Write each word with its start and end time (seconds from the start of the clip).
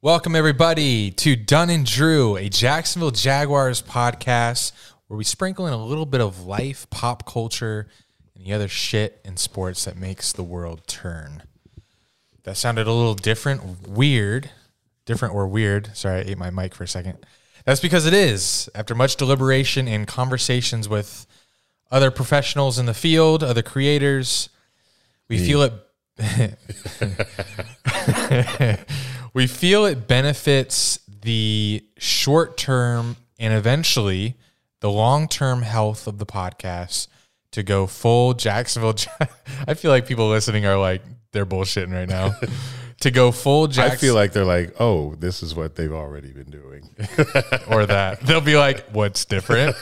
Welcome, 0.00 0.36
everybody, 0.36 1.10
to 1.10 1.34
Dunn 1.34 1.70
and 1.70 1.84
Drew, 1.84 2.36
a 2.36 2.48
Jacksonville 2.48 3.10
Jaguars 3.10 3.82
podcast 3.82 4.70
where 5.08 5.18
we 5.18 5.24
sprinkle 5.24 5.66
in 5.66 5.72
a 5.72 5.84
little 5.84 6.06
bit 6.06 6.20
of 6.20 6.46
life, 6.46 6.88
pop 6.88 7.26
culture, 7.26 7.88
and 8.36 8.46
the 8.46 8.52
other 8.52 8.68
shit 8.68 9.20
in 9.24 9.36
sports 9.36 9.86
that 9.86 9.96
makes 9.96 10.32
the 10.32 10.44
world 10.44 10.86
turn. 10.86 11.42
That 12.44 12.56
sounded 12.56 12.86
a 12.86 12.92
little 12.92 13.16
different, 13.16 13.88
weird, 13.88 14.50
different 15.04 15.34
or 15.34 15.48
weird. 15.48 15.96
Sorry, 15.96 16.20
I 16.20 16.30
ate 16.30 16.38
my 16.38 16.50
mic 16.50 16.76
for 16.76 16.84
a 16.84 16.88
second. 16.88 17.26
That's 17.64 17.80
because 17.80 18.06
it 18.06 18.14
is. 18.14 18.70
After 18.76 18.94
much 18.94 19.16
deliberation 19.16 19.88
and 19.88 20.06
conversations 20.06 20.88
with 20.88 21.26
other 21.90 22.12
professionals 22.12 22.78
in 22.78 22.86
the 22.86 22.94
field, 22.94 23.42
other 23.42 23.62
creators, 23.62 24.48
we 25.28 25.44
feel 25.44 25.62
it. 25.62 25.72
we 29.34 29.46
feel 29.46 29.84
it 29.84 30.06
benefits 30.06 31.00
the 31.22 31.84
short 31.98 32.56
term 32.56 33.16
and 33.38 33.52
eventually 33.52 34.36
the 34.80 34.90
long 34.90 35.28
term 35.28 35.62
health 35.62 36.06
of 36.06 36.18
the 36.18 36.26
podcast 36.26 37.08
to 37.52 37.62
go 37.62 37.86
full 37.86 38.34
Jacksonville. 38.34 38.94
I 39.66 39.74
feel 39.74 39.90
like 39.90 40.06
people 40.06 40.28
listening 40.28 40.66
are 40.66 40.78
like, 40.78 41.02
they're 41.32 41.46
bullshitting 41.46 41.92
right 41.92 42.08
now. 42.08 42.34
to 43.00 43.10
go 43.10 43.30
full 43.30 43.66
Jacksonville. 43.68 43.92
I 43.92 43.96
feel 43.96 44.14
like 44.14 44.32
they're 44.32 44.44
like, 44.44 44.80
oh, 44.80 45.14
this 45.16 45.42
is 45.42 45.54
what 45.54 45.76
they've 45.76 45.92
already 45.92 46.32
been 46.32 46.50
doing. 46.50 46.88
or 47.70 47.86
that. 47.86 48.20
They'll 48.22 48.40
be 48.40 48.56
like, 48.56 48.88
what's 48.90 49.24
different? 49.24 49.76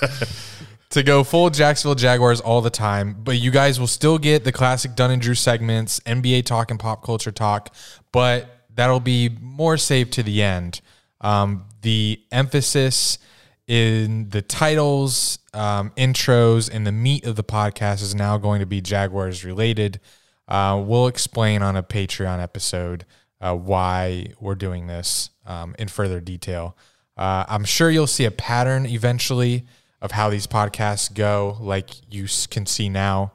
to 0.91 1.03
go 1.03 1.25
full 1.25 1.51
Jacksonville 1.51 1.95
Jaguars 1.95 2.41
all 2.41 2.61
the 2.61 2.71
time, 2.71 3.17
but 3.19 3.39
you 3.39 3.51
guys 3.51 3.81
will 3.81 3.87
still 3.87 4.19
get 4.19 4.45
the 4.45 4.53
classic 4.53 4.95
Dunn 4.95 5.11
and 5.11 5.23
Drew 5.23 5.35
segments, 5.35 6.01
NBA 6.01 6.45
talk 6.45 6.71
and 6.71 6.79
pop 6.79 7.05
culture 7.05 7.33
talk, 7.33 7.75
but 8.13 8.56
that'll 8.77 9.01
be 9.01 9.31
more 9.41 9.77
saved 9.77 10.13
to 10.15 10.23
the 10.23 10.43
end. 10.43 10.81
Um, 11.21 11.65
the 11.83 12.21
emphasis 12.31 13.19
in 13.67 14.29
the 14.29 14.43
titles, 14.43 15.39
um, 15.53 15.91
intros, 15.97 16.71
and 16.73 16.87
the 16.87 16.93
meat 16.93 17.25
of 17.25 17.37
the 17.37 17.43
podcast 17.43 18.03
is 18.03 18.15
now 18.15 18.39
going 18.39 18.61
to 18.61 18.67
be 18.67 18.81
Jaguars 18.81 19.45
related. 19.45 19.99
Uh, 20.47 20.81
we'll 20.85 21.09
explain 21.09 21.63
on 21.63 21.75
a 21.75 21.83
Patreon 21.83 22.41
episode 22.41 23.05
uh, 23.41 23.55
why 23.55 24.27
we're 24.41 24.55
doing 24.55 24.87
this 24.87 25.31
um, 25.47 25.75
in 25.79 25.89
further 25.89 26.21
detail. 26.21 26.77
Uh, 27.17 27.45
I'm 27.49 27.65
sure 27.65 27.91
you'll 27.91 28.07
see 28.07 28.25
a 28.25 28.31
pattern 28.31 28.87
eventually 28.87 29.65
of 30.01 30.13
how 30.13 30.31
these 30.31 30.47
podcasts 30.47 31.13
go, 31.13 31.57
like 31.61 31.91
you 32.13 32.29
can 32.51 32.67
see 32.67 32.89
now 32.89 33.33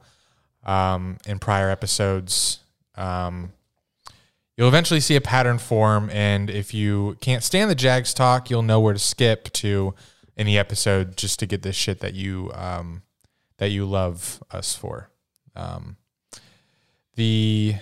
um, 0.64 1.18
in 1.26 1.40
prior 1.40 1.70
episodes. 1.70 2.60
Um, 2.96 3.52
you'll 4.58 4.68
eventually 4.68 5.00
see 5.00 5.16
a 5.16 5.22
pattern 5.22 5.58
form, 5.58 6.10
and 6.12 6.50
if 6.50 6.74
you 6.74 7.18
can't 7.22 7.44
stand 7.44 7.70
the 7.70 7.76
Jags 7.76 8.14
talk, 8.14 8.50
you'll 8.50 8.62
know 8.62 8.80
where 8.80 8.94
to 8.94 9.00
skip 9.00 9.52
to 9.54 9.94
any 10.38 10.58
episode 10.58 11.18
just 11.18 11.40
to 11.40 11.46
get 11.46 11.62
this 11.62 11.76
shit 11.76 12.00
that 12.00 12.14
you 12.14 12.52
um, 12.54 13.04
that 13.58 13.70
you 13.70 13.86
love 13.86 14.42
us 14.52 14.76
for. 14.76 15.10
Um, 15.56 15.98
the 17.16 17.76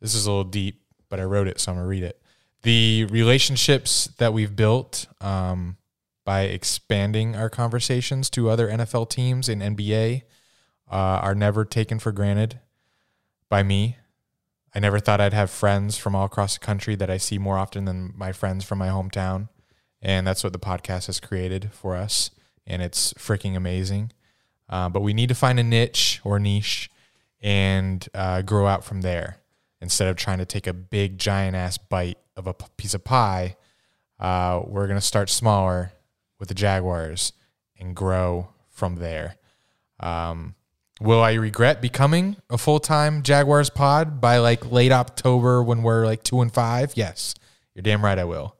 this 0.00 0.14
is 0.14 0.26
a 0.26 0.30
little 0.30 0.44
deep, 0.44 0.82
but 1.08 1.20
I 1.20 1.24
wrote 1.24 1.48
it, 1.48 1.60
so 1.60 1.72
I'm 1.72 1.78
gonna 1.78 1.88
read 1.88 2.02
it. 2.02 2.20
The 2.62 3.04
relationships 3.10 4.08
that 4.18 4.32
we've 4.32 4.56
built 4.56 5.06
um, 5.20 5.76
by 6.24 6.42
expanding 6.42 7.36
our 7.36 7.50
conversations 7.50 8.30
to 8.30 8.48
other 8.48 8.68
NFL 8.68 9.10
teams 9.10 9.48
in 9.48 9.60
NBA 9.60 10.22
uh, 10.90 10.94
are 10.94 11.34
never 11.34 11.64
taken 11.64 11.98
for 11.98 12.10
granted 12.12 12.60
by 13.48 13.62
me. 13.62 13.98
I 14.74 14.80
never 14.80 14.98
thought 14.98 15.20
I'd 15.20 15.32
have 15.32 15.50
friends 15.50 15.96
from 15.96 16.16
all 16.16 16.24
across 16.24 16.58
the 16.58 16.64
country 16.64 16.96
that 16.96 17.10
I 17.10 17.16
see 17.16 17.38
more 17.38 17.58
often 17.58 17.84
than 17.84 18.12
my 18.16 18.32
friends 18.32 18.64
from 18.64 18.78
my 18.78 18.88
hometown. 18.88 19.48
And 20.02 20.26
that's 20.26 20.42
what 20.42 20.52
the 20.52 20.58
podcast 20.58 21.06
has 21.06 21.20
created 21.20 21.70
for 21.72 21.94
us. 21.94 22.30
And 22.66 22.82
it's 22.82 23.12
freaking 23.14 23.56
amazing. 23.56 24.12
Uh, 24.68 24.88
but 24.88 25.00
we 25.00 25.14
need 25.14 25.28
to 25.28 25.34
find 25.34 25.60
a 25.60 25.62
niche 25.62 26.20
or 26.24 26.40
niche 26.40 26.90
and 27.40 28.08
uh, 28.14 28.42
grow 28.42 28.66
out 28.66 28.84
from 28.84 29.02
there 29.02 29.38
instead 29.80 30.08
of 30.08 30.16
trying 30.16 30.38
to 30.38 30.46
take 30.46 30.66
a 30.66 30.72
big, 30.72 31.18
giant 31.18 31.54
ass 31.54 31.78
bite 31.78 32.18
of 32.36 32.46
a 32.46 32.54
p- 32.54 32.66
piece 32.76 32.94
of 32.94 33.04
pie. 33.04 33.56
Uh, 34.18 34.60
we're 34.66 34.86
going 34.86 34.98
to 34.98 35.06
start 35.06 35.30
smaller 35.30 35.92
with 36.40 36.48
the 36.48 36.54
Jaguars 36.54 37.32
and 37.78 37.94
grow 37.94 38.48
from 38.70 38.96
there. 38.96 39.36
Um, 40.00 40.54
will 41.04 41.22
I 41.22 41.34
regret 41.34 41.82
becoming 41.82 42.36
a 42.48 42.58
full 42.58 42.80
time 42.80 43.22
Jaguars 43.22 43.70
pod 43.70 44.20
by 44.20 44.38
like 44.38 44.72
late 44.72 44.90
October 44.90 45.62
when 45.62 45.82
we're 45.82 46.06
like 46.06 46.22
two 46.22 46.40
and 46.40 46.52
five? 46.52 46.92
Yes, 46.96 47.34
you're 47.74 47.82
damn 47.82 48.04
right 48.04 48.18
I 48.18 48.24
will. 48.24 48.56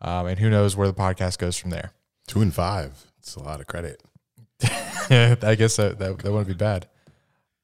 Um, 0.00 0.26
and 0.26 0.38
who 0.38 0.50
knows 0.50 0.76
where 0.76 0.88
the 0.88 0.94
podcast 0.94 1.38
goes 1.38 1.56
from 1.56 1.70
there. 1.70 1.92
Two 2.26 2.42
and 2.42 2.52
five. 2.52 3.06
It's 3.18 3.36
a 3.36 3.42
lot 3.42 3.60
of 3.60 3.66
credit. 3.66 4.02
I 4.62 5.54
guess 5.56 5.76
that, 5.76 5.98
that, 5.98 6.18
that 6.18 6.30
wouldn't 6.32 6.48
be 6.48 6.54
bad. 6.54 6.88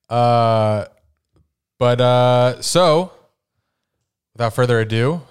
Uh, 0.08 0.86
but 1.78 2.00
uh, 2.00 2.62
so 2.62 3.12
without 4.32 4.54
further 4.54 4.80
ado, 4.80 5.22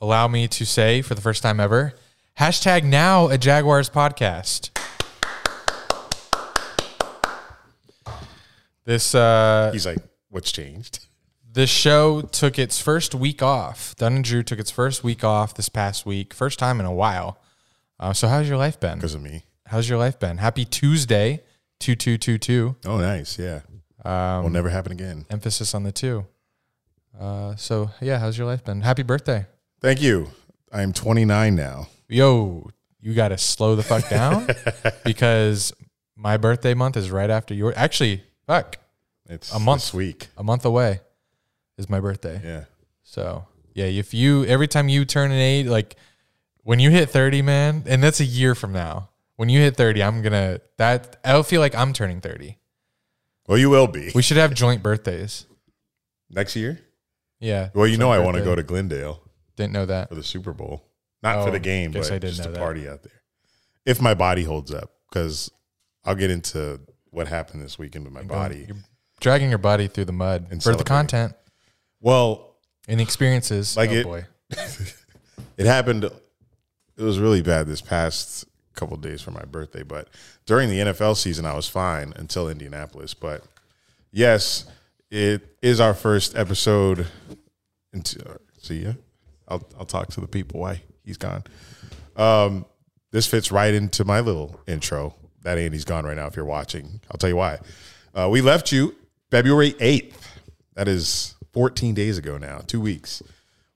allow 0.00 0.28
me 0.28 0.48
to 0.48 0.64
say 0.64 1.02
for 1.02 1.14
the 1.14 1.20
first 1.20 1.42
time 1.42 1.60
ever, 1.60 1.94
hashtag 2.38 2.84
now 2.84 3.28
a 3.28 3.36
Jaguars 3.36 3.90
podcast. 3.90 4.77
This 8.88 9.14
uh, 9.14 9.68
He's 9.70 9.84
like, 9.84 9.98
what's 10.30 10.50
changed? 10.50 11.04
this 11.52 11.68
show 11.68 12.22
took 12.22 12.58
its 12.58 12.80
first 12.80 13.14
week 13.14 13.42
off. 13.42 13.94
Dunn 13.96 14.14
and 14.16 14.24
Drew 14.24 14.42
took 14.42 14.58
its 14.58 14.70
first 14.70 15.04
week 15.04 15.22
off 15.22 15.52
this 15.52 15.68
past 15.68 16.06
week, 16.06 16.32
first 16.32 16.58
time 16.58 16.80
in 16.80 16.86
a 16.86 16.92
while. 16.92 17.38
Uh, 18.00 18.14
so 18.14 18.28
how's 18.28 18.48
your 18.48 18.56
life 18.56 18.80
been? 18.80 18.96
Because 18.96 19.14
of 19.14 19.20
me. 19.20 19.42
How's 19.66 19.90
your 19.90 19.98
life 19.98 20.18
been? 20.18 20.38
Happy 20.38 20.64
Tuesday, 20.64 21.42
two 21.78 21.96
two 21.96 22.16
two 22.16 22.38
two. 22.38 22.76
Oh, 22.86 22.96
nice. 22.96 23.38
Yeah. 23.38 23.60
Um, 24.06 24.44
Will 24.44 24.50
never 24.50 24.70
happen 24.70 24.92
again. 24.92 25.26
emphasis 25.28 25.74
on 25.74 25.82
the 25.82 25.92
two. 25.92 26.24
Uh, 27.20 27.56
so 27.56 27.90
yeah, 28.00 28.18
how's 28.18 28.38
your 28.38 28.46
life 28.46 28.64
been? 28.64 28.80
Happy 28.80 29.02
birthday, 29.02 29.44
Thank 29.82 30.00
you. 30.00 30.30
I'm 30.72 30.94
29 30.94 31.54
now. 31.54 31.88
yo! 32.08 32.70
You 33.02 33.12
got 33.14 33.28
to 33.28 33.38
slow 33.38 33.76
the 33.76 33.82
fuck 33.82 34.08
down 34.08 34.48
because 35.04 35.74
my 36.16 36.38
birthday 36.38 36.72
month 36.72 36.96
is 36.96 37.10
right 37.10 37.28
after 37.30 37.52
your. 37.52 37.72
Actually, 37.76 38.22
fuck, 38.48 38.78
It's 39.28 39.52
A 39.54 39.58
month. 39.60 39.82
this 39.82 39.94
week. 39.94 40.28
a 40.36 40.42
month 40.42 40.64
away 40.64 41.00
is 41.76 41.88
my 41.88 42.00
birthday. 42.00 42.40
Yeah. 42.42 42.64
So 43.04 43.46
yeah, 43.74 43.84
if 43.84 44.12
you 44.12 44.44
every 44.46 44.66
time 44.66 44.88
you 44.88 45.04
turn 45.04 45.30
an 45.30 45.38
age, 45.38 45.66
like 45.66 45.94
when 46.64 46.80
you 46.80 46.90
hit 46.90 47.08
thirty, 47.10 47.42
man, 47.42 47.84
and 47.86 48.02
that's 48.02 48.18
a 48.20 48.24
year 48.24 48.54
from 48.56 48.72
now. 48.72 49.10
When 49.36 49.48
you 49.48 49.60
hit 49.60 49.76
thirty, 49.76 50.02
I'm 50.02 50.20
gonna 50.22 50.60
that 50.78 51.18
I'll 51.24 51.44
feel 51.44 51.60
like 51.60 51.74
I'm 51.76 51.92
turning 51.92 52.20
thirty. 52.20 52.58
Well, 53.46 53.56
you 53.58 53.70
will 53.70 53.86
be 53.86 54.10
We 54.14 54.22
should 54.22 54.36
have 54.36 54.52
joint 54.54 54.82
birthdays. 54.82 55.46
next 56.28 56.56
year. 56.56 56.80
Yeah. 57.40 57.68
Well, 57.72 57.86
you 57.86 57.96
know, 57.96 58.10
I 58.10 58.18
want 58.18 58.36
to 58.36 58.42
go 58.42 58.54
to 58.56 58.62
Glendale 58.64 59.22
Didn't 59.56 59.72
know 59.72 59.86
that. 59.86 60.08
for 60.08 60.16
the 60.16 60.24
Super 60.24 60.52
Bowl. 60.52 60.84
Not 61.22 61.36
Oh, 61.38 61.44
for 61.46 61.50
the 61.52 61.56
oh, 61.58 61.60
game, 61.60 61.92
but 61.92 62.02
just 62.20 62.42
to 62.42 62.50
party 62.50 62.88
out 62.88 63.02
there. 63.04 63.22
If 63.86 64.00
my 64.02 64.12
body 64.14 64.42
holds 64.44 64.72
up, 64.74 64.90
because 65.08 65.50
I'll 66.04 66.14
get 66.16 66.30
into 66.30 66.80
what 67.18 67.26
happened 67.26 67.60
this 67.60 67.80
weekend 67.80 68.04
with 68.04 68.14
my 68.14 68.22
body. 68.22 68.64
You're 68.68 68.76
dragging 69.20 69.48
your 69.48 69.58
body 69.58 69.88
through 69.88 70.04
the 70.04 70.12
mud 70.12 70.46
And 70.52 70.62
for 70.62 70.76
the 70.76 70.84
content 70.84 71.34
Well, 72.00 72.54
and 72.86 73.00
the 73.00 73.04
experiences. 73.04 73.76
Like 73.76 73.90
oh 73.90 73.94
it- 73.94 74.04
boy. 74.04 74.24
it 75.58 75.66
happened 75.66 76.04
it 76.04 77.02
was 77.02 77.18
really 77.18 77.42
bad 77.42 77.66
this 77.66 77.80
past 77.80 78.44
couple 78.74 78.96
days 78.96 79.20
for 79.20 79.32
my 79.32 79.42
birthday 79.42 79.82
but 79.82 80.08
during 80.46 80.70
the 80.70 80.78
nfl 80.78 81.14
season 81.16 81.44
i 81.44 81.52
was 81.52 81.68
fine 81.68 82.12
until 82.16 82.48
indianapolis 82.48 83.12
but 83.12 83.42
yes 84.12 84.64
it 85.10 85.56
is 85.60 85.80
our 85.80 85.92
first 85.92 86.36
episode 86.36 87.06
into 87.92 88.20
see 88.62 88.84
ya 88.84 88.92
i'll, 89.48 89.62
I'll 89.78 89.84
talk 89.84 90.08
to 90.12 90.20
the 90.20 90.28
people 90.28 90.60
why 90.60 90.80
he's 91.04 91.18
gone 91.18 91.42
um, 92.16 92.64
this 93.10 93.26
fits 93.26 93.50
right 93.52 93.74
into 93.74 94.04
my 94.04 94.20
little 94.20 94.60
intro 94.66 95.14
that 95.42 95.58
andy's 95.58 95.84
gone 95.84 96.04
right 96.04 96.16
now 96.16 96.26
if 96.26 96.36
you're 96.36 96.44
watching 96.44 97.00
i'll 97.10 97.18
tell 97.18 97.30
you 97.30 97.36
why 97.36 97.58
uh, 98.14 98.28
we 98.30 98.40
left 98.40 98.72
you 98.72 98.94
february 99.30 99.72
8th 99.74 100.14
that 100.74 100.88
is 100.88 101.34
14 101.52 101.94
days 101.94 102.18
ago 102.18 102.38
now 102.38 102.60
two 102.66 102.80
weeks 102.80 103.22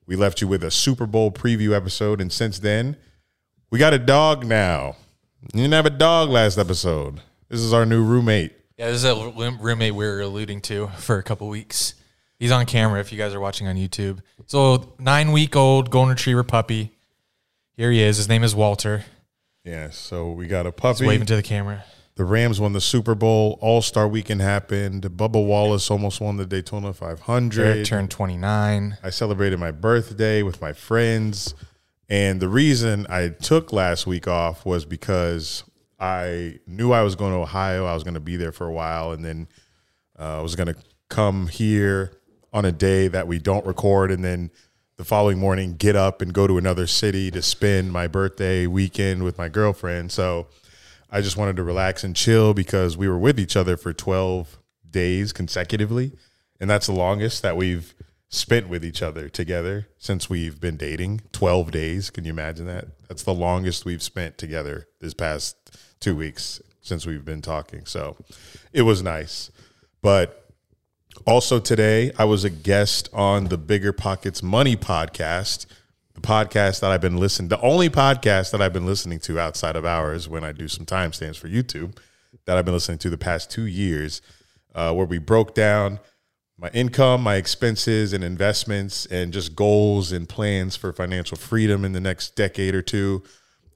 we 0.05 0.15
left 0.15 0.41
you 0.41 0.47
with 0.47 0.63
a 0.63 0.71
Super 0.71 1.05
Bowl 1.05 1.31
preview 1.31 1.75
episode, 1.75 2.19
and 2.19 2.31
since 2.31 2.59
then, 2.59 2.97
we 3.69 3.79
got 3.79 3.93
a 3.93 3.99
dog 3.99 4.45
now. 4.45 4.95
You 5.53 5.61
didn't 5.61 5.73
have 5.73 5.85
a 5.85 5.91
dog 5.91 6.29
last 6.29 6.57
episode. 6.57 7.21
This 7.49 7.61
is 7.61 7.73
our 7.73 7.85
new 7.85 8.03
roommate. 8.03 8.53
Yeah, 8.77 8.87
this 8.87 9.03
is 9.03 9.05
a 9.05 9.15
roommate 9.59 9.95
we 9.95 10.05
were 10.05 10.21
alluding 10.21 10.61
to 10.61 10.87
for 10.97 11.17
a 11.17 11.23
couple 11.23 11.47
weeks. 11.47 11.93
He's 12.37 12.51
on 12.51 12.65
camera 12.65 12.99
if 12.99 13.11
you 13.11 13.17
guys 13.17 13.33
are 13.33 13.39
watching 13.39 13.67
on 13.67 13.75
YouTube. 13.75 14.19
So 14.47 14.93
nine 14.99 15.31
week 15.31 15.55
old 15.55 15.89
golden 15.89 16.09
retriever 16.09 16.43
puppy. 16.43 16.91
Here 17.77 17.91
he 17.91 18.01
is. 18.01 18.17
His 18.17 18.27
name 18.27 18.43
is 18.43 18.53
Walter. 18.53 19.05
Yeah, 19.63 19.89
so 19.91 20.31
we 20.31 20.47
got 20.47 20.65
a 20.65 20.69
He's 20.69 20.75
puppy. 20.75 21.07
waving 21.07 21.27
to 21.27 21.35
the 21.35 21.43
camera. 21.43 21.85
The 22.15 22.25
Rams 22.25 22.59
won 22.59 22.73
the 22.73 22.81
Super 22.81 23.15
Bowl. 23.15 23.57
All 23.61 23.81
Star 23.81 24.07
Weekend 24.07 24.41
happened. 24.41 25.03
Bubba 25.03 25.43
Wallace 25.43 25.89
almost 25.89 26.21
won 26.21 26.37
the 26.37 26.45
Daytona 26.45 26.93
500. 26.93 27.65
Eric 27.65 27.85
turned 27.85 28.11
29. 28.11 28.97
I 29.01 29.09
celebrated 29.09 29.59
my 29.59 29.71
birthday 29.71 30.43
with 30.43 30.61
my 30.61 30.73
friends. 30.73 31.55
And 32.09 32.39
the 32.39 32.49
reason 32.49 33.07
I 33.09 33.29
took 33.29 33.73
last 33.73 34.05
week 34.05 34.27
off 34.27 34.65
was 34.65 34.85
because 34.85 35.63
I 35.99 36.59
knew 36.67 36.91
I 36.91 37.01
was 37.01 37.15
going 37.15 37.31
to 37.31 37.39
Ohio. 37.39 37.85
I 37.85 37.93
was 37.93 38.03
going 38.03 38.13
to 38.13 38.19
be 38.19 38.35
there 38.35 38.51
for 38.51 38.67
a 38.67 38.71
while, 38.71 39.11
and 39.11 39.23
then 39.23 39.47
uh, 40.19 40.39
I 40.39 40.41
was 40.41 40.55
going 40.55 40.67
to 40.67 40.75
come 41.09 41.47
here 41.47 42.11
on 42.51 42.65
a 42.65 42.71
day 42.71 43.07
that 43.07 43.27
we 43.27 43.39
don't 43.39 43.65
record, 43.65 44.11
and 44.11 44.23
then 44.23 44.51
the 45.03 45.09
following 45.09 45.37
morning 45.37 45.75
get 45.75 45.97
up 45.97 46.21
and 46.21 46.33
go 46.33 46.47
to 46.47 46.57
another 46.57 46.87
city 46.87 47.29
to 47.29 47.41
spend 47.41 47.91
my 47.91 48.07
birthday 48.07 48.65
weekend 48.65 49.21
with 49.21 49.37
my 49.37 49.49
girlfriend. 49.49 50.09
So 50.13 50.47
I 51.11 51.19
just 51.19 51.35
wanted 51.35 51.57
to 51.57 51.63
relax 51.63 52.05
and 52.05 52.15
chill 52.15 52.53
because 52.53 52.95
we 52.95 53.09
were 53.09 53.17
with 53.17 53.37
each 53.37 53.57
other 53.57 53.75
for 53.75 53.91
12 53.91 54.57
days 54.89 55.33
consecutively. 55.33 56.13
And 56.57 56.69
that's 56.69 56.87
the 56.87 56.93
longest 56.93 57.41
that 57.41 57.57
we've 57.57 57.93
spent 58.29 58.69
with 58.69 58.85
each 58.85 59.01
other 59.01 59.27
together 59.27 59.89
since 59.97 60.29
we've 60.29 60.61
been 60.61 60.77
dating 60.77 61.19
12 61.33 61.71
days. 61.71 62.09
Can 62.09 62.23
you 62.23 62.31
imagine 62.31 62.65
that? 62.67 62.85
That's 63.09 63.23
the 63.23 63.33
longest 63.33 63.83
we've 63.83 64.01
spent 64.01 64.37
together 64.37 64.87
this 65.01 65.13
past 65.13 65.57
two 65.99 66.15
weeks 66.15 66.61
since 66.79 67.05
we've 67.05 67.25
been 67.25 67.41
talking. 67.41 67.85
So 67.85 68.15
it 68.71 68.83
was 68.83 69.03
nice. 69.03 69.51
But 70.01 70.42
also 71.25 71.59
today, 71.59 72.11
I 72.17 72.25
was 72.25 72.43
a 72.43 72.49
guest 72.49 73.09
on 73.13 73.45
the 73.45 73.57
Bigger 73.57 73.93
Pockets 73.93 74.43
Money 74.43 74.75
podcast, 74.75 75.65
the 76.13 76.21
podcast 76.21 76.81
that 76.81 76.91
I've 76.91 77.01
been 77.01 77.17
listening, 77.17 77.49
the 77.49 77.61
only 77.61 77.89
podcast 77.89 78.51
that 78.51 78.61
I've 78.61 78.73
been 78.73 78.85
listening 78.85 79.19
to 79.19 79.39
outside 79.39 79.75
of 79.75 79.85
ours 79.85 80.27
when 80.27 80.43
I 80.43 80.51
do 80.51 80.67
some 80.67 80.85
timestamps 80.85 81.37
for 81.37 81.47
YouTube 81.47 81.97
that 82.45 82.57
I've 82.57 82.65
been 82.65 82.73
listening 82.73 82.97
to 82.99 83.09
the 83.09 83.17
past 83.17 83.49
two 83.51 83.65
years, 83.65 84.21
uh, 84.75 84.93
where 84.93 85.05
we 85.05 85.17
broke 85.17 85.53
down 85.53 85.99
my 86.57 86.69
income, 86.69 87.21
my 87.21 87.35
expenses, 87.35 88.13
and 88.13 88.23
investments, 88.23 89.05
and 89.07 89.33
just 89.33 89.55
goals 89.55 90.11
and 90.11 90.27
plans 90.29 90.75
for 90.75 90.93
financial 90.93 91.37
freedom 91.37 91.83
in 91.83 91.93
the 91.93 91.99
next 91.99 92.35
decade 92.35 92.75
or 92.75 92.81
two. 92.81 93.23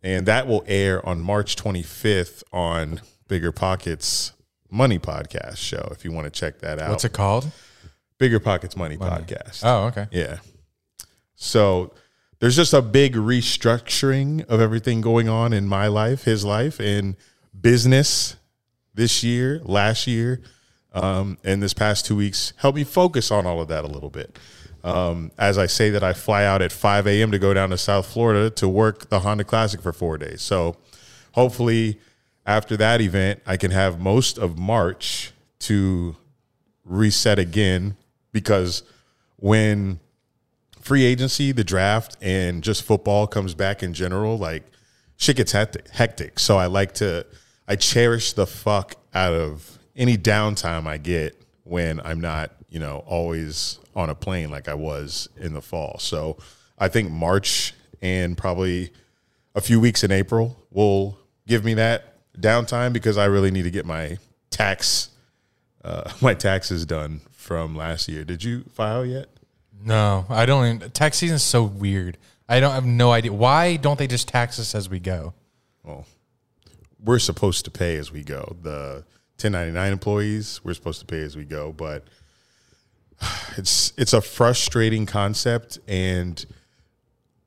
And 0.03 0.25
that 0.25 0.47
will 0.47 0.63
air 0.67 1.05
on 1.05 1.21
March 1.21 1.55
25th 1.55 2.43
on 2.53 3.01
Bigger 3.27 3.51
Pockets 3.51 4.33
Money 4.69 4.99
Podcast 4.99 5.57
show 5.57 5.87
if 5.91 6.03
you 6.03 6.11
want 6.11 6.25
to 6.25 6.31
check 6.31 6.59
that 6.59 6.79
out. 6.79 6.89
What's 6.89 7.05
it 7.05 7.13
called? 7.13 7.51
Bigger 8.17 8.39
Pockets 8.39 8.75
Money, 8.75 8.97
Podcast. 8.97 9.61
Oh, 9.63 9.85
okay. 9.87 10.07
Yeah. 10.11 10.37
So 11.35 11.93
there's 12.39 12.55
just 12.55 12.73
a 12.73 12.81
big 12.81 13.13
restructuring 13.13 14.45
of 14.45 14.59
everything 14.59 15.01
going 15.01 15.29
on 15.29 15.53
in 15.53 15.67
my 15.67 15.87
life, 15.87 16.23
his 16.23 16.43
life, 16.43 16.79
and 16.79 17.15
business 17.59 18.35
this 18.93 19.23
year, 19.23 19.61
last 19.63 20.07
year, 20.07 20.41
um, 20.93 21.37
and 21.43 21.61
this 21.61 21.73
past 21.73 22.05
two 22.05 22.15
weeks. 22.15 22.53
Help 22.57 22.75
me 22.75 22.83
focus 22.83 23.31
on 23.31 23.45
all 23.45 23.61
of 23.61 23.67
that 23.67 23.83
a 23.83 23.87
little 23.87 24.09
bit. 24.09 24.37
Um, 24.83 25.31
as 25.37 25.57
I 25.57 25.65
say 25.65 25.89
that 25.91 26.03
I 26.03 26.13
fly 26.13 26.45
out 26.45 26.61
at 26.61 26.71
5 26.71 27.07
a.m. 27.07 27.31
to 27.31 27.39
go 27.39 27.53
down 27.53 27.71
to 27.71 27.77
South 27.77 28.05
Florida 28.05 28.49
to 28.51 28.67
work 28.67 29.09
the 29.09 29.19
Honda 29.19 29.43
Classic 29.43 29.81
for 29.81 29.91
four 29.91 30.17
days. 30.17 30.41
So 30.41 30.77
hopefully 31.33 31.99
after 32.47 32.77
that 32.77 33.01
event, 33.01 33.41
I 33.45 33.57
can 33.57 33.71
have 33.71 33.99
most 33.99 34.37
of 34.37 34.57
March 34.57 35.33
to 35.59 36.15
reset 36.85 37.37
again 37.37 37.97
because 38.31 38.83
when 39.35 39.99
free 40.79 41.03
agency, 41.03 41.51
the 41.51 41.65
draft, 41.65 42.15
and 42.21 42.63
just 42.63 42.83
football 42.83 43.27
comes 43.27 43.53
back 43.53 43.83
in 43.83 43.93
general, 43.93 44.37
like 44.37 44.63
shit 45.17 45.35
gets 45.35 45.51
hectic. 45.51 46.39
So 46.39 46.57
I 46.57 46.67
like 46.67 46.93
to, 46.95 47.25
I 47.67 47.75
cherish 47.75 48.31
the 48.31 48.47
fuck 48.47 48.95
out 49.13 49.33
of 49.33 49.77
any 49.97 50.17
downtime 50.17 50.87
I 50.87 50.97
get 50.97 51.35
when 51.65 51.99
I'm 51.99 52.21
not, 52.21 52.51
you 52.69 52.79
know, 52.79 53.03
always 53.05 53.79
on 53.93 54.09
a 54.09 54.15
plane 54.15 54.49
like 54.49 54.69
I 54.69 54.73
was 54.73 55.27
in 55.35 55.53
the 55.53 55.61
fall. 55.61 55.97
So 55.99 56.37
I 56.79 56.87
think 56.87 57.11
March 57.11 57.73
and 58.01 58.37
probably 58.37 58.91
a 59.53 59.59
few 59.59 59.81
weeks 59.81 60.05
in 60.05 60.11
April 60.13 60.57
will 60.71 61.19
give 61.45 61.65
me 61.65 61.73
that 61.73 62.16
downtime 62.39 62.93
because 62.93 63.17
I 63.17 63.25
really 63.25 63.51
need 63.51 63.63
to 63.63 63.71
get 63.71 63.85
my 63.85 64.17
tax 64.49 65.09
uh, 65.83 66.11
my 66.21 66.33
taxes 66.33 66.85
done 66.85 67.21
from 67.31 67.75
last 67.75 68.07
year. 68.07 68.23
Did 68.23 68.43
you 68.43 68.63
file 68.73 69.05
yet? 69.05 69.29
No, 69.83 70.25
I 70.29 70.45
don't. 70.45 70.75
Even, 70.75 70.91
tax 70.91 71.17
season 71.17 71.35
is 71.35 71.43
so 71.43 71.63
weird. 71.63 72.17
I 72.49 72.59
don't 72.59 72.71
have 72.71 72.85
no 72.85 73.11
idea. 73.11 73.33
Why 73.33 73.75
don't 73.75 73.99
they 73.99 74.07
just 74.07 74.27
tax 74.27 74.59
us 74.59 74.73
as 74.73 74.89
we 74.89 74.99
go? 74.99 75.33
Well, 75.83 76.05
we're 77.03 77.19
supposed 77.19 77.65
to 77.65 77.71
pay 77.71 77.97
as 77.97 78.11
we 78.11 78.23
go. 78.23 78.55
The 78.61 79.03
1099 79.39 79.91
employees, 79.91 80.61
we're 80.63 80.73
supposed 80.73 80.99
to 80.99 81.05
pay 81.05 81.21
as 81.21 81.37
we 81.37 81.45
go, 81.45 81.71
but 81.71 82.05
it's 83.57 83.93
it's 83.97 84.13
a 84.13 84.21
frustrating 84.21 85.05
concept 85.05 85.79
and 85.87 86.45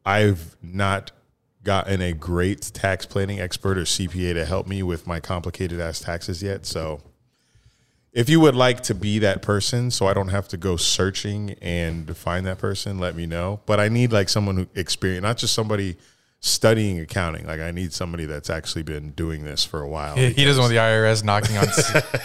I've 0.04 0.56
not 0.62 1.12
gotten 1.62 2.00
a 2.00 2.12
great 2.12 2.62
tax 2.72 3.06
planning 3.06 3.40
expert 3.40 3.76
or 3.76 3.82
CPA 3.82 4.34
to 4.34 4.44
help 4.44 4.66
me 4.66 4.82
with 4.82 5.06
my 5.06 5.20
complicated 5.20 5.80
ass 5.80 6.00
taxes 6.00 6.42
yet. 6.42 6.64
So 6.66 7.00
if 8.12 8.28
you 8.28 8.40
would 8.40 8.56
like 8.56 8.80
to 8.84 8.94
be 8.94 9.18
that 9.20 9.42
person 9.42 9.90
so 9.90 10.06
I 10.06 10.14
don't 10.14 10.28
have 10.28 10.48
to 10.48 10.56
go 10.56 10.76
searching 10.76 11.56
and 11.60 12.16
find 12.16 12.46
that 12.46 12.58
person, 12.58 12.98
let 12.98 13.14
me 13.14 13.26
know. 13.26 13.60
But 13.66 13.78
I 13.78 13.88
need 13.88 14.12
like 14.12 14.28
someone 14.28 14.56
who 14.56 14.66
experience 14.74 15.22
not 15.22 15.36
just 15.36 15.54
somebody 15.54 15.96
studying 16.40 16.98
accounting. 16.98 17.46
Like 17.46 17.60
I 17.60 17.70
need 17.70 17.92
somebody 17.92 18.24
that's 18.24 18.50
actually 18.50 18.82
been 18.82 19.10
doing 19.10 19.44
this 19.44 19.64
for 19.64 19.80
a 19.82 19.88
while. 19.88 20.16
He, 20.16 20.30
he 20.30 20.44
doesn't 20.44 20.60
want 20.60 20.72
the 20.72 20.78
IRS 20.78 21.22
knocking 21.22 21.56
on 21.58 21.68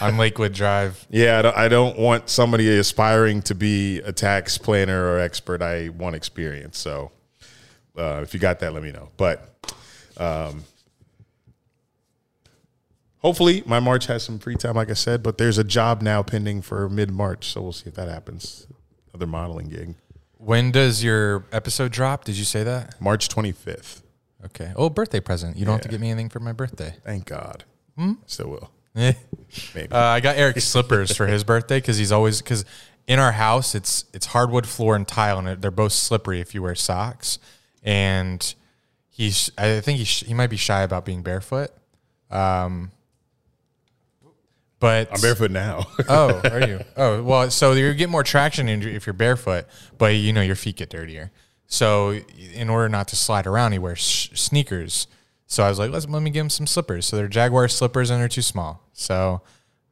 on 0.00 0.16
Lakewood 0.16 0.54
Drive. 0.54 1.06
Yeah, 1.10 1.38
I 1.38 1.42
don't, 1.42 1.56
I 1.56 1.68
don't 1.68 1.98
want 1.98 2.30
somebody 2.30 2.78
aspiring 2.78 3.42
to 3.42 3.54
be 3.54 4.00
a 4.00 4.12
tax 4.12 4.56
planner 4.58 5.06
or 5.06 5.20
expert. 5.20 5.62
I 5.62 5.90
want 5.90 6.16
experience. 6.16 6.78
So 6.78 7.12
uh, 7.96 8.20
if 8.22 8.34
you 8.34 8.40
got 8.40 8.60
that, 8.60 8.72
let 8.72 8.82
me 8.82 8.92
know. 8.92 9.10
But 9.16 9.54
um, 10.16 10.64
hopefully, 13.18 13.62
my 13.66 13.80
March 13.80 14.06
has 14.06 14.22
some 14.22 14.38
free 14.38 14.56
time, 14.56 14.74
like 14.74 14.90
I 14.90 14.94
said. 14.94 15.22
But 15.22 15.38
there's 15.38 15.58
a 15.58 15.64
job 15.64 16.02
now 16.02 16.22
pending 16.22 16.62
for 16.62 16.88
mid 16.88 17.10
March, 17.10 17.46
so 17.52 17.62
we'll 17.62 17.72
see 17.72 17.88
if 17.88 17.94
that 17.94 18.08
happens. 18.08 18.66
Another 19.12 19.26
modeling 19.26 19.68
gig. 19.68 19.94
When 20.38 20.70
does 20.70 21.02
your 21.02 21.44
episode 21.50 21.92
drop? 21.92 22.24
Did 22.24 22.36
you 22.36 22.44
say 22.44 22.62
that? 22.62 23.00
March 23.00 23.28
25th. 23.28 24.02
Okay. 24.44 24.72
Oh, 24.76 24.90
birthday 24.90 25.20
present. 25.20 25.56
You 25.56 25.64
don't 25.64 25.74
have 25.74 25.82
to 25.82 25.88
get 25.88 26.00
me 26.00 26.10
anything 26.10 26.28
for 26.28 26.40
my 26.40 26.52
birthday. 26.52 26.94
Thank 27.04 27.24
God. 27.24 27.64
Hmm? 27.96 28.12
Still 28.26 28.50
will. 28.50 28.70
Maybe. 28.94 29.90
Uh, 29.90 29.98
I 29.98 30.20
got 30.20 30.36
Eric 30.36 30.60
slippers 30.60 31.14
for 31.16 31.26
his 31.26 31.44
birthday 31.44 31.78
because 31.78 31.98
he's 31.98 32.12
always 32.12 32.40
because 32.40 32.64
in 33.06 33.18
our 33.18 33.32
house 33.32 33.74
it's 33.74 34.04
it's 34.12 34.26
hardwood 34.26 34.66
floor 34.66 34.96
and 34.96 35.06
tile 35.06 35.38
and 35.38 35.60
they're 35.60 35.70
both 35.70 35.92
slippery 35.92 36.40
if 36.40 36.54
you 36.54 36.62
wear 36.62 36.74
socks 36.74 37.38
and 37.86 38.54
he's 39.08 39.50
I 39.56 39.80
think 39.80 39.98
he 39.98 40.04
he 40.04 40.34
might 40.34 40.50
be 40.50 40.58
shy 40.58 40.82
about 40.82 41.06
being 41.06 41.22
barefoot. 41.22 41.70
Um, 42.30 42.90
but 44.78 45.08
I'm 45.12 45.20
barefoot 45.22 45.50
now. 45.50 45.86
oh, 46.08 46.40
are 46.50 46.66
you? 46.66 46.84
Oh, 46.96 47.22
well, 47.22 47.50
so 47.50 47.72
you 47.72 47.94
get 47.94 48.10
more 48.10 48.22
traction 48.22 48.68
if 48.68 49.06
you're 49.06 49.14
barefoot, 49.14 49.64
but 49.96 50.16
you 50.16 50.32
know 50.32 50.42
your 50.42 50.56
feet 50.56 50.76
get 50.76 50.90
dirtier. 50.90 51.30
So 51.66 52.20
in 52.52 52.68
order 52.68 52.88
not 52.88 53.08
to 53.08 53.16
slide 53.16 53.46
around, 53.46 53.72
he 53.72 53.78
wears 53.78 54.02
sneakers. 54.34 55.06
So 55.46 55.62
I 55.62 55.68
was 55.68 55.78
like, 55.78 55.90
let's 55.90 56.06
let 56.08 56.22
me 56.22 56.30
give 56.30 56.42
him 56.42 56.50
some 56.50 56.66
slippers. 56.66 57.06
So 57.06 57.16
they're 57.16 57.28
Jaguar 57.28 57.68
slippers 57.68 58.10
and 58.10 58.20
they're 58.20 58.28
too 58.28 58.42
small. 58.42 58.82
So 58.92 59.42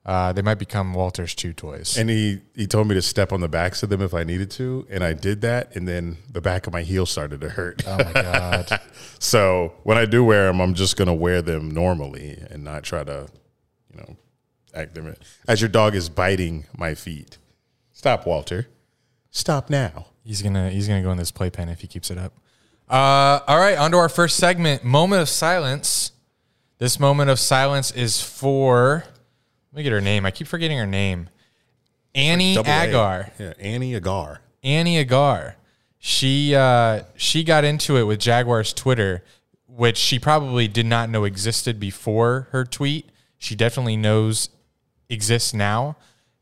uh, 0.07 0.33
they 0.33 0.43
might 0.43 0.59
become 0.59 0.93
Walter's 0.93 1.35
chew 1.35 1.53
toys. 1.53 1.97
And 1.97 2.11
he, 2.11 2.41
he 2.55 2.67
told 2.67 2.89
me 2.89 2.95
to 2.95 3.03
step 3.03 3.33
on 3.33 3.41
the 3.41 3.49
backs 3.49 3.83
of 3.83 3.89
them 3.89 4.03
if 4.03 4.13
I 4.13 4.23
needed 4.23 4.51
to. 4.53 4.87
And 4.91 5.03
I 5.03 5.15
did 5.15 5.41
that. 5.41 5.75
And 5.77 5.89
then 5.89 6.19
the 6.31 6.43
back 6.43 6.67
of 6.67 6.73
my 6.73 6.83
heel 6.83 7.07
started 7.07 7.41
to 7.41 7.49
hurt. 7.49 7.83
Oh, 7.87 7.97
my 7.97 8.13
God. 8.13 8.81
so 9.19 9.73
when 9.83 9.97
I 9.97 10.05
do 10.05 10.23
wear 10.23 10.47
them, 10.47 10.61
I'm 10.61 10.75
just 10.75 10.97
going 10.99 11.09
to 11.09 11.15
wear 11.15 11.41
them 11.41 11.71
normally 11.71 12.39
and 12.51 12.63
not 12.63 12.83
try 12.83 13.03
to, 13.03 13.29
you 13.91 13.99
know, 13.99 14.17
act 14.75 14.95
them 14.95 15.15
as 15.49 15.63
your 15.63 15.71
dog 15.71 15.95
is 15.95 16.11
biting 16.11 16.67
my 16.77 16.95
feet. 16.95 17.39
Stop, 17.93 18.27
Walter. 18.27 18.67
Stop 19.31 19.71
now. 19.71 20.07
He's 20.25 20.43
gonna 20.43 20.71
he's 20.71 20.89
gonna 20.89 21.03
go 21.03 21.11
in 21.11 21.19
this 21.19 21.31
playpen 21.31 21.69
if 21.69 21.81
he 21.81 21.87
keeps 21.87 22.11
it 22.11 22.19
up. 22.19 22.33
Uh, 22.89 23.41
all 23.47 23.59
right, 23.59 23.77
on 23.77 23.91
to 23.91 23.97
our 23.97 24.09
first 24.09 24.37
segment, 24.37 24.85
moment 24.85 25.23
of 25.23 25.29
silence. 25.29 26.13
This 26.79 26.99
moment 26.99 27.31
of 27.31 27.39
silence 27.39 27.91
is 27.91 28.21
for 28.21 29.05
let 29.75 29.79
me 29.79 29.83
get 29.83 29.93
her 29.93 30.01
name. 30.01 30.25
I 30.25 30.31
keep 30.31 30.47
forgetting 30.47 30.79
her 30.79 30.87
name. 30.87 31.29
Annie 32.15 32.57
like 32.57 32.69
Agar. 32.69 33.33
Yeah, 33.41 33.55
Annie 33.59 33.97
Agar. 33.97 34.41
Annie 34.63 34.99
Agar. 34.99 35.57
She 35.99 36.55
uh, 36.55 37.03
she 37.17 37.43
got 37.43 37.65
into 37.65 37.97
it 37.97 38.05
with 38.05 38.21
Jaguar's 38.21 38.73
Twitter, 38.73 39.25
which 39.67 39.97
she 39.97 40.21
probably 40.21 40.69
did 40.69 40.87
not 40.87 41.11
know 41.11 41.25
existed 41.25 41.81
before 41.81 42.47
her 42.53 42.65
tweet. 42.65 43.11
She 43.37 43.57
definitely 43.57 43.97
knows 43.97 44.49
exists 45.09 45.53
now 45.53 45.97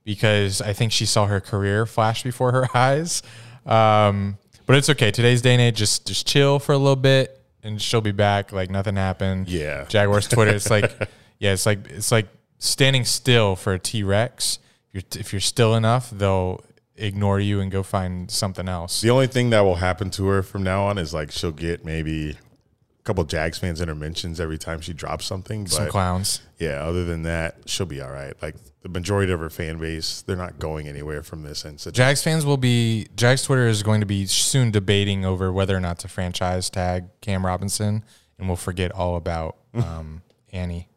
because 0.05 0.61
I 0.61 0.75
think 0.75 0.93
she 0.93 1.07
saw 1.07 1.25
her 1.25 1.41
career 1.41 1.87
flash 1.87 2.23
before 2.23 2.53
her 2.53 2.69
eyes. 2.77 3.23
Um, 3.65 4.37
but 4.67 4.77
it's 4.77 4.91
okay. 4.91 5.11
Today's 5.11 5.41
day 5.41 5.55
and 5.55 5.63
age, 5.63 5.79
just 5.79 6.07
just 6.07 6.27
chill 6.27 6.59
for 6.59 6.73
a 6.73 6.79
little 6.79 6.97
bit, 6.97 7.41
and 7.63 7.81
she'll 7.81 8.03
be 8.03 8.13
back 8.13 8.53
like 8.53 8.69
nothing 8.69 8.97
happened. 8.97 9.49
Yeah. 9.49 9.87
Jaguars 9.89 10.29
Twitter. 10.29 10.55
It's 10.55 10.69
like 10.69 10.93
yeah, 11.39 11.55
it's 11.55 11.65
like 11.65 11.89
it's 11.89 12.13
like 12.13 12.29
standing 12.63 13.05
still 13.05 13.57
for 13.57 13.75
a 13.75 13.79
T 13.79 14.03
Rex. 14.03 14.59
If 14.93 15.05
you're, 15.15 15.21
if 15.21 15.33
you're 15.33 15.41
still 15.41 15.75
enough, 15.75 16.11
they'll 16.11 16.65
ignore 16.97 17.41
you 17.41 17.61
and 17.61 17.71
go 17.71 17.83
find 17.83 18.31
something 18.31 18.69
else. 18.69 19.01
The 19.01 19.11
only 19.11 19.27
thing 19.27 19.51
that 19.51 19.61
will 19.61 19.77
happen 19.77 20.11
to 20.11 20.27
her 20.27 20.43
from 20.43 20.63
now 20.63 20.85
on 20.85 20.99
is 20.99 21.13
like 21.13 21.31
she'll 21.33 21.51
get 21.51 21.85
maybe 21.85 22.31
a 22.31 23.03
couple 23.05 23.25
Jags 23.25 23.59
fans 23.59 23.81
interventions 23.81 24.39
every 24.39 24.59
time 24.59 24.81
she 24.81 24.93
drops 24.93 25.27
something. 25.27 25.67
Some 25.67 25.89
clowns. 25.89 26.43
yeah, 26.59 26.85
other 26.85 27.05
than 27.05 27.23
that, 27.23 27.57
she'll 27.67 27.87
be 27.87 28.01
all 28.01 28.11
right. 28.13 28.35
Like 28.41 28.55
the 28.83 28.89
majority 28.89 29.33
of 29.33 29.41
her 29.41 29.51
fan 29.51 29.79
base, 29.79 30.23
they're 30.23 30.37
not 30.37 30.59
going 30.59 30.87
anywhere 30.87 31.23
from 31.23 31.43
this 31.43 31.65
incident. 31.65 31.97
Jags 31.97 32.23
fans 32.23 32.47
will 32.47 32.57
be 32.59 33.09
Jags 33.17 33.43
Twitter 33.43 33.67
is 33.67 33.83
going 33.83 34.01
to 34.01 34.07
be 34.07 34.27
soon 34.27 34.71
debating 34.71 35.25
over 35.25 35.53
whether 35.53 35.77
or 35.77 35.81
not 35.81 35.99
to 36.01 36.09
franchise 36.09 36.71
tag 36.71 37.07
Cam 37.21 37.45
Robinson, 37.45 38.05
and 38.39 38.47
we'll 38.47 38.57
forget 38.57 38.93
all 38.93 39.17
about 39.17 39.57
um, 39.75 40.23
Annie. 40.53 40.89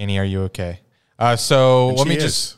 Annie, 0.00 0.18
are 0.18 0.24
you 0.24 0.42
okay? 0.44 0.80
Uh, 1.18 1.36
so 1.36 1.88
let 1.88 2.08
me 2.08 2.16
is. 2.16 2.22
just 2.22 2.56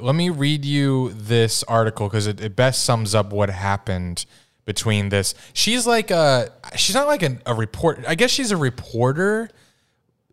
let 0.00 0.14
me 0.14 0.30
read 0.30 0.64
you 0.64 1.10
this 1.12 1.64
article 1.64 2.06
because 2.08 2.28
it, 2.28 2.40
it 2.40 2.54
best 2.54 2.84
sums 2.84 3.16
up 3.16 3.32
what 3.32 3.50
happened 3.50 4.24
between 4.64 5.08
this. 5.08 5.34
She's 5.52 5.88
like 5.88 6.12
a 6.12 6.52
she's 6.76 6.94
not 6.94 7.08
like 7.08 7.24
a, 7.24 7.38
a 7.44 7.54
report. 7.54 8.04
I 8.06 8.14
guess 8.14 8.30
she's 8.30 8.52
a 8.52 8.56
reporter. 8.56 9.50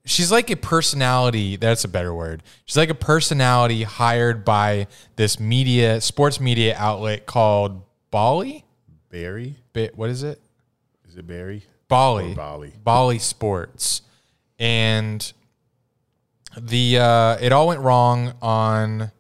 She's 0.06 0.32
like 0.32 0.52
a 0.52 0.56
personality. 0.56 1.56
That's 1.56 1.84
a 1.84 1.88
better 1.88 2.14
word. 2.14 2.44
She's 2.66 2.78
like 2.78 2.92
a 2.92 2.96
personality 2.96 3.82
hired 3.82 4.46
by 4.46 4.86
this 5.16 5.40
media, 5.40 6.00
sports 6.00 6.40
media 6.40 6.76
outlet 6.78 7.26
called 7.26 7.82
Bally. 8.12 8.66
Barry, 9.10 9.56
Bit 9.74 9.98
what 9.98 10.12
is 10.12 10.22
it? 10.22 10.40
is 11.08 11.16
it 11.16 11.26
Barry? 11.26 11.64
Bally. 11.88 12.36
Bally. 12.36 12.74
Bally 12.84 13.18
Sports, 13.18 14.04
and 14.60 15.34
the 16.60 17.00
uh, 17.00 17.38
it 17.42 17.52
all 17.52 17.68
went 17.68 17.82
wrong 17.82 18.34
on 18.42 19.12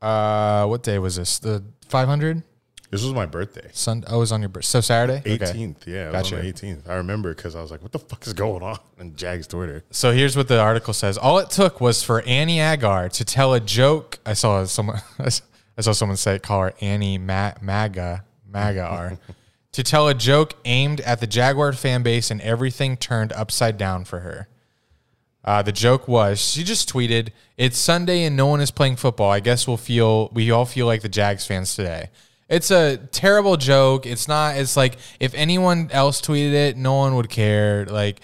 uh, 0.00 0.66
what 0.66 0.82
day 0.82 0.98
was 0.98 1.16
this? 1.16 1.38
The 1.38 1.62
five 1.88 2.08
hundred 2.08 2.42
This 2.90 3.02
was 3.02 3.12
my 3.14 3.26
birthday. 3.26 3.68
Sunday. 3.72 4.06
Oh, 4.10 4.16
it 4.16 4.20
was 4.20 4.32
on 4.32 4.40
your 4.42 4.48
birthday. 4.48 4.66
So 4.66 4.80
Saturday. 4.80 5.18
Okay. 5.34 5.44
18th, 5.44 5.86
yeah, 5.86 6.08
it 6.08 6.12
Gotcha. 6.12 6.36
on 6.38 6.44
the 6.44 6.52
18th. 6.52 6.88
I 6.88 6.94
remember 6.96 7.34
because 7.34 7.54
I 7.54 7.62
was 7.62 7.70
like, 7.70 7.82
"What 7.82 7.92
the 7.92 7.98
fuck 7.98 8.26
is 8.26 8.32
going 8.32 8.62
on?" 8.62 8.78
on 9.00 9.14
Jags 9.16 9.46
Twitter. 9.46 9.84
So 9.90 10.12
here's 10.12 10.36
what 10.36 10.48
the 10.48 10.60
article 10.60 10.92
says. 10.94 11.16
All 11.18 11.38
it 11.38 11.50
took 11.50 11.80
was 11.80 12.02
for 12.02 12.22
Annie 12.22 12.60
Agar 12.60 13.08
to 13.10 13.24
tell 13.24 13.54
a 13.54 13.60
joke. 13.60 14.18
I 14.26 14.34
saw 14.34 14.64
someone. 14.64 15.00
I 15.18 15.80
saw 15.80 15.92
someone 15.92 16.16
say 16.16 16.38
call 16.38 16.60
her 16.62 16.74
Annie 16.80 17.16
Ma- 17.18 17.54
Maga 17.62 18.24
Magar 18.52 19.18
to 19.72 19.82
tell 19.82 20.06
a 20.08 20.12
joke 20.14 20.52
aimed 20.66 21.00
at 21.00 21.20
the 21.20 21.26
Jaguar 21.26 21.72
fan 21.72 22.02
base, 22.02 22.30
and 22.30 22.40
everything 22.42 22.96
turned 22.98 23.32
upside 23.32 23.78
down 23.78 24.04
for 24.04 24.20
her. 24.20 24.48
Uh, 25.44 25.62
the 25.62 25.72
joke 25.72 26.06
was 26.06 26.40
she 26.40 26.62
just 26.62 26.92
tweeted, 26.92 27.30
"It's 27.56 27.76
Sunday 27.76 28.24
and 28.24 28.36
no 28.36 28.46
one 28.46 28.60
is 28.60 28.70
playing 28.70 28.96
football. 28.96 29.30
I 29.30 29.40
guess 29.40 29.66
we'll 29.66 29.76
feel 29.76 30.28
we 30.32 30.50
all 30.50 30.66
feel 30.66 30.86
like 30.86 31.02
the 31.02 31.08
Jags 31.08 31.46
fans 31.46 31.74
today." 31.74 32.10
It's 32.48 32.70
a 32.70 32.98
terrible 32.98 33.56
joke. 33.56 34.04
It's 34.04 34.28
not. 34.28 34.56
It's 34.56 34.76
like 34.76 34.98
if 35.18 35.32
anyone 35.34 35.88
else 35.90 36.20
tweeted 36.20 36.52
it, 36.52 36.76
no 36.76 36.94
one 36.94 37.16
would 37.16 37.30
care. 37.30 37.86
Like 37.86 38.20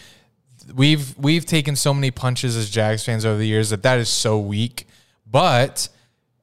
we've 0.74 1.16
we've 1.18 1.46
taken 1.46 1.76
so 1.76 1.94
many 1.94 2.10
punches 2.10 2.56
as 2.56 2.70
Jags 2.70 3.04
fans 3.04 3.24
over 3.24 3.38
the 3.38 3.46
years 3.46 3.70
that 3.70 3.82
that 3.82 3.98
is 3.98 4.08
so 4.08 4.38
weak. 4.38 4.86
But 5.26 5.88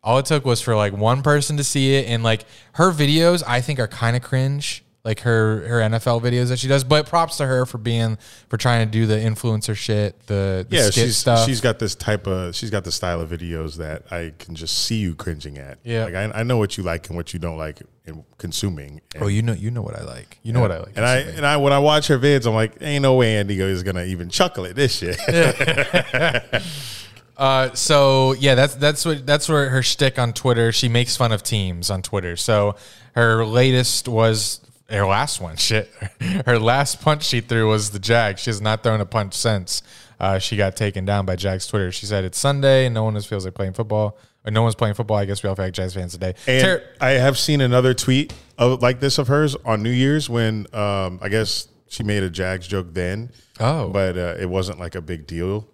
all 0.03 0.19
it 0.19 0.25
took 0.25 0.45
was 0.45 0.61
for 0.61 0.75
like 0.75 0.93
one 0.93 1.23
person 1.23 1.57
to 1.57 1.63
see 1.63 1.95
it, 1.95 2.07
and 2.07 2.23
like 2.23 2.45
her 2.73 2.91
videos, 2.91 3.43
I 3.45 3.61
think 3.61 3.79
are 3.79 3.87
kind 3.87 4.15
of 4.15 4.21
cringe. 4.21 4.84
Like 5.05 5.19
her 5.19 5.67
her 5.67 5.79
NFL 5.81 6.21
videos 6.23 6.49
that 6.49 6.57
she 6.57 6.67
does, 6.67 6.83
but 6.83 7.07
props 7.07 7.37
to 7.37 7.45
her 7.45 7.65
for 7.67 7.77
being 7.77 8.17
for 8.49 8.57
trying 8.57 8.87
to 8.87 8.91
do 8.91 9.05
the 9.05 9.15
influencer 9.15 9.75
shit, 9.75 10.19
the, 10.25 10.65
the 10.67 10.75
Yeah, 10.75 10.89
she's 10.89 11.15
stuff. 11.17 11.45
she's 11.45 11.61
got 11.61 11.77
this 11.77 11.93
type 11.93 12.25
of 12.25 12.55
she's 12.55 12.71
got 12.71 12.83
the 12.83 12.91
style 12.91 13.21
of 13.21 13.29
videos 13.29 13.77
that 13.77 14.11
I 14.11 14.33
can 14.39 14.55
just 14.55 14.85
see 14.85 14.95
you 14.95 15.13
cringing 15.13 15.59
at. 15.59 15.77
Yeah. 15.83 16.05
like 16.05 16.15
I, 16.15 16.23
I 16.39 16.43
know 16.43 16.57
what 16.57 16.75
you 16.77 16.83
like 16.83 17.07
and 17.07 17.15
what 17.15 17.33
you 17.33 17.39
don't 17.39 17.57
like 17.57 17.83
in 18.05 18.25
consuming. 18.39 18.99
And, 19.13 19.23
oh, 19.23 19.27
you 19.27 19.43
know 19.43 19.53
you 19.53 19.69
know 19.69 19.83
what 19.83 19.95
I 19.95 20.03
like. 20.03 20.39
You 20.41 20.53
know 20.53 20.61
what 20.61 20.71
I 20.71 20.79
like. 20.79 20.93
and 20.95 21.05
I 21.05 21.17
and 21.17 21.45
I 21.45 21.57
when 21.57 21.71
I 21.71 21.77
watch 21.77 22.07
her 22.07 22.17
vids, 22.17 22.47
I'm 22.47 22.55
like, 22.55 22.73
ain't 22.81 23.03
no 23.03 23.13
way 23.13 23.37
Andy 23.37 23.61
is 23.61 23.83
gonna 23.83 24.05
even 24.05 24.29
chuckle 24.29 24.65
at 24.65 24.75
this 24.75 24.95
shit. 24.97 25.19
Uh, 27.37 27.73
so 27.73 28.33
yeah, 28.33 28.55
that's 28.55 28.75
that's 28.75 29.05
what 29.05 29.25
that's 29.25 29.49
where 29.49 29.69
her 29.69 29.83
shtick 29.83 30.17
on 30.17 30.31
Twitter. 30.31 30.71
She 30.71 30.87
makes 30.87 31.17
fun 31.17 31.31
of 31.31 31.43
teams 31.43 31.89
on 31.89 32.01
Twitter. 32.01 32.37
So 32.37 32.75
her 33.13 33.45
latest 33.45 34.07
was 34.07 34.61
her 34.89 35.05
last 35.05 35.41
one. 35.41 35.55
Shit, 35.57 35.89
her 36.45 36.59
last 36.59 37.01
punch 37.01 37.23
she 37.23 37.41
threw 37.41 37.69
was 37.69 37.91
the 37.91 37.99
Jag. 37.99 38.39
She 38.39 38.49
has 38.49 38.61
not 38.61 38.83
thrown 38.83 39.01
a 39.01 39.05
punch 39.05 39.33
since 39.33 39.81
uh, 40.19 40.39
she 40.39 40.57
got 40.57 40.75
taken 40.75 41.05
down 41.05 41.25
by 41.25 41.35
Jags 41.35 41.67
Twitter. 41.67 41.91
She 41.91 42.05
said 42.05 42.23
it's 42.23 42.39
Sunday 42.39 42.85
and 42.85 42.93
no 42.93 43.03
one 43.03 43.19
feels 43.21 43.45
like 43.45 43.53
playing 43.53 43.73
football. 43.73 44.17
Or 44.45 44.51
no 44.51 44.61
one's 44.61 44.75
playing 44.75 44.93
football. 44.93 45.17
I 45.17 45.25
guess 45.25 45.41
we 45.41 45.49
all 45.49 45.55
feel 45.55 45.65
like 45.65 45.73
Jags 45.73 45.95
fans 45.95 46.11
today. 46.13 46.35
And 46.47 46.61
Ter- 46.63 46.83
I 47.01 47.11
have 47.11 47.35
seen 47.35 47.61
another 47.61 47.95
tweet 47.95 48.31
of, 48.59 48.79
like 48.81 48.99
this 48.99 49.17
of 49.17 49.27
hers 49.27 49.55
on 49.65 49.81
New 49.81 49.89
Year's 49.89 50.29
when 50.29 50.67
um, 50.71 51.19
I 51.21 51.29
guess 51.29 51.67
she 51.87 52.03
made 52.03 52.21
a 52.21 52.29
Jags 52.29 52.67
joke 52.67 52.93
then. 52.93 53.31
Oh. 53.59 53.89
but 53.89 54.17
uh, 54.17 54.35
it 54.39 54.47
wasn't 54.47 54.79
like 54.79 54.95
a 54.95 55.01
big 55.01 55.25
deal 55.25 55.67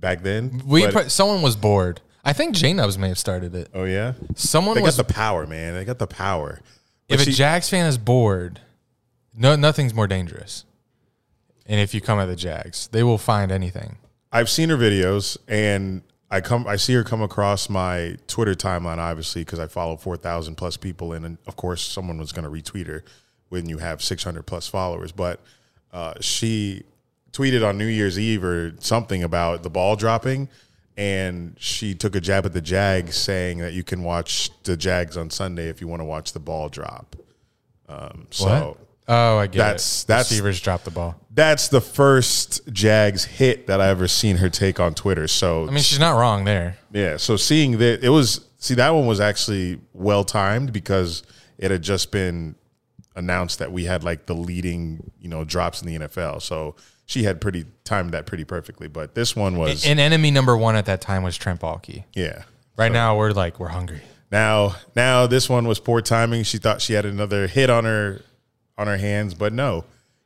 back 0.00 0.22
then. 0.22 0.62
we 0.66 0.90
someone 1.08 1.42
was 1.42 1.54
bored. 1.54 2.00
I 2.24 2.32
think 2.32 2.56
J 2.56 2.72
Nubs 2.72 2.98
may 2.98 3.08
have 3.08 3.18
started 3.18 3.54
it. 3.54 3.68
oh 3.74 3.84
yeah, 3.84 4.14
Someone 4.34 4.74
they 4.74 4.82
was 4.82 4.96
got 4.96 5.06
the 5.06 5.14
power, 5.14 5.46
man. 5.46 5.74
They 5.74 5.84
got 5.84 5.98
the 5.98 6.06
power. 6.08 6.60
If 7.08 7.26
a 7.26 7.30
Jags 7.30 7.68
fan 7.68 7.86
is 7.86 7.98
bored, 7.98 8.60
no, 9.34 9.56
nothing's 9.56 9.94
more 9.94 10.06
dangerous. 10.06 10.64
And 11.66 11.80
if 11.80 11.94
you 11.94 12.00
come 12.00 12.18
at 12.18 12.26
the 12.26 12.36
Jags, 12.36 12.88
they 12.88 13.02
will 13.02 13.18
find 13.18 13.50
anything. 13.50 13.98
I've 14.32 14.48
seen 14.48 14.68
her 14.68 14.76
videos, 14.76 15.36
and 15.48 16.02
I 16.30 16.40
come, 16.40 16.66
I 16.66 16.76
see 16.76 16.94
her 16.94 17.04
come 17.04 17.22
across 17.22 17.68
my 17.68 18.16
Twitter 18.26 18.54
timeline, 18.54 18.98
obviously, 18.98 19.42
because 19.42 19.58
I 19.58 19.66
follow 19.66 19.96
four 19.96 20.16
thousand 20.16 20.56
plus 20.56 20.76
people, 20.76 21.12
and, 21.12 21.24
and 21.24 21.38
of 21.46 21.56
course, 21.56 21.82
someone 21.82 22.18
was 22.18 22.32
going 22.32 22.44
to 22.44 22.50
retweet 22.50 22.86
her 22.86 23.04
when 23.48 23.68
you 23.68 23.78
have 23.78 24.02
six 24.02 24.24
hundred 24.24 24.44
plus 24.44 24.66
followers. 24.68 25.12
But 25.12 25.40
uh, 25.92 26.14
she 26.20 26.82
tweeted 27.32 27.66
on 27.66 27.78
New 27.78 27.86
Year's 27.86 28.18
Eve 28.18 28.44
or 28.44 28.74
something 28.80 29.22
about 29.22 29.62
the 29.62 29.70
ball 29.70 29.94
dropping, 29.96 30.48
and 30.96 31.54
she 31.58 31.94
took 31.94 32.14
a 32.14 32.20
jab 32.20 32.46
at 32.46 32.52
the 32.52 32.60
Jags, 32.60 33.16
saying 33.16 33.58
that 33.58 33.72
you 33.74 33.82
can 33.84 34.02
watch 34.02 34.50
the 34.64 34.76
Jags 34.76 35.16
on 35.16 35.30
Sunday 35.30 35.68
if 35.68 35.80
you 35.80 35.88
want 35.88 36.00
to 36.00 36.04
watch 36.04 36.32
the 36.32 36.40
ball 36.40 36.68
drop. 36.68 37.16
Um, 37.88 38.26
so. 38.30 38.76
Oh, 39.08 39.38
I 39.38 39.46
get 39.46 39.58
That's- 39.58 40.02
it. 40.02 40.06
that's- 40.08 40.30
Receivers 40.32 40.60
drop 40.60 40.82
the 40.82 40.90
ball. 40.90 41.14
That's 41.30 41.68
the 41.68 41.80
first 41.80 42.60
Jags 42.72 43.24
hit 43.24 43.66
that 43.68 43.80
I 43.80 43.88
ever 43.88 44.08
seen 44.08 44.38
her 44.38 44.48
take 44.48 44.80
on 44.80 44.94
Twitter. 44.94 45.28
So 45.28 45.68
I 45.68 45.70
mean, 45.70 45.82
she's 45.84 45.98
not 46.00 46.18
wrong 46.18 46.44
there. 46.44 46.78
Yeah, 46.92 47.16
so 47.18 47.36
seeing 47.36 47.78
that 47.78 48.02
it 48.02 48.08
was 48.08 48.40
see 48.58 48.74
that 48.74 48.90
one 48.90 49.06
was 49.06 49.20
actually 49.20 49.78
well 49.92 50.24
timed 50.24 50.72
because 50.72 51.22
it 51.58 51.70
had 51.70 51.82
just 51.82 52.10
been 52.10 52.56
announced 53.14 53.58
that 53.60 53.70
we 53.70 53.84
had 53.84 54.02
like 54.02 54.26
the 54.26 54.34
leading, 54.34 55.12
you 55.20 55.28
know, 55.28 55.44
drops 55.44 55.82
in 55.82 55.86
the 55.86 56.06
NFL. 56.08 56.40
So 56.42 56.74
she 57.06 57.22
had 57.22 57.40
pretty 57.40 57.64
timed 57.84 58.12
that 58.12 58.26
pretty 58.26 58.44
perfectly. 58.44 58.88
But 58.88 59.14
this 59.14 59.34
one 59.34 59.56
was 59.56 59.86
And 59.86 59.98
enemy 59.98 60.30
number 60.30 60.56
one 60.56 60.76
at 60.76 60.86
that 60.86 61.00
time 61.00 61.22
was 61.22 61.36
Trent 61.36 61.60
Baalke. 61.60 62.04
yeah. 62.14 62.42
Right 62.76 62.92
now, 62.92 63.16
we're 63.16 63.30
like 63.30 63.58
we're 63.58 63.68
hungry. 63.68 64.02
Now 64.30 64.76
now 64.94 65.26
this 65.26 65.48
one 65.48 65.66
was 65.66 65.78
poor 65.80 66.02
timing. 66.02 66.42
She 66.42 66.58
thought 66.58 66.82
she 66.82 66.92
had 66.92 67.06
another 67.06 67.46
hit 67.46 67.70
on 67.70 67.84
her 67.84 68.20
on 68.76 68.86
her 68.86 68.98
hands, 68.98 69.32
but 69.32 69.54
no. 69.54 69.84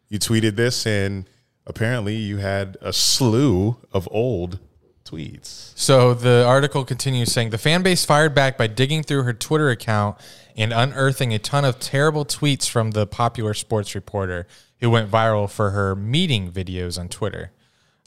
You 0.09 0.19
tweeted 0.19 0.57
this 0.57 0.85
and 0.85 1.29
apparently 1.65 2.17
you 2.17 2.39
had 2.39 2.77
a 2.81 2.93
slew 2.93 3.77
of 3.93 4.09
old 4.11 4.59
tweets. 5.05 5.73
So 5.77 6.15
the 6.15 6.45
article 6.45 6.85
continues 6.85 7.31
saying 7.31 7.51
the 7.51 7.59
fan 7.59 7.83
base 7.83 8.05
fired 8.05 8.35
back 8.35 8.59
by 8.59 8.67
digging 8.67 9.05
through 9.05 9.23
her 9.23 9.33
Twitter 9.33 9.71
account 9.71 10.19
and 10.61 10.75
unearthing 10.75 11.33
a 11.33 11.39
ton 11.39 11.65
of 11.65 11.81
terrible 11.81 12.27
tweets 12.27 12.69
from 12.69 12.91
the 12.91 13.07
popular 13.07 13.55
sports 13.55 13.95
reporter 13.95 14.47
who 14.81 14.91
went 14.91 15.11
viral 15.11 15.51
for 15.51 15.71
her 15.71 15.97
meeting 15.97 16.53
videos 16.53 16.99
on 16.99 17.09
Twitter. 17.09 17.51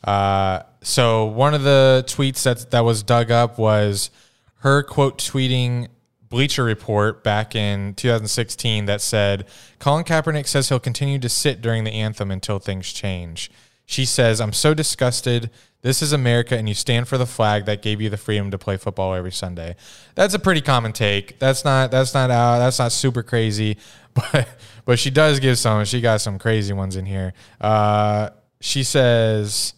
Uh, 0.04 0.62
so 0.82 1.26
one 1.26 1.54
of 1.54 1.64
the 1.64 2.04
tweets 2.08 2.44
that 2.44 2.70
that 2.72 2.82
was 2.82 3.02
dug 3.02 3.32
up 3.32 3.58
was 3.58 4.12
her 4.58 4.84
quote 4.84 5.18
tweeting 5.18 5.88
Bleacher 6.30 6.64
Report 6.64 7.24
back 7.24 7.56
in 7.56 7.96
2016 7.96 8.86
that 8.86 9.02
said 9.02 9.46
Colin 9.80 10.04
Kaepernick 10.04 10.48
says 10.48 10.70
he'll 10.70 10.80
continue 10.80 11.20
to 11.20 11.30
sit 11.30 11.62
during 11.62 11.84
the 11.84 11.94
anthem 11.94 12.30
until 12.30 12.60
things 12.60 12.92
change. 12.94 13.50
She 13.86 14.06
says, 14.06 14.40
"I'm 14.40 14.54
so 14.54 14.74
disgusted. 14.74 15.50
This 15.84 16.02
is 16.02 16.14
America, 16.14 16.58
and 16.58 16.68
you 16.68 16.74
stand 16.74 17.10
for 17.10 17.18
the 17.18 17.26
flag 17.26 17.66
that 17.66 17.82
gave 17.82 18.00
you 18.00 18.10
the 18.10 18.18
freedom 18.18 18.50
to 18.52 18.58
play 18.58 18.78
football 18.78 19.14
every 19.14 19.34
Sunday." 19.34 19.76
That's 20.16 20.34
a 20.34 20.40
pretty 20.40 20.62
common 20.62 20.94
take. 20.94 21.38
That's 21.40 21.66
not 21.66 21.92
that's 21.92 22.14
not 22.14 22.32
out. 22.32 22.60
That's 22.60 22.80
not 22.80 22.94
super 22.94 23.22
crazy, 23.22 23.78
but 24.14 24.48
but 24.86 24.98
she 24.98 25.10
does 25.10 25.42
give 25.42 25.60
some. 25.60 25.84
She 25.84 26.00
got 26.00 26.22
some 26.22 26.40
crazy 26.40 26.74
ones 26.74 26.96
in 26.96 27.06
here. 27.06 27.34
Uh, 27.60 28.30
she 28.62 28.84
says, 28.84 29.74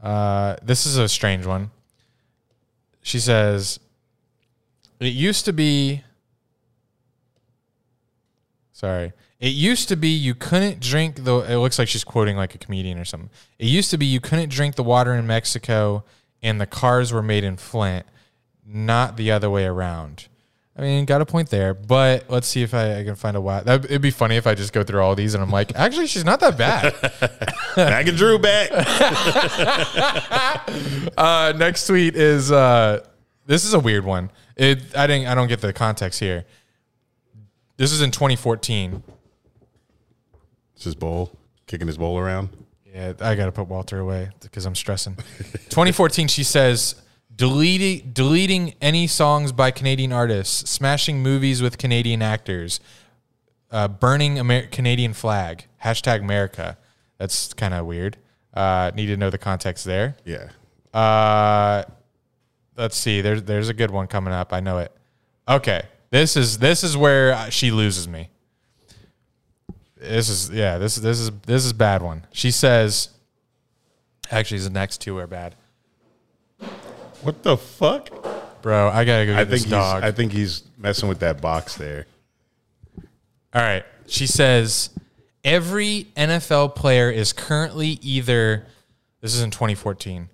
uh, 0.00 0.56
"This 0.62 0.86
is 0.86 0.96
a 0.96 1.08
strange 1.08 1.44
one." 1.44 1.72
She 3.02 3.18
says, 3.18 3.80
"It 5.00 5.12
used 5.12 5.44
to 5.46 5.52
be." 5.52 6.04
Sorry. 8.72 9.12
It 9.38 9.52
used 9.52 9.88
to 9.88 9.96
be 9.96 10.08
you 10.08 10.34
couldn't 10.34 10.80
drink 10.80 11.24
the. 11.24 11.38
It 11.40 11.58
looks 11.58 11.78
like 11.78 11.88
she's 11.88 12.04
quoting 12.04 12.36
like 12.36 12.54
a 12.54 12.58
comedian 12.58 12.98
or 12.98 13.04
something. 13.04 13.30
It 13.58 13.66
used 13.66 13.90
to 13.90 13.98
be 13.98 14.06
you 14.06 14.20
couldn't 14.20 14.48
drink 14.48 14.76
the 14.76 14.82
water 14.82 15.14
in 15.14 15.26
Mexico, 15.26 16.04
and 16.42 16.60
the 16.60 16.66
cars 16.66 17.12
were 17.12 17.22
made 17.22 17.44
in 17.44 17.56
Flint, 17.56 18.06
not 18.66 19.16
the 19.16 19.30
other 19.30 19.50
way 19.50 19.66
around. 19.66 20.28
I 20.78 20.82
mean, 20.82 21.06
got 21.06 21.22
a 21.22 21.26
point 21.26 21.48
there, 21.48 21.72
but 21.72 22.28
let's 22.28 22.46
see 22.46 22.62
if 22.62 22.74
I, 22.74 22.98
I 22.98 23.04
can 23.04 23.14
find 23.14 23.34
a 23.34 23.40
wow. 23.40 23.60
That, 23.60 23.86
it'd 23.86 24.02
be 24.02 24.10
funny 24.10 24.36
if 24.36 24.46
I 24.46 24.54
just 24.54 24.74
go 24.74 24.84
through 24.84 25.00
all 25.00 25.14
these 25.14 25.32
and 25.32 25.42
I'm 25.42 25.50
like, 25.50 25.72
actually, 25.76 26.06
she's 26.06 26.24
not 26.24 26.40
that 26.40 26.58
bad. 26.58 26.92
Back 27.76 28.06
and 28.06 28.16
Drew 28.16 28.38
back. 28.38 28.70
uh, 31.18 31.52
next 31.56 31.86
tweet 31.86 32.16
is 32.16 32.50
uh, 32.50 33.04
this 33.46 33.66
is 33.66 33.74
a 33.74 33.78
weird 33.78 34.04
one. 34.04 34.30
It 34.56 34.96
I 34.96 35.06
didn't 35.06 35.28
I 35.28 35.34
don't 35.34 35.48
get 35.48 35.60
the 35.60 35.74
context 35.74 36.20
here. 36.20 36.46
This 37.76 37.92
is 37.92 38.00
in 38.00 38.10
2014. 38.10 39.02
It's 40.76 40.84
his 40.84 40.94
bowl, 40.94 41.32
kicking 41.66 41.86
his 41.86 41.96
bowl 41.98 42.18
around. 42.18 42.50
Yeah, 42.84 43.14
I 43.20 43.34
got 43.34 43.46
to 43.46 43.52
put 43.52 43.68
Walter 43.68 43.98
away 43.98 44.30
because 44.40 44.66
I'm 44.66 44.74
stressing. 44.74 45.16
2014, 45.70 46.28
she 46.28 46.44
says, 46.44 46.94
deleting, 47.34 48.10
deleting 48.12 48.74
any 48.80 49.06
songs 49.06 49.52
by 49.52 49.70
Canadian 49.70 50.12
artists, 50.12 50.70
smashing 50.70 51.22
movies 51.22 51.60
with 51.62 51.78
Canadian 51.78 52.22
actors, 52.22 52.80
uh, 53.70 53.88
burning 53.88 54.38
Amer- 54.38 54.66
Canadian 54.66 55.12
flag, 55.12 55.66
hashtag 55.84 56.20
America. 56.20 56.78
That's 57.18 57.52
kind 57.54 57.74
of 57.74 57.86
weird. 57.86 58.18
Uh, 58.54 58.90
need 58.94 59.06
to 59.06 59.16
know 59.16 59.30
the 59.30 59.38
context 59.38 59.84
there. 59.84 60.16
Yeah. 60.24 60.50
Uh, 60.98 61.84
let's 62.76 62.96
see. 62.96 63.20
There's 63.20 63.42
there's 63.42 63.68
a 63.68 63.74
good 63.74 63.90
one 63.90 64.06
coming 64.06 64.32
up. 64.32 64.52
I 64.52 64.60
know 64.60 64.78
it. 64.78 64.92
Okay, 65.48 65.82
this 66.10 66.36
is 66.36 66.58
this 66.58 66.82
is 66.82 66.96
where 66.96 67.50
she 67.50 67.70
loses 67.70 68.08
me. 68.08 68.30
This 69.96 70.28
is 70.28 70.50
yeah. 70.50 70.78
This 70.78 70.96
this 70.96 71.18
is 71.20 71.30
this 71.46 71.64
is 71.64 71.70
a 71.70 71.74
bad 71.74 72.02
one. 72.02 72.26
She 72.32 72.50
says. 72.50 73.10
Actually, 74.30 74.58
the 74.60 74.70
next 74.70 75.00
two 75.00 75.16
are 75.18 75.26
bad, 75.28 75.54
What 77.22 77.44
the 77.44 77.56
fuck? 77.56 78.10
bro. 78.60 78.88
I 78.88 79.04
gotta 79.04 79.24
go 79.24 79.32
get 79.34 79.38
I 79.38 79.44
this 79.44 79.60
think 79.62 79.66
he's, 79.66 79.70
dog. 79.70 80.02
I 80.02 80.10
think 80.10 80.32
he's 80.32 80.64
messing 80.76 81.08
with 81.08 81.20
that 81.20 81.40
box 81.40 81.76
there. 81.76 82.06
All 83.54 83.62
right. 83.62 83.84
She 84.08 84.26
says 84.26 84.90
every 85.44 86.08
NFL 86.16 86.74
player 86.74 87.08
is 87.08 87.32
currently 87.32 88.00
either 88.02 88.66
this 89.20 89.32
is 89.34 89.42
in 89.42 89.52
2014 89.52 90.28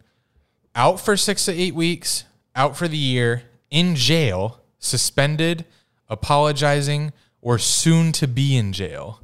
out 0.75 0.99
for 0.99 1.19
6 1.19 1.45
to 1.45 1.53
8 1.53 1.75
weeks, 1.75 2.25
out 2.57 2.75
for 2.79 2.89
the 2.89 2.97
year, 2.97 3.43
in 3.71 3.95
jail, 3.95 4.61
suspended, 4.79 5.67
apologizing 6.09 7.13
or 7.43 7.59
soon 7.59 8.13
to 8.13 8.27
be 8.27 8.57
in 8.57 8.73
jail. 8.73 9.21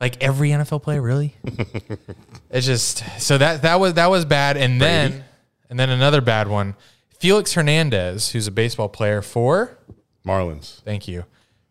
Like 0.00 0.22
every 0.22 0.50
NFL 0.50 0.82
player 0.82 1.00
really? 1.00 1.34
it's 2.50 2.66
just 2.66 3.04
so 3.20 3.38
that 3.38 3.62
that 3.62 3.80
was 3.80 3.94
that 3.94 4.10
was 4.10 4.24
bad 4.24 4.56
and 4.56 4.80
then 4.80 5.24
and 5.70 5.78
then 5.78 5.90
another 5.90 6.20
bad 6.20 6.48
one. 6.48 6.74
Felix 7.18 7.54
Hernandez, 7.54 8.30
who's 8.30 8.46
a 8.46 8.50
baseball 8.50 8.88
player 8.88 9.22
for 9.22 9.78
Marlins 10.26 10.82
Thank 10.82 11.08
you. 11.08 11.24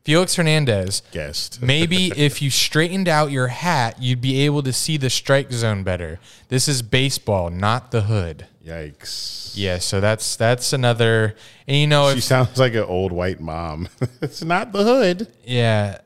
Felix 0.03 0.35
Hernandez 0.35 1.01
guest. 1.11 1.61
Maybe 1.61 2.11
if 2.17 2.41
you 2.41 2.49
straightened 2.49 3.07
out 3.07 3.31
your 3.31 3.47
hat, 3.47 4.01
you'd 4.01 4.19
be 4.21 4.41
able 4.41 4.61
to 4.63 4.73
see 4.73 4.97
the 4.97 5.09
strike 5.09 5.51
zone 5.51 5.83
better. 5.83 6.19
This 6.49 6.67
is 6.67 6.81
baseball, 6.81 7.49
not 7.49 7.91
the 7.91 8.01
hood. 8.01 8.47
Yikes. 8.65 9.53
Yeah, 9.55 9.77
so 9.77 10.01
that's 10.01 10.35
that's 10.35 10.73
another. 10.73 11.35
And 11.67 11.77
you 11.77 11.87
know, 11.87 12.11
She 12.11 12.17
if, 12.17 12.23
sounds 12.23 12.57
like 12.59 12.73
an 12.73 12.83
old 12.83 13.11
white 13.11 13.39
mom. 13.39 13.87
it's 14.21 14.43
not 14.43 14.71
the 14.71 14.83
hood. 14.83 15.27
yeah, 15.45 15.99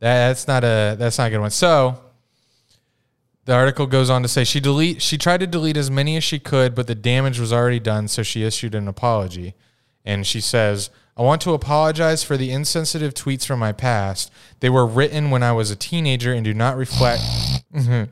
that's 0.00 0.48
not 0.48 0.64
a 0.64 0.96
that's 0.98 1.18
not 1.18 1.28
a 1.28 1.30
good 1.30 1.40
one. 1.40 1.50
So 1.50 1.98
the 3.44 3.54
article 3.54 3.86
goes 3.86 4.10
on 4.10 4.22
to 4.22 4.28
say 4.28 4.44
she 4.44 4.60
delete 4.60 5.02
she 5.02 5.18
tried 5.18 5.40
to 5.40 5.46
delete 5.46 5.76
as 5.76 5.90
many 5.90 6.16
as 6.16 6.24
she 6.24 6.38
could, 6.38 6.74
but 6.74 6.86
the 6.86 6.94
damage 6.94 7.38
was 7.38 7.52
already 7.52 7.80
done, 7.80 8.08
so 8.08 8.22
she 8.22 8.44
issued 8.44 8.74
an 8.74 8.88
apology. 8.88 9.54
And 10.04 10.26
she 10.26 10.40
says, 10.40 10.88
I 11.16 11.22
want 11.22 11.42
to 11.42 11.52
apologize 11.52 12.22
for 12.22 12.38
the 12.38 12.50
insensitive 12.50 13.12
tweets 13.12 13.44
from 13.44 13.58
my 13.58 13.72
past. 13.72 14.32
They 14.60 14.70
were 14.70 14.86
written 14.86 15.30
when 15.30 15.42
I 15.42 15.52
was 15.52 15.70
a 15.70 15.76
teenager 15.76 16.32
and 16.32 16.42
do 16.42 16.54
not 16.54 16.76
reflect 16.76 17.22
and 17.74 18.08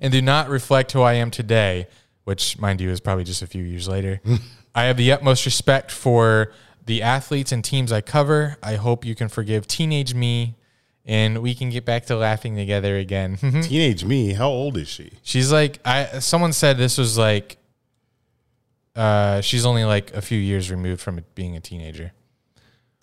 do 0.00 0.20
not 0.20 0.48
reflect 0.48 0.92
who 0.92 1.02
I 1.02 1.14
am 1.14 1.30
today, 1.30 1.86
which 2.24 2.58
mind 2.58 2.80
you 2.80 2.90
is 2.90 3.00
probably 3.00 3.24
just 3.24 3.42
a 3.42 3.46
few 3.46 3.62
years 3.62 3.86
later. 3.88 4.20
I 4.74 4.84
have 4.84 4.96
the 4.96 5.12
utmost 5.12 5.46
respect 5.46 5.90
for 5.90 6.52
the 6.84 7.02
athletes 7.02 7.52
and 7.52 7.64
teams 7.64 7.92
I 7.92 8.00
cover. 8.00 8.56
I 8.62 8.74
hope 8.74 9.04
you 9.04 9.14
can 9.14 9.28
forgive 9.28 9.66
teenage 9.66 10.14
me 10.14 10.54
and 11.06 11.38
we 11.40 11.54
can 11.54 11.70
get 11.70 11.84
back 11.84 12.06
to 12.06 12.16
laughing 12.16 12.56
together 12.56 12.96
again. 12.98 13.36
Teenage 13.62 14.04
me. 14.04 14.32
How 14.34 14.48
old 14.48 14.76
is 14.76 14.88
she? 14.88 15.12
She's 15.22 15.50
like 15.52 15.78
I 15.84 16.18
someone 16.18 16.52
said 16.52 16.76
this 16.78 16.98
was 16.98 17.16
like 17.16 17.56
uh 18.94 19.40
she's 19.40 19.64
only 19.66 19.84
like 19.84 20.12
a 20.14 20.22
few 20.22 20.38
years 20.38 20.70
removed 20.70 21.00
from 21.00 21.20
being 21.34 21.56
a 21.56 21.60
teenager. 21.60 22.12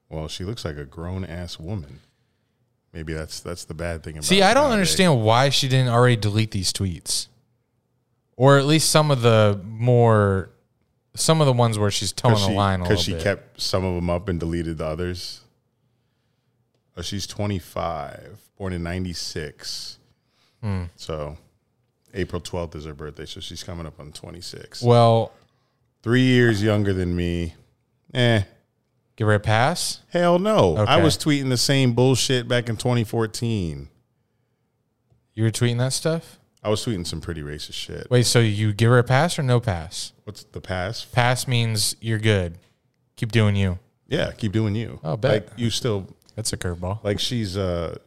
Well, 0.09 0.27
she 0.27 0.43
looks 0.43 0.63
like 0.65 0.77
a 0.77 0.85
grown 0.85 1.23
ass 1.25 1.59
woman. 1.59 1.99
Maybe 2.93 3.13
that's 3.13 3.39
that's 3.39 3.65
the 3.65 3.73
bad 3.73 4.03
thing 4.03 4.13
about 4.15 4.25
See, 4.25 4.41
I 4.41 4.53
don't 4.53 4.63
nowadays. 4.65 4.73
understand 4.73 5.23
why 5.23 5.49
she 5.49 5.67
didn't 5.67 5.89
already 5.91 6.15
delete 6.15 6.51
these 6.51 6.71
tweets. 6.71 7.27
Or 8.35 8.57
at 8.57 8.65
least 8.65 8.89
some 8.89 9.11
of 9.11 9.21
the 9.21 9.59
more 9.63 10.49
some 11.15 11.41
of 11.41 11.45
the 11.47 11.53
ones 11.53 11.77
where 11.77 11.91
she's 11.91 12.11
towing 12.11 12.35
the 12.35 12.49
line 12.49 12.79
a 12.79 12.83
little 12.83 12.95
Because 12.95 13.03
she 13.05 13.13
bit. 13.13 13.23
kept 13.23 13.61
some 13.61 13.85
of 13.85 13.93
them 13.95 14.09
up 14.09 14.27
and 14.29 14.39
deleted 14.39 14.79
the 14.79 14.85
others. 14.85 15.41
Oh, 16.95 17.01
she's 17.01 17.25
25, 17.27 18.37
born 18.57 18.73
in 18.73 18.83
96. 18.83 19.97
Hmm. 20.61 20.83
So 20.95 21.37
April 22.13 22.41
12th 22.41 22.75
is 22.75 22.85
her 22.85 22.93
birthday. 22.93 23.25
So 23.25 23.39
she's 23.39 23.63
coming 23.63 23.85
up 23.85 23.99
on 23.99 24.11
26. 24.11 24.81
well, 24.83 25.31
Three 26.03 26.23
years 26.23 26.61
younger 26.61 26.91
than 26.91 27.15
me. 27.15 27.55
Eh. 28.13 28.41
give 29.15 29.25
her 29.27 29.33
a 29.33 29.39
pass. 29.39 30.01
Hell 30.09 30.37
no. 30.37 30.75
I 30.75 31.01
was 31.01 31.17
tweeting 31.17 31.47
the 31.49 31.57
same 31.57 31.93
bullshit 31.93 32.45
back 32.47 32.67
in 32.67 32.75
2014. 32.75 33.87
You 35.33 35.43
were 35.43 35.49
tweeting 35.49 35.77
that 35.77 35.93
stuff? 35.93 36.39
I 36.61 36.69
was 36.69 36.85
tweeting 36.85 37.07
some 37.07 37.21
pretty 37.21 37.41
racist 37.41 37.73
shit. 37.73 38.07
Wait, 38.09 38.25
so 38.25 38.39
you 38.39 38.73
give 38.73 38.89
her 38.91 38.99
a 38.99 39.03
pass 39.03 39.39
or 39.39 39.43
no 39.43 39.59
pass? 39.59 40.11
What's 40.25 40.43
the 40.43 40.61
pass? 40.61 41.05
Pass 41.05 41.47
means 41.47 41.95
you're 42.01 42.19
good. 42.19 42.57
Keep 43.15 43.31
doing 43.31 43.55
you. 43.55 43.79
Yeah, 44.07 44.31
keep 44.31 44.51
doing 44.51 44.75
you. 44.75 44.99
Oh, 45.03 45.17
bet. 45.17 45.31
Like 45.31 45.49
you 45.57 45.69
still 45.69 46.07
That's 46.35 46.51
a 46.53 46.57
curveball. 46.57 47.03
like 47.03 47.19
she's 47.19 47.57
uh 47.57 47.97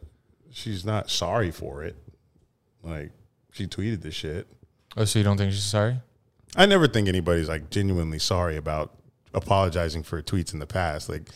she's 0.51 0.85
not 0.85 1.11
sorry 1.11 1.51
for 1.51 1.85
it. 1.85 1.97
Like 2.83 3.13
she 3.53 3.67
tweeted 3.67 4.03
this 4.03 4.15
shit. 4.15 4.47
Oh, 4.97 5.05
so 5.05 5.19
you 5.19 5.25
don't 5.25 5.37
think 5.37 5.53
she's 5.53 5.63
sorry? 5.63 5.99
I 6.57 6.67
never 6.67 6.89
think 6.89 7.09
anybody's 7.09 7.49
like 7.49 7.71
genuinely 7.71 8.19
sorry 8.19 8.57
about 8.57 8.95
apologizing 9.35 10.03
for 10.03 10.23
tweets 10.23 10.53
in 10.53 10.59
the 10.59 10.67
past. 10.67 11.09
Like 11.09 11.29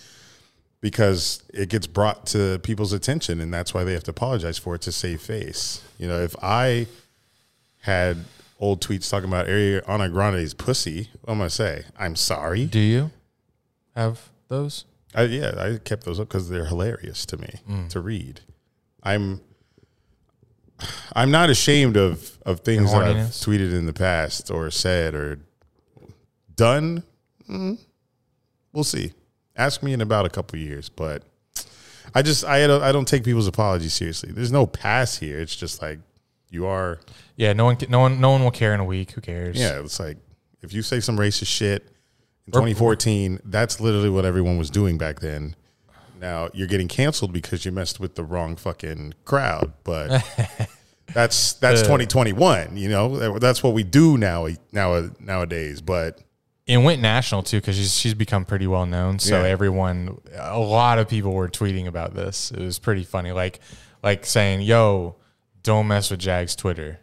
because 0.80 1.42
it 1.52 1.68
gets 1.68 1.86
brought 1.86 2.24
to 2.26 2.58
people's 2.62 2.92
attention 2.94 3.40
and 3.40 3.52
that's 3.52 3.74
why 3.74 3.84
they 3.84 3.92
have 3.92 4.04
to 4.04 4.10
apologize 4.10 4.56
for 4.58 4.74
it 4.74 4.80
to 4.82 4.92
save 4.92 5.20
face. 5.20 5.82
You 5.98 6.08
know, 6.08 6.20
if 6.20 6.34
I 6.42 6.86
had 7.82 8.24
old 8.58 8.80
tweets 8.80 9.10
talking 9.10 9.28
about 9.28 9.46
Ariana 9.46 10.10
Grande's 10.10 10.54
pussy, 10.54 11.10
what 11.22 11.32
am 11.34 11.38
I 11.38 11.42
gonna 11.42 11.50
say? 11.50 11.84
I'm 11.98 12.16
sorry. 12.16 12.66
Do 12.66 12.78
you 12.78 13.10
have 13.94 14.30
those? 14.48 14.84
I, 15.14 15.22
yeah, 15.24 15.54
I 15.56 15.78
kept 15.78 16.04
those 16.04 16.20
up 16.20 16.28
because 16.28 16.48
they're 16.48 16.66
hilarious 16.66 17.26
to 17.26 17.36
me 17.36 17.54
to 17.88 18.00
read. 18.00 18.40
I'm 19.02 19.40
I'm 21.14 21.30
not 21.30 21.50
ashamed 21.50 21.96
of 21.96 22.38
of 22.46 22.60
things 22.60 22.92
that 22.92 23.02
I've 23.02 23.16
tweeted 23.26 23.72
in 23.74 23.86
the 23.86 23.92
past 23.92 24.50
or 24.50 24.70
said 24.70 25.14
or 25.14 25.40
done. 26.54 27.02
Mm, 27.48 27.78
we'll 28.72 28.84
see. 28.84 29.12
Ask 29.56 29.82
me 29.82 29.92
in 29.92 30.00
about 30.00 30.26
a 30.26 30.30
couple 30.30 30.58
years, 30.58 30.88
but 30.88 31.22
I 32.14 32.22
just 32.22 32.44
I 32.44 32.66
don't 32.66 32.82
I 32.82 32.92
don't 32.92 33.06
take 33.08 33.24
people's 33.24 33.46
apologies 33.46 33.92
seriously. 33.94 34.32
There's 34.32 34.52
no 34.52 34.66
pass 34.66 35.18
here. 35.18 35.38
It's 35.40 35.56
just 35.56 35.82
like 35.82 35.98
you 36.50 36.66
are. 36.66 37.00
Yeah, 37.36 37.52
no 37.52 37.64
one, 37.64 37.78
no 37.88 38.00
one, 38.00 38.20
no 38.20 38.30
one 38.30 38.44
will 38.44 38.50
care 38.50 38.74
in 38.74 38.80
a 38.80 38.84
week. 38.84 39.12
Who 39.12 39.20
cares? 39.20 39.58
Yeah, 39.58 39.80
it's 39.80 39.98
like 39.98 40.18
if 40.62 40.72
you 40.72 40.82
say 40.82 41.00
some 41.00 41.16
racist 41.18 41.46
shit 41.48 41.88
in 42.58 42.60
2014, 42.74 43.40
that's 43.44 43.80
literally 43.80 44.10
what 44.10 44.24
everyone 44.24 44.58
was 44.58 44.70
doing 44.70 44.98
back 44.98 45.20
then. 45.20 45.54
Now 46.20 46.50
you're 46.52 46.66
getting 46.68 46.88
canceled 46.88 47.32
because 47.32 47.64
you 47.64 47.72
messed 47.72 47.98
with 48.00 48.14
the 48.14 48.24
wrong 48.24 48.56
fucking 48.56 49.14
crowd, 49.24 49.72
but 49.84 50.08
that's 51.14 51.54
that's 51.54 51.80
Uh. 51.80 51.84
2021. 51.84 52.76
You 52.76 52.88
know, 52.88 53.38
that's 53.38 53.62
what 53.62 53.72
we 53.74 53.82
do 53.82 54.18
now 54.18 54.48
now 54.72 55.10
nowadays. 55.18 55.80
But 55.80 56.20
It 56.66 56.76
went 56.78 57.00
national 57.00 57.42
too 57.42 57.58
because 57.58 57.76
she's 57.76 57.96
she's 57.96 58.14
become 58.14 58.44
pretty 58.44 58.66
well 58.66 58.86
known. 58.86 59.18
So 59.18 59.40
Yeah. 59.42 59.48
everyone, 59.48 60.18
a 60.36 60.58
lot 60.58 60.98
of 60.98 61.08
people 61.08 61.32
were 61.32 61.48
tweeting 61.48 61.86
about 61.86 62.14
this. 62.14 62.50
It 62.50 62.60
was 62.60 62.78
pretty 62.78 63.04
funny, 63.04 63.32
like 63.32 63.60
like 64.02 64.26
saying, 64.26 64.60
"Yo, 64.62 65.16
don't 65.62 65.88
mess 65.88 66.10
with 66.10 66.20
Jags 66.20 66.54
Twitter. 66.54 67.00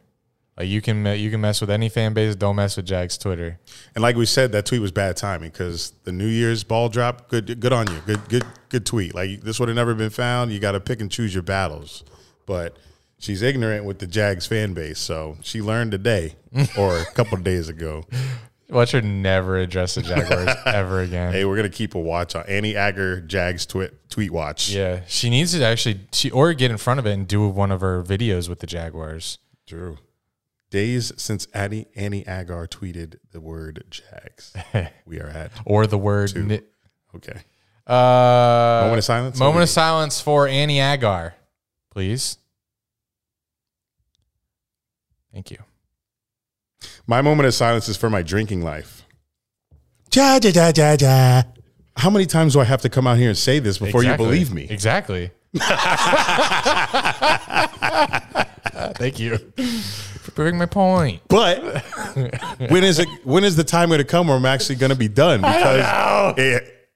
Like 0.58 0.68
you 0.68 0.82
can 0.82 1.06
you 1.06 1.30
can 1.30 1.40
mess 1.40 1.62
with 1.62 1.70
any 1.70 1.88
fan 1.88 2.14
base. 2.14 2.36
Don't 2.36 2.56
mess 2.56 2.78
with 2.78 2.86
Jags 2.88 3.18
Twitter." 3.18 3.60
and 3.96 4.02
like 4.02 4.16
we 4.16 4.26
said, 4.26 4.52
that 4.54 4.66
tweet 4.66 4.82
was 4.82 4.92
bad 4.92 5.16
timing 5.16 5.52
because 5.52 5.94
the 6.04 6.12
New 6.12 6.28
Year's 6.28 6.64
ball 6.64 6.90
drop. 6.90 7.30
Good 7.30 7.60
good 7.60 7.74
on 7.74 7.88
you. 7.88 8.02
Good 8.06 8.28
good 8.28 8.46
good 8.70 8.86
tweet. 8.86 9.14
Like 9.14 9.42
this 9.42 9.60
would 9.60 9.70
have 9.70 9.76
never 9.76 9.94
been 9.94 10.10
found. 10.10 10.52
You 10.52 10.60
got 10.60 10.72
to 10.72 10.80
pick 10.80 11.00
and 11.00 11.12
choose 11.12 11.34
your 11.34 11.44
battles. 11.44 12.04
But 12.48 12.78
she's 13.20 13.42
ignorant 13.44 13.86
with 13.86 14.00
the 14.00 14.08
Jags 14.08 14.48
fan 14.48 14.74
base, 14.74 15.00
so 15.00 15.38
she 15.42 15.62
learned 15.62 15.92
today 15.92 16.36
or 16.78 16.98
a 16.98 17.06
couple 17.06 17.38
of 17.38 17.44
days 17.44 17.70
ago. 17.70 18.06
Watch 18.70 18.92
her 18.92 19.02
never 19.02 19.58
address 19.60 19.96
the 19.96 20.02
Jaguars 20.02 20.50
ever 20.66 21.02
again. 21.02 21.32
Hey, 21.32 21.46
we're 21.46 21.56
gonna 21.56 21.70
keep 21.70 21.94
a 21.94 22.00
watch 22.00 22.36
on 22.36 22.46
Annie 22.48 22.76
Agar 22.76 23.22
Jags 23.22 23.66
tweet 23.66 23.92
tweet 24.10 24.32
watch. 24.32 24.70
Yeah, 24.70 25.02
she 25.08 25.30
needs 25.30 25.52
to 25.54 25.64
actually 25.64 26.02
she 26.12 26.32
or 26.32 26.52
get 26.54 26.72
in 26.72 26.78
front 26.78 27.00
of 27.00 27.06
it 27.06 27.12
and 27.12 27.28
do 27.28 27.48
one 27.48 27.72
of 27.72 27.82
her 27.82 28.02
videos 28.02 28.50
with 28.50 28.60
the 28.60 28.68
Jaguars. 28.68 29.38
True. 29.68 30.00
Days 30.70 31.14
since 31.18 31.48
Annie 31.54 31.88
Annie 31.96 32.26
Agar 32.28 32.68
tweeted 32.68 33.16
the 33.32 33.40
word 33.40 33.84
Jags. 33.90 34.54
we 35.06 35.20
are 35.20 35.30
at 35.30 35.52
Or 35.66 35.88
the 35.88 35.98
word 35.98 36.36
ni- 36.36 36.62
okay. 37.16 37.40
uh 37.88 38.82
Moment 38.84 38.98
of 39.00 39.06
silence. 39.06 39.40
moment 39.40 39.64
of 39.64 39.70
silence 39.70 40.20
for 40.20 40.46
Annie 40.48 40.82
Agar, 40.82 41.36
please. 41.90 42.38
Thank 45.34 45.52
you. 45.52 45.60
My 47.06 47.22
moment 47.22 47.48
of 47.48 47.54
silence 47.54 47.88
is 47.88 47.96
for 47.96 48.10
my 48.10 48.22
drinking 48.22 48.62
life. 48.62 49.04
Ja, 50.14 50.40
ja, 50.42 50.50
ja, 50.54 50.72
ja, 50.76 50.98
ja. 51.00 51.44
How 51.96 52.10
many 52.10 52.26
times 52.26 52.54
do 52.54 52.60
I 52.60 52.66
have 52.66 52.82
to 52.82 52.90
come 52.90 53.08
out 53.08 53.18
here 53.18 53.30
and 53.30 53.38
say 53.38 53.60
this 53.60 53.78
before 53.78 54.02
Exactly. 54.02 54.26
you 54.26 54.32
believe 54.32 54.54
me? 54.54 54.68
Exactly. 54.70 55.32
Thank 58.98 59.20
you 59.20 59.38
for 59.38 60.32
proving 60.32 60.58
my 60.58 60.66
point. 60.66 61.22
But 61.28 61.84
when 62.70 62.84
is 62.84 63.00
it? 63.00 63.08
When 63.24 63.44
is 63.44 63.56
the 63.56 63.64
time 63.64 63.90
going 63.90 64.00
to 64.00 64.04
come 64.04 64.28
where 64.28 64.38
I'm 64.38 64.46
actually 64.46 64.76
going 64.76 64.90
to 64.90 64.96
be 64.98 65.08
done? 65.08 65.42
Because 65.42 66.34
it, 66.38 66.90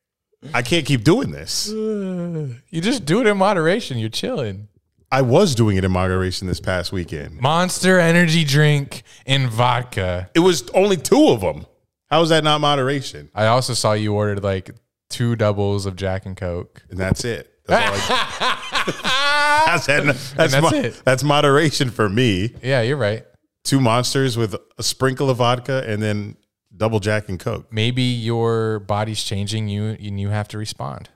I 0.54 0.62
can't 0.64 0.86
keep 0.86 1.04
doing 1.04 1.32
this. 1.32 1.70
You 1.70 2.82
just 2.82 3.06
do 3.06 3.22
it 3.22 3.28
in 3.28 3.38
moderation. 3.38 3.98
You're 3.98 4.10
chilling. 4.10 4.68
I 5.12 5.22
was 5.22 5.56
doing 5.56 5.78
it 5.78 5.84
in 5.84 5.92
moderation 5.92 6.48
this 6.48 6.60
past 6.62 6.92
weekend. 6.92 7.40
Monster 7.42 8.00
energy 8.00 8.46
drink 8.46 9.04
and 9.26 9.50
vodka. 9.50 10.30
It 10.34 10.40
was 10.40 10.70
only 10.70 10.96
two 10.98 11.28
of 11.28 11.42
them. 11.42 11.66
How 12.10 12.22
is 12.22 12.30
that 12.30 12.44
not 12.44 12.62
moderation? 12.62 13.30
I 13.36 13.48
also 13.48 13.74
saw 13.74 13.94
you 13.94 14.14
ordered 14.14 14.44
like 14.44 14.72
two 15.10 15.36
doubles 15.36 15.86
of 15.86 15.98
Jack 15.98 16.26
and 16.26 16.36
Coke. 16.38 16.82
And 16.90 16.98
that's 16.98 17.26
it. 17.26 17.51
That's, 17.72 18.08
that's, 19.86 19.86
that's, 19.88 20.52
that's 20.52 20.62
mo- 20.62 20.70
it. 20.78 21.02
that's 21.06 21.24
moderation 21.24 21.90
for 21.90 22.10
me. 22.10 22.54
Yeah, 22.62 22.82
you're 22.82 22.98
right. 22.98 23.26
Two 23.64 23.80
monsters 23.80 24.38
with 24.38 24.56
a 24.78 24.84
sprinkle 24.84 25.30
of 25.30 25.38
vodka 25.38 25.84
and 25.88 26.02
then 26.02 26.36
double 26.76 27.00
Jack 27.00 27.30
and 27.30 27.40
Coke. 27.40 27.72
Maybe 27.72 28.02
your 28.02 28.80
body's 28.80 29.24
changing 29.24 29.68
you 29.68 29.86
and 30.00 30.20
you 30.20 30.30
have 30.30 30.48
to 30.50 30.58
respond. 30.58 31.10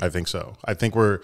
I 0.00 0.08
think 0.08 0.28
so. 0.28 0.56
I 0.64 0.74
think 0.74 0.96
we're. 0.96 1.20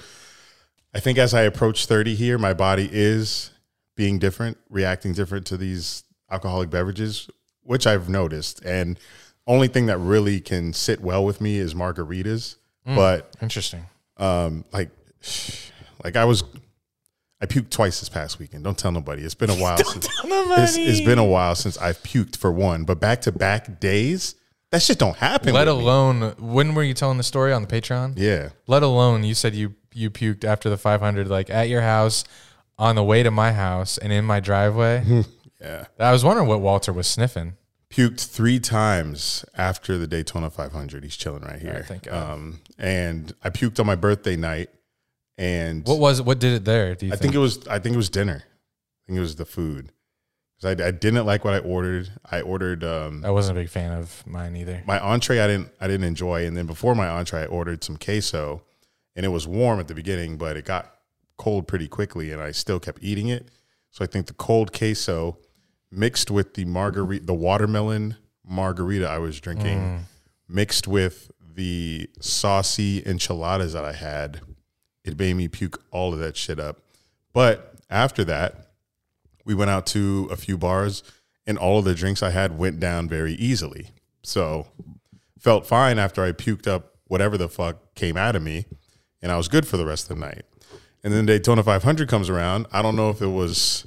I 0.95 1.01
think 1.01 1.19
as 1.19 1.35
I 1.35 1.43
approach 1.43 1.87
thirty 1.87 2.15
here, 2.15 2.39
my 2.39 2.53
body 2.55 2.89
is 2.91 3.51
being 3.97 4.19
different, 4.19 4.59
reacting 4.69 5.13
different 5.13 5.47
to 5.47 5.57
these 5.57 6.05
alcoholic 6.31 6.71
beverages, 6.71 7.29
which 7.63 7.87
I've 7.87 8.09
noticed. 8.09 8.65
And 8.65 8.99
only 9.47 9.69
thing 9.69 9.87
that 9.87 9.99
really 9.99 10.41
can 10.41 10.73
sit 10.73 11.01
well 11.01 11.25
with 11.25 11.41
me 11.41 11.59
is 11.59 11.75
margaritas. 11.75 12.57
Mm, 12.87 12.97
but 12.97 13.37
Interesting. 13.43 13.87
Um, 14.21 14.65
like, 14.73 14.91
like 16.05 16.17
I 16.17 16.25
was, 16.25 16.45
I 17.41 17.47
puked 17.47 17.71
twice 17.71 18.01
this 18.01 18.09
past 18.09 18.39
weekend. 18.39 18.65
Don't 18.65 18.79
tell 18.79 18.93
nobody. 18.93 19.23
It's 19.23 19.35
been 19.35 19.51
a 19.51 19.55
while 19.61 19.77
Don't 19.77 19.87
since 19.89 20.07
it's, 20.77 20.77
it's 20.77 21.01
been 21.01 21.19
a 21.19 21.25
while 21.25 21.55
since 21.55 21.79
I've 21.79 22.03
puked 22.03 22.37
for 22.37 22.53
one. 22.53 22.85
But 22.85 23.01
back 23.01 23.23
to 23.23 23.33
back 23.33 23.81
days, 23.81 24.35
that 24.71 24.83
shit 24.83 24.99
don't 24.99 25.17
happen. 25.17 25.53
Let 25.53 25.67
with 25.67 25.77
me. 25.77 25.83
alone 25.83 26.35
when 26.39 26.75
were 26.75 26.85
you 26.85 26.95
telling 26.95 27.17
the 27.17 27.25
story 27.25 27.53
on 27.53 27.63
the 27.63 27.69
Patreon? 27.69 28.15
yeah. 28.17 28.51
Let 28.67 28.83
alone 28.83 29.25
you 29.25 29.35
said 29.35 29.55
you 29.55 29.75
you 29.93 30.11
puked 30.11 30.45
after 30.45 30.71
the 30.71 30.77
500 30.77 31.27
like 31.29 31.51
at 31.51 31.69
your 31.69 31.81
house 31.81 32.23
on 32.79 32.95
the 32.95 33.03
way 33.03 33.23
to 33.25 33.31
my 33.31 33.53
house 33.53 33.99
and 33.99 34.13
in 34.13 34.25
my 34.25 34.41
driveway. 34.41 35.25
Yeah. 35.63 35.85
I 35.99 36.11
was 36.11 36.25
wondering 36.25 36.49
what 36.49 36.63
Walter 36.63 36.91
was 36.91 37.07
sniffing. 37.07 37.53
Puked 37.91 38.27
three 38.29 38.61
times 38.61 39.45
after 39.57 39.99
the 39.99 40.07
Daytona 40.07 40.51
500. 40.51 41.03
He's 41.03 41.17
chilling 41.17 41.43
right 41.43 41.61
here. 41.61 41.85
thank 41.87 42.05
God. 42.05 42.33
um, 42.33 42.61
and 42.79 43.33
I 43.43 43.51
puked 43.51 43.81
on 43.81 43.87
my 43.87 43.97
birthday 43.97 44.37
night, 44.37 44.71
and 45.37 45.87
What 45.87 45.99
was 45.99 46.23
what 46.23 46.39
did 46.39 46.53
it 46.53 46.65
there? 46.65 46.95
Do 46.95 47.07
you 47.07 47.13
I 47.13 47.17
think 47.17 47.35
it 47.35 47.39
was 47.39 47.67
I 47.69 47.79
think 47.79 47.95
it 47.95 47.99
was 47.99 48.11
dinner. 48.11 48.43
I 48.45 49.01
think 49.07 49.17
it 49.17 49.21
was 49.21 49.37
the 49.37 49.45
food 49.45 49.91
because 50.57 50.81
I, 50.81 50.89
I 50.89 50.91
didn't 50.93 51.27
like 51.27 51.45
what 51.45 51.55
I 51.55 51.59
ordered. 51.59 52.11
I 52.31 52.43
ordered 52.43 52.85
um, 52.85 53.25
I 53.25 53.31
wasn't 53.31 53.59
a 53.59 53.61
big 53.63 53.71
fan 53.71 53.93
of 53.93 54.25
mine 54.27 54.55
either. 54.57 54.83
my 54.87 55.01
entree. 55.01 55.41
I 55.41 55.47
didn't 55.47 55.71
I 55.81 55.89
didn't 55.89 56.07
enjoy, 56.07 56.47
and 56.47 56.57
then 56.57 56.67
before 56.67 56.95
my 56.95 57.09
entree, 57.09 57.43
I 57.43 57.47
ordered 57.47 57.83
some 57.83 57.97
queso, 57.97 58.63
and 59.17 59.27
it 59.27 59.31
was 59.31 59.49
warm 59.49 59.81
at 59.81 59.89
the 59.89 59.95
beginning, 59.95 60.37
but 60.37 60.57
it 60.57 60.65
got 60.65 60.95
cold 61.39 61.67
pretty 61.67 61.89
quickly, 61.89 62.31
and 62.31 62.41
I 62.41 62.53
still 62.53 62.79
kept 62.79 63.03
eating 63.03 63.29
it. 63.29 63.49
So 63.91 64.05
I 64.05 64.07
think 64.07 64.27
the 64.27 64.35
cold 64.35 64.73
queso 64.73 65.39
mixed 65.91 66.31
with 66.31 66.55
the 66.55 66.65
margarita, 66.65 67.25
the 67.25 67.35
watermelon 67.35 68.17
margarita 68.45 69.09
I 69.09 69.19
was 69.19 69.41
drinking, 69.41 69.79
mm. 69.79 69.99
mixed 70.49 70.87
with 70.87 71.31
the 71.55 72.09
saucy 72.21 73.03
enchiladas 73.05 73.73
that 73.73 73.85
I 73.85 73.93
had, 73.93 74.41
it 75.05 75.19
made 75.19 75.35
me 75.35 75.49
puke 75.49 75.83
all 75.91 76.13
of 76.13 76.19
that 76.21 76.37
shit 76.37 76.59
up. 76.59 76.79
But 77.33 77.75
after 77.89 78.25
that, 78.25 78.73
we 79.45 79.55
went 79.55 79.71
out 79.71 79.87
to 79.87 80.29
a 80.31 80.37
few 80.37 80.57
bars, 80.57 81.03
and 81.47 81.59
all 81.59 81.79
of 81.79 81.85
the 81.85 81.95
drinks 81.95 82.23
I 82.23 82.31
had 82.31 82.59
went 82.59 82.79
down 82.81 83.09
very 83.09 83.35
easily. 83.35 83.89
So 84.23 84.67
felt 85.39 85.67
fine 85.67 85.99
after 85.99 86.23
I 86.23 86.33
puked 86.33 86.67
up 86.67 86.97
whatever 87.07 87.37
the 87.37 87.49
fuck 87.49 87.95
came 87.95 88.17
out 88.17 88.37
of 88.37 88.43
me, 88.43 88.67
and 89.23 89.33
I 89.33 89.37
was 89.37 89.49
good 89.49 89.67
for 89.67 89.77
the 89.77 89.87
rest 89.87 90.11
of 90.11 90.17
the 90.17 90.27
night. 90.27 90.45
And 91.03 91.13
then 91.13 91.27
Daytona 91.27 91.63
500 91.63 92.09
comes 92.09 92.29
around. 92.29 92.67
I 92.73 92.83
don't 92.83 92.95
know 92.95 93.11
if 93.11 93.23
it 93.23 93.29
was 93.29 93.87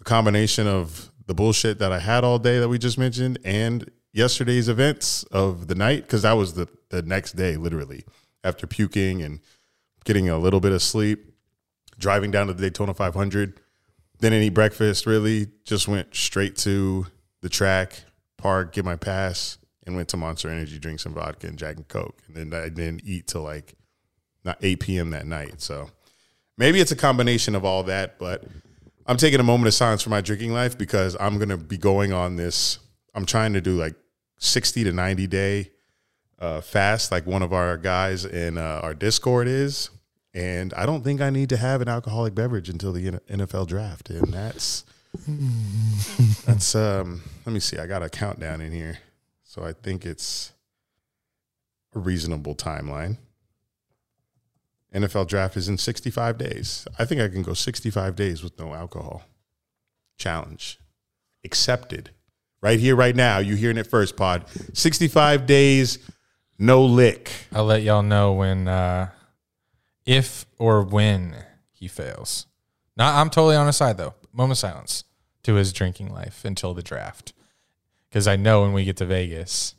a 0.00 0.04
combination 0.04 0.66
of 0.66 1.10
the 1.26 1.34
bullshit 1.34 1.78
that 1.78 1.92
I 1.92 1.98
had 1.98 2.24
all 2.24 2.38
day 2.38 2.58
that 2.58 2.68
we 2.68 2.78
just 2.78 2.98
mentioned 2.98 3.38
and 3.44 3.90
yesterday's 4.12 4.68
events 4.68 5.24
of 5.24 5.68
the 5.68 5.74
night, 5.74 6.02
because 6.02 6.22
that 6.22 6.34
was 6.34 6.54
the, 6.54 6.68
the 6.90 7.02
next 7.02 7.32
day, 7.32 7.56
literally, 7.56 8.04
after 8.42 8.66
puking 8.66 9.22
and 9.22 9.40
getting 10.04 10.28
a 10.28 10.38
little 10.38 10.60
bit 10.60 10.72
of 10.72 10.82
sleep, 10.82 11.34
driving 11.98 12.30
down 12.30 12.46
to 12.46 12.54
the 12.54 12.62
Daytona 12.62 12.94
500. 12.94 13.60
Didn't 14.20 14.42
eat 14.42 14.50
breakfast, 14.50 15.06
really. 15.06 15.48
Just 15.64 15.88
went 15.88 16.14
straight 16.14 16.56
to 16.58 17.06
the 17.40 17.48
track, 17.48 18.04
park, 18.36 18.72
get 18.72 18.84
my 18.84 18.96
pass, 18.96 19.58
and 19.86 19.96
went 19.96 20.08
to 20.10 20.16
Monster 20.16 20.48
Energy, 20.48 20.78
drink 20.78 21.00
some 21.00 21.14
vodka 21.14 21.46
and 21.46 21.58
Jack 21.58 21.76
and 21.76 21.88
Coke. 21.88 22.22
And 22.26 22.36
then 22.36 22.58
I 22.58 22.68
didn't 22.68 23.02
eat 23.04 23.26
till 23.26 23.42
like 23.42 23.74
not 24.44 24.58
8 24.62 24.80
p.m. 24.80 25.10
that 25.10 25.26
night. 25.26 25.60
So 25.60 25.90
maybe 26.56 26.80
it's 26.80 26.92
a 26.92 26.96
combination 26.96 27.54
of 27.54 27.64
all 27.64 27.82
that, 27.84 28.18
but 28.18 28.44
I'm 29.06 29.16
taking 29.18 29.40
a 29.40 29.44
moment 29.44 29.68
of 29.68 29.74
silence 29.74 30.02
for 30.02 30.10
my 30.10 30.20
drinking 30.20 30.52
life 30.52 30.78
because 30.78 31.16
I'm 31.20 31.38
to 31.50 31.56
be 31.56 31.76
going 31.76 32.12
on 32.12 32.36
this. 32.36 32.78
I'm 33.14 33.26
trying 33.26 33.52
to 33.52 33.60
do 33.60 33.76
like 33.76 33.94
60 34.38 34.84
to 34.84 34.92
90 34.92 35.26
day 35.26 35.70
uh, 36.38 36.60
fast, 36.60 37.12
like 37.12 37.26
one 37.26 37.42
of 37.42 37.52
our 37.52 37.76
guys 37.76 38.24
in 38.24 38.56
uh, 38.58 38.80
our 38.82 38.94
Discord 38.94 39.46
is. 39.46 39.90
And 40.32 40.74
I 40.74 40.86
don't 40.86 41.04
think 41.04 41.20
I 41.20 41.30
need 41.30 41.48
to 41.50 41.56
have 41.56 41.80
an 41.80 41.88
alcoholic 41.88 42.34
beverage 42.34 42.68
until 42.68 42.92
the 42.92 43.12
NFL 43.30 43.68
draft. 43.68 44.10
And 44.10 44.32
that's, 44.32 44.84
that's, 46.44 46.74
um, 46.74 47.22
let 47.46 47.52
me 47.52 47.60
see. 47.60 47.78
I 47.78 47.86
got 47.86 48.02
a 48.02 48.08
countdown 48.08 48.60
in 48.60 48.72
here. 48.72 48.98
So 49.44 49.62
I 49.62 49.72
think 49.72 50.04
it's 50.04 50.52
a 51.94 52.00
reasonable 52.00 52.56
timeline. 52.56 53.18
NFL 54.94 55.26
draft 55.26 55.56
is 55.56 55.68
in 55.68 55.76
65 55.76 56.38
days. 56.38 56.86
I 56.98 57.04
think 57.04 57.20
I 57.20 57.28
can 57.28 57.42
go 57.42 57.52
65 57.52 58.14
days 58.14 58.42
with 58.42 58.58
no 58.58 58.74
alcohol. 58.74 59.24
Challenge 60.16 60.78
accepted. 61.44 62.10
Right 62.62 62.80
here, 62.80 62.96
right 62.96 63.14
now. 63.14 63.38
You 63.38 63.56
hearing 63.56 63.76
it 63.76 63.86
first, 63.86 64.16
pod. 64.16 64.44
65 64.72 65.46
days, 65.46 65.98
no 66.58 66.84
lick. 66.84 67.30
I'll 67.52 67.66
let 67.66 67.82
y'all 67.82 68.02
know 68.02 68.32
when, 68.32 68.68
uh, 68.68 69.10
if 70.06 70.46
or 70.58 70.82
when 70.82 71.36
he 71.72 71.88
fails. 71.88 72.46
Not, 72.96 73.14
I'm 73.16 73.30
totally 73.30 73.56
on 73.56 73.66
his 73.66 73.76
side 73.76 73.96
though. 73.96 74.14
Moment 74.32 74.52
of 74.52 74.58
silence 74.58 75.04
to 75.42 75.54
his 75.54 75.72
drinking 75.72 76.12
life 76.12 76.44
until 76.44 76.74
the 76.74 76.82
draft, 76.82 77.32
because 78.08 78.26
I 78.26 78.36
know 78.36 78.62
when 78.62 78.72
we 78.72 78.84
get 78.84 78.96
to 78.98 79.06
Vegas, 79.06 79.74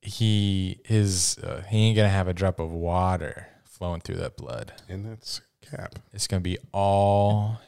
he 0.00 0.80
his 0.84 1.38
uh, 1.38 1.62
he 1.68 1.86
ain't 1.86 1.96
gonna 1.96 2.08
have 2.08 2.28
a 2.28 2.34
drop 2.34 2.60
of 2.60 2.70
water 2.70 3.48
flowing 3.78 4.00
through 4.00 4.16
that 4.16 4.36
blood. 4.36 4.72
And 4.88 5.06
that's 5.06 5.40
cap. 5.62 5.94
It's 6.12 6.26
gonna 6.26 6.40
be 6.40 6.58
all 6.72 7.60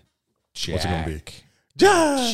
Jack, 0.55 0.73
What's 0.75 0.85
it 0.85 0.89
gonna 0.89 1.07
be? 1.07 1.23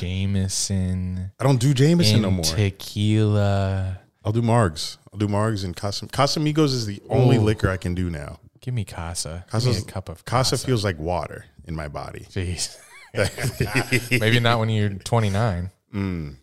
Jameson, 0.01 1.31
I 1.39 1.45
don't 1.45 1.61
do 1.61 1.75
Jameson 1.75 2.23
no 2.23 2.31
more. 2.31 2.45
tequila. 2.45 4.01
I'll 4.25 4.33
do 4.33 4.43
Margs. 4.43 4.97
I'll 5.13 5.19
do 5.19 5.29
Margs 5.29 5.65
and 5.65 5.77
Casam. 5.77 6.11
Casamigos 6.11 6.73
is 6.73 6.87
the 6.87 7.01
only 7.09 7.37
Ooh. 7.37 7.43
liquor 7.43 7.69
I 7.69 7.77
can 7.77 7.95
do 7.95 8.11
now. 8.11 8.41
Give 8.61 8.75
me 8.75 8.85
casa. 8.85 9.45
Give 9.53 9.65
me 9.67 9.77
a 9.77 9.83
cup 9.83 10.09
of 10.09 10.25
Casa 10.25 10.57
casa. 10.57 10.67
feels 10.67 10.83
like 10.83 10.99
water 10.99 11.45
in 11.67 11.77
my 11.77 11.87
body. 11.87 12.27
Jeez. 12.31 12.77
Maybe 14.11 14.41
not 14.41 14.59
when 14.59 14.69
you're 14.69 14.91
29. 14.91 15.71
Mm. 15.95 16.35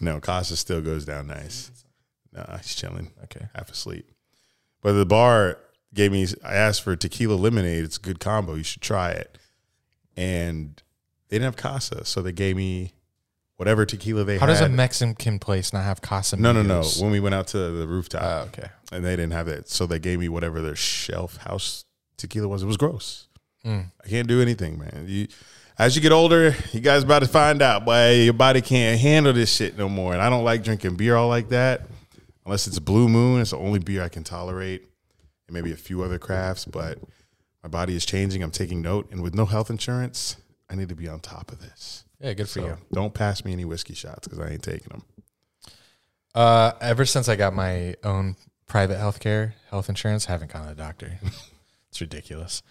No, 0.00 0.20
Casa 0.20 0.56
still 0.56 0.80
goes 0.80 1.04
down 1.04 1.26
nice. 1.26 1.70
Nah, 2.32 2.58
he's 2.58 2.74
chilling. 2.74 3.10
Okay. 3.24 3.46
half 3.54 3.70
asleep. 3.70 4.08
But 4.82 4.92
the 4.92 5.04
bar 5.04 5.58
gave 5.94 6.12
me. 6.12 6.26
I 6.44 6.54
asked 6.54 6.82
for 6.82 6.94
tequila 6.96 7.34
lemonade. 7.34 7.84
It's 7.84 7.96
a 7.96 8.00
good 8.00 8.20
combo. 8.20 8.54
You 8.54 8.62
should 8.64 8.82
try 8.82 9.10
it. 9.10 9.38
And 10.16 10.82
they 11.28 11.36
didn't 11.36 11.44
have 11.46 11.56
casa, 11.56 12.04
so 12.04 12.20
they 12.22 12.32
gave 12.32 12.56
me 12.56 12.92
whatever 13.56 13.86
tequila 13.86 14.24
they 14.24 14.34
had. 14.34 14.40
How 14.40 14.46
had. 14.46 14.52
does 14.54 14.60
a 14.62 14.68
Mexican 14.68 15.38
place 15.38 15.72
not 15.72 15.84
have 15.84 16.00
casa? 16.02 16.36
no, 16.36 16.52
no, 16.52 16.62
no. 16.62 16.82
When 17.00 17.10
we 17.10 17.20
went 17.20 17.34
out 17.34 17.46
to 17.48 17.58
the 17.58 17.86
rooftop, 17.86 18.22
Oh, 18.22 18.46
okay. 18.48 18.68
and 18.90 19.04
they 19.04 19.12
didn't 19.16 19.32
have 19.32 19.48
it, 19.48 19.68
so 19.68 19.86
they 19.86 19.98
gave 19.98 20.18
me 20.18 20.28
whatever 20.28 20.60
their 20.60 20.76
shelf 20.76 21.36
house 21.38 21.84
tequila 22.16 22.48
was. 22.48 22.62
It 22.62 22.66
was 22.66 22.76
gross. 22.76 23.28
Hmm. 23.64 23.80
I 24.04 24.08
can't 24.08 24.28
do 24.28 24.42
anything, 24.42 24.78
man. 24.78 25.04
You, 25.08 25.28
as 25.78 25.96
you 25.96 26.02
get 26.02 26.12
older, 26.12 26.54
you 26.72 26.80
guys 26.80 27.04
about 27.04 27.20
to 27.20 27.28
find 27.28 27.62
out, 27.62 27.86
why 27.86 28.10
your 28.10 28.34
body 28.34 28.60
can't 28.60 29.00
handle 29.00 29.32
this 29.32 29.54
shit 29.54 29.78
no 29.78 29.88
more. 29.88 30.12
And 30.12 30.20
I 30.20 30.28
don't 30.28 30.44
like 30.44 30.62
drinking 30.64 30.96
beer 30.96 31.16
all 31.16 31.28
like 31.28 31.48
that, 31.50 31.82
unless 32.44 32.66
it's 32.66 32.78
Blue 32.78 33.08
Moon. 33.08 33.40
It's 33.40 33.52
the 33.52 33.56
only 33.58 33.78
beer 33.78 34.02
I 34.02 34.08
can 34.08 34.24
tolerate, 34.24 34.88
and 35.52 35.62
maybe 35.62 35.72
a 35.72 35.76
few 35.76 36.02
other 36.02 36.18
crafts. 36.18 36.64
But 36.64 36.98
my 37.62 37.68
body 37.68 37.94
is 37.94 38.04
changing. 38.06 38.42
I'm 38.42 38.50
taking 38.50 38.82
note, 38.82 39.08
and 39.10 39.22
with 39.22 39.34
no 39.34 39.46
health 39.46 39.70
insurance, 39.70 40.36
I 40.68 40.74
need 40.74 40.88
to 40.88 40.94
be 40.96 41.08
on 41.08 41.20
top 41.20 41.52
of 41.52 41.60
this. 41.60 42.04
Yeah, 42.20 42.32
good 42.34 42.48
for 42.48 42.60
So 42.60 42.66
you. 42.66 42.78
don't 42.92 43.12
pass 43.14 43.44
me 43.44 43.52
any 43.52 43.64
whiskey 43.64 43.94
shots 43.94 44.26
because 44.28 44.38
I 44.40 44.50
ain't 44.50 44.62
taking 44.62 44.88
them. 44.88 45.02
Uh, 46.34 46.72
ever 46.80 47.04
since 47.04 47.28
I 47.28 47.36
got 47.36 47.52
my 47.52 47.94
own 48.04 48.36
private 48.66 48.96
health 48.98 49.20
care, 49.20 49.54
health 49.70 49.88
insurance, 49.88 50.28
I 50.28 50.32
haven't 50.32 50.52
gone 50.52 50.62
to 50.62 50.68
the 50.70 50.74
doctor. 50.74 51.18
it's 51.90 52.00
ridiculous. 52.00 52.62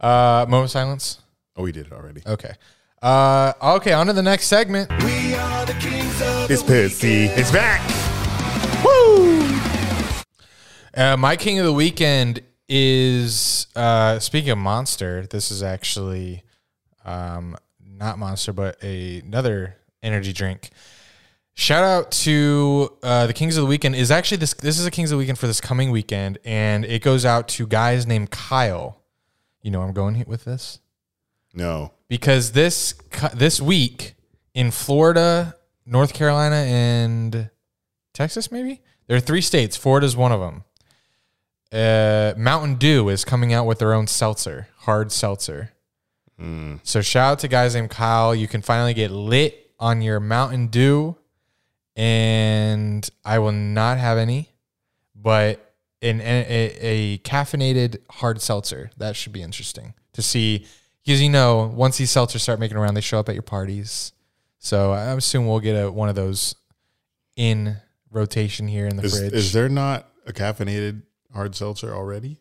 Uh, 0.00 0.46
moment 0.48 0.66
of 0.66 0.70
silence. 0.70 1.20
Oh, 1.56 1.62
we 1.64 1.72
did 1.72 1.86
it 1.88 1.92
already. 1.92 2.22
Okay. 2.26 2.54
Uh, 3.02 3.52
okay, 3.62 3.92
on 3.92 4.06
to 4.06 4.12
the 4.12 4.22
next 4.22 4.46
segment. 4.46 4.88
It's 6.52 6.62
pussy. 6.62 7.24
It's 7.24 7.50
back. 7.50 7.80
Uh, 10.94 11.16
my 11.16 11.36
king 11.36 11.58
of 11.58 11.64
the 11.64 11.72
weekend 11.72 12.40
is 12.68 13.66
uh, 13.76 14.18
speaking 14.18 14.50
of 14.50 14.58
Monster. 14.58 15.26
This 15.26 15.50
is 15.50 15.62
actually 15.62 16.42
um, 17.04 17.56
not 17.84 18.18
Monster, 18.18 18.52
but 18.52 18.76
a, 18.82 19.20
another 19.20 19.76
energy 20.02 20.32
drink. 20.32 20.70
Shout 21.54 21.84
out 21.84 22.10
to 22.12 22.96
uh, 23.02 23.26
the 23.26 23.32
Kings 23.34 23.56
of 23.56 23.62
the 23.62 23.68
Weekend. 23.68 23.94
Is 23.94 24.10
actually 24.10 24.38
this. 24.38 24.54
This 24.54 24.78
is 24.78 24.86
a 24.86 24.90
Kings 24.90 25.10
of 25.10 25.16
the 25.16 25.18
Weekend 25.18 25.38
for 25.38 25.46
this 25.46 25.60
coming 25.60 25.90
weekend, 25.90 26.38
and 26.44 26.84
it 26.84 27.02
goes 27.02 27.24
out 27.24 27.48
to 27.48 27.66
guys 27.66 28.06
named 28.06 28.30
Kyle. 28.30 29.02
You 29.62 29.70
know 29.70 29.82
I'm 29.82 29.92
going 29.92 30.24
with 30.26 30.44
this 30.44 30.78
No. 31.52 31.92
because 32.08 32.52
this 32.52 32.94
this 33.34 33.60
week 33.60 34.14
in 34.54 34.70
Florida, 34.70 35.54
North 35.84 36.14
Carolina, 36.14 36.56
and 36.56 37.50
Texas, 38.14 38.50
maybe 38.50 38.80
there 39.06 39.16
are 39.18 39.20
three 39.20 39.42
states. 39.42 39.76
Florida's 39.76 40.16
one 40.16 40.32
of 40.32 40.40
them. 40.40 40.64
Uh, 41.72 42.34
Mountain 42.36 42.76
Dew 42.76 43.08
is 43.08 43.24
coming 43.24 43.52
out 43.52 43.64
with 43.66 43.78
their 43.78 43.94
own 43.94 44.06
seltzer, 44.06 44.68
hard 44.78 45.12
seltzer. 45.12 45.72
So 46.84 47.02
shout 47.02 47.32
out 47.32 47.38
to 47.40 47.48
guys 47.48 47.74
named 47.74 47.90
Kyle. 47.90 48.34
You 48.34 48.48
can 48.48 48.62
finally 48.62 48.94
get 48.94 49.10
lit 49.10 49.72
on 49.78 50.00
your 50.00 50.20
Mountain 50.20 50.68
Dew, 50.68 51.16
and 51.94 53.06
I 53.26 53.38
will 53.40 53.52
not 53.52 53.98
have 53.98 54.16
any, 54.16 54.48
but 55.14 55.74
an, 56.00 56.22
a, 56.22 56.76
a 56.80 57.18
caffeinated 57.18 57.98
hard 58.10 58.40
seltzer 58.40 58.90
that 58.96 59.16
should 59.16 59.34
be 59.34 59.42
interesting 59.42 59.92
to 60.14 60.22
see 60.22 60.64
because 61.04 61.20
you 61.20 61.28
know 61.28 61.70
once 61.74 61.98
these 61.98 62.10
seltzers 62.10 62.40
start 62.40 62.58
making 62.58 62.78
around, 62.78 62.94
they 62.94 63.02
show 63.02 63.18
up 63.18 63.28
at 63.28 63.34
your 63.34 63.42
parties. 63.42 64.12
So 64.58 64.92
I 64.92 65.12
assume 65.12 65.46
we'll 65.46 65.60
get 65.60 65.74
a, 65.74 65.90
one 65.92 66.08
of 66.08 66.14
those 66.14 66.54
in 67.36 67.76
rotation 68.10 68.66
here 68.66 68.86
in 68.86 68.96
the 68.96 69.02
Is, 69.02 69.18
fridge. 69.18 69.32
is 69.34 69.52
there 69.52 69.68
not 69.68 70.08
a 70.26 70.32
caffeinated 70.32 71.02
hard 71.34 71.54
seltzer 71.54 71.94
already? 71.94 72.38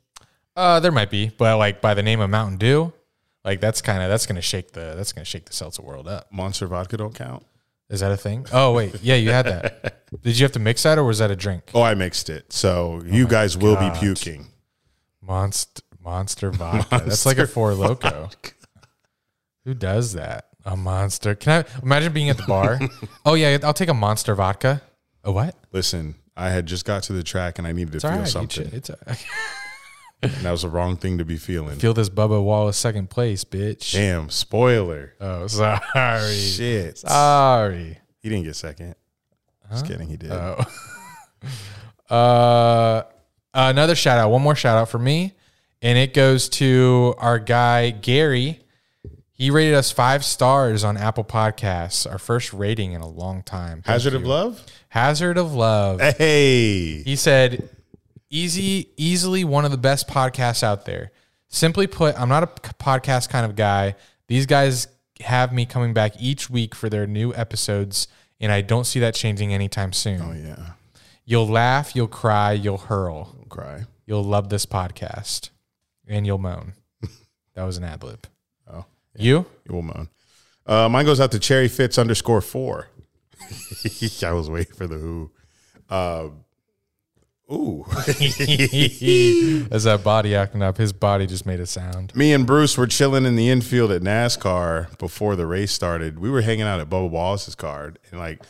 Uh, 0.55 0.79
there 0.79 0.91
might 0.91 1.09
be, 1.09 1.31
but 1.37 1.57
like 1.57 1.81
by 1.81 1.93
the 1.93 2.03
name 2.03 2.19
of 2.19 2.29
Mountain 2.29 2.57
Dew, 2.57 2.91
like 3.45 3.61
that's 3.61 3.81
kind 3.81 4.03
of 4.03 4.09
that's 4.09 4.25
gonna 4.25 4.41
shake 4.41 4.73
the 4.73 4.93
that's 4.95 5.13
gonna 5.13 5.25
shake 5.25 5.45
the 5.45 5.53
seltzer 5.53 5.81
world 5.81 6.07
up. 6.07 6.31
Monster 6.31 6.67
vodka 6.67 6.97
don't 6.97 7.15
count. 7.15 7.45
Is 7.89 8.01
that 8.01 8.11
a 8.11 8.17
thing? 8.17 8.45
Oh 8.51 8.73
wait, 8.73 8.95
yeah, 9.01 9.15
you 9.15 9.31
had 9.31 9.45
that. 9.45 10.05
Did 10.21 10.37
you 10.37 10.43
have 10.43 10.51
to 10.53 10.59
mix 10.59 10.83
that, 10.83 10.97
or 10.97 11.03
was 11.03 11.19
that 11.19 11.31
a 11.31 11.35
drink? 11.35 11.71
Oh, 11.73 11.81
I 11.81 11.95
mixed 11.95 12.29
it. 12.29 12.51
So 12.51 13.01
you 13.05 13.27
guys 13.27 13.57
will 13.57 13.77
be 13.77 13.89
puking. 13.97 14.47
Monster 15.21 15.81
Monster 16.03 16.51
vodka. 16.51 17.03
That's 17.05 17.25
like 17.25 17.37
a 17.37 17.47
Four 17.47 17.71
Loko. 17.71 18.33
Who 19.65 19.73
does 19.73 20.13
that? 20.13 20.47
A 20.65 20.75
monster. 20.75 21.35
Can 21.35 21.63
I 21.63 21.81
imagine 21.83 22.11
being 22.13 22.29
at 22.29 22.37
the 22.37 22.43
bar? 22.43 22.79
oh 23.25 23.33
yeah, 23.33 23.57
I'll 23.63 23.73
take 23.73 23.89
a 23.89 23.93
monster 23.93 24.35
vodka. 24.35 24.81
A 25.23 25.31
what? 25.31 25.55
Listen, 25.71 26.15
I 26.39 26.49
had 26.49 26.65
just 26.65 26.85
got 26.85 27.03
to 27.03 27.13
the 27.13 27.23
track 27.23 27.57
and 27.59 27.67
I 27.67 27.71
needed 27.73 27.91
to 27.91 27.97
It's 27.97 28.03
feel 28.03 28.11
all 28.13 28.19
right. 28.19 28.27
something. 28.27 28.69
It's 28.71 28.89
a, 28.89 28.97
And 30.21 30.31
that 30.31 30.51
was 30.51 30.63
the 30.63 30.69
wrong 30.69 30.97
thing 30.97 31.17
to 31.19 31.25
be 31.25 31.37
feeling. 31.37 31.79
feel 31.79 31.93
this 31.93 32.09
Bubba 32.09 32.43
Wallace 32.43 32.75
second 32.77 33.09
place, 33.09 33.45
bitch. 33.45 33.93
Damn, 33.93 34.29
spoiler. 34.29 35.13
Oh, 35.21 35.47
sorry. 35.47 36.35
Shit. 36.35 36.97
Sorry. 36.97 37.97
He 38.21 38.27
didn't 38.29 38.43
get 38.43 38.55
second. 38.57 38.95
Just 39.71 39.85
kidding, 39.85 40.09
he 40.09 40.17
did. 40.17 40.31
Oh. 40.31 40.59
uh, 42.13 43.03
another 43.53 43.95
shout 43.95 44.17
out. 44.17 44.29
One 44.31 44.41
more 44.41 44.55
shout 44.55 44.77
out 44.77 44.89
for 44.89 44.99
me, 44.99 45.33
and 45.81 45.97
it 45.97 46.13
goes 46.13 46.49
to 46.49 47.15
our 47.17 47.39
guy 47.39 47.91
Gary. 47.91 48.59
He 49.39 49.51
rated 49.51 49.73
us 49.73 49.89
five 49.89 50.25
stars 50.25 50.83
on 50.83 50.97
Apple 50.97 51.23
Podcasts. 51.23 52.05
Our 52.05 52.17
first 52.19 52.51
rating 52.51 52.91
in 52.91 52.99
a 52.99 53.07
long 53.07 53.41
time. 53.41 53.81
Thank 53.81 53.85
Hazard 53.85 54.11
you. 54.11 54.19
of 54.19 54.25
love? 54.25 54.65
Hazard 54.89 55.37
of 55.37 55.53
Love. 55.53 56.01
Hey. 56.01 57.01
He 57.03 57.15
said, 57.15 57.69
"Easy, 58.29 58.89
easily 58.97 59.45
one 59.45 59.63
of 59.63 59.71
the 59.71 59.77
best 59.77 60.09
podcasts 60.09 60.61
out 60.61 60.83
there." 60.83 61.13
Simply 61.47 61.87
put, 61.87 62.19
I'm 62.19 62.27
not 62.27 62.43
a 62.43 62.47
podcast 62.47 63.29
kind 63.29 63.45
of 63.45 63.55
guy. 63.55 63.95
These 64.27 64.45
guys 64.45 64.89
have 65.21 65.53
me 65.53 65.65
coming 65.65 65.93
back 65.93 66.21
each 66.21 66.49
week 66.49 66.75
for 66.75 66.89
their 66.89 67.07
new 67.07 67.33
episodes, 67.33 68.09
and 68.41 68.51
I 68.51 68.59
don't 68.59 68.83
see 68.83 68.99
that 68.99 69.15
changing 69.15 69.53
anytime 69.53 69.93
soon. 69.93 70.21
Oh 70.21 70.33
yeah. 70.33 70.73
You'll 71.23 71.47
laugh, 71.47 71.95
you'll 71.95 72.07
cry, 72.09 72.51
you'll 72.51 72.77
hurl. 72.77 73.35
Don't 73.37 73.49
cry. 73.49 73.85
You'll 74.05 74.23
love 74.25 74.49
this 74.49 74.65
podcast, 74.65 75.49
and 76.05 76.25
you'll 76.25 76.39
moan. 76.39 76.73
that 77.55 77.63
was 77.63 77.77
an 77.77 77.85
ad 77.85 78.03
lib. 78.03 78.27
You? 79.15 79.45
You 79.67 79.75
will 79.75 79.81
moan. 79.81 80.09
Uh, 80.65 80.87
mine 80.87 81.05
goes 81.05 81.19
out 81.19 81.31
to 81.31 81.39
Cherry 81.39 81.67
Fits 81.67 81.97
underscore 81.97 82.41
four. 82.41 82.89
I 84.23 84.31
was 84.31 84.49
waiting 84.49 84.73
for 84.73 84.87
the 84.87 84.97
who. 84.97 85.31
Uh, 85.89 86.29
ooh. 87.51 87.85
As 89.71 89.83
that 89.85 90.01
body 90.03 90.35
acting 90.35 90.61
up, 90.61 90.77
his 90.77 90.93
body 90.93 91.25
just 91.25 91.45
made 91.45 91.59
a 91.59 91.65
sound. 91.65 92.15
Me 92.15 92.33
and 92.33 92.45
Bruce 92.45 92.77
were 92.77 92.87
chilling 92.87 93.25
in 93.25 93.35
the 93.35 93.49
infield 93.49 93.91
at 93.91 94.01
NASCAR 94.01 94.97
before 94.99 95.35
the 95.35 95.47
race 95.47 95.71
started. 95.71 96.19
We 96.19 96.29
were 96.29 96.41
hanging 96.41 96.65
out 96.65 96.79
at 96.79 96.89
Bubba 96.89 97.09
Wallace's 97.09 97.55
card, 97.55 97.97
and 98.11 98.19
like 98.19 98.43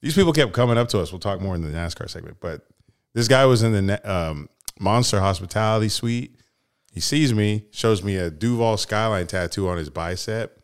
these 0.00 0.14
people 0.14 0.32
kept 0.32 0.52
coming 0.52 0.78
up 0.78 0.88
to 0.90 1.00
us. 1.00 1.10
We'll 1.10 1.18
talk 1.18 1.40
more 1.40 1.54
in 1.54 1.62
the 1.62 1.76
NASCAR 1.76 2.08
segment, 2.08 2.36
but 2.40 2.66
this 3.14 3.26
guy 3.26 3.46
was 3.46 3.62
in 3.62 3.86
the 3.86 4.10
um, 4.10 4.48
Monster 4.78 5.18
Hospitality 5.20 5.88
Suite. 5.88 6.36
He 6.94 7.00
sees 7.00 7.34
me, 7.34 7.64
shows 7.72 8.04
me 8.04 8.14
a 8.14 8.30
Duval 8.30 8.76
Skyline 8.76 9.26
tattoo 9.26 9.68
on 9.68 9.78
his 9.78 9.90
bicep, 9.90 10.60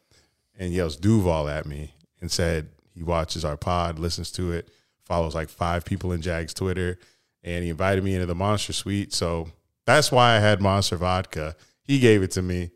and 0.56 0.72
yells 0.72 0.96
Duval 0.96 1.48
at 1.48 1.66
me 1.66 1.94
and 2.20 2.30
said 2.30 2.68
he 2.94 3.02
watches 3.02 3.44
our 3.44 3.56
pod, 3.56 3.98
listens 3.98 4.30
to 4.32 4.52
it, 4.52 4.70
follows 5.04 5.34
like 5.34 5.48
five 5.48 5.84
people 5.84 6.12
in 6.12 6.22
Jag's 6.22 6.54
Twitter, 6.54 7.00
and 7.42 7.64
he 7.64 7.70
invited 7.70 8.04
me 8.04 8.14
into 8.14 8.26
the 8.26 8.36
Monster 8.36 8.72
Suite. 8.72 9.12
So 9.12 9.48
that's 9.86 10.12
why 10.12 10.36
I 10.36 10.38
had 10.38 10.62
Monster 10.62 10.96
Vodka. 10.96 11.56
He 11.82 11.98
gave 11.98 12.22
it 12.22 12.30
to 12.32 12.42
me. 12.42 12.70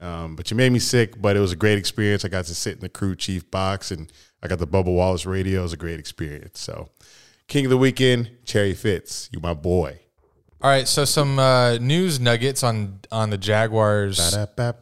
Um, 0.00 0.36
but 0.36 0.50
you 0.50 0.56
made 0.56 0.70
me 0.70 0.78
sick, 0.78 1.20
but 1.20 1.34
it 1.34 1.40
was 1.40 1.52
a 1.52 1.56
great 1.56 1.78
experience. 1.78 2.26
I 2.26 2.28
got 2.28 2.44
to 2.44 2.54
sit 2.54 2.74
in 2.74 2.80
the 2.80 2.90
crew 2.90 3.16
chief 3.16 3.50
box 3.50 3.90
and 3.90 4.12
I 4.42 4.48
got 4.48 4.58
the 4.58 4.66
Bubba 4.66 4.94
Wallace 4.94 5.24
radio. 5.24 5.60
It 5.60 5.62
was 5.62 5.72
a 5.72 5.78
great 5.78 5.98
experience. 5.98 6.60
So, 6.60 6.90
King 7.46 7.64
of 7.64 7.70
the 7.70 7.78
Weekend, 7.78 8.30
Cherry 8.44 8.74
Fitz, 8.74 9.30
you 9.32 9.40
my 9.40 9.54
boy. 9.54 10.00
All 10.60 10.68
right, 10.68 10.88
so 10.88 11.04
some 11.04 11.38
uh, 11.38 11.78
news 11.78 12.18
nuggets 12.18 12.64
on 12.64 12.98
on 13.12 13.30
the 13.30 13.38
Jaguars 13.38 14.18
Ba-da-bap. 14.32 14.80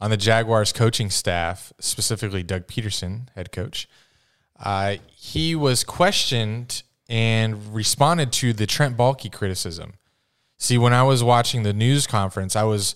on 0.00 0.10
the 0.10 0.16
Jaguars 0.16 0.72
coaching 0.72 1.10
staff, 1.10 1.72
specifically 1.80 2.44
Doug 2.44 2.68
Pederson, 2.68 3.28
head 3.34 3.50
coach. 3.50 3.88
Uh, 4.60 4.96
he 5.08 5.56
was 5.56 5.82
questioned 5.82 6.84
and 7.08 7.74
responded 7.74 8.32
to 8.32 8.52
the 8.52 8.64
Trent 8.64 8.96
Baalke 8.96 9.32
criticism. 9.32 9.94
See, 10.56 10.78
when 10.78 10.92
I 10.92 11.02
was 11.02 11.24
watching 11.24 11.64
the 11.64 11.72
news 11.72 12.06
conference, 12.06 12.54
I 12.54 12.62
was 12.62 12.94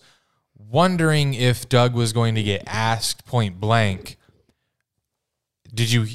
wondering 0.56 1.34
if 1.34 1.68
Doug 1.68 1.92
was 1.94 2.12
going 2.12 2.36
to 2.36 2.42
get 2.42 2.62
asked 2.68 3.26
point 3.26 3.58
blank. 3.58 4.16
Did 5.74 5.90
you 5.90 6.06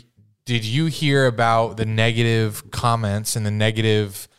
did 0.46 0.64
you 0.64 0.86
hear 0.86 1.28
about 1.28 1.76
the 1.76 1.86
negative 1.86 2.72
comments 2.72 3.36
and 3.36 3.46
the 3.46 3.52
negative 3.52 4.30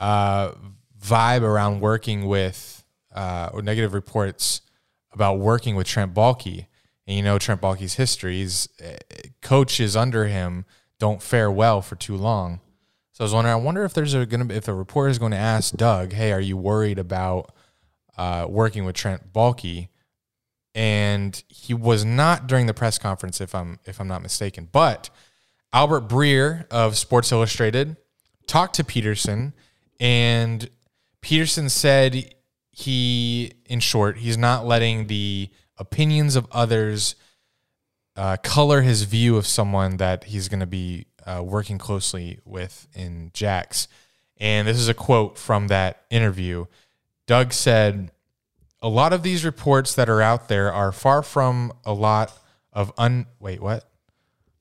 uh, 0.00 0.52
vibe 1.00 1.42
around 1.42 1.80
working 1.80 2.26
with 2.26 2.84
uh, 3.14 3.50
or 3.52 3.62
negative 3.62 3.94
reports 3.94 4.60
about 5.12 5.38
working 5.38 5.76
with 5.76 5.86
Trent 5.86 6.14
Baalke? 6.14 6.66
And 7.06 7.16
you 7.16 7.22
know 7.22 7.38
Trent 7.38 7.60
Baalke's 7.60 7.94
history. 7.94 8.40
histories, 8.40 8.68
coaches 9.40 9.96
under 9.96 10.26
him 10.26 10.66
don't 10.98 11.22
fare 11.22 11.50
well 11.50 11.80
for 11.80 11.96
too 11.96 12.16
long. 12.16 12.60
So 13.12 13.24
I 13.24 13.26
was 13.26 13.34
wondering, 13.34 13.52
I 13.52 13.56
wonder 13.56 13.84
if 13.84 13.94
there's 13.94 14.14
gonna 14.26 14.54
if 14.54 14.68
a 14.68 14.74
reporter 14.74 15.08
is 15.08 15.18
going 15.18 15.32
to 15.32 15.38
ask 15.38 15.74
Doug, 15.74 16.12
"Hey, 16.12 16.32
are 16.32 16.40
you 16.40 16.56
worried 16.56 16.98
about 16.98 17.52
uh, 18.16 18.46
working 18.48 18.84
with 18.84 18.94
Trent 18.94 19.32
Baalke?" 19.32 19.88
And 20.74 21.42
he 21.48 21.74
was 21.74 22.04
not 22.04 22.46
during 22.46 22.66
the 22.66 22.74
press 22.74 22.98
conference, 22.98 23.40
if 23.40 23.54
I'm 23.54 23.80
if 23.86 24.00
I'm 24.00 24.06
not 24.06 24.22
mistaken. 24.22 24.68
But 24.70 25.10
Albert 25.72 26.08
Breer 26.08 26.68
of 26.70 26.96
Sports 26.96 27.32
Illustrated 27.32 27.96
talked 28.46 28.76
to 28.76 28.84
Pederson, 28.84 29.52
and 29.98 30.70
Pederson 31.22 31.70
said 31.70 32.34
he, 32.70 33.52
in 33.66 33.80
short, 33.80 34.18
he's 34.18 34.38
not 34.38 34.66
letting 34.66 35.06
the 35.06 35.50
opinions 35.76 36.36
of 36.36 36.46
others 36.52 37.14
uh, 38.16 38.36
color 38.42 38.82
his 38.82 39.04
view 39.04 39.36
of 39.36 39.46
someone 39.46 39.96
that 39.98 40.24
he's 40.24 40.48
going 40.48 40.60
to 40.60 40.66
be 40.66 41.06
uh, 41.24 41.42
working 41.44 41.78
closely 41.78 42.40
with 42.44 42.88
in 42.94 43.30
Jax. 43.32 43.86
And 44.38 44.66
this 44.66 44.78
is 44.78 44.88
a 44.88 44.94
quote 44.94 45.38
from 45.38 45.68
that 45.68 46.04
interview. 46.10 46.66
Doug 47.26 47.52
said, 47.52 48.10
A 48.80 48.88
lot 48.88 49.12
of 49.12 49.22
these 49.22 49.44
reports 49.44 49.94
that 49.94 50.08
are 50.08 50.22
out 50.22 50.48
there 50.48 50.72
are 50.72 50.92
far 50.92 51.22
from 51.22 51.72
a 51.84 51.92
lot 51.92 52.32
of 52.72 52.92
un. 52.96 53.26
Wait, 53.38 53.60
what? 53.60 53.88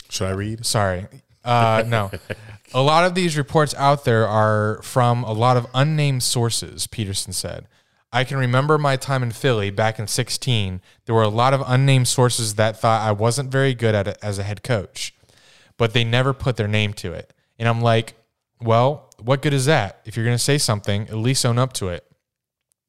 Should 0.09 0.27
I 0.27 0.31
read? 0.31 0.65
Sorry. 0.65 1.07
Uh, 1.43 1.83
no. 1.85 2.11
a 2.73 2.81
lot 2.81 3.05
of 3.05 3.15
these 3.15 3.37
reports 3.37 3.73
out 3.75 4.05
there 4.05 4.27
are 4.27 4.81
from 4.83 5.23
a 5.23 5.31
lot 5.31 5.57
of 5.57 5.67
unnamed 5.73 6.23
sources, 6.23 6.87
Pederson 6.87 7.33
said. 7.33 7.67
I 8.11 8.23
can 8.23 8.37
remember 8.37 8.77
my 8.77 8.95
time 8.95 9.23
in 9.23 9.31
Philly 9.31 9.69
back 9.69 9.99
in 9.99 10.07
16. 10.07 10.81
There 11.05 11.15
were 11.15 11.23
a 11.23 11.29
lot 11.29 11.53
of 11.53 11.63
unnamed 11.65 12.07
sources 12.07 12.55
that 12.55 12.79
thought 12.79 13.01
I 13.01 13.11
wasn't 13.11 13.51
very 13.51 13.73
good 13.73 13.95
at 13.95 14.07
it 14.07 14.17
as 14.21 14.39
a 14.39 14.43
head 14.43 14.63
coach, 14.63 15.13
but 15.77 15.93
they 15.93 16.03
never 16.03 16.33
put 16.33 16.55
their 16.55 16.67
name 16.67 16.93
to 16.93 17.13
it. 17.13 17.33
And 17.59 17.67
I'm 17.67 17.81
like, 17.81 18.15
well, 18.61 19.09
what 19.19 19.41
good 19.41 19.53
is 19.53 19.65
that? 19.65 20.01
If 20.05 20.15
you're 20.15 20.25
going 20.25 20.37
to 20.37 20.43
say 20.43 20.57
something, 20.57 21.03
at 21.09 21.15
least 21.15 21.45
own 21.45 21.57
up 21.57 21.73
to 21.73 21.89
it. 21.89 22.05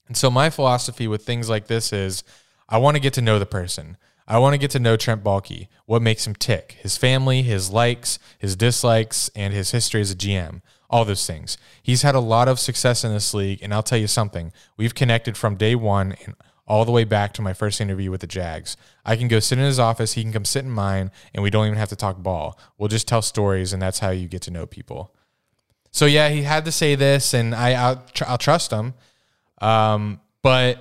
And 0.07 0.17
so 0.17 0.31
my 0.31 0.51
philosophy 0.51 1.07
with 1.07 1.25
things 1.25 1.49
like 1.49 1.67
this 1.67 1.93
is 1.93 2.25
I 2.69 2.79
want 2.79 2.97
to 2.97 3.01
get 3.01 3.15
to 3.15 3.23
know 3.23 3.39
the 3.39 3.47
person. 3.47 3.97
I 4.29 4.39
want 4.39 4.55
to 4.55 4.59
get 4.59 4.71
to 4.73 4.79
know 4.79 4.97
Trent 4.97 5.25
Baalke, 5.25 5.67
what 5.87 6.03
makes 6.03 6.27
him 6.27 6.35
tick, 6.35 6.77
his 6.81 6.97
family, 6.97 7.43
his 7.43 7.71
likes, 7.71 8.21
his 8.39 8.55
dislikes, 8.55 9.31
and 9.35 9.53
his 9.53 9.73
history 9.73 10.01
as 10.01 10.13
a 10.13 10.17
GM 10.17 10.61
all 10.91 11.05
those 11.05 11.27
things. 11.27 11.59
He's 11.83 12.03
had 12.03 12.15
a 12.15 12.21
lot 12.21 12.49
of 12.49 12.59
success 12.59 13.05
in 13.05 13.13
this 13.13 13.35
league, 13.35 13.63
and 13.63 13.75
I'll 13.75 13.83
tell 13.83 13.99
you 13.99 14.07
something. 14.07 14.53
We've 14.77 14.95
connected 14.95 15.37
from 15.37 15.57
day 15.57 15.75
one 15.75 16.15
and 16.25 16.35
all 16.67 16.85
the 16.85 16.93
way 16.93 17.05
back 17.05 17.33
to 17.33 17.43
my 17.43 17.55
first 17.55 17.81
interview 17.81 18.11
with 18.11 18.21
the 18.21 18.27
Jags. 18.27 18.77
I 19.05 19.17
can 19.17 19.29
go 19.29 19.41
sit 19.41 19.59
in 19.59 19.65
his 19.65 19.79
office, 19.79 20.13
he 20.13 20.23
can 20.23 20.33
come 20.33 20.45
sit 20.45 20.65
in 20.65 20.71
mine, 20.71 21.11
and 21.35 21.43
we 21.43 21.51
don't 21.51 21.67
even 21.67 21.79
have 21.79 21.89
to 21.89 21.97
talk 21.97 22.23
ball. 22.23 22.59
We'll 22.77 22.89
just 22.89 23.09
tell 23.09 23.23
stories, 23.23 23.73
and 23.73 23.81
that's 23.81 24.01
how 24.01 24.11
you 24.11 24.29
get 24.29 24.43
to 24.43 24.51
know 24.51 24.67
people. 24.67 25.15
So 25.91 26.05
yeah, 26.05 26.29
he 26.29 26.43
had 26.43 26.67
to 26.67 26.73
say 26.73 26.95
this, 26.95 27.33
and 27.33 27.55
I 27.55 27.73
I'll, 27.73 28.05
I'll 28.27 28.39
trust 28.39 28.71
him. 28.71 28.95
Um, 29.61 30.21
but 30.43 30.79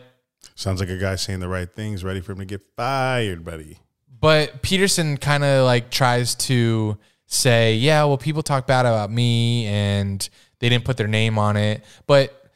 sounds 0.57 0.79
like 0.79 0.89
a 0.89 0.97
guy 0.97 1.15
saying 1.15 1.39
the 1.39 1.47
right 1.47 1.71
things, 1.71 2.03
ready 2.03 2.19
for 2.19 2.33
him 2.33 2.39
to 2.39 2.45
get 2.45 2.61
fired, 2.75 3.45
buddy. 3.45 3.79
But 4.19 4.63
Pederson 4.63 5.21
kind 5.21 5.43
of 5.43 5.65
like 5.65 5.91
tries 5.91 6.33
to 6.35 6.97
say, 7.27 7.75
yeah, 7.75 8.03
well, 8.05 8.17
people 8.17 8.41
talk 8.41 8.65
bad 8.65 8.85
about 8.85 9.11
me 9.11 9.67
and 9.67 10.27
they 10.59 10.69
didn't 10.69 10.85
put 10.85 10.97
their 10.97 11.07
name 11.07 11.37
on 11.37 11.57
it. 11.57 11.83
But 12.07 12.51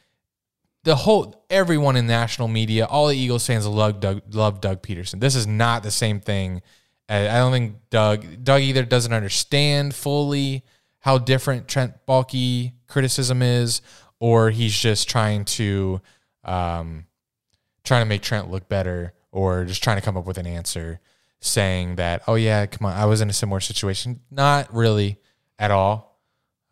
the 0.82 0.96
whole 0.96 1.44
everyone 1.48 1.96
in 1.96 2.08
national 2.08 2.48
media, 2.48 2.86
all 2.86 3.06
the 3.06 3.16
Eagles 3.16 3.46
fans 3.46 3.66
love 3.66 4.00
Doug, 4.00 4.22
love 4.34 4.60
Doug 4.60 4.82
Pederson. 4.82 5.20
This 5.20 5.36
is 5.36 5.46
not 5.46 5.84
the 5.84 5.92
same 5.92 6.20
thing. 6.20 6.60
I 7.08 7.26
don't 7.26 7.52
think 7.52 7.76
Doug 7.90 8.42
Doug 8.42 8.62
either 8.62 8.84
doesn't 8.84 9.12
understand 9.12 9.94
fully 9.94 10.64
how 11.00 11.18
different 11.18 11.68
Trent 11.68 11.94
Baalke 12.08 12.72
criticism 12.88 13.42
is, 13.42 13.82
or 14.18 14.50
he's 14.50 14.76
just 14.76 15.08
trying 15.08 15.44
to 15.44 16.00
um, 16.42 17.04
trying 17.84 18.02
to 18.02 18.06
make 18.06 18.22
Trent 18.22 18.50
look 18.50 18.68
better, 18.68 19.14
or 19.30 19.64
just 19.64 19.82
trying 19.82 19.96
to 19.96 20.02
come 20.02 20.16
up 20.16 20.26
with 20.26 20.38
an 20.38 20.46
answer 20.46 21.00
saying 21.40 21.96
that, 21.96 22.22
oh 22.26 22.34
yeah, 22.34 22.66
come 22.66 22.86
on, 22.86 22.94
I 22.94 23.06
was 23.06 23.20
in 23.20 23.28
a 23.28 23.32
similar 23.32 23.60
situation. 23.60 24.20
Not 24.30 24.72
really 24.72 25.18
at 25.58 25.70
all. 25.70 26.20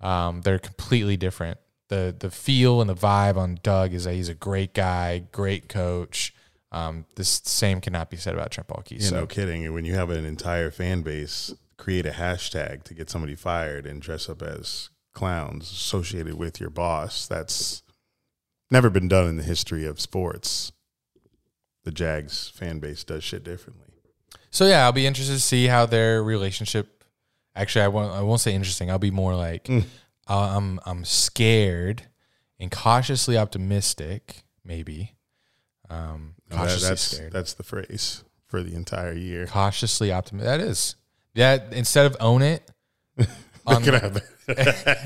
Um, 0.01 0.43
they're 0.43 0.59
completely 0.59 1.17
different. 1.17 1.59
The 1.89 2.15
the 2.17 2.31
feel 2.31 2.81
and 2.81 2.89
the 2.89 2.95
vibe 2.95 3.37
on 3.37 3.59
Doug 3.63 3.93
is 3.93 4.05
that 4.05 4.15
he's 4.15 4.29
a 4.29 4.35
great 4.35 4.75
guy, 4.75 5.25
great 5.33 5.69
coach. 5.69 6.35
Um, 6.73 7.05
this 7.17 7.43
same 7.45 7.81
cannot 7.81 8.11
be 8.11 8.17
said 8.17 8.35
about 8.35 8.53
Trent 8.53 8.69
Baalke. 8.69 8.93
Yeah, 8.93 9.09
so. 9.09 9.17
no 9.17 9.27
kidding. 9.27 9.73
When 9.75 9.85
you 9.85 9.95
have 9.95 10.11
an 10.11 10.25
entire 10.25 10.71
fan 10.71 11.03
base 11.03 11.53
create 11.81 12.07
a 12.07 12.11
hashtag 12.11 12.85
to 12.85 12.95
get 12.95 13.11
somebody 13.11 13.35
fired 13.35 13.87
and 13.87 14.03
dress 14.03 14.29
up 14.29 14.43
as 14.43 14.91
clowns 15.15 15.73
associated 15.73 16.35
with 16.35 16.61
your 16.61 16.71
boss, 16.71 17.27
that's 17.27 17.83
never 18.71 18.91
been 18.91 19.09
done 19.09 19.27
in 19.27 19.37
the 19.37 19.43
history 19.43 19.85
of 19.85 20.01
sports. 20.01 20.71
The 21.85 21.93
Jags 21.93 22.49
fan 22.49 22.79
base 22.79 23.05
does 23.05 23.25
shit 23.25 23.45
differently. 23.45 23.87
So 24.51 24.67
yeah, 24.67 24.85
I'll 24.85 24.93
be 24.93 25.07
interested 25.07 25.35
to 25.35 25.41
see 25.41 25.67
how 25.67 25.87
their 25.87 26.23
relationship. 26.23 27.05
Actually, 27.55 27.83
I 27.83 27.89
won't. 27.89 28.13
I 28.13 28.23
won't 28.23 28.41
say 28.41 28.55
interesting. 28.55 28.91
I'll 28.91 28.99
be 28.99 29.11
more 29.11 29.35
like 29.35 29.65
mm. 29.65 29.85
uh, 30.29 30.55
I'm. 30.57 30.81
I'm 30.85 31.05
scared 31.05 32.03
and 32.59 32.71
cautiously 32.71 33.39
optimistic. 33.39 34.43
Maybe. 34.65 35.17
Um, 35.89 36.35
cautiously 36.51 36.89
that's, 36.89 37.03
scared. 37.03 37.33
That's 37.33 37.55
the 37.55 37.63
phrase 37.63 38.25
for 38.47 38.63
the 38.63 38.75
entire 38.75 39.13
year. 39.13 39.47
Cautiously 39.47 40.13
optimistic. 40.13 40.47
That 40.47 40.61
is. 40.61 40.97
Yeah. 41.35 41.59
Instead 41.73 42.07
of 42.07 42.17
own 42.21 42.43
it. 42.43 42.71
On, 43.67 43.83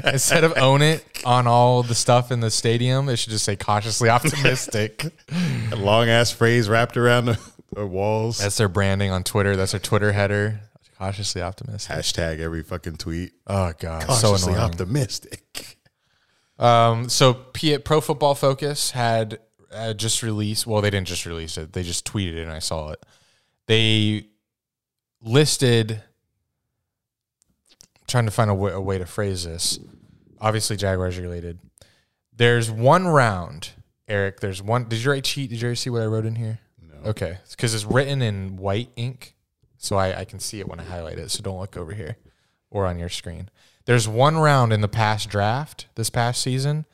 instead 0.04 0.44
of 0.44 0.56
own 0.56 0.80
it 0.82 1.04
on 1.24 1.46
all 1.46 1.82
the 1.82 1.94
stuff 1.94 2.30
in 2.30 2.40
the 2.40 2.50
stadium, 2.50 3.08
it 3.08 3.16
should 3.16 3.30
just 3.30 3.44
say 3.44 3.56
cautiously 3.56 4.08
optimistic. 4.08 5.04
A 5.72 5.76
long 5.76 6.08
ass 6.08 6.30
phrase 6.30 6.68
wrapped 6.68 6.96
around 6.96 7.36
the 7.72 7.86
walls. 7.86 8.38
That's 8.38 8.56
their 8.56 8.68
branding 8.68 9.10
on 9.10 9.24
Twitter. 9.24 9.56
That's 9.56 9.72
their 9.72 9.80
Twitter 9.80 10.12
header. 10.12 10.60
Cautiously 10.98 11.42
optimistic. 11.42 11.94
Hashtag 11.96 12.38
every 12.38 12.62
fucking 12.62 12.96
tweet. 12.96 13.32
Oh 13.46 13.72
god, 13.78 14.02
Cautiously 14.06 14.38
so 14.38 14.48
annoying. 14.50 14.62
optimistic. 14.62 15.76
Um, 16.58 17.08
so 17.08 17.34
P- 17.34 17.76
Pro 17.78 18.00
Football 18.00 18.36
Focus 18.36 18.92
had 18.92 19.40
uh, 19.72 19.92
just 19.92 20.22
released. 20.22 20.66
Well, 20.66 20.80
they 20.80 20.90
didn't 20.90 21.08
just 21.08 21.26
release 21.26 21.58
it. 21.58 21.72
They 21.72 21.82
just 21.82 22.06
tweeted 22.06 22.34
it, 22.36 22.42
and 22.42 22.52
I 22.52 22.60
saw 22.60 22.90
it. 22.90 23.02
They 23.66 24.28
listed. 25.20 26.02
Trying 28.06 28.26
to 28.26 28.30
find 28.30 28.50
a 28.50 28.54
way, 28.54 28.72
a 28.72 28.80
way 28.80 28.98
to 28.98 29.06
phrase 29.06 29.44
this. 29.44 29.78
Obviously, 30.40 30.76
Jaguars 30.76 31.18
related. 31.18 31.58
There's 32.36 32.70
one 32.70 33.06
round, 33.06 33.70
Eric. 34.08 34.40
There's 34.40 34.62
one. 34.62 34.88
Did 34.88 35.02
you 35.02 35.20
cheat? 35.20 35.50
Did 35.50 35.62
you 35.62 35.74
see 35.74 35.90
what 35.90 36.02
I 36.02 36.06
wrote 36.06 36.26
in 36.26 36.34
here? 36.34 36.58
No. 36.80 37.10
Okay, 37.10 37.38
because 37.50 37.74
it's 37.74 37.84
written 37.84 38.20
in 38.22 38.56
white 38.56 38.90
ink, 38.96 39.36
so 39.78 39.96
I, 39.96 40.20
I 40.20 40.24
can 40.24 40.40
see 40.40 40.60
it 40.60 40.68
when 40.68 40.80
I 40.80 40.84
highlight 40.84 41.18
it. 41.18 41.30
So 41.30 41.42
don't 41.42 41.58
look 41.58 41.76
over 41.76 41.92
here 41.92 42.16
or 42.70 42.86
on 42.86 42.98
your 42.98 43.08
screen. 43.08 43.48
There's 43.86 44.08
one 44.08 44.36
round 44.36 44.72
in 44.72 44.80
the 44.80 44.88
past 44.88 45.28
draft 45.28 45.86
this 45.94 46.10
past 46.10 46.42
season 46.42 46.86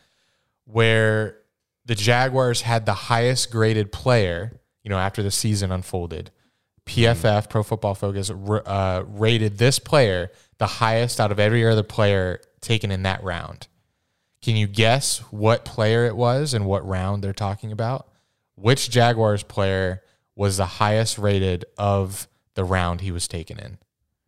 where 0.65 1.39
the 1.87 1.95
Jaguars 1.95 2.63
had 2.63 2.87
the 2.87 2.95
highest 2.95 3.51
graded 3.51 3.93
player. 3.93 4.61
You 4.83 4.91
know, 4.91 4.99
after 4.99 5.23
the 5.23 5.31
season 5.31 5.73
unfolded, 5.73 6.31
PFF 6.87 7.49
Pro 7.49 7.63
Football 7.63 7.95
Focus 7.95 8.31
uh, 8.31 9.05
rated 9.07 9.59
this 9.59 9.79
player 9.79 10.31
the 10.61 10.69
highest 10.69 11.19
out 11.19 11.33
of 11.33 11.41
every 11.41 11.67
other 11.67 11.83
player 11.83 12.41
taken 12.61 12.93
in 12.93 13.03
that 13.03 13.25
round. 13.25 13.67
Can 14.41 14.55
you 14.55 14.69
guess 14.69 15.19
what 15.33 15.65
player 15.65 16.07
it 16.07 16.17
was 16.17 16.55
and 16.55 16.65
what 16.65 16.87
round 16.87 17.25
they're 17.25 17.33
talking 17.33 17.73
about? 17.73 18.07
which 18.61 18.91
Jaguars 18.91 19.43
player 19.43 20.03
was 20.37 20.57
the 20.57 20.67
highest 20.67 21.19
rated 21.19 21.65
of 21.79 22.29
the 22.55 22.65
round 22.65 23.01
he 23.01 23.11
was 23.11 23.27
taken 23.27 23.59
in? 23.59 23.79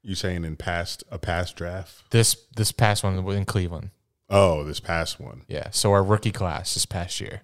You 0.03 0.15
saying 0.15 0.45
in 0.45 0.57
past 0.57 1.05
a 1.11 1.19
past 1.19 1.57
draft? 1.57 2.11
This 2.11 2.37
this 2.57 2.73
past 2.73 3.05
one 3.05 3.19
in 3.19 3.45
Cleveland. 3.45 3.91
Oh, 4.29 4.65
this 4.65 4.81
past 4.81 5.21
one. 5.21 5.43
Yeah. 5.47 5.71
So 5.71 5.93
our 5.93 6.03
rookie 6.03 6.33
class 6.33 6.75
this 6.75 6.87
past 6.87 7.21
year. 7.21 7.43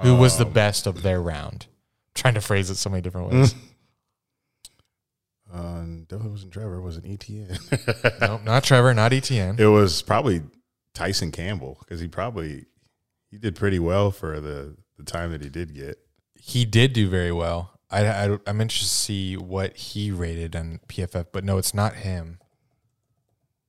Who 0.00 0.14
um, 0.14 0.20
was 0.20 0.38
the 0.38 0.46
um, 0.46 0.52
best 0.52 0.86
of 0.86 1.02
their 1.02 1.20
round? 1.20 1.66
I'm 1.70 2.12
trying 2.14 2.34
to 2.34 2.40
phrase 2.40 2.70
it 2.70 2.76
so 2.76 2.90
many 2.90 3.02
different 3.02 3.30
ways. 3.30 3.54
Uh, 5.52 5.84
definitely 6.08 6.30
wasn't 6.30 6.52
Trevor. 6.52 6.76
It 6.76 6.82
wasn't 6.82 7.06
ETN. 7.06 8.20
nope, 8.20 8.42
not 8.44 8.64
Trevor, 8.64 8.92
not 8.94 9.12
ETN. 9.12 9.58
It 9.58 9.68
was 9.68 10.02
probably 10.02 10.42
Tyson 10.94 11.30
Campbell 11.30 11.78
because 11.80 12.00
he 12.00 12.08
probably 12.08 12.66
he 13.30 13.38
did 13.38 13.54
pretty 13.54 13.78
well 13.78 14.10
for 14.10 14.40
the 14.40 14.76
the 14.96 15.04
time 15.04 15.30
that 15.32 15.42
he 15.42 15.48
did 15.48 15.74
get. 15.74 15.98
He 16.34 16.64
did 16.64 16.92
do 16.92 17.08
very 17.08 17.32
well. 17.32 17.78
I, 17.90 18.06
I 18.06 18.38
I'm 18.46 18.60
interested 18.60 18.88
to 18.88 18.94
see 18.94 19.36
what 19.36 19.76
he 19.76 20.10
rated 20.10 20.56
on 20.56 20.80
PFF, 20.88 21.26
but 21.32 21.44
no, 21.44 21.58
it's 21.58 21.74
not 21.74 21.94
him. 21.94 22.38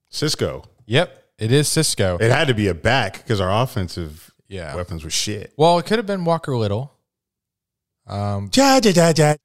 Cisco. 0.10 0.64
Yep, 0.86 1.26
it 1.38 1.52
is 1.52 1.68
Cisco. 1.68 2.18
It 2.18 2.32
had 2.32 2.48
to 2.48 2.54
be 2.54 2.68
a 2.68 2.74
back 2.74 3.18
because 3.18 3.40
our 3.40 3.64
offensive 3.64 4.32
yeah. 4.48 4.76
weapons 4.76 5.04
were 5.04 5.10
shit. 5.10 5.54
Well, 5.58 5.78
it 5.80 5.86
could 5.86 6.00
have 6.00 6.08
been 6.08 6.26
Walker 6.26 6.56
Little. 6.56 6.94
Um, 8.08 8.50
ja, 8.56 8.80
ja, 8.82 9.14
ja. 9.16 9.36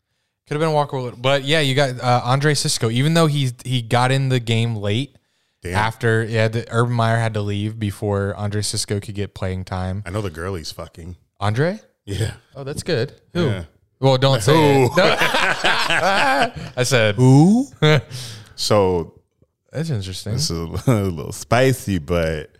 Could 0.46 0.54
have 0.54 0.60
been 0.60 0.72
Walker 0.72 1.00
Little, 1.00 1.18
but 1.18 1.44
yeah, 1.44 1.60
you 1.60 1.74
got 1.74 2.00
uh, 2.00 2.20
Andre 2.24 2.54
Cisco. 2.54 2.90
Even 2.90 3.14
though 3.14 3.26
he 3.26 3.50
he 3.64 3.80
got 3.80 4.10
in 4.10 4.28
the 4.28 4.40
game 4.40 4.74
late, 4.76 5.16
Damn. 5.62 5.74
after 5.74 6.24
yeah, 6.24 6.48
the, 6.48 6.66
Urban 6.70 6.92
Meyer 6.94 7.18
had 7.18 7.34
to 7.34 7.40
leave 7.40 7.78
before 7.78 8.34
Andre 8.36 8.62
Cisco 8.62 8.98
could 9.00 9.14
get 9.14 9.34
playing 9.34 9.64
time. 9.64 10.02
I 10.04 10.10
know 10.10 10.20
the 10.20 10.30
girlie's 10.30 10.72
fucking. 10.72 11.16
Andre? 11.38 11.80
Yeah. 12.04 12.34
Oh, 12.56 12.64
that's 12.64 12.82
good. 12.82 13.14
Who? 13.34 13.46
Yeah. 13.46 13.64
Well, 14.00 14.18
don't 14.18 14.42
say 14.42 14.52
Who? 14.52 14.86
it. 14.86 14.96
No. 14.96 15.16
I 16.76 16.82
said 16.82 17.14
who. 17.14 17.68
so 18.56 19.20
That's 19.70 19.90
interesting. 19.90 20.32
This 20.32 20.50
is 20.50 20.58
a 20.88 20.92
little 20.92 21.30
spicy, 21.32 21.98
but 21.98 22.50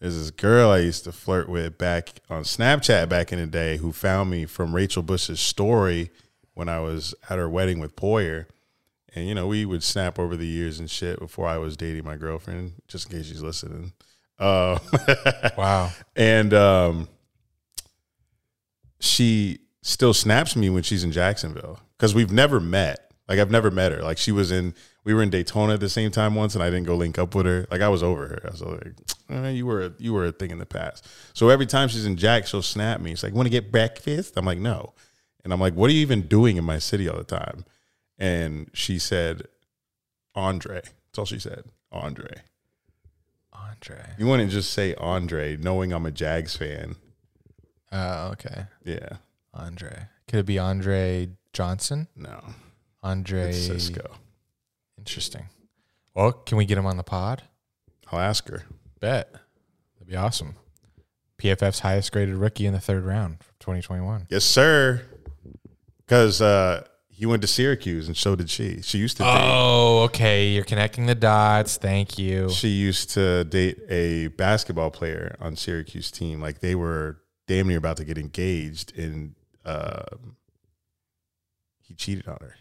there's 0.00 0.18
this 0.18 0.32
girl 0.32 0.70
I 0.70 0.78
used 0.78 1.04
to 1.04 1.12
flirt 1.12 1.48
with 1.48 1.78
back 1.78 2.10
on 2.28 2.42
Snapchat 2.42 3.08
back 3.08 3.32
in 3.32 3.38
the 3.38 3.46
day 3.46 3.76
who 3.76 3.92
found 3.92 4.30
me 4.30 4.46
from 4.46 4.74
Rachel 4.74 5.04
Bush's 5.04 5.38
story 5.38 6.10
when 6.54 6.68
I 6.68 6.80
was 6.80 7.14
at 7.28 7.38
her 7.38 7.48
wedding 7.48 7.78
with 7.80 7.94
Poyer. 7.96 8.46
And, 9.14 9.28
you 9.28 9.34
know, 9.34 9.46
we 9.46 9.64
would 9.64 9.82
snap 9.84 10.18
over 10.18 10.36
the 10.36 10.46
years 10.46 10.80
and 10.80 10.90
shit 10.90 11.20
before 11.20 11.46
I 11.46 11.58
was 11.58 11.76
dating 11.76 12.04
my 12.04 12.16
girlfriend, 12.16 12.72
just 12.88 13.10
in 13.10 13.16
case 13.18 13.26
she's 13.26 13.42
listening. 13.42 13.92
Uh, 14.38 14.78
Wow. 15.56 15.92
and 16.16 16.52
um, 16.52 17.08
she 19.00 19.58
still 19.82 20.14
snaps 20.14 20.56
me 20.56 20.70
when 20.70 20.82
she's 20.82 21.04
in 21.04 21.12
Jacksonville 21.12 21.78
because 21.96 22.14
we've 22.14 22.32
never 22.32 22.58
met. 22.60 23.12
Like 23.28 23.38
I've 23.38 23.50
never 23.50 23.70
met 23.70 23.92
her. 23.92 24.02
Like 24.02 24.18
she 24.18 24.32
was 24.32 24.50
in, 24.50 24.74
we 25.04 25.14
were 25.14 25.22
in 25.22 25.30
Daytona 25.30 25.74
at 25.74 25.80
the 25.80 25.88
same 25.88 26.10
time 26.10 26.34
once, 26.34 26.54
and 26.54 26.62
I 26.62 26.68
didn't 26.68 26.84
go 26.86 26.94
link 26.96 27.18
up 27.18 27.34
with 27.34 27.46
her. 27.46 27.66
Like 27.70 27.80
I 27.80 27.88
was 27.88 28.02
over 28.02 28.26
her. 28.26 28.40
I 28.44 28.50
was 28.50 28.62
like, 28.62 28.94
eh, 29.30 29.50
you 29.50 29.64
were 29.66 29.82
a, 29.86 29.92
you 29.98 30.12
were 30.12 30.26
a 30.26 30.32
thing 30.32 30.50
in 30.50 30.58
the 30.58 30.66
past. 30.66 31.06
So 31.32 31.48
every 31.48 31.66
time 31.66 31.88
she's 31.88 32.04
in 32.04 32.16
Jack, 32.16 32.46
she'll 32.46 32.62
snap 32.62 33.00
me. 33.00 33.12
It's 33.12 33.22
like, 33.22 33.32
want 33.32 33.46
to 33.46 33.50
get 33.50 33.70
breakfast? 33.72 34.34
I'm 34.36 34.44
like, 34.44 34.58
no. 34.58 34.92
And 35.44 35.52
I'm 35.52 35.60
like, 35.60 35.74
what 35.74 35.90
are 35.90 35.92
you 35.92 36.00
even 36.00 36.22
doing 36.22 36.56
in 36.56 36.64
my 36.64 36.78
city 36.78 37.08
all 37.08 37.18
the 37.18 37.24
time? 37.24 37.66
And 38.18 38.70
she 38.72 38.98
said, 38.98 39.42
Andre. 40.34 40.80
That's 40.82 41.18
all 41.18 41.26
she 41.26 41.38
said. 41.38 41.64
Andre. 41.92 42.42
Andre. 43.52 44.02
You 44.18 44.26
wouldn't 44.26 44.50
just 44.50 44.72
say 44.72 44.94
Andre, 44.94 45.56
knowing 45.56 45.92
I'm 45.92 46.06
a 46.06 46.10
Jags 46.10 46.56
fan. 46.56 46.96
Oh, 47.92 48.28
okay. 48.32 48.64
Yeah. 48.84 49.18
Andre. 49.52 50.06
Could 50.26 50.40
it 50.40 50.46
be 50.46 50.58
Andre 50.58 51.28
Johnson? 51.52 52.08
No. 52.16 52.42
Andre. 53.02 53.50
It's 53.50 53.66
Cisco. 53.66 54.16
Interesting. 54.98 55.48
Well, 56.14 56.32
can 56.32 56.56
we 56.56 56.64
get 56.64 56.78
him 56.78 56.86
on 56.86 56.96
the 56.96 57.02
pod? 57.02 57.42
I'll 58.10 58.18
ask 58.20 58.48
her. 58.48 58.64
Bet. 59.00 59.30
That'd 59.32 60.08
be 60.08 60.16
awesome. 60.16 60.54
PFF's 61.38 61.80
highest 61.80 62.12
graded 62.12 62.36
rookie 62.36 62.66
in 62.66 62.72
the 62.72 62.80
third 62.80 63.04
round 63.04 63.38
for 63.42 63.52
2021. 63.60 64.28
Yes, 64.30 64.44
sir. 64.44 65.02
Because 66.06 66.40
uh, 66.40 66.86
he 67.08 67.26
went 67.26 67.42
to 67.42 67.48
Syracuse, 67.48 68.08
and 68.08 68.16
so 68.16 68.34
did 68.34 68.50
she. 68.50 68.82
She 68.82 68.98
used 68.98 69.16
to 69.18 69.22
date. 69.22 69.40
Oh, 69.40 70.00
okay. 70.04 70.48
You're 70.48 70.64
connecting 70.64 71.06
the 71.06 71.14
dots. 71.14 71.76
Thank 71.76 72.18
you. 72.18 72.50
She 72.50 72.68
used 72.68 73.10
to 73.10 73.44
date 73.44 73.78
a 73.88 74.28
basketball 74.28 74.90
player 74.90 75.36
on 75.40 75.54
Syracuse 75.56 76.10
team. 76.10 76.40
Like 76.40 76.58
they 76.58 76.74
were 76.74 77.18
damn 77.46 77.68
near 77.68 77.78
about 77.78 77.98
to 77.98 78.04
get 78.04 78.18
engaged, 78.18 78.98
and 78.98 79.34
um 79.64 80.36
he 81.82 81.94
cheated 81.94 82.26
on 82.26 82.38
her. 82.40 82.56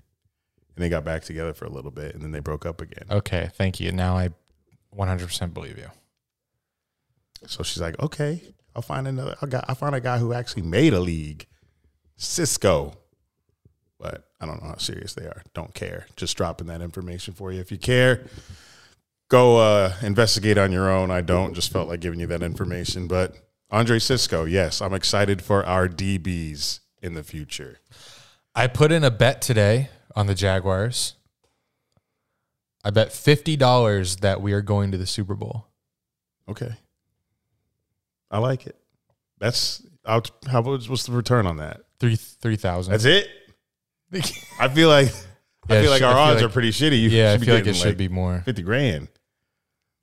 And 0.75 0.83
they 0.83 0.89
got 0.89 1.03
back 1.03 1.23
together 1.23 1.53
for 1.53 1.65
a 1.65 1.69
little 1.69 1.91
bit, 1.91 2.13
and 2.13 2.23
then 2.23 2.31
they 2.31 2.39
broke 2.39 2.65
up 2.65 2.79
again. 2.79 3.05
Okay. 3.09 3.49
Thank 3.53 3.79
you. 3.79 3.91
Now 3.91 4.17
I 4.17 4.29
100% 4.95 5.53
believe 5.53 5.77
you. 5.77 5.89
So 7.47 7.63
she's 7.63 7.81
like, 7.81 7.99
"Okay, 7.99 8.41
I'll 8.75 8.81
find 8.81 9.07
another. 9.07 9.35
I 9.41 9.47
got. 9.47 9.65
I 9.67 9.73
found 9.73 9.95
a 9.95 9.99
guy 9.99 10.19
who 10.19 10.31
actually 10.31 10.61
made 10.61 10.93
a 10.93 10.99
league, 10.99 11.47
Cisco." 12.15 12.97
But 14.03 14.27
I 14.41 14.45
don't 14.45 14.61
know 14.61 14.67
how 14.67 14.77
serious 14.77 15.13
they 15.13 15.23
are. 15.23 15.41
Don't 15.53 15.73
care. 15.73 16.07
Just 16.17 16.35
dropping 16.35 16.67
that 16.67 16.81
information 16.81 17.33
for 17.33 17.53
you. 17.53 17.61
If 17.61 17.71
you 17.71 17.77
care, 17.77 18.25
go 19.29 19.59
uh, 19.59 19.93
investigate 20.01 20.57
on 20.57 20.73
your 20.73 20.91
own. 20.91 21.09
I 21.09 21.21
don't. 21.21 21.53
Just 21.53 21.71
felt 21.71 21.87
like 21.87 22.01
giving 22.01 22.19
you 22.19 22.27
that 22.27 22.43
information. 22.43 23.07
But 23.07 23.37
Andre 23.71 23.99
Cisco, 23.99 24.43
yes, 24.43 24.81
I'm 24.81 24.93
excited 24.93 25.41
for 25.41 25.65
our 25.65 25.87
DBs 25.87 26.81
in 27.01 27.13
the 27.13 27.23
future. 27.23 27.79
I 28.53 28.67
put 28.67 28.91
in 28.91 29.05
a 29.05 29.09
bet 29.09 29.41
today 29.41 29.87
on 30.17 30.27
the 30.27 30.35
Jaguars. 30.35 31.15
I 32.83 32.89
bet 32.89 33.11
$50 33.11 34.19
that 34.19 34.41
we 34.41 34.51
are 34.51 34.61
going 34.61 34.91
to 34.91 34.97
the 34.97 35.07
Super 35.07 35.33
Bowl. 35.33 35.67
Okay, 36.49 36.73
I 38.29 38.39
like 38.39 38.67
it. 38.67 38.75
That's 39.39 39.81
I'll, 40.05 40.23
how 40.45 40.61
what's 40.61 41.05
the 41.05 41.13
return 41.13 41.47
on 41.47 41.55
that? 41.57 41.83
Three 42.01 42.17
3000 42.17 42.91
That's 42.91 43.05
it. 43.05 43.29
I 44.59 44.67
feel 44.69 44.89
like 44.89 45.09
I 45.69 45.81
feel 45.81 45.89
like 45.91 46.01
our 46.01 46.13
odds 46.17 46.41
like- 46.41 46.49
are 46.49 46.53
pretty 46.53 46.71
shitty. 46.71 47.01
You 47.01 47.09
Yeah, 47.09 47.33
I 47.33 47.37
feel 47.37 47.55
like 47.55 47.67
it 47.67 47.75
should 47.75 47.97
be 47.97 48.09
more. 48.09 48.41
fifty 48.45 48.61
grand. 48.63 49.07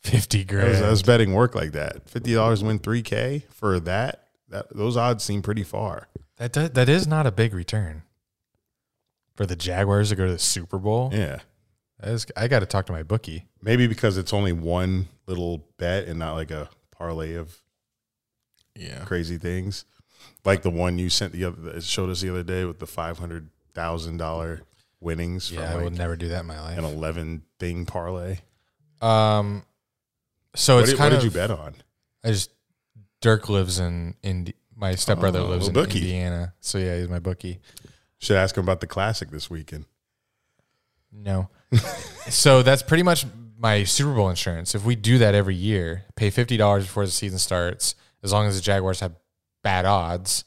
50 0.03 0.39
I 0.39 0.41
was, 0.41 0.47
grand. 0.47 0.85
I 0.87 0.91
was 0.91 1.03
betting 1.03 1.35
work 1.35 1.55
like 1.55 1.73
that. 1.73 2.09
Fifty 2.09 2.33
dollars 2.35 2.65
win 2.65 2.79
three 2.79 3.03
k 3.03 3.45
for 3.51 3.79
that. 3.81 4.29
That 4.49 4.75
those 4.75 4.97
odds 4.97 5.23
seem 5.23 5.43
pretty 5.43 5.63
far. 5.63 6.09
That 6.39 6.53
does, 6.53 6.71
that 6.71 6.89
is 6.89 7.07
not 7.07 7.27
a 7.27 7.31
big 7.31 7.53
return 7.53 8.03
for 9.37 9.45
the 9.45 9.55
Jaguars 9.57 10.09
to 10.09 10.17
go 10.17 10.25
to 10.27 10.33
the 10.33 10.39
Super 10.39 10.79
Bowl. 10.79 11.11
Yeah, 11.13 11.41
is, 12.03 12.27
I 12.37 12.49
got 12.49 12.61
to 12.61 12.67
talk 12.67 12.87
to 12.87 12.93
my 12.93 13.03
bookie. 13.03 13.45
maybe 13.63 13.87
because 13.87 14.17
it's 14.17 14.33
only 14.33 14.53
one 14.53 15.09
little 15.27 15.67
bet 15.77 16.09
and 16.09 16.19
not 16.19 16.33
like 16.35 16.51
a 16.51 16.71
parlay 16.91 17.35
of 17.35 17.61
Yeah, 18.75 19.05
crazy 19.05 19.37
things, 19.37 19.85
like 20.47 20.63
the 20.63 20.71
one 20.71 20.99
you 20.99 21.11
sent 21.11 21.33
the 21.35 21.45
other 21.45 21.79
showed 21.83 22.09
us 22.09 22.23
the 22.23 22.31
other 22.31 22.43
day 22.43 22.65
with 22.65 22.79
the 22.79 22.87
five 22.87 23.19
hundred 23.19 23.51
thousand 23.75 24.17
dollar 24.19 24.63
winnings 25.01 25.51
yeah, 25.51 25.71
I 25.71 25.73
from 25.75 25.85
would 25.85 25.97
never 25.99 26.17
do 26.17 26.29
that 26.29 26.41
in 26.41 26.47
my 26.47 26.61
life. 26.61 26.79
an 26.79 26.85
eleven 26.85 27.43
thing 27.59 27.87
parlay. 27.87 28.39
Um, 29.01 29.65
so 30.55 30.77
What 30.77 30.81
it's 30.83 30.91
did, 30.91 30.99
what 30.99 31.09
kind 31.11 31.15
did 31.15 31.25
you 31.25 31.31
bet 31.31 31.51
on? 31.51 31.75
I 32.25 32.29
just 32.29 32.51
Dirk 33.21 33.49
lives 33.49 33.79
in 33.79 34.15
Indi- 34.23 34.55
My 34.75 34.95
stepbrother 34.95 35.41
Oh, 35.41 35.47
lives 35.47 35.69
in 35.69 35.75
bookie. 35.75 35.99
Indiana, 36.01 36.55
so 36.61 36.79
yeah, 36.79 36.99
he's 36.99 37.09
my 37.09 37.19
bookie. 37.19 37.61
Should 38.19 38.37
ask 38.37 38.57
him 38.57 38.65
about 38.65 38.81
the 38.81 38.87
classic 38.87 39.31
this 39.31 39.49
weekend. 39.51 39.87
No, 41.13 41.49
so 42.29 42.63
that's 42.63 42.83
pretty 42.83 43.03
much 43.03 43.25
my 43.59 43.85
Super 43.85 44.15
Bowl 44.15 44.29
insurance. 44.31 44.75
If 44.75 44.85
we 44.85 44.95
do 44.97 45.19
that 45.19 45.35
every 45.35 45.55
year, 45.55 46.05
pay 46.17 46.31
fifty 46.31 46.57
dollars 46.57 46.85
before 46.85 47.05
the 47.05 47.11
season 47.11 47.39
starts, 47.39 47.95
as 48.23 48.33
long 48.33 48.47
as 48.47 48.57
the 48.57 48.63
Jaguars 48.63 49.01
have 49.01 49.13
bad 49.63 49.87
odds, 49.87 50.45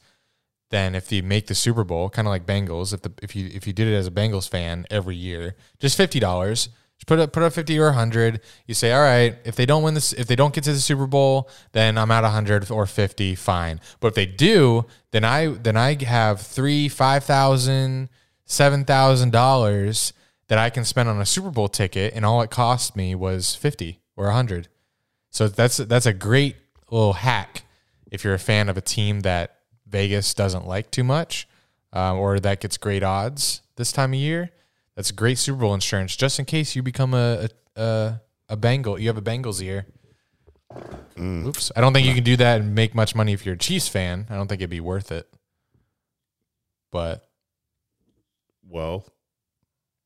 then 0.74 0.94
if 0.94 1.12
you 1.12 1.22
make 1.22 1.46
the 1.46 1.54
Super 1.54 1.84
Bowl, 1.84 2.10
kind 2.10 2.26
of 2.26 2.30
like 2.30 2.46
Bengals, 2.46 2.92
if 2.92 3.02
the 3.02 3.12
if 3.22 3.36
you 3.36 3.48
if 3.52 3.66
you 3.66 3.72
did 3.72 3.86
it 3.86 3.94
as 3.94 4.06
a 4.06 4.10
Bengals 4.10 4.48
fan 4.48 4.86
every 4.90 5.16
year, 5.16 5.54
just 5.78 5.96
fifty 5.96 6.18
dollars. 6.18 6.68
Just 6.96 7.08
put 7.08 7.18
up 7.18 7.32
put 7.32 7.42
up 7.42 7.52
fifty 7.52 7.78
or 7.78 7.92
hundred. 7.92 8.40
You 8.66 8.74
say, 8.74 8.92
all 8.92 9.02
right, 9.02 9.36
if 9.44 9.56
they 9.56 9.66
don't 9.66 9.82
win 9.82 9.94
this, 9.94 10.12
if 10.12 10.26
they 10.26 10.36
don't 10.36 10.54
get 10.54 10.64
to 10.64 10.72
the 10.72 10.78
Super 10.78 11.06
Bowl, 11.06 11.48
then 11.72 11.98
I'm 11.98 12.10
at 12.10 12.24
hundred 12.24 12.70
or 12.70 12.86
fifty, 12.86 13.34
fine. 13.34 13.80
But 14.00 14.08
if 14.08 14.14
they 14.14 14.26
do, 14.26 14.86
then 15.10 15.24
I 15.24 15.48
then 15.48 15.76
I 15.76 16.02
have 16.04 16.40
three, 16.40 16.88
five 16.88 17.24
thousand, 17.24 18.10
seven 18.44 18.84
thousand 18.84 19.32
dollars 19.32 20.12
that 20.48 20.58
I 20.58 20.70
can 20.70 20.84
spend 20.84 21.08
on 21.08 21.20
a 21.20 21.26
Super 21.26 21.50
Bowl 21.50 21.68
ticket, 21.68 22.14
and 22.14 22.24
all 22.24 22.42
it 22.42 22.50
cost 22.50 22.96
me 22.96 23.14
was 23.14 23.54
fifty 23.54 24.00
or 24.16 24.30
hundred. 24.30 24.68
So 25.30 25.48
that's 25.48 25.78
that's 25.78 26.06
a 26.06 26.12
great 26.12 26.56
little 26.90 27.14
hack 27.14 27.64
if 28.10 28.22
you're 28.22 28.34
a 28.34 28.38
fan 28.38 28.68
of 28.68 28.76
a 28.76 28.80
team 28.80 29.20
that 29.20 29.58
Vegas 29.86 30.34
doesn't 30.34 30.66
like 30.66 30.90
too 30.90 31.04
much, 31.04 31.48
um, 31.92 32.18
or 32.18 32.40
that 32.40 32.60
gets 32.60 32.76
great 32.76 33.02
odds 33.02 33.62
this 33.76 33.92
time 33.92 34.12
of 34.12 34.18
year. 34.18 34.50
That's 34.96 35.10
great 35.10 35.38
Super 35.38 35.60
Bowl 35.60 35.74
insurance, 35.74 36.16
just 36.16 36.38
in 36.38 36.44
case 36.44 36.76
you 36.76 36.82
become 36.82 37.14
a 37.14 37.48
a, 37.76 37.80
a, 37.80 38.20
a 38.50 38.56
Bengal. 38.56 38.98
You 38.98 39.08
have 39.08 39.16
a 39.16 39.22
Bengals 39.22 39.62
ear. 39.62 39.86
Oops. 41.18 41.70
I 41.76 41.80
don't 41.80 41.92
think 41.92 42.06
you 42.06 42.14
can 42.14 42.24
do 42.24 42.36
that 42.36 42.60
and 42.60 42.74
make 42.74 42.94
much 42.94 43.14
money 43.14 43.32
if 43.32 43.46
you're 43.46 43.54
a 43.54 43.58
Chiefs 43.58 43.88
fan. 43.88 44.26
I 44.28 44.34
don't 44.34 44.48
think 44.48 44.60
it'd 44.60 44.70
be 44.70 44.80
worth 44.80 45.12
it. 45.12 45.28
But 46.90 47.28
Well, 48.68 49.06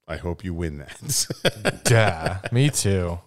I 0.06 0.16
hope 0.16 0.44
you 0.44 0.54
win 0.54 0.78
that. 0.78 1.82
yeah, 1.90 2.40
me 2.52 2.70
too. 2.70 3.18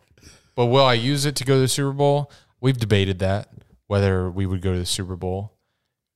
But 0.56 0.68
will 0.68 0.86
I 0.86 0.93
use 0.93 1.26
it 1.26 1.36
to 1.38 1.45
go 1.45 1.56
to 1.56 1.62
the 1.62 1.68
Super 1.68 1.93
Bowl? 1.93 2.32
We've 2.60 2.78
debated 2.78 3.20
that 3.20 3.49
whether 3.88 4.30
we 4.30 4.45
would 4.45 4.62
go 4.62 4.74
to 4.74 4.80
the 4.80 4.86
Super 4.86 5.16
Bowl. 5.16 5.54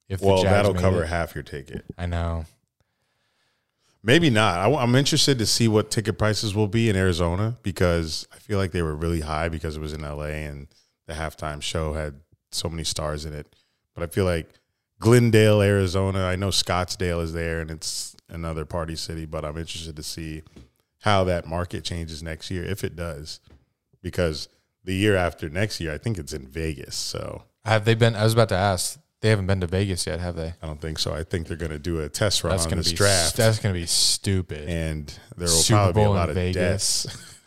If 0.07 0.21
well, 0.21 0.43
that'll 0.43 0.73
cover 0.73 1.03
it. 1.03 1.07
half 1.07 1.33
your 1.33 1.43
ticket. 1.43 1.85
I 1.97 2.05
know. 2.05 2.45
Maybe 4.03 4.29
not. 4.29 4.59
I, 4.59 4.83
am 4.83 4.93
interested 4.93 5.39
to 5.39 5.47
see 5.47 5.67
what 5.67 5.89
ticket 5.89 6.19
prices 6.19 6.53
will 6.53 6.67
be 6.67 6.89
in 6.89 6.95
Arizona 6.95 7.57
because 7.63 8.27
I 8.31 8.37
feel 8.37 8.59
like 8.59 8.71
they 8.71 8.83
were 8.83 8.95
really 8.95 9.21
high 9.21 9.49
because 9.49 9.77
it 9.77 9.79
was 9.79 9.93
in 9.93 10.01
LA 10.01 10.25
and 10.25 10.67
the 11.07 11.13
halftime 11.13 11.59
show 11.59 11.93
had 11.93 12.19
so 12.51 12.69
many 12.69 12.83
stars 12.83 13.25
in 13.25 13.33
it. 13.33 13.55
But 13.95 14.03
I 14.03 14.07
feel 14.07 14.25
like 14.25 14.47
Glendale, 14.99 15.61
Arizona, 15.61 16.23
I 16.25 16.35
know 16.35 16.49
Scottsdale 16.49 17.23
is 17.23 17.33
there 17.33 17.61
and 17.61 17.71
it's 17.71 18.15
another 18.29 18.63
party 18.63 18.95
city, 18.95 19.25
but 19.25 19.43
I'm 19.43 19.57
interested 19.57 19.95
to 19.95 20.03
see 20.03 20.43
how 21.01 21.23
that 21.23 21.47
market 21.47 21.83
changes 21.83 22.21
next 22.21 22.51
year, 22.51 22.63
if 22.63 22.83
it 22.83 22.95
does. 22.95 23.39
Because 24.03 24.49
the 24.83 24.93
year 24.93 25.15
after 25.15 25.49
next 25.49 25.79
year, 25.79 25.91
I 25.91 25.97
think 25.97 26.19
it's 26.19 26.33
in 26.33 26.47
Vegas. 26.47 26.95
So 26.95 27.43
Have 27.63 27.85
they 27.85 27.95
been? 27.95 28.15
I 28.15 28.23
was 28.23 28.33
about 28.33 28.49
to 28.49 28.55
ask. 28.55 28.99
They 29.25 29.31
haven't 29.31 29.47
been 29.47 29.61
to 29.61 29.65
Vegas 29.65 30.05
yet, 30.05 30.19
have 30.19 30.35
they? 30.35 30.53
I 30.61 30.67
don't 30.67 30.79
think 30.79 30.99
so. 30.99 31.11
I 31.11 31.23
think 31.23 31.47
they're 31.47 31.57
going 31.57 31.71
to 31.71 31.79
do 31.79 31.99
a 31.99 32.07
test 32.07 32.43
run 32.43 32.51
That's 32.51 32.65
on 32.65 32.69
gonna 32.69 32.83
this 32.83 32.91
be 32.91 32.97
draft. 32.97 33.35
That's 33.35 33.57
gonna 33.57 33.73
be 33.73 33.87
stupid. 33.87 34.69
and 34.69 35.07
there 35.35 35.47
will 35.47 35.55
Super 35.55 35.77
probably 35.77 36.01
be 36.03 36.05
a 36.05 36.09
lot 36.11 36.29
of 36.29 36.35
Vegas. 36.35 37.03
deaths. 37.05 37.35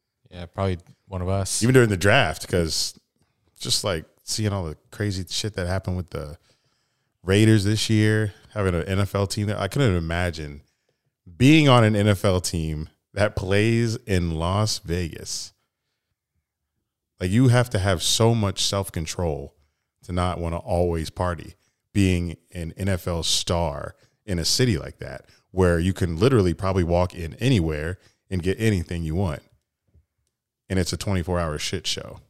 yeah, 0.30 0.46
probably 0.46 0.78
one 1.08 1.20
of 1.20 1.28
us. 1.28 1.62
even 1.62 1.74
during 1.74 1.90
the 1.90 1.98
draft 1.98 2.40
because 2.40 2.98
just 3.58 3.84
like 3.84 4.06
seeing 4.24 4.50
all 4.50 4.64
the 4.64 4.78
crazy 4.90 5.22
shit 5.28 5.52
that 5.56 5.66
happened 5.66 5.98
with 5.98 6.08
the 6.08 6.38
Raiders 7.22 7.64
this 7.64 7.90
year, 7.90 8.32
having 8.54 8.74
an 8.74 8.84
NFL 8.84 9.28
team 9.28 9.46
that 9.48 9.58
I 9.58 9.68
couldn't 9.68 9.94
imagine 9.94 10.62
being 11.36 11.68
on 11.68 11.84
an 11.84 11.92
NFL 11.92 12.44
team 12.44 12.88
that 13.12 13.36
plays 13.36 13.96
in 14.06 14.36
Las 14.36 14.78
Vegas. 14.78 15.52
Like 17.20 17.30
you 17.30 17.48
have 17.48 17.68
to 17.68 17.78
have 17.78 18.02
so 18.02 18.34
much 18.34 18.62
self 18.62 18.90
control 18.90 19.54
to 20.10 20.14
not 20.14 20.38
want 20.40 20.54
to 20.54 20.58
always 20.58 21.08
party. 21.08 21.54
Being 21.92 22.36
an 22.52 22.72
NFL 22.76 23.24
star 23.24 23.94
in 24.24 24.38
a 24.38 24.44
city 24.44 24.76
like 24.78 24.98
that, 24.98 25.24
where 25.50 25.78
you 25.78 25.92
can 25.92 26.16
literally 26.18 26.54
probably 26.54 26.84
walk 26.84 27.14
in 27.14 27.34
anywhere 27.34 27.98
and 28.28 28.42
get 28.42 28.60
anything 28.60 29.02
you 29.02 29.16
want, 29.16 29.42
and 30.68 30.78
it's 30.78 30.92
a 30.92 30.96
twenty 30.96 31.22
four 31.22 31.40
hour 31.40 31.58
shit 31.58 31.86
show. 31.88 32.20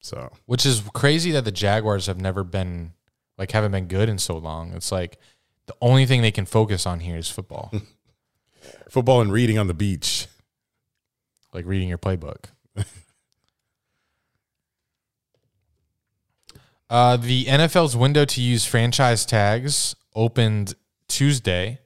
So 0.00 0.32
Which 0.46 0.66
is 0.66 0.82
crazy 0.94 1.30
that 1.30 1.44
the 1.44 1.52
Jaguars 1.52 2.06
have 2.06 2.20
never 2.20 2.42
been 2.42 2.94
like 3.38 3.52
haven't 3.52 3.70
been 3.70 3.86
good 3.86 4.08
in 4.08 4.18
so 4.18 4.36
long. 4.36 4.72
It's 4.72 4.90
like 4.90 5.18
the 5.66 5.76
only 5.80 6.06
thing 6.06 6.22
they 6.22 6.32
can 6.32 6.46
focus 6.46 6.84
on 6.84 6.98
here 7.00 7.16
is 7.16 7.30
football, 7.30 7.72
football 8.90 9.20
and 9.20 9.32
reading 9.32 9.58
on 9.58 9.68
the 9.68 9.74
beach. 9.74 10.26
like 11.52 11.66
reading 11.66 11.88
your 11.88 11.98
playbook. 11.98 12.46
uh, 16.92 17.16
the 17.16 17.46
NFL's 17.46 17.96
window 17.96 18.24
to 18.26 18.40
use 18.40 18.66
franchise 18.66 19.24
tags 19.24 19.96
opened 20.14 20.74
Tuesday, 21.08 21.78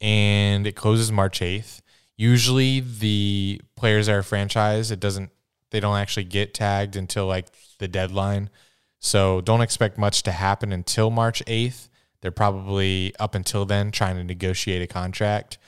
and 0.00 0.66
it 0.66 0.74
closes 0.74 1.12
March 1.12 1.42
eighth. 1.42 1.82
Usually, 2.16 2.80
the 2.80 3.60
players 3.76 4.08
are 4.08 4.22
franchise, 4.22 4.90
it 4.90 4.98
doesn't 4.98 5.30
they 5.70 5.80
don't 5.80 5.96
actually 5.96 6.24
get 6.24 6.54
tagged 6.54 6.96
until 6.96 7.26
like 7.26 7.46
the 7.78 7.88
deadline. 7.88 8.50
So 8.98 9.40
don't 9.40 9.60
expect 9.60 9.98
much 9.98 10.22
to 10.24 10.32
happen 10.32 10.72
until 10.72 11.10
March 11.10 11.42
8th. 11.46 11.88
They're 12.20 12.30
probably 12.30 13.14
up 13.18 13.34
until 13.34 13.64
then 13.64 13.90
trying 13.90 14.16
to 14.16 14.24
negotiate 14.24 14.82
a 14.82 14.86
contract. 14.86 15.58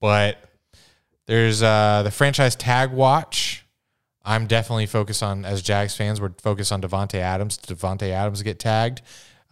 But 0.00 0.38
there's 1.26 1.62
uh, 1.62 2.02
the 2.04 2.10
franchise 2.10 2.56
tag 2.56 2.90
watch. 2.92 3.59
I'm 4.24 4.46
definitely 4.46 4.86
focused 4.86 5.22
on, 5.22 5.44
as 5.44 5.62
Jags 5.62 5.96
fans, 5.96 6.20
we're 6.20 6.32
focused 6.42 6.72
on 6.72 6.82
Davante 6.82 7.14
Adams. 7.14 7.56
Davante 7.58 8.10
Adams 8.10 8.42
get 8.42 8.58
tagged. 8.58 9.00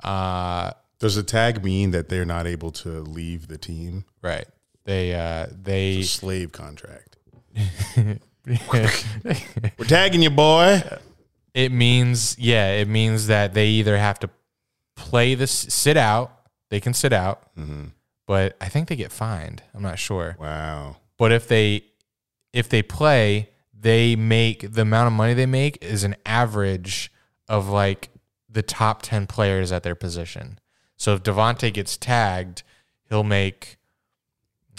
Uh, 0.03 0.73
Does 0.99 1.16
a 1.16 1.23
tag 1.23 1.64
mean 1.64 1.91
that 1.93 2.09
they're 2.09 2.25
not 2.27 2.47
able 2.47 2.71
to 2.73 3.01
leave 3.01 3.49
the 3.49 3.59
team? 3.59 4.05
right. 4.23 4.47
They 4.85 5.14
uh, 5.14 5.49
they 5.51 6.01
slave 6.01 6.53
contract. 6.53 7.19
We're 8.47 8.89
tagging 9.87 10.23
you, 10.23 10.31
boy. 10.31 10.83
It 11.53 11.73
means, 11.73 12.39
yeah, 12.39 12.71
it 12.73 12.89
means 12.89 13.27
that 13.27 13.53
they 13.53 13.66
either 13.69 13.99
have 13.99 14.19
to 14.21 14.31
play 14.97 15.35
this, 15.35 15.51
sit 15.51 15.99
out. 15.99 16.33
They 16.71 16.81
can 16.81 16.95
sit 16.95 17.12
out, 17.12 17.51
but 18.27 18.57
I 18.62 18.69
think 18.71 18.89
they 18.89 18.97
get 18.97 19.12
fined. 19.12 19.62
I'm 19.75 19.83
not 19.83 19.99
sure. 19.99 20.37
Wow. 20.41 20.97
But 21.19 21.33
if 21.33 21.49
they, 21.49 21.85
if 22.55 22.69
they 22.71 22.83
play, 22.83 23.51
they 23.81 24.16
make 24.16 24.72
the 24.72 24.83
amount 24.83 25.07
of 25.07 25.12
money 25.12 25.35
they 25.35 25.47
make 25.47 25.83
is 25.83 26.03
an 26.05 26.16
average 26.26 27.12
of 27.49 27.68
like 27.68 28.11
the 28.49 28.62
top 28.62 29.03
ten 29.03 29.26
players 29.26 29.70
at 29.72 29.83
their 29.83 29.95
position. 29.95 30.59
So 30.97 31.14
if 31.14 31.22
Davante 31.22 31.72
gets 31.72 31.97
tagged, 31.97 32.62
he'll 33.09 33.24
make. 33.24 33.76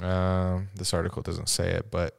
Um, 0.02 0.70
this 0.76 0.94
article 0.94 1.22
doesn't 1.22 1.50
say 1.50 1.72
it, 1.72 1.92
but 1.92 2.18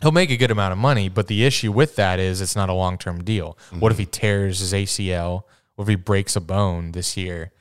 he'll 0.00 0.10
make 0.12 0.30
a 0.30 0.36
good 0.36 0.50
amount 0.50 0.72
of 0.72 0.78
money. 0.78 1.08
But 1.08 1.28
the 1.28 1.44
issue 1.44 1.70
with 1.70 1.96
that 1.96 2.18
is 2.18 2.40
it's 2.40 2.56
not 2.56 2.68
a 2.68 2.72
long 2.74 2.98
term 2.98 3.22
deal. 3.22 3.56
What 3.78 3.92
if 3.92 3.98
he 3.98 4.06
tears 4.06 4.58
his 4.60 4.72
ACL? 4.72 5.42
What 5.76 5.84
if 5.84 5.88
he 5.88 5.94
breaks 5.94 6.34
a 6.34 6.40
bone 6.40 6.92
this 6.92 7.16
year? 7.16 7.52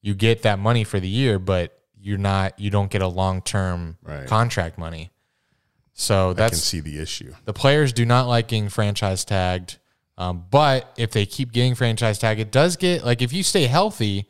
You 0.00 0.14
get 0.14 0.42
that 0.42 0.58
money 0.58 0.82
for 0.84 0.98
the 1.00 1.08
year, 1.08 1.38
but 1.38 1.78
you're 2.00 2.16
not. 2.18 2.58
You 2.58 2.70
don't 2.70 2.90
get 2.90 3.02
a 3.02 3.08
long 3.08 3.42
term 3.42 3.98
Right. 4.02 4.26
contract 4.26 4.78
money. 4.78 5.10
So 5.98 6.30
I 6.30 6.34
can 6.34 6.36
that's 6.36 6.58
see 6.62 6.80
the 6.80 6.98
issue. 6.98 7.32
the 7.46 7.54
players 7.54 7.94
do 7.94 8.04
not 8.04 8.28
like 8.28 8.48
getting 8.48 8.68
franchise 8.68 9.24
tagged. 9.24 9.78
Um, 10.18 10.44
but 10.50 10.92
if 10.98 11.10
they 11.10 11.24
keep 11.24 11.52
getting 11.52 11.74
franchise 11.74 12.18
tagged, 12.18 12.38
it 12.38 12.52
does 12.52 12.76
get 12.76 13.04
like 13.04 13.22
if 13.22 13.32
you 13.32 13.42
stay 13.42 13.66
healthy 13.66 14.28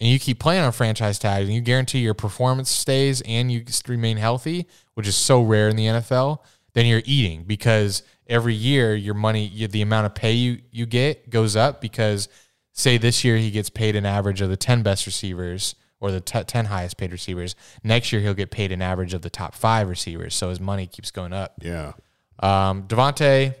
and 0.00 0.08
you 0.08 0.18
keep 0.18 0.38
playing 0.38 0.62
on 0.62 0.72
franchise 0.72 1.18
tag 1.18 1.44
and 1.44 1.52
you 1.52 1.60
guarantee 1.60 1.98
your 1.98 2.14
performance 2.14 2.70
stays 2.70 3.20
and 3.22 3.52
you 3.52 3.64
remain 3.86 4.16
healthy, 4.16 4.66
which 4.94 5.06
is 5.06 5.14
so 5.14 5.42
rare 5.42 5.68
in 5.68 5.76
the 5.76 5.84
NFL, 5.84 6.38
then 6.72 6.86
you're 6.86 7.02
eating 7.04 7.44
because 7.44 8.02
every 8.26 8.54
year 8.54 8.94
your 8.94 9.14
money, 9.14 9.46
you, 9.46 9.68
the 9.68 9.82
amount 9.82 10.06
of 10.06 10.14
pay 10.14 10.32
you, 10.32 10.62
you 10.70 10.86
get 10.86 11.28
goes 11.28 11.54
up 11.54 11.82
because 11.82 12.30
say 12.72 12.96
this 12.96 13.24
year 13.24 13.36
he 13.36 13.50
gets 13.50 13.68
paid 13.68 13.94
an 13.94 14.06
average 14.06 14.40
of 14.40 14.48
the 14.48 14.56
10 14.56 14.82
best 14.82 15.04
receivers 15.04 15.74
or 16.00 16.10
the 16.10 16.20
t- 16.20 16.42
10 16.42 16.66
highest 16.66 16.96
paid 16.96 17.12
receivers. 17.12 17.54
Next 17.82 18.12
year 18.12 18.20
he'll 18.20 18.34
get 18.34 18.50
paid 18.50 18.72
an 18.72 18.82
average 18.82 19.14
of 19.14 19.22
the 19.22 19.30
top 19.30 19.54
five 19.54 19.88
receivers. 19.88 20.34
So 20.34 20.50
his 20.50 20.60
money 20.60 20.86
keeps 20.86 21.10
going 21.10 21.32
up. 21.32 21.54
Yeah. 21.62 21.92
Um, 22.38 22.84
Davante, 22.84 23.54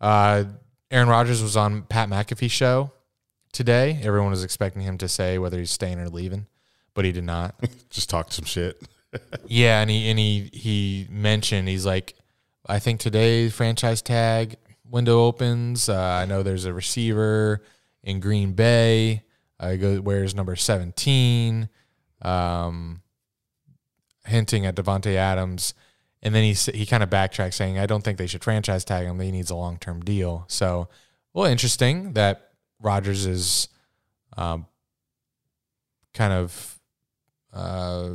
uh, 0.00 0.44
Aaron 0.90 1.08
Rodgers 1.08 1.42
was 1.42 1.56
on 1.56 1.82
Pat 1.82 2.08
McAfee's 2.08 2.52
show 2.52 2.92
today. 3.52 4.00
Everyone 4.02 4.30
was 4.30 4.44
expecting 4.44 4.82
him 4.82 4.98
to 4.98 5.08
say 5.08 5.38
whether 5.38 5.58
he's 5.58 5.70
staying 5.70 5.98
or 5.98 6.08
leaving, 6.08 6.46
but 6.94 7.04
he 7.04 7.12
did 7.12 7.24
not. 7.24 7.54
Just 7.90 8.10
talked 8.10 8.32
some 8.32 8.44
shit. 8.44 8.80
yeah, 9.46 9.80
and 9.80 9.90
he 9.90 10.10
and 10.10 10.18
he 10.18 10.50
he 10.52 11.06
mentioned 11.10 11.68
he's 11.68 11.86
like, 11.86 12.14
I 12.66 12.78
think 12.78 13.00
today 13.00 13.48
franchise 13.48 14.02
tag 14.02 14.56
window 14.90 15.24
opens. 15.24 15.88
Uh, 15.88 15.98
I 15.98 16.26
know 16.26 16.42
there's 16.42 16.64
a 16.64 16.72
receiver 16.72 17.62
in 18.02 18.20
Green 18.20 18.52
Bay. 18.52 19.22
Uh, 19.58 19.70
he 19.70 19.78
goes 19.78 20.00
wears 20.00 20.34
number 20.34 20.56
seventeen, 20.56 21.68
um, 22.22 23.02
hinting 24.26 24.66
at 24.66 24.76
Davante 24.76 25.14
Adams. 25.14 25.74
And 26.22 26.34
then 26.34 26.42
he 26.42 26.54
he 26.72 26.86
kind 26.86 27.02
of 27.02 27.10
backtracks, 27.10 27.54
saying, 27.54 27.78
"I 27.78 27.86
don't 27.86 28.02
think 28.02 28.18
they 28.18 28.26
should 28.26 28.42
franchise 28.42 28.84
tag 28.84 29.06
him. 29.06 29.20
He 29.20 29.30
needs 29.30 29.50
a 29.50 29.54
long 29.54 29.78
term 29.78 30.00
deal." 30.00 30.44
So, 30.48 30.88
well, 31.32 31.44
interesting 31.46 32.14
that 32.14 32.50
Rodgers 32.80 33.26
is, 33.26 33.68
um, 34.36 34.66
kind 36.14 36.32
of, 36.32 36.80
uh, 37.52 38.10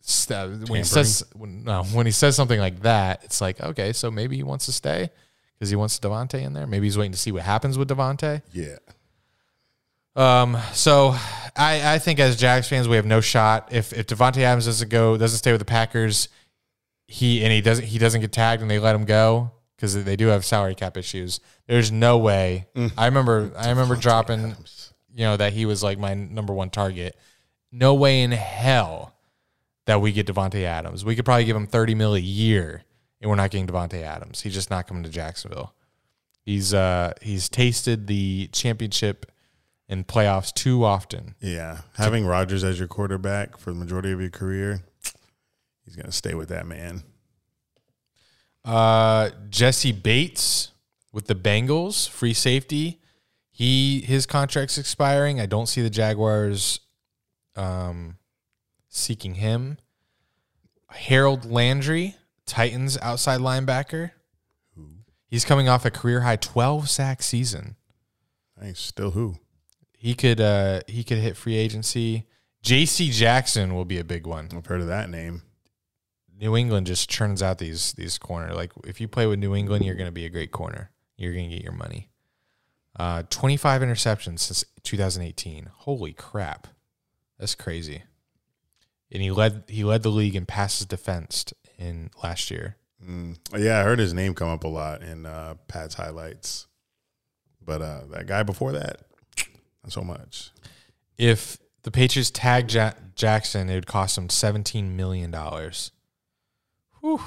st- 0.00 0.68
when 0.70 0.78
he 0.78 0.84
says 0.84 1.24
when, 1.34 1.64
no 1.64 1.82
when 1.84 2.06
he 2.06 2.12
says 2.12 2.34
something 2.34 2.58
like 2.58 2.80
that, 2.82 3.24
it's 3.24 3.40
like 3.40 3.60
okay, 3.60 3.92
so 3.92 4.10
maybe 4.10 4.36
he 4.36 4.42
wants 4.42 4.66
to 4.66 4.72
stay 4.72 5.10
because 5.58 5.68
he 5.68 5.76
wants 5.76 5.98
Davante 5.98 6.40
in 6.40 6.52
there. 6.54 6.66
Maybe 6.66 6.86
he's 6.86 6.96
waiting 6.96 7.12
to 7.12 7.18
see 7.18 7.32
what 7.32 7.42
happens 7.42 7.76
with 7.76 7.88
Davante. 7.88 8.42
Yeah. 8.52 8.76
Um, 10.16 10.56
so 10.72 11.16
I, 11.56 11.94
I 11.94 11.98
think 11.98 12.20
as 12.20 12.36
Jags 12.36 12.68
fans, 12.68 12.88
we 12.88 12.96
have 12.96 13.06
no 13.06 13.20
shot. 13.20 13.68
If 13.72 13.92
if 13.92 14.06
Davante 14.06 14.38
Adams 14.38 14.66
doesn't 14.66 14.88
go, 14.88 15.16
doesn't 15.16 15.38
stay 15.38 15.52
with 15.52 15.60
the 15.60 15.64
Packers, 15.64 16.28
he 17.06 17.42
and 17.42 17.52
he 17.52 17.60
doesn't 17.60 17.84
he 17.84 17.98
doesn't 17.98 18.20
get 18.20 18.32
tagged 18.32 18.62
and 18.62 18.70
they 18.70 18.78
let 18.78 18.94
him 18.94 19.04
go 19.04 19.50
because 19.76 20.04
they 20.04 20.16
do 20.16 20.28
have 20.28 20.44
salary 20.44 20.74
cap 20.74 20.96
issues. 20.96 21.40
There's 21.66 21.90
no 21.92 22.18
way. 22.18 22.66
I 22.96 23.06
remember 23.06 23.50
I 23.56 23.70
remember 23.70 23.96
dropping, 23.96 24.56
you 25.14 25.24
know, 25.24 25.36
that 25.36 25.52
he 25.52 25.66
was 25.66 25.82
like 25.82 25.98
my 25.98 26.14
number 26.14 26.52
one 26.52 26.70
target. 26.70 27.16
No 27.72 27.94
way 27.94 28.22
in 28.22 28.30
hell 28.30 29.14
that 29.86 30.00
we 30.00 30.12
get 30.12 30.26
Davante 30.26 30.62
Adams. 30.62 31.04
We 31.04 31.16
could 31.16 31.24
probably 31.24 31.44
give 31.44 31.56
him 31.56 31.66
30 31.66 31.94
mil 31.94 32.14
a 32.14 32.20
year 32.20 32.84
and 33.20 33.28
we're 33.28 33.36
not 33.36 33.50
getting 33.50 33.66
Davante 33.66 34.02
Adams. 34.02 34.40
He's 34.40 34.54
just 34.54 34.70
not 34.70 34.86
coming 34.86 35.02
to 35.02 35.08
Jacksonville. 35.10 35.74
He's 36.40 36.72
uh 36.72 37.14
he's 37.20 37.48
tasted 37.48 38.06
the 38.06 38.48
championship 38.52 39.30
in 39.88 40.04
playoffs 40.04 40.52
too 40.52 40.84
often. 40.84 41.34
Yeah. 41.40 41.78
Having 41.96 42.26
Rodgers 42.26 42.64
as 42.64 42.78
your 42.78 42.88
quarterback 42.88 43.58
for 43.58 43.70
the 43.70 43.78
majority 43.78 44.12
of 44.12 44.20
your 44.20 44.30
career, 44.30 44.82
he's 45.84 45.96
going 45.96 46.06
to 46.06 46.12
stay 46.12 46.34
with 46.34 46.48
that 46.48 46.66
man. 46.66 47.02
Uh, 48.64 49.30
Jessie 49.50 49.92
Bates 49.92 50.70
with 51.12 51.26
the 51.26 51.34
Bengals, 51.34 52.08
free 52.08 52.32
safety. 52.32 53.00
He 53.50 54.00
his 54.00 54.26
contract's 54.26 54.78
expiring. 54.78 55.38
I 55.40 55.46
don't 55.46 55.66
see 55.66 55.82
the 55.82 55.90
Jaguars 55.90 56.80
um, 57.54 58.16
seeking 58.88 59.34
him. 59.34 59.78
Harold 60.90 61.44
Landry, 61.44 62.16
Titans 62.46 62.98
outside 63.02 63.40
linebacker. 63.40 64.12
Who? 64.74 64.88
He's 65.26 65.44
coming 65.44 65.68
off 65.68 65.84
a 65.84 65.90
career 65.90 66.22
high 66.22 66.36
12 66.36 66.88
sack 66.88 67.22
season. 67.22 67.76
Thanks. 68.58 68.80
Still 68.80 69.10
who? 69.10 69.36
He 70.04 70.14
could 70.14 70.38
uh, 70.38 70.80
he 70.86 71.02
could 71.02 71.16
hit 71.16 71.34
free 71.34 71.56
agency. 71.56 72.26
J.C. 72.60 73.10
Jackson 73.10 73.74
will 73.74 73.86
be 73.86 73.98
a 73.98 74.04
big 74.04 74.26
one. 74.26 74.50
I've 74.54 74.66
heard 74.66 74.82
of 74.82 74.86
that 74.88 75.08
name. 75.08 75.44
New 76.38 76.54
England 76.54 76.86
just 76.86 77.08
churns 77.08 77.42
out 77.42 77.56
these 77.56 77.94
these 77.94 78.18
corner. 78.18 78.52
Like 78.52 78.72
if 78.84 79.00
you 79.00 79.08
play 79.08 79.26
with 79.26 79.38
New 79.38 79.54
England, 79.54 79.82
you're 79.82 79.94
going 79.94 80.08
to 80.08 80.12
be 80.12 80.26
a 80.26 80.28
great 80.28 80.52
corner. 80.52 80.90
You're 81.16 81.32
going 81.32 81.48
to 81.48 81.56
get 81.56 81.64
your 81.64 81.72
money. 81.72 82.10
Uh, 82.94 83.22
25 83.30 83.80
interceptions 83.80 84.40
since 84.40 84.62
2018. 84.82 85.70
Holy 85.72 86.12
crap, 86.12 86.66
that's 87.38 87.54
crazy. 87.54 88.02
And 89.10 89.22
he 89.22 89.30
led 89.30 89.64
he 89.68 89.84
led 89.84 90.02
the 90.02 90.10
league 90.10 90.36
in 90.36 90.44
passes 90.44 90.86
defensed 90.86 91.54
in 91.78 92.10
last 92.22 92.50
year. 92.50 92.76
Mm. 93.02 93.38
Yeah, 93.56 93.80
I 93.80 93.84
heard 93.84 94.00
his 94.00 94.12
name 94.12 94.34
come 94.34 94.50
up 94.50 94.64
a 94.64 94.68
lot 94.68 95.00
in 95.00 95.24
uh, 95.24 95.54
Pat's 95.66 95.94
highlights. 95.94 96.66
But 97.64 97.80
uh, 97.80 98.00
that 98.10 98.26
guy 98.26 98.42
before 98.42 98.72
that, 98.72 99.00
so 99.92 100.02
much. 100.02 100.50
If 101.18 101.58
the 101.82 101.90
Patriots 101.90 102.30
tag 102.30 102.72
ja- 102.72 102.92
Jackson, 103.14 103.68
it 103.68 103.74
would 103.74 103.86
cost 103.86 104.16
them 104.16 104.28
17 104.28 104.96
million 104.96 105.30
dollars. 105.30 105.92
Whew. 107.00 107.20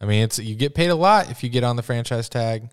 I 0.00 0.06
mean, 0.06 0.22
it's 0.24 0.38
you 0.38 0.54
get 0.54 0.74
paid 0.74 0.90
a 0.90 0.94
lot 0.94 1.30
if 1.30 1.42
you 1.42 1.48
get 1.48 1.64
on 1.64 1.76
the 1.76 1.82
franchise 1.82 2.28
tag. 2.28 2.68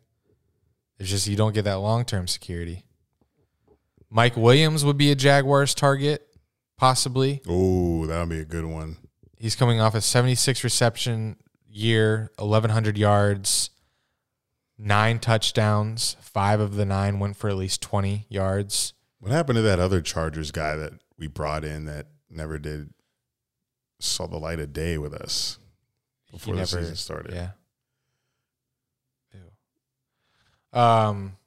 It's 1.00 1.10
just 1.10 1.28
you 1.28 1.36
don't 1.36 1.54
get 1.54 1.64
that 1.64 1.76
long 1.76 2.06
term 2.06 2.28
security. 2.28 2.84
Mike 4.10 4.36
Williams 4.36 4.84
would 4.86 4.98
be 4.98 5.10
a 5.12 5.16
Jaguars 5.16 5.74
target, 5.74 6.28
possibly. 6.78 7.42
Oh, 7.48 8.06
that 8.06 8.20
would 8.20 8.30
be 8.30 8.40
a 8.42 8.46
good 8.46 8.66
one. 8.66 8.98
He's 9.40 9.56
coming 9.56 9.80
off 9.82 9.96
a 9.96 10.02
76 10.02 10.64
reception 10.64 11.38
year, 11.68 12.32
1,100 12.38 12.98
yards, 12.98 13.71
nine 14.82 15.20
touchdowns. 15.20 16.18
Five 16.22 16.60
of 16.60 16.76
the 16.76 16.86
nine 16.86 17.20
went 17.20 17.38
for 17.38 17.50
at 17.50 17.56
least 17.56 17.82
20 17.82 18.26
yards. 18.30 18.94
What 19.20 19.32
happened 19.32 19.58
to 19.58 19.62
that 19.62 19.80
other 19.80 20.02
Chargers 20.02 20.52
guy 20.52 20.76
that 20.76 20.94
we 21.18 21.28
brought 21.28 21.64
in 21.64 21.86
that 21.86 22.08
never 22.30 22.58
did 22.58 22.94
saw 24.00 24.26
the 24.26 24.38
light 24.38 24.60
of 24.60 24.74
day 24.74 24.98
with 24.98 25.14
us 25.14 25.60
before 26.32 26.56
the 26.56 26.66
season 26.66 26.96
started? 26.96 27.34
Yeah. 27.34 27.52
Ew. 30.74 30.80
Um, 30.80 31.38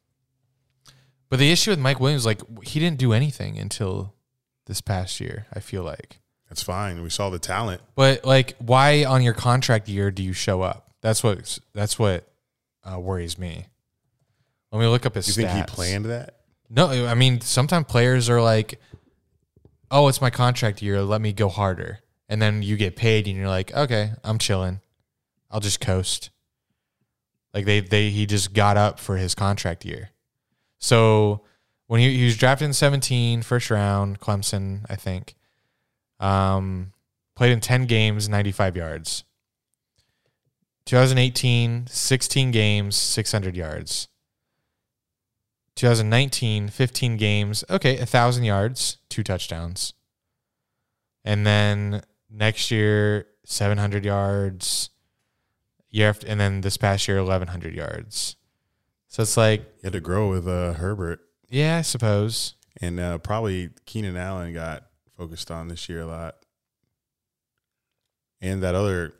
but 1.28 1.38
the 1.40 1.50
issue 1.50 1.70
with 1.70 1.80
Mike 1.80 1.98
Williams, 1.98 2.24
like 2.24 2.40
he 2.62 2.78
didn't 2.78 2.98
do 2.98 3.12
anything 3.12 3.58
until 3.58 4.14
this 4.66 4.80
past 4.80 5.20
year. 5.20 5.46
I 5.52 5.60
feel 5.60 5.82
like. 5.82 6.20
That's 6.48 6.62
fine. 6.62 7.02
We 7.02 7.10
saw 7.10 7.30
the 7.30 7.40
talent. 7.40 7.82
But 7.96 8.24
like, 8.24 8.54
why 8.58 9.04
on 9.04 9.22
your 9.22 9.34
contract 9.34 9.88
year 9.88 10.12
do 10.12 10.22
you 10.22 10.32
show 10.32 10.62
up? 10.62 10.92
That's 11.00 11.24
what 11.24 11.58
that's 11.74 11.98
what 11.98 12.28
uh, 12.84 12.98
worries 12.98 13.38
me. 13.38 13.66
Let 14.72 14.80
me 14.80 14.86
look 14.86 15.06
up 15.06 15.14
his. 15.14 15.28
You 15.28 15.44
stats. 15.44 15.52
think 15.52 15.70
he 15.70 15.74
planned 15.74 16.04
that? 16.06 16.40
No, 16.68 17.06
I 17.06 17.14
mean 17.14 17.40
sometimes 17.40 17.86
players 17.86 18.28
are 18.28 18.42
like, 18.42 18.80
"Oh, 19.90 20.08
it's 20.08 20.20
my 20.20 20.30
contract 20.30 20.82
year. 20.82 21.02
Let 21.02 21.20
me 21.20 21.32
go 21.32 21.48
harder," 21.48 22.00
and 22.28 22.42
then 22.42 22.62
you 22.62 22.76
get 22.76 22.96
paid, 22.96 23.28
and 23.28 23.36
you're 23.36 23.48
like, 23.48 23.72
"Okay, 23.74 24.12
I'm 24.24 24.38
chilling. 24.38 24.80
I'll 25.50 25.60
just 25.60 25.80
coast." 25.80 26.30
Like 27.52 27.66
they 27.66 27.80
they 27.80 28.10
he 28.10 28.26
just 28.26 28.52
got 28.52 28.76
up 28.76 28.98
for 28.98 29.16
his 29.16 29.34
contract 29.34 29.84
year. 29.84 30.10
So 30.78 31.42
when 31.86 32.00
he, 32.00 32.16
he 32.16 32.24
was 32.24 32.36
drafted 32.36 32.66
in 32.66 32.72
17, 32.72 33.42
first 33.42 33.70
round, 33.70 34.20
Clemson, 34.20 34.84
I 34.88 34.96
think. 34.96 35.34
Um, 36.18 36.92
played 37.36 37.52
in 37.52 37.60
10 37.60 37.86
games, 37.86 38.28
95 38.28 38.76
yards. 38.76 39.24
2018, 40.86 41.86
16 41.86 42.50
games, 42.50 42.96
600 42.96 43.56
yards. 43.56 44.08
2019, 45.76 46.68
15 46.68 47.16
games, 47.16 47.64
okay, 47.68 47.96
1,000 47.98 48.44
yards, 48.44 48.98
two 49.08 49.22
touchdowns. 49.24 49.92
And 51.24 51.44
then 51.46 52.02
next 52.30 52.70
year, 52.70 53.26
700 53.44 54.04
yards. 54.04 54.90
Year 55.90 56.10
after, 56.10 56.26
and 56.26 56.38
then 56.40 56.60
this 56.60 56.76
past 56.76 57.08
year, 57.08 57.18
1,100 57.18 57.74
yards. 57.74 58.36
So 59.08 59.22
it's 59.22 59.36
like, 59.36 59.60
You 59.78 59.84
had 59.84 59.92
to 59.94 60.00
grow 60.00 60.28
with 60.30 60.46
uh, 60.46 60.74
Herbert, 60.74 61.20
yeah, 61.48 61.78
I 61.78 61.82
suppose. 61.82 62.54
and 62.80 62.98
uh, 62.98 63.18
probably 63.18 63.70
Keenan 63.86 64.16
Allen 64.16 64.52
got 64.52 64.86
focused 65.16 65.50
on 65.52 65.68
this 65.68 65.88
year 65.88 66.00
a 66.00 66.06
lot, 66.06 66.34
and 68.40 68.60
that 68.62 68.74
other, 68.74 69.14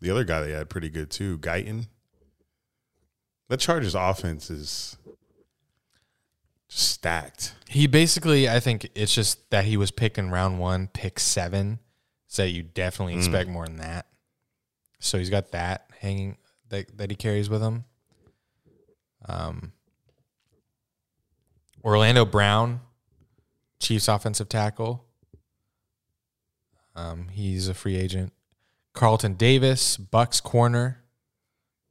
the 0.00 0.10
other 0.10 0.24
guy 0.24 0.40
they 0.40 0.52
had 0.52 0.68
pretty 0.68 0.88
good 0.88 1.10
too, 1.10 1.38
Guyton. 1.38 1.88
That 3.48 3.60
Chargers 3.60 3.94
offense 3.94 4.50
is 4.50 4.96
just 6.68 6.90
stacked. 6.90 7.54
He 7.68 7.86
basically, 7.86 8.48
I 8.48 8.60
think 8.60 8.90
it's 8.94 9.14
just 9.14 9.50
that 9.50 9.64
he 9.64 9.76
was 9.76 9.90
picked 9.90 10.18
in 10.18 10.30
round 10.30 10.58
one, 10.58 10.88
pick 10.88 11.18
seven. 11.18 11.78
So 12.26 12.44
you 12.44 12.62
definitely 12.62 13.14
expect 13.14 13.48
more 13.48 13.66
than 13.66 13.78
that. 13.78 14.06
So 15.00 15.18
he's 15.18 15.30
got 15.30 15.52
that 15.52 15.90
hanging 16.00 16.36
that, 16.68 16.96
that 16.98 17.10
he 17.10 17.16
carries 17.16 17.48
with 17.48 17.62
him. 17.62 17.84
Um, 19.26 19.72
Orlando 21.82 22.24
Brown, 22.26 22.80
Chiefs 23.80 24.08
offensive 24.08 24.48
tackle. 24.48 25.04
Um, 26.94 27.28
he's 27.28 27.68
a 27.68 27.74
free 27.74 27.96
agent. 27.96 28.32
Carlton 28.98 29.34
Davis, 29.34 29.96
Bucs 29.96 30.42
corner. 30.42 30.98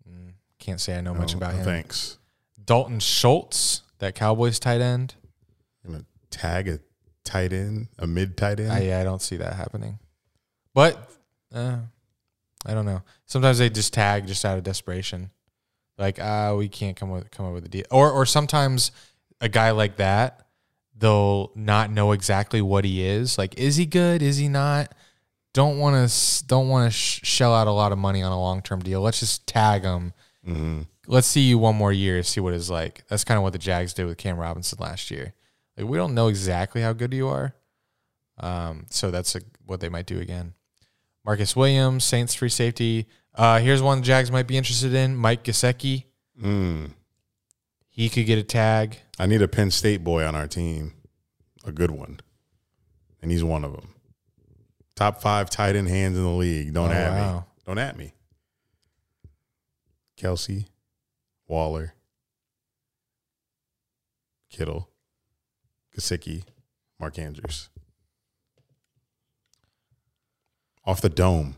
Mm, 0.07 0.33
Can't 0.59 0.79
say 0.81 0.97
I 0.97 1.01
know 1.01 1.13
much 1.13 1.31
No, 1.33 1.37
about 1.37 1.53
no 1.53 1.59
him. 1.59 1.65
Thanks. 1.65 2.17
Dalton 2.63 2.99
Schultz, 2.99 3.81
that 3.99 4.13
Cowboys 4.13 4.59
tight 4.59 4.81
end. 4.81 5.15
I'm 5.85 5.91
Gonna 5.93 6.05
tag 6.29 6.67
a 6.67 6.79
tight 7.23 7.53
end, 7.53 7.87
a 7.97 8.05
mid 8.05 8.35
tight 8.35 8.59
end. 8.59 8.71
I, 8.73 8.79
yeah, 8.81 8.99
I 8.99 9.03
don't 9.05 9.21
see 9.21 9.37
that 9.37 9.53
happening. 9.53 9.99
But 10.73 11.09
uh, 11.53 11.77
I 12.65 12.73
don't 12.73 12.85
know. 12.85 13.01
Sometimes 13.25 13.57
they 13.59 13.69
just 13.69 13.93
tag 13.93 14.27
just 14.27 14.43
out 14.43 14.57
of 14.57 14.63
desperation, 14.65 15.31
like 15.97 16.19
ah, 16.21 16.53
we 16.55 16.67
can't 16.67 16.97
come 16.97 17.09
with 17.09 17.31
come 17.31 17.45
up 17.45 17.53
with 17.53 17.65
a 17.65 17.69
deal. 17.69 17.85
Or 17.89 18.11
or 18.11 18.25
sometimes 18.25 18.91
a 19.39 19.47
guy 19.47 19.71
like 19.71 19.95
that, 19.95 20.45
they'll 20.97 21.51
not 21.55 21.89
know 21.89 22.11
exactly 22.11 22.61
what 22.61 22.83
he 22.83 23.01
is. 23.05 23.37
Like, 23.37 23.57
is 23.57 23.77
he 23.77 23.85
good? 23.85 24.21
Is 24.21 24.35
he 24.37 24.49
not? 24.49 24.93
Don't 25.57 25.79
want 25.79 26.07
to 26.07 26.45
don't 26.45 26.69
want 26.69 26.91
to 26.91 26.95
sh- 26.95 27.19
shell 27.23 27.51
out 27.51 27.65
a 27.65 27.71
lot 27.71 27.91
of 27.91 27.97
money 27.97 28.21
on 28.21 28.31
a 28.31 28.39
long 28.39 28.61
term 28.61 28.79
deal. 28.79 29.01
Let's 29.01 29.21
just 29.21 29.47
tag 29.47 29.81
him. 29.81 30.13
hmm 30.45 30.81
Let's 31.07 31.25
see 31.25 31.41
you 31.41 31.57
one 31.57 31.75
more 31.75 31.91
year, 31.91 32.21
see 32.21 32.39
what 32.39 32.53
it's 32.53 32.69
like. 32.69 33.03
That's 33.07 33.23
kind 33.23 33.39
of 33.39 33.43
what 33.43 33.53
the 33.53 33.57
Jags 33.57 33.91
did 33.95 34.05
with 34.05 34.19
Cam 34.19 34.37
Robinson 34.37 34.77
last 34.79 35.09
year. 35.09 35.33
Like 35.75 35.87
we 35.87 35.97
don't 35.97 36.13
know 36.13 36.27
exactly 36.27 36.83
how 36.83 36.93
good 36.93 37.11
you 37.11 37.27
are, 37.27 37.55
um, 38.39 38.85
so 38.91 39.09
that's 39.09 39.33
a, 39.33 39.41
what 39.65 39.79
they 39.79 39.89
might 39.89 40.05
do 40.05 40.19
again. 40.19 40.53
Marcus 41.25 41.55
Williams, 41.55 42.03
Saints 42.03 42.35
free 42.35 42.49
safety. 42.49 43.07
Uh, 43.33 43.57
here's 43.57 43.81
one 43.81 44.01
the 44.01 44.05
Jags 44.05 44.29
might 44.29 44.45
be 44.45 44.57
interested 44.57 44.93
in: 44.93 45.15
Mike 45.15 45.43
Gesicki. 45.43 46.03
Mm. 46.39 46.91
He 47.89 48.09
could 48.09 48.27
get 48.27 48.37
a 48.37 48.43
tag. 48.43 48.97
I 49.17 49.25
need 49.25 49.41
a 49.41 49.47
Penn 49.47 49.71
State 49.71 50.03
boy 50.03 50.23
on 50.23 50.35
our 50.35 50.47
team, 50.47 50.93
a 51.65 51.71
good 51.71 51.89
one, 51.89 52.19
and 53.23 53.31
he's 53.31 53.43
one 53.43 53.63
of 53.63 53.71
them. 53.71 53.95
Top 54.97 55.21
five 55.21 55.47
tight 55.51 55.75
end 55.75 55.87
hands 55.87 56.17
in 56.17 56.23
the 56.23 56.29
league. 56.29 56.73
Don't 56.73 56.89
Oh, 56.89 56.91
at 56.91 57.35
me. 57.35 57.41
Don't 57.67 57.77
at 57.77 57.95
me. 57.95 58.13
Kelce, 60.19 60.65
Waller, 61.47 61.93
Kittle, 64.49 64.89
Gesicki, 65.95 66.45
Mark 66.99 67.19
Andrews. 67.19 67.69
Off 70.83 70.99
the 70.99 71.09
dome. 71.09 71.57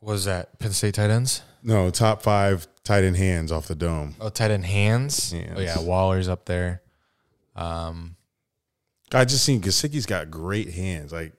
What 0.00 0.12
was 0.12 0.26
that? 0.26 0.58
Penn 0.58 0.72
State 0.72 0.96
tight 0.96 1.08
ends. 1.08 1.40
No, 1.62 1.88
top 1.88 2.20
five 2.20 2.68
tight 2.84 3.02
end 3.02 3.16
hands 3.16 3.50
off 3.50 3.66
the 3.66 3.74
dome. 3.74 4.14
Oh, 4.20 4.28
tight 4.28 4.50
end 4.50 4.66
hands. 4.66 5.32
Hands. 5.32 5.54
Oh 5.56 5.60
yeah, 5.62 5.78
Waller's 5.80 6.28
up 6.28 6.44
there. 6.44 6.82
Um, 7.54 8.16
I 9.14 9.24
just 9.24 9.42
seen 9.42 9.62
Gesicki's 9.62 10.04
got 10.04 10.30
great 10.30 10.74
hands. 10.74 11.14
Like 11.14 11.32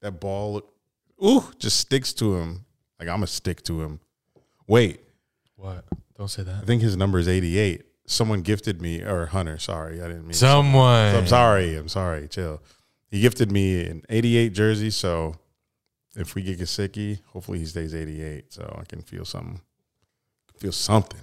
that 0.00 0.20
ball, 0.20 0.62
ooh, 1.24 1.44
just 1.58 1.78
sticks 1.78 2.12
to 2.14 2.36
him. 2.36 2.64
Like 2.98 3.08
I'm 3.08 3.16
gonna 3.16 3.26
stick 3.26 3.62
to 3.64 3.82
him. 3.82 4.00
Wait, 4.66 5.00
what? 5.56 5.84
Don't 6.16 6.28
say 6.28 6.42
that. 6.42 6.62
I 6.62 6.66
think 6.66 6.82
his 6.82 6.96
number 6.96 7.18
is 7.18 7.28
88. 7.28 7.84
Someone 8.06 8.42
gifted 8.42 8.82
me, 8.82 9.02
or 9.02 9.26
Hunter. 9.26 9.58
Sorry, 9.58 10.00
I 10.00 10.08
didn't 10.08 10.24
mean. 10.24 10.32
Someone. 10.32 11.14
I'm 11.14 11.26
sorry. 11.26 11.76
I'm 11.76 11.88
sorry. 11.88 12.28
Chill. 12.28 12.60
He 13.10 13.20
gifted 13.20 13.50
me 13.50 13.86
an 13.86 14.02
88 14.08 14.52
jersey. 14.52 14.90
So 14.90 15.36
if 16.16 16.34
we 16.34 16.42
get 16.42 16.58
Gesicki, 16.58 17.20
hopefully 17.26 17.58
he 17.58 17.66
stays 17.66 17.94
88. 17.94 18.52
So 18.52 18.76
I 18.78 18.84
can 18.84 19.00
feel 19.00 19.24
something. 19.24 19.60
Feel 20.58 20.72
something. 20.72 21.20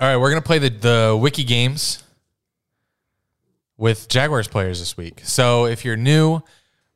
All 0.00 0.08
right, 0.08 0.16
we're 0.16 0.30
gonna 0.30 0.42
play 0.42 0.58
the 0.58 0.68
the 0.68 1.18
wiki 1.20 1.44
games 1.44 2.02
with 3.82 4.06
Jaguars 4.08 4.46
players 4.46 4.78
this 4.78 4.96
week. 4.96 5.22
So 5.24 5.66
if 5.66 5.84
you're 5.84 5.96
new, 5.96 6.40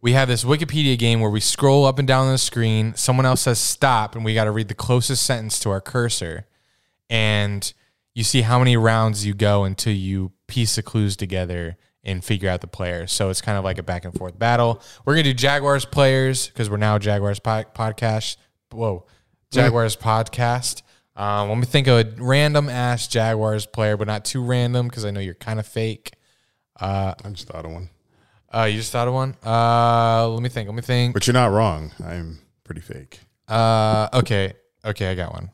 we 0.01 0.13
have 0.13 0.29
this 0.29 0.45
Wikipedia 0.45 0.97
game 0.97 1.19
where 1.19 1.33
we 1.33 1.41
scroll 1.41 1.85
up 1.85 1.99
and 1.99 2.07
down 2.07 2.31
the 2.31 2.39
screen. 2.39 2.95
Someone 2.95 3.27
else 3.27 3.41
says 3.41 3.59
stop, 3.59 4.15
and 4.15 4.25
we 4.25 4.35
got 4.35 4.45
to 4.45 4.53
read 4.53 4.69
the 4.69 4.75
closest 4.75 5.27
sentence 5.27 5.59
to 5.61 5.71
our 5.71 5.81
cursor, 5.81 6.47
and 7.11 7.73
you 8.15 8.23
see 8.23 8.43
how 8.43 8.61
many 8.61 8.77
rounds 8.77 9.27
you 9.27 9.35
go 9.35 9.65
until 9.65 9.95
you 9.95 10.31
piece 10.47 10.77
the 10.77 10.83
clues 10.85 11.17
together 11.17 11.77
and 12.05 12.25
figure 12.25 12.49
out 12.49 12.61
the 12.61 12.69
player. 12.69 13.09
So 13.09 13.31
it's 13.31 13.41
kind 13.41 13.59
of 13.59 13.65
like 13.65 13.79
a 13.79 13.83
back 13.83 14.05
and 14.05 14.15
forth 14.15 14.39
battle. 14.39 14.81
We're 15.05 15.15
gonna 15.15 15.25
do 15.25 15.35
Jaguars 15.35 15.85
players 15.85 16.47
because 16.47 16.71
we're 16.71 16.77
now 16.77 16.99
Jaguars 16.99 17.41
po- 17.41 17.65
podcast. 17.75 18.37
Whoa, 18.71 19.07
Jaguars 19.51 19.97
podcast. 19.97 20.83
Um, 21.17 21.49
let 21.49 21.59
me 21.59 21.65
think 21.65 21.89
of 21.89 21.99
a 21.99 22.23
random 22.23 22.69
ass 22.69 23.09
Jaguars 23.09 23.67
player, 23.67 23.97
but 23.97 24.07
not 24.07 24.25
too 24.25 24.45
random 24.45 24.87
because 24.87 25.05
I 25.05 25.11
know 25.11 25.19
you're 25.19 25.35
kind 25.35 25.59
of 25.59 25.67
fake. 25.67 26.13
I 26.81 27.15
just 27.33 27.49
thought 27.49 27.65
of 27.65 27.73
one. 27.73 27.89
Uh, 28.55 28.65
you 28.65 28.79
just 28.79 28.93
thought 28.93 29.09
of 29.09 29.15
one. 29.15 29.37
Uh, 29.45 30.29
let 30.29 30.43
me 30.43 30.49
think. 30.49 30.69
Let 30.69 30.75
me 30.75 30.83
think. 30.83 31.15
But 31.15 31.27
you're 31.27 31.35
not 31.35 31.51
wrong. 31.51 31.93
I'm 32.05 32.39
pretty 32.65 32.81
fake. 32.81 33.21
Uh, 33.49 34.09
okay, 34.15 34.55
okay, 34.85 35.11
I 35.11 35.15
got 35.15 35.33
one. 35.33 35.51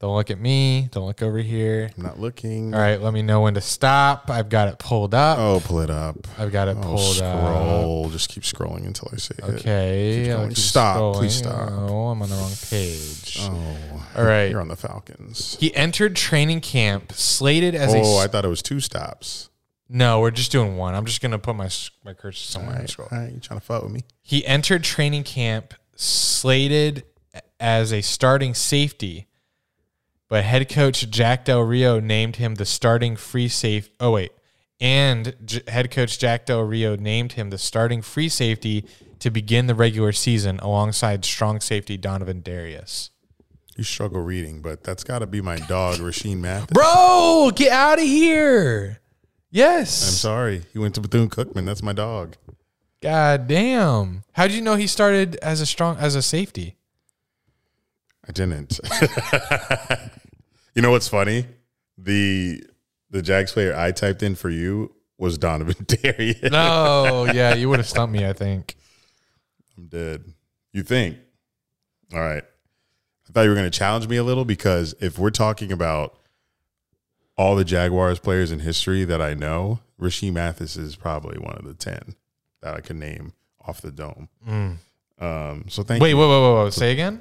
Don't 0.00 0.16
look 0.16 0.32
at 0.32 0.40
me. 0.40 0.88
Don't 0.90 1.06
look 1.06 1.22
over 1.22 1.38
here. 1.38 1.92
I'm 1.96 2.02
not 2.02 2.18
looking. 2.18 2.74
All 2.74 2.80
right, 2.80 3.00
let 3.00 3.12
me 3.14 3.22
know 3.22 3.42
when 3.42 3.54
to 3.54 3.60
stop. 3.60 4.30
I've 4.30 4.48
got 4.48 4.66
it 4.66 4.80
pulled 4.80 5.14
up. 5.14 5.38
Oh, 5.38 5.62
pull 5.64 5.78
it 5.78 5.90
up. 5.90 6.16
I've 6.36 6.50
got 6.50 6.66
it 6.66 6.76
Oh, 6.80 6.82
pulled 6.82 7.22
up. 7.22 7.38
scroll. 7.38 8.10
Just 8.10 8.28
keep 8.28 8.42
scrolling 8.42 8.84
until 8.84 9.10
I 9.12 9.16
say 9.18 9.36
it. 9.38 9.44
Okay. 9.44 10.26
Going. 10.26 10.48
keep 10.48 10.58
Stop. 10.58 11.14
Please 11.14 11.36
stop. 11.36 11.68
Oh, 11.70 12.08
I'm 12.08 12.20
on 12.20 12.28
the 12.28 12.34
wrong 12.34 12.50
page. 12.68 13.38
Oh, 13.42 14.08
All 14.16 14.24
right. 14.24 14.50
You're 14.50 14.60
on 14.60 14.66
the 14.66 14.74
Falcons. 14.76 15.56
He 15.60 15.72
entered 15.76 16.16
training 16.16 16.62
camp 16.62 17.12
slated 17.12 17.76
as 17.76 17.94
a. 17.94 17.98
Oh, 18.02 18.16
I 18.18 18.26
thought 18.26 18.44
it 18.44 18.48
was 18.48 18.60
two 18.60 18.80
stops. 18.80 19.50
No, 19.94 20.20
we're 20.20 20.30
just 20.30 20.50
doing 20.50 20.76
one. 20.78 20.94
I'm 20.94 21.04
just 21.04 21.20
gonna 21.20 21.38
put 21.38 21.54
my 21.54 21.68
my 22.02 22.14
cursor 22.14 22.58
All 22.58 22.62
somewhere. 22.64 22.76
and 22.80 22.98
right, 22.98 23.12
all 23.12 23.18
right, 23.18 23.32
you 23.32 23.40
trying 23.40 23.60
to 23.60 23.66
fuck 23.66 23.82
with 23.82 23.92
me? 23.92 24.00
He 24.22 24.44
entered 24.46 24.84
training 24.84 25.24
camp 25.24 25.74
slated 25.96 27.04
as 27.60 27.92
a 27.92 28.00
starting 28.00 28.54
safety, 28.54 29.26
but 30.28 30.44
head 30.44 30.68
coach 30.70 31.08
Jack 31.10 31.44
Del 31.44 31.60
Rio 31.60 32.00
named 32.00 32.36
him 32.36 32.54
the 32.54 32.64
starting 32.64 33.16
free 33.16 33.48
safety. 33.48 33.92
Oh 34.00 34.12
wait, 34.12 34.32
and 34.80 35.34
J- 35.44 35.62
head 35.68 35.90
coach 35.90 36.18
Jack 36.18 36.46
Del 36.46 36.62
Rio 36.62 36.96
named 36.96 37.32
him 37.32 37.50
the 37.50 37.58
starting 37.58 38.00
free 38.00 38.30
safety 38.30 38.86
to 39.18 39.30
begin 39.30 39.66
the 39.66 39.74
regular 39.74 40.12
season 40.12 40.58
alongside 40.60 41.24
strong 41.24 41.60
safety 41.60 41.98
Donovan 41.98 42.40
Darius. 42.40 43.10
You 43.76 43.84
struggle 43.84 44.20
reading, 44.22 44.62
but 44.62 44.82
that's 44.84 45.04
got 45.04 45.18
to 45.20 45.26
be 45.26 45.40
my 45.42 45.56
dog, 45.56 45.98
Rashean 45.98 46.38
Mathis. 46.38 46.68
Bro, 46.72 47.52
get 47.54 47.70
out 47.72 47.98
of 47.98 48.04
here! 48.04 49.00
Yes, 49.52 50.02
I'm 50.02 50.14
sorry. 50.14 50.62
He 50.72 50.78
went 50.78 50.94
to 50.94 51.02
Bethune 51.02 51.28
Cookman. 51.28 51.66
That's 51.66 51.82
my 51.82 51.92
dog. 51.92 52.36
God 53.02 53.46
damn! 53.46 54.22
How 54.32 54.46
did 54.46 54.56
you 54.56 54.62
know 54.62 54.76
he 54.76 54.86
started 54.86 55.36
as 55.36 55.60
a 55.60 55.66
strong 55.66 55.98
as 55.98 56.14
a 56.14 56.22
safety? 56.22 56.76
I 58.26 58.32
didn't. 58.32 58.80
you 60.74 60.80
know 60.80 60.90
what's 60.90 61.08
funny? 61.08 61.46
The 61.98 62.64
the 63.10 63.20
Jags 63.20 63.52
player 63.52 63.76
I 63.76 63.92
typed 63.92 64.22
in 64.22 64.36
for 64.36 64.48
you 64.48 64.94
was 65.18 65.36
Donovan 65.36 65.76
Darius. 65.86 66.50
No, 66.50 67.26
yeah, 67.26 67.54
you 67.54 67.68
would 67.68 67.78
have 67.78 67.88
stumped 67.88 68.14
me. 68.14 68.26
I 68.26 68.32
think. 68.32 68.74
I'm 69.76 69.88
dead. 69.88 70.24
You 70.72 70.82
think? 70.82 71.18
All 72.14 72.20
right. 72.20 72.44
I 73.28 73.32
thought 73.32 73.42
you 73.42 73.50
were 73.50 73.54
going 73.54 73.70
to 73.70 73.78
challenge 73.78 74.08
me 74.08 74.16
a 74.16 74.24
little 74.24 74.44
because 74.44 74.94
if 75.00 75.18
we're 75.18 75.30
talking 75.30 75.72
about 75.72 76.18
all 77.42 77.56
the 77.56 77.64
Jaguars 77.64 78.18
players 78.20 78.52
in 78.52 78.60
history 78.60 79.04
that 79.04 79.20
I 79.20 79.34
know, 79.34 79.80
Rashean 80.00 80.32
Mathis 80.34 80.76
is 80.76 80.94
probably 80.96 81.38
one 81.38 81.54
of 81.56 81.64
the 81.64 81.74
10 81.74 82.14
that 82.62 82.74
I 82.74 82.80
can 82.80 82.98
name 82.98 83.32
off 83.66 83.80
the 83.80 83.90
dome. 83.90 84.28
Um, 84.46 85.64
so 85.68 85.82
thank 85.82 86.00
Wait, 86.02 86.10
you. 86.10 86.16
whoa, 86.16 86.28
whoa, 86.28 86.54
whoa! 86.64 86.70
Say 86.70 86.92
again. 86.92 87.20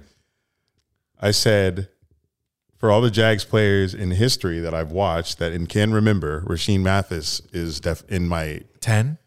I 1.19 1.31
said 1.31 1.87
for 2.77 2.91
all 2.91 3.01
the 3.01 3.11
Jags 3.11 3.45
players 3.45 3.93
in 3.93 4.11
history 4.11 4.59
that 4.59 4.73
I've 4.73 4.91
watched 4.91 5.37
that 5.39 5.51
and 5.51 5.69
can 5.69 5.93
remember, 5.93 6.41
Rashean 6.41 6.81
Mathis 6.81 7.41
is 7.51 7.79
def- 7.79 8.03
in 8.09 8.27
my. 8.27 8.61
Ten. 8.79 9.17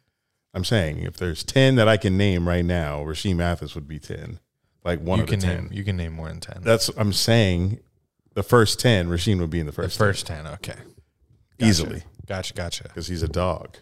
I'm 0.52 0.64
saying 0.64 0.98
if 1.00 1.16
there's 1.16 1.42
10 1.42 1.74
that 1.76 1.88
I 1.88 1.96
can 1.96 2.16
name 2.16 2.46
right 2.48 2.64
now, 2.64 3.00
Rashean 3.04 3.34
Mathis 3.36 3.74
would 3.74 3.88
be 3.88 3.98
10. 3.98 4.38
Like 4.84 5.00
one 5.00 5.18
You 5.18 5.24
of 5.24 5.30
the 5.30 5.36
can 5.36 5.40
10. 5.40 5.56
name. 5.56 5.68
You 5.72 5.82
can 5.84 5.96
name 5.96 6.12
more 6.12 6.28
than 6.28 6.40
ten. 6.40 6.62
That's 6.62 6.88
I'm 6.96 7.12
saying. 7.12 7.80
The 8.34 8.42
first 8.42 8.80
ten, 8.80 9.08
Rashean 9.08 9.38
would 9.40 9.50
be 9.50 9.60
in 9.60 9.66
the 9.66 9.72
first. 9.72 9.98
the 9.98 10.04
first, 10.04 10.26
ten. 10.26 10.46
Okay. 10.46 10.74
10, 11.60 11.68
easily 11.68 12.02
Gotcha. 12.26 12.52
Gotcha. 12.54 12.82
because 12.84 13.06
he's 13.06 13.22
a 13.22 13.28
dog. 13.28 13.76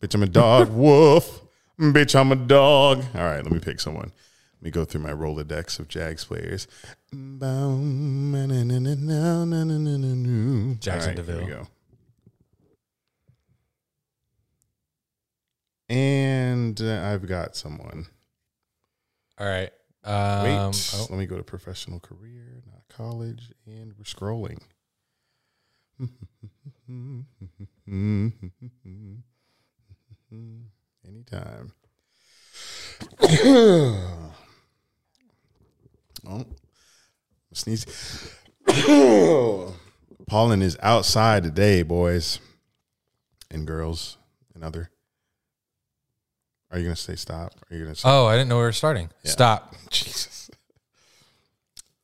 Bitch, 0.00 0.14
I'm 0.14 0.22
a 0.22 0.26
dog. 0.26 0.70
Woof. 0.72 1.42
Bitch, 1.78 2.18
I'm 2.18 2.32
a 2.32 2.36
dog. 2.36 3.04
All 3.14 3.22
right, 3.22 3.42
let 3.42 3.52
me 3.52 3.58
pick 3.58 3.80
someone. 3.80 4.12
Let 4.60 4.62
me 4.62 4.70
go 4.70 4.84
through 4.84 5.02
my 5.02 5.10
Rolodex 5.10 5.78
of 5.78 5.88
Jags 5.88 6.24
players. 6.24 6.66
Jackson 10.80 11.16
Here 11.16 11.22
we 11.24 11.32
DeVille. 11.32 11.46
go. 11.48 11.66
And 15.88 16.80
uh, 16.80 17.02
I've 17.12 17.26
got 17.26 17.56
someone. 17.56 18.06
All 19.38 19.46
right. 19.46 19.70
Wait, 20.06 20.10
Um, 20.12 20.72
oh, 20.94 21.06
let 21.10 21.18
me 21.18 21.26
go 21.26 21.36
to 21.36 21.42
professional 21.42 21.98
career, 22.00 22.53
college, 22.96 23.50
and 23.66 23.92
we're 23.96 24.04
scrolling. 24.04 24.60
Anytime. 31.06 31.72
oh, 36.26 36.44
sneeze. 37.52 37.86
Pollen 40.26 40.62
is 40.62 40.78
outside 40.80 41.42
today, 41.42 41.82
boys 41.82 42.38
and 43.50 43.66
girls 43.66 44.18
and 44.54 44.64
other. 44.64 44.90
Are 46.70 46.78
you 46.78 46.84
gonna 46.84 46.96
say 46.96 47.14
stop? 47.14 47.52
Are 47.70 47.76
you 47.76 47.84
gonna 47.84 47.94
say 47.94 48.08
oh, 48.08 48.26
I 48.26 48.34
didn't 48.36 48.48
know 48.48 48.56
we 48.56 48.62
were 48.62 48.72
starting. 48.72 49.10
Stop. 49.24 49.74
Jesus. 49.90 50.33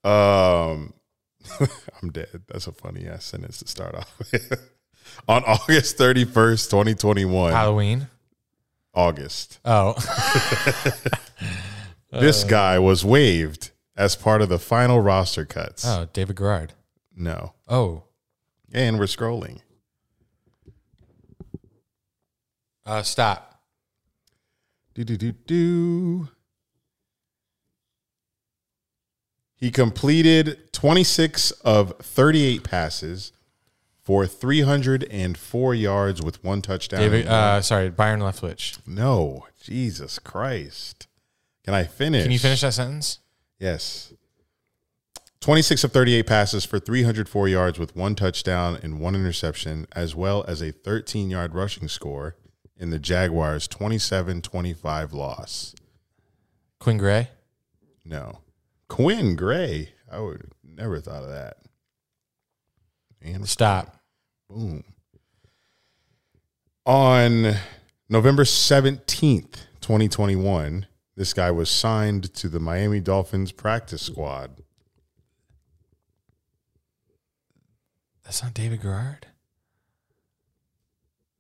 Um, 0.05 0.95
I'm 2.03 2.11
dead. 2.11 2.43
That's 2.49 2.67
a 2.67 2.73
funny 2.73 3.07
ass 3.07 3.25
sentence 3.25 3.59
to 3.59 3.69
start 3.69 3.95
off 3.95 4.13
with. 4.19 4.53
On 5.29 5.43
August 5.45 5.99
31st, 5.99 6.71
2021, 6.71 7.53
Halloween. 7.53 8.07
August, 8.95 9.59
Oh, 9.65 9.95
this 12.13 12.43
guy 12.45 12.79
was 12.79 13.05
waived 13.05 13.71
as 13.97 14.17
part 14.17 14.43
of 14.43 14.49
the 14.49 14.59
final 14.59 15.01
roster 15.01 15.45
cuts. 15.45 15.85
oh, 15.87 16.09
David 16.13 16.37
Garrard. 16.37 16.73
No. 17.17 17.55
Oh, 17.69 18.05
And 18.73 18.99
we're 18.99 19.05
scrolling. 19.07 19.61
uh, 22.87 23.03
stop. 23.03 23.61
Do, 24.95 25.05
do, 25.05 25.17
do, 25.17 25.33
do. 25.33 26.29
He 29.61 29.71
completed 29.71 30.73
26 30.73 31.51
of 31.51 31.99
38 31.99 32.65
passes 32.65 33.33
for 34.03 34.27
304 34.27 35.75
yards 35.75 36.23
with 36.23 36.43
one 36.43 36.63
touchdown. 36.63 37.01
David. 37.01 37.27
Uh, 37.29 37.61
sorry, 37.61 37.91
Byron 37.91 38.21
Leftwich. 38.21 38.79
no, 38.87 39.47
Jesus 39.63 40.19
Christ. 40.19 41.07
Can 41.63 41.75
I 41.75 41.85
finish? 41.85 42.23
Can 42.23 42.33
you 42.33 42.39
finish 42.39 42.63
that 42.63 42.73
sentence? 42.73 43.19
Yes. 43.59 44.15
26 45.41 45.85
of 45.85 45.93
38 45.93 46.27
passes 46.27 46.65
for 46.65 46.79
304 46.79 47.49
yards 47.49 47.79
with 47.79 47.95
one 47.95 48.15
touchdown 48.15 48.79
and 48.83 48.99
one 48.99 49.15
interception, 49.15 49.87
as 49.93 50.15
well 50.15 50.43
as 50.49 50.63
a 50.63 50.73
13 50.73 51.29
yard 51.31 51.55
rushing 51.55 51.87
score 51.89 52.35
in 52.79 52.89
the 52.89 52.99
Jaguars' 52.99 53.69
27 53.69 54.41
25 54.41 55.13
loss. 55.13 55.75
Quinn 56.79 56.97
Gray. 56.97 57.29
No. 58.07 58.39
Quinn 58.91 59.37
Gray. 59.37 59.91
I 60.11 60.19
would 60.19 60.51
never 60.65 61.01
thought 61.01 61.23
of 61.23 61.31
that. 61.31 61.59
And 63.23 63.49
Stop. 63.49 63.97
boom. 64.49 64.83
On 66.85 67.55
November 68.09 68.43
17th, 68.43 69.67
2021, 69.81 70.87
this 71.15 71.33
guy 71.33 71.53
was 71.53 71.71
signed 71.71 72.35
to 72.35 72.49
the 72.49 72.59
Miami 72.59 72.99
Dolphins 72.99 73.53
practice 73.53 74.03
squad. 74.03 74.63
That's 78.25 78.43
not 78.43 78.55
David 78.55 78.83
Garrard. 78.83 79.29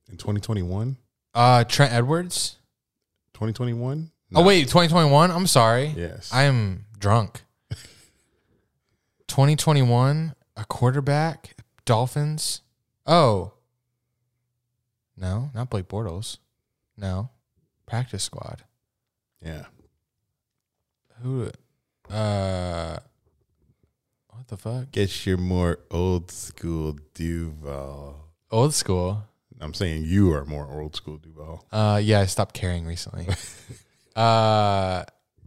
In 0.08 0.16
2021? 0.16 0.98
Uh, 1.34 1.64
Trent 1.64 1.92
Edwards. 1.92 2.58
2021? 3.34 4.12
Oh 4.34 4.44
wait, 4.44 4.62
2021. 4.68 5.30
I'm 5.30 5.46
sorry. 5.46 5.92
Yes. 5.96 6.30
I 6.32 6.44
am 6.44 6.84
drunk. 6.98 7.42
2021, 9.28 10.34
a 10.56 10.64
quarterback, 10.66 11.56
Dolphins. 11.84 12.62
Oh. 13.06 13.52
No, 15.16 15.50
not 15.54 15.70
Blake 15.70 15.88
Bortles. 15.88 16.38
No. 16.96 17.30
Practice 17.86 18.22
squad. 18.24 18.62
yeah. 19.44 19.64
Who 21.22 21.50
uh 22.08 22.98
what 24.30 24.48
the 24.48 24.56
fuck? 24.56 24.90
Guess 24.92 25.26
you're 25.26 25.36
more 25.36 25.80
old 25.90 26.30
school 26.30 26.96
Duval. 27.14 28.28
Old 28.50 28.72
school. 28.74 29.24
I'm 29.60 29.74
saying 29.74 30.04
you 30.06 30.32
are 30.32 30.46
more 30.46 30.66
old 30.80 30.96
school 30.96 31.18
Duval. 31.18 31.66
Uh 31.70 32.00
yeah, 32.02 32.20
I 32.20 32.26
stopped 32.26 32.54
caring 32.54 32.86
recently. 32.86 33.26
uh 34.20 35.04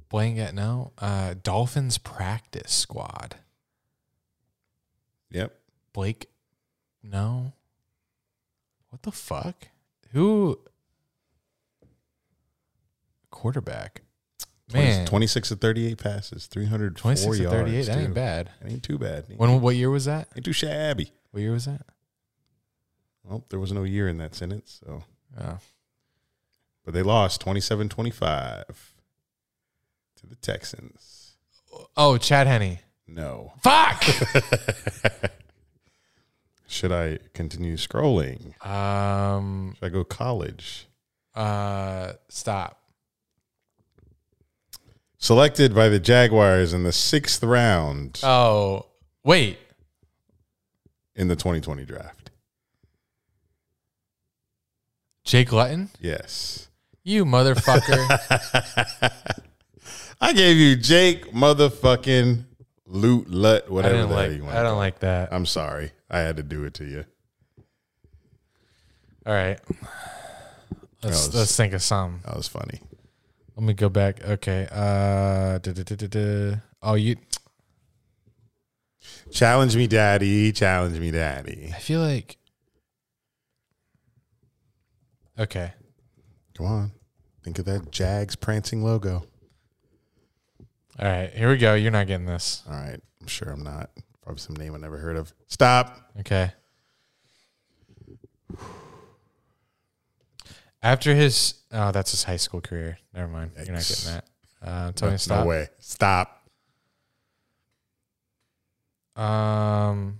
blanket 0.10 0.54
no. 0.54 0.92
Uh 0.98 1.36
Dolphins 1.42 1.98
practice 1.98 2.72
squad. 2.72 3.36
Yep. 5.32 5.54
Blake 5.94 6.30
no. 7.04 7.54
What 8.90 9.02
the 9.04 9.12
fuck? 9.12 9.68
Who 10.12 10.60
quarterback? 13.32 14.02
Man. 14.72 15.06
26 15.06 15.50
to 15.50 15.56
38 15.56 15.98
passes, 15.98 16.48
304 16.48 16.90
26 17.00 17.38
to 17.38 17.44
yards. 17.44 17.56
38. 17.58 17.86
That 17.86 17.98
ain't 17.98 18.14
bad. 18.14 18.50
That 18.62 18.72
ain't 18.72 18.84
too 18.84 18.98
bad. 18.98 19.26
Ain't, 19.30 19.40
When 19.40 19.62
what 19.62 19.76
year 19.76 19.90
was 19.90 20.06
that? 20.06 20.30
ain't 20.36 20.46
too 20.46 20.54
shabby. 20.54 21.12
What 21.32 21.42
year 21.42 21.52
was 21.52 21.66
that? 21.66 21.82
Well, 23.24 23.44
there 23.50 23.60
was 23.60 23.72
no 23.72 23.84
year 23.84 24.08
in 24.08 24.18
that 24.18 24.36
sentence, 24.36 24.80
so 24.84 25.04
Oh. 25.40 25.58
But 26.86 26.94
they 26.94 27.02
lost 27.02 27.44
27-25 27.46 28.66
to 30.18 30.28
the 30.28 30.36
Texans. 30.36 31.36
Oh, 31.96 32.18
Chad 32.18 32.48
Henne. 32.48 32.80
No. 33.08 33.54
Fuck. 33.64 34.04
Should 36.68 36.92
I 36.92 37.20
continue 37.34 37.78
scrolling? 37.78 38.60
um. 38.66 39.76
Should 39.80 39.86
I 39.86 39.90
go 39.90 40.04
college? 40.04 40.88
Uh. 41.36 42.14
Stop. 42.30 42.80
Selected 45.18 45.74
by 45.74 45.88
the 45.88 46.00
Jaguars 46.00 46.74
in 46.74 46.84
the 46.84 46.92
sixth 46.92 47.44
round 47.44 48.20
Oh. 48.24 48.88
Wait. 49.24 49.58
in 51.16 51.28
the 51.30 51.36
2020 51.36 51.86
draft. 51.86 52.30
Jake 55.24 55.52
Luton. 55.54 55.90
Yes. 56.02 56.68
You 57.04 57.26
motherfucker. 57.26 57.98
I 60.22 60.32
gave 60.34 60.56
you 60.58 60.76
Jake 60.78 61.32
motherfucking 61.34 62.46
Loot 62.86 63.30
Lut, 63.30 63.70
whatever 63.70 63.98
the 64.04 64.08
hell 64.08 64.16
like. 64.16 64.32
you 64.32 64.44
want. 64.44 64.56
I 64.56 64.64
don't 64.64 64.78
like 64.78 65.00
that. 65.00 65.34
I'm 65.34 65.46
sorry. 65.46 65.92
I 66.10 66.20
had 66.20 66.38
to 66.38 66.44
do 66.44 66.64
it 66.64 66.76
to 66.76 66.86
you. 66.86 67.06
All 69.26 69.34
right. 69.34 69.60
Let's 71.04 71.28
was- 71.28 71.36
let's 71.36 71.56
think 71.58 71.74
of 71.74 71.82
some. 71.82 72.22
That 72.26 72.36
was 72.38 72.48
funny. 72.48 72.80
Let 73.56 73.66
me 73.66 73.74
go 73.74 73.90
back. 73.90 74.24
Okay. 74.24 74.68
Uh. 74.72 75.60
Oh, 76.82 76.96
you. 76.96 77.18
Challenge 79.32 79.76
me, 79.76 79.88
daddy. 79.88 80.52
Challenge 80.52 81.00
me, 81.00 81.12
daddy. 81.12 81.72
I 81.76 81.80
feel 81.80 82.00
like. 82.00 82.38
Okay. 85.38 85.74
Come 86.58 86.66
on. 86.68 86.92
Think 87.44 87.60
of 87.60 87.66
that 87.66 87.92
Jags 87.92 88.36
prancing 88.36 88.84
logo. 88.84 89.26
All 91.00 91.08
right. 91.08 91.32
Here 91.34 91.50
we 91.50 91.58
go. 91.58 91.74
You're 91.74 91.92
not 91.92 92.08
getting 92.08 92.26
this. 92.26 92.64
All 92.68 92.74
right. 92.74 93.00
I'm 93.22 93.28
sure 93.28 93.50
I'm 93.50 93.64
not. 93.64 93.90
Probably 94.22 94.40
some 94.40 94.56
name 94.56 94.74
I 94.76 94.78
never 94.78 94.98
heard 94.98 95.18
of. 95.18 95.34
Stop. 95.48 96.12
Okay. 96.20 96.52
After 100.82 101.16
his, 101.16 101.56
oh, 101.72 101.92
that's 101.92 102.12
his 102.12 102.24
high 102.24 102.38
school 102.38 102.62
career. 102.62 103.00
Never 103.14 103.28
mind. 103.28 103.52
You're 103.56 103.74
not 103.74 103.88
getting 103.88 104.14
that. 104.14 104.26
Uh, 104.62 104.92
Tony, 104.94 105.12
no, 105.14 105.18
stop. 105.18 105.44
no 105.44 105.50
way. 105.50 105.68
Stop. 105.80 106.50
Um. 109.16 110.20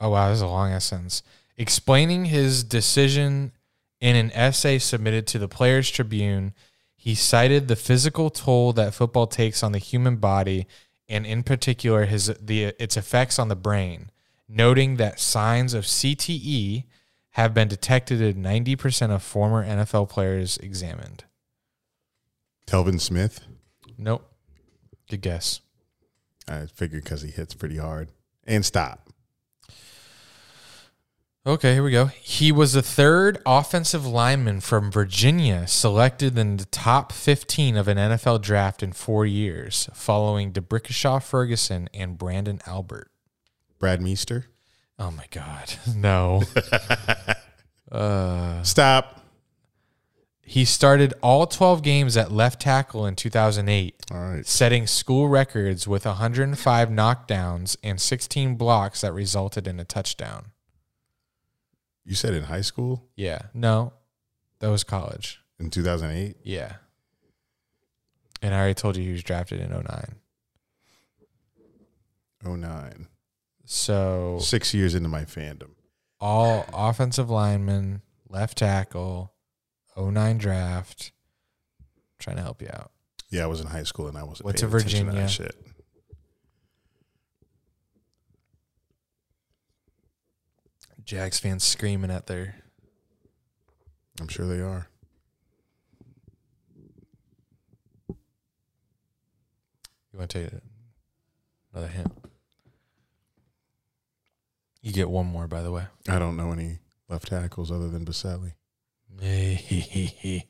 Oh 0.00 0.10
wow, 0.10 0.28
this 0.28 0.36
is 0.36 0.42
a 0.42 0.46
long 0.46 0.72
ass 0.72 0.84
sentence. 0.84 1.22
Explaining 1.56 2.26
his 2.26 2.64
decision 2.64 3.52
in 4.00 4.16
an 4.16 4.30
essay 4.32 4.78
submitted 4.78 5.26
to 5.28 5.38
the 5.38 5.48
Players 5.48 5.90
Tribune, 5.90 6.54
he 6.96 7.14
cited 7.14 7.68
the 7.68 7.76
physical 7.76 8.30
toll 8.30 8.72
that 8.74 8.94
football 8.94 9.26
takes 9.26 9.62
on 9.62 9.72
the 9.72 9.78
human 9.78 10.16
body, 10.16 10.66
and 11.08 11.26
in 11.26 11.42
particular 11.42 12.06
his 12.06 12.26
the 12.40 12.74
its 12.78 12.96
effects 12.96 13.38
on 13.38 13.48
the 13.48 13.56
brain, 13.56 14.10
noting 14.48 14.96
that 14.96 15.20
signs 15.20 15.74
of 15.74 15.84
CTE 15.84 16.84
have 17.30 17.54
been 17.54 17.68
detected 17.68 18.20
in 18.20 18.42
ninety 18.42 18.76
percent 18.76 19.12
of 19.12 19.22
former 19.22 19.64
NFL 19.64 20.08
players 20.08 20.56
examined. 20.58 21.24
Telvin 22.66 23.00
Smith. 23.00 23.40
Nope. 23.98 24.30
Good 25.08 25.22
guess. 25.22 25.60
I 26.48 26.66
figured 26.66 27.04
because 27.04 27.22
he 27.22 27.30
hits 27.30 27.54
pretty 27.54 27.76
hard. 27.78 28.10
And 28.46 28.64
stop. 28.64 29.09
Okay, 31.46 31.72
here 31.72 31.82
we 31.82 31.90
go. 31.90 32.06
He 32.06 32.52
was 32.52 32.74
the 32.74 32.82
third 32.82 33.38
offensive 33.46 34.06
lineman 34.06 34.60
from 34.60 34.92
Virginia 34.92 35.66
selected 35.66 36.36
in 36.38 36.58
the 36.58 36.66
top 36.66 37.12
15 37.12 37.78
of 37.78 37.88
an 37.88 37.96
NFL 37.96 38.42
draft 38.42 38.82
in 38.82 38.92
four 38.92 39.24
years, 39.24 39.88
following 39.94 40.52
D'Brickashaw 40.52 41.22
Ferguson 41.22 41.88
and 41.94 42.18
Branden 42.18 42.60
Albert. 42.68 43.10
Brad 43.78 44.02
Meester. 44.02 44.46
Oh 44.98 45.10
my 45.10 45.24
God. 45.30 45.74
No. 45.96 46.42
uh, 47.90 48.62
Stop. 48.62 49.22
he 50.42 50.66
started 50.66 51.14
all 51.22 51.46
12 51.46 51.82
games 51.82 52.18
at 52.18 52.30
left 52.30 52.60
tackle 52.60 53.06
in 53.06 53.16
2008, 53.16 53.94
All 54.12 54.18
right. 54.20 54.46
setting 54.46 54.86
school 54.86 55.26
records 55.30 55.88
with 55.88 56.04
105 56.04 56.90
knockdowns 56.90 57.78
and 57.82 57.98
16 57.98 58.56
blocks 58.56 59.00
that 59.00 59.14
resulted 59.14 59.66
in 59.66 59.80
a 59.80 59.86
touchdown. 59.86 60.52
You 62.04 62.14
said 62.14 62.34
in 62.34 62.44
high 62.44 62.60
school 62.62 63.08
Yeah. 63.16 63.42
No, 63.54 63.92
that 64.60 64.68
was 64.68 64.84
college. 64.84 65.40
in 65.58 65.70
2008? 65.70 66.36
Yeah. 66.42 66.74
And 68.42 68.54
I 68.54 68.58
already 68.58 68.74
told 68.74 68.96
you 68.96 69.04
he 69.04 69.12
was 69.12 69.22
drafted 69.22 69.60
in 69.60 69.70
09. 69.70 70.14
09. 72.44 73.06
So 73.66 74.38
Six 74.40 74.72
years 74.74 74.94
into 74.94 75.08
my 75.08 75.24
fandom. 75.24 75.70
all 76.20 76.64
offensive 76.72 77.30
linemen, 77.30 78.02
left 78.28 78.58
tackle, 78.58 79.32
09 79.96 80.38
draft. 80.38 81.12
trying 82.18 82.36
to 82.36 82.42
help 82.42 82.60
you 82.62 82.68
out. 82.72 82.90
Yeah, 83.30 83.44
I 83.44 83.46
was 83.46 83.60
in 83.60 83.66
high 83.66 83.84
school 83.84 84.08
and 84.08 84.18
I 84.18 84.24
wasn't 84.24 84.48
to 84.56 84.66
attention 84.66 85.06
Virginia. 85.06 85.28
shit. 85.28 85.54
Jags 91.10 91.40
fans 91.40 91.64
screaming 91.64 92.12
at 92.12 92.28
their. 92.28 92.54
I'm 94.20 94.28
sure 94.28 94.46
they 94.46 94.60
are. 94.60 94.86
You 98.08 98.14
want 100.20 100.30
to 100.30 100.44
take 100.44 100.52
another 101.74 101.88
hint? 101.88 102.12
You 104.82 104.92
get 104.92 105.10
one 105.10 105.26
more, 105.26 105.48
by 105.48 105.62
the 105.62 105.72
way. 105.72 105.82
I 106.08 106.20
don't 106.20 106.36
know 106.36 106.52
any 106.52 106.78
left 107.08 107.26
tackles 107.26 107.72
other 107.72 107.88
than 107.88 108.04
Baselli. 108.04 108.52
it 109.20 110.44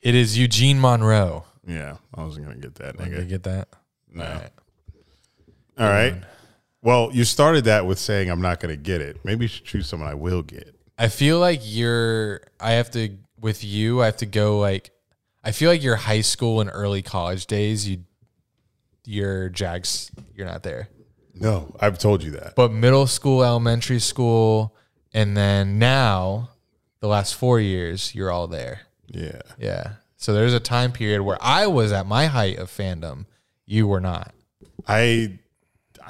is 0.00 0.38
Eugene 0.38 0.80
Monroe. 0.80 1.44
Yeah, 1.66 1.96
I 2.14 2.22
wasn't 2.22 2.46
gonna 2.46 2.60
get 2.60 2.76
that. 2.76 2.98
Did 2.98 3.08
you 3.08 3.24
get 3.24 3.42
that? 3.42 3.66
No. 4.12 4.22
All 4.22 4.30
right. 4.30 4.50
All 5.76 5.88
right. 5.88 6.22
Well, 6.82 7.10
you 7.12 7.24
started 7.24 7.64
that 7.64 7.86
with 7.86 7.98
saying 7.98 8.30
I'm 8.30 8.42
not 8.42 8.60
gonna 8.60 8.76
get 8.76 9.00
it. 9.00 9.24
Maybe 9.24 9.44
you 9.44 9.48
should 9.48 9.64
choose 9.64 9.86
someone 9.86 10.08
I 10.08 10.14
will 10.14 10.42
get. 10.42 10.74
I 10.98 11.08
feel 11.08 11.38
like 11.38 11.60
you're. 11.62 12.42
I 12.60 12.72
have 12.72 12.90
to 12.92 13.16
with 13.40 13.64
you. 13.64 14.02
I 14.02 14.06
have 14.06 14.16
to 14.18 14.26
go 14.26 14.58
like. 14.58 14.90
I 15.44 15.52
feel 15.52 15.70
like 15.70 15.82
your 15.82 15.96
high 15.96 16.20
school 16.20 16.60
and 16.60 16.70
early 16.72 17.02
college 17.02 17.46
days. 17.46 17.88
You, 17.88 18.04
your 19.04 19.48
Jags. 19.48 20.10
You're 20.34 20.46
not 20.46 20.62
there. 20.62 20.88
No, 21.34 21.74
I've 21.80 21.98
told 21.98 22.22
you 22.22 22.32
that. 22.32 22.54
But 22.54 22.72
middle 22.72 23.06
school, 23.06 23.42
elementary 23.42 23.98
school, 24.00 24.76
and 25.14 25.36
then 25.36 25.78
now, 25.78 26.50
the 27.00 27.08
last 27.08 27.34
four 27.34 27.58
years, 27.58 28.14
you're 28.14 28.30
all 28.30 28.46
there. 28.46 28.82
Yeah. 29.08 29.40
Yeah. 29.58 29.92
So 30.16 30.32
there's 30.32 30.54
a 30.54 30.60
time 30.60 30.92
period 30.92 31.22
where 31.22 31.38
I 31.40 31.66
was 31.66 31.90
at 31.90 32.06
my 32.06 32.26
height 32.26 32.58
of 32.58 32.70
fandom. 32.70 33.26
You 33.66 33.86
were 33.86 34.00
not. 34.00 34.32
I 34.86 35.38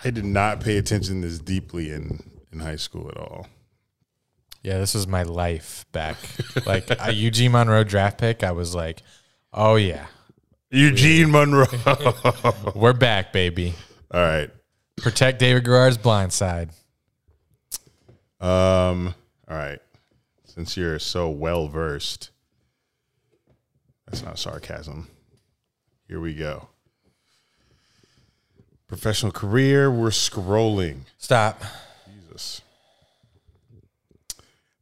I 0.04 0.10
did 0.10 0.24
not 0.24 0.60
pay 0.60 0.78
attention 0.78 1.20
this 1.20 1.38
deeply 1.38 1.90
in 1.90 2.22
in 2.52 2.60
high 2.60 2.76
school 2.76 3.08
at 3.08 3.16
all. 3.16 3.46
Yeah, 4.62 4.78
this 4.78 4.94
was 4.94 5.06
my 5.06 5.24
life 5.24 5.84
back. 5.92 6.16
like 6.66 6.88
a 7.00 7.12
Eugene 7.12 7.52
Monroe 7.52 7.84
draft 7.84 8.18
pick, 8.18 8.44
I 8.44 8.52
was 8.52 8.74
like, 8.74 9.02
oh 9.52 9.76
yeah, 9.76 10.06
Eugene 10.70 11.30
Monroe. 11.30 11.66
we're 12.74 12.92
back, 12.92 13.32
baby. 13.32 13.74
all 14.10 14.20
right. 14.20 14.50
Protect 14.98 15.38
David 15.38 15.64
Garrard's 15.64 15.98
blind 15.98 16.32
side. 16.32 16.70
Um. 18.40 19.14
All 19.48 19.56
right. 19.56 19.80
Since 20.44 20.76
you're 20.76 20.98
so 20.98 21.28
well 21.30 21.68
versed, 21.68 22.30
that's 24.06 24.22
not 24.22 24.38
sarcasm. 24.38 25.08
Here 26.08 26.20
we 26.20 26.34
go. 26.34 26.68
Professional 28.92 29.32
career. 29.32 29.90
We're 29.90 30.10
scrolling. 30.10 31.04
Stop. 31.16 31.62
Jesus. 32.28 32.60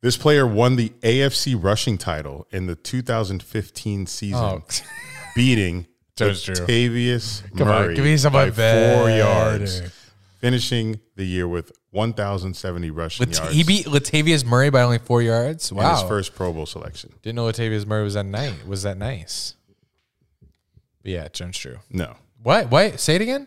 This 0.01 0.17
player 0.17 0.45
won 0.45 0.75
the 0.75 0.89
AFC 1.03 1.55
rushing 1.55 1.97
title 1.97 2.45
in 2.51 2.67
the 2.67 2.75
2015 2.75 4.07
season, 4.07 4.35
Oh, 4.41 4.65
beating 5.37 5.87
true. 6.17 6.31
Latavius 6.33 7.45
on, 7.61 7.67
Murray 7.69 7.95
give 7.95 8.05
me 8.05 8.17
some 8.17 8.33
by 8.33 8.47
of 8.47 8.57
four 8.57 9.11
yards, 9.11 9.81
finishing 10.41 10.99
the 11.15 11.25
year 11.25 11.47
with 11.47 11.71
1,070 11.93 12.91
rushing 12.91 13.27
Lat- 13.29 13.39
yards. 13.39 13.55
he 13.55 13.63
beat 13.63 13.87
Latavius 13.87 14.45
Murray 14.45 14.71
by 14.71 14.83
only 14.83 14.99
four 14.99 15.23
yards. 15.23 15.71
in 15.71 15.77
Wow. 15.77 15.93
his 16.01 16.03
first 16.09 16.35
Pro 16.35 16.53
Bowl 16.53 16.67
selection. 16.67 17.13
Didn't 17.23 17.37
know 17.37 17.45
Latavius 17.45 17.87
Murray 17.87 18.03
was 18.03 18.15
that 18.15 18.27
nice. 18.27 18.55
Was 18.67 18.83
that 18.83 18.99
nice? 18.99 19.55
But 21.03 21.13
yeah, 21.13 21.29
Jones 21.29 21.57
Drew. 21.59 21.79
No. 21.91 22.17
What? 22.43 22.73
Wait, 22.73 22.99
say 22.99 23.15
it 23.15 23.23
again. 23.23 23.47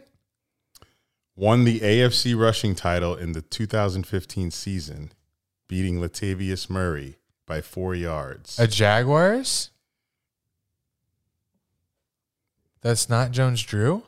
Won 1.36 1.64
the 1.64 1.80
AFC 1.80 2.40
rushing 2.40 2.76
title 2.76 3.16
in 3.16 3.32
the 3.32 3.42
2015 3.42 4.52
season, 4.52 5.12
beating 5.68 6.00
Latavius 6.00 6.70
Murray 6.70 7.18
by 7.48 7.60
four 7.62 7.96
yards. 7.96 8.60
A 8.60 8.68
Jaguars? 8.68 9.72
That's 12.82 13.10
not 13.10 13.32
Jones 13.32 13.64
Drew? 13.64 14.04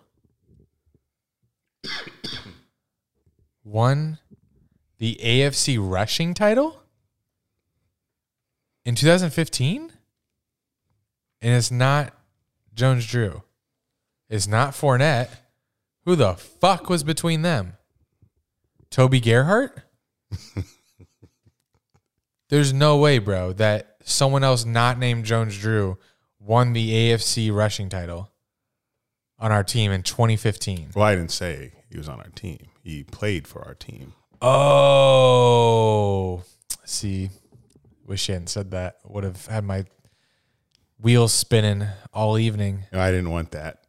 Won 3.63 4.19
the 4.99 5.19
AFC 5.23 5.77
rushing 5.79 6.33
title 6.33 6.81
in 8.85 8.95
2015? 8.95 9.91
And 11.41 11.53
it's 11.55 11.71
not 11.71 12.13
Jones 12.73 13.07
Drew. 13.07 13.41
It's 14.29 14.47
not 14.47 14.73
Fournette. 14.73 15.29
Who 16.05 16.15
the 16.15 16.35
fuck 16.35 16.89
was 16.89 17.03
between 17.03 17.41
them? 17.41 17.73
Toby 18.89 19.19
Gerhart? 19.19 19.81
There's 22.49 22.71
no 22.71 22.97
way, 22.97 23.17
bro, 23.17 23.53
that 23.53 23.97
someone 24.03 24.43
else 24.43 24.65
not 24.65 24.99
named 24.99 25.25
Jones 25.25 25.57
Drew 25.57 25.97
won 26.39 26.73
the 26.73 26.91
AFC 26.91 27.51
rushing 27.51 27.89
title 27.89 28.31
on 29.39 29.51
our 29.51 29.63
team 29.63 29.91
in 29.91 30.03
2015. 30.03 30.91
well, 30.95 31.05
I 31.05 31.15
didn't 31.15 31.31
say 31.31 31.73
he 31.89 31.97
was 31.97 32.07
on 32.07 32.19
our 32.19 32.29
team. 32.35 32.67
He 32.83 33.03
played 33.03 33.47
for 33.47 33.65
our 33.65 33.73
team. 33.73 34.13
Oh, 34.41 36.43
see, 36.85 37.31
wish 38.05 38.29
you 38.29 38.33
hadn't 38.33 38.49
said 38.49 38.71
that. 38.71 38.97
Would 39.05 39.23
have 39.23 39.47
had 39.47 39.63
my 39.63 39.85
wheels 41.01 41.33
spinning 41.33 41.87
all 42.13 42.37
evening. 42.37 42.83
No, 42.93 42.99
I 42.99 43.09
didn't 43.09 43.31
want 43.31 43.51
that. 43.51 43.79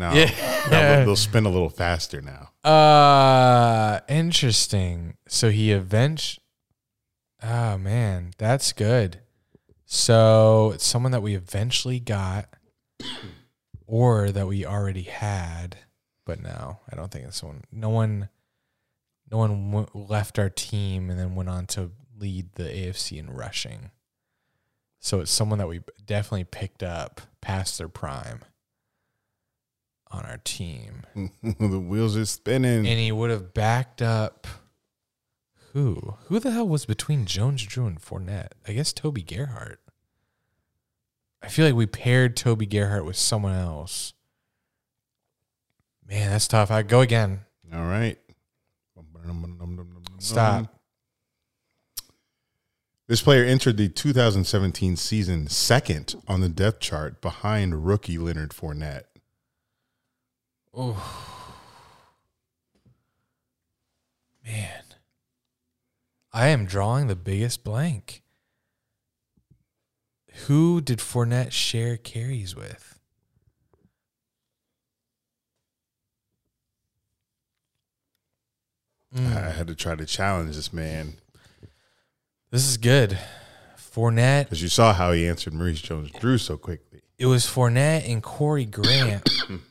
Now, 0.00 0.14
Yeah. 0.14 0.30
now 0.70 0.96
they'll- 0.96 1.04
they'll 1.06 1.16
spin 1.16 1.44
a 1.46 1.50
little 1.50 1.68
faster 1.70 2.20
now. 2.22 2.50
Uh, 2.68 4.00
interesting. 4.08 5.16
So 5.28 5.50
he 5.50 5.70
avenged. 5.72 6.40
Oh 7.42 7.78
man, 7.78 8.32
that's 8.38 8.72
good. 8.72 9.20
So 9.84 10.72
it's 10.74 10.84
someone 10.86 11.12
that 11.12 11.22
we 11.22 11.34
eventually 11.34 12.00
got, 12.00 12.48
or 13.86 14.30
that 14.30 14.46
we 14.46 14.64
already 14.64 15.02
had, 15.02 15.76
but 16.24 16.40
no, 16.40 16.80
I 16.90 16.96
don't 16.96 17.10
think 17.10 17.26
it's 17.26 17.38
someone. 17.38 17.64
No 17.72 17.88
one, 17.90 18.28
no 19.30 19.38
one 19.38 19.70
w- 19.70 19.88
left 20.08 20.38
our 20.38 20.50
team 20.50 21.10
and 21.10 21.18
then 21.18 21.34
went 21.34 21.48
on 21.48 21.66
to 21.68 21.90
lead 22.16 22.52
the 22.54 22.64
AFC 22.64 23.18
in 23.18 23.30
rushing. 23.30 23.90
So 25.00 25.20
it's 25.20 25.30
someone 25.30 25.58
that 25.58 25.68
we 25.68 25.80
definitely 26.04 26.44
picked 26.44 26.82
up 26.82 27.20
past 27.40 27.78
their 27.78 27.88
prime 27.88 28.40
on 30.10 30.24
our 30.24 30.38
team 30.38 31.02
the 31.42 31.78
wheels 31.78 32.16
are 32.16 32.24
spinning. 32.24 32.86
and 32.86 32.98
he 32.98 33.12
would 33.12 33.30
have 33.30 33.54
backed 33.54 34.02
up 34.02 34.46
who? 35.72 36.16
Who 36.24 36.40
the 36.40 36.50
hell 36.50 36.66
was 36.66 36.84
between 36.84 37.26
Jones 37.26 37.62
Drew 37.62 37.86
and 37.86 38.00
Fournette? 38.00 38.52
I 38.66 38.72
guess 38.72 38.92
Toby 38.92 39.22
Gerhart. 39.22 39.80
I 41.42 41.48
feel 41.48 41.64
like 41.64 41.74
we 41.74 41.86
paired 41.86 42.36
Toby 42.36 42.66
Gerhart 42.66 43.04
with 43.04 43.16
someone 43.16 43.54
else. 43.54 44.12
Man, 46.06 46.30
that's 46.30 46.48
tough. 46.48 46.70
I 46.70 46.82
go 46.82 47.00
again. 47.00 47.40
All 47.72 47.84
right. 47.84 48.18
Stop. 50.18 50.74
This 53.06 53.22
player 53.22 53.44
entered 53.44 53.76
the 53.76 53.88
2017 53.88 54.96
season 54.96 55.48
second 55.48 56.14
on 56.28 56.40
the 56.40 56.48
depth 56.48 56.80
chart 56.80 57.20
behind 57.20 57.86
rookie 57.86 58.18
Leonard 58.18 58.50
Fournette. 58.50 59.04
Man, 64.44 64.84
I 66.32 66.48
am 66.48 66.64
drawing 66.64 67.08
the 67.08 67.16
biggest 67.16 67.64
blank. 67.64 68.22
Who 70.46 70.80
did 70.80 71.00
Fournette 71.00 71.52
share 71.52 71.96
carries 71.96 72.54
with? 72.54 73.00
I 79.12 79.18
mm. 79.18 79.52
had 79.52 79.66
to 79.66 79.74
try 79.74 79.96
to 79.96 80.06
challenge 80.06 80.54
this 80.54 80.72
man 80.72 81.14
This 82.52 82.68
is 82.68 82.76
good. 82.76 83.18
Fournette 83.76 84.44
because 84.44 84.62
you 84.62 84.68
saw 84.68 84.92
how 84.92 85.10
he 85.10 85.26
answered 85.26 85.52
Maurice 85.52 85.80
Jones-Drew 85.80 86.38
so 86.38 86.56
quickly. 86.56 87.00
It 87.18 87.26
was 87.26 87.44
Fournette 87.44 88.08
and 88.08 88.22
Corey 88.22 88.66
Grant. 88.66 89.28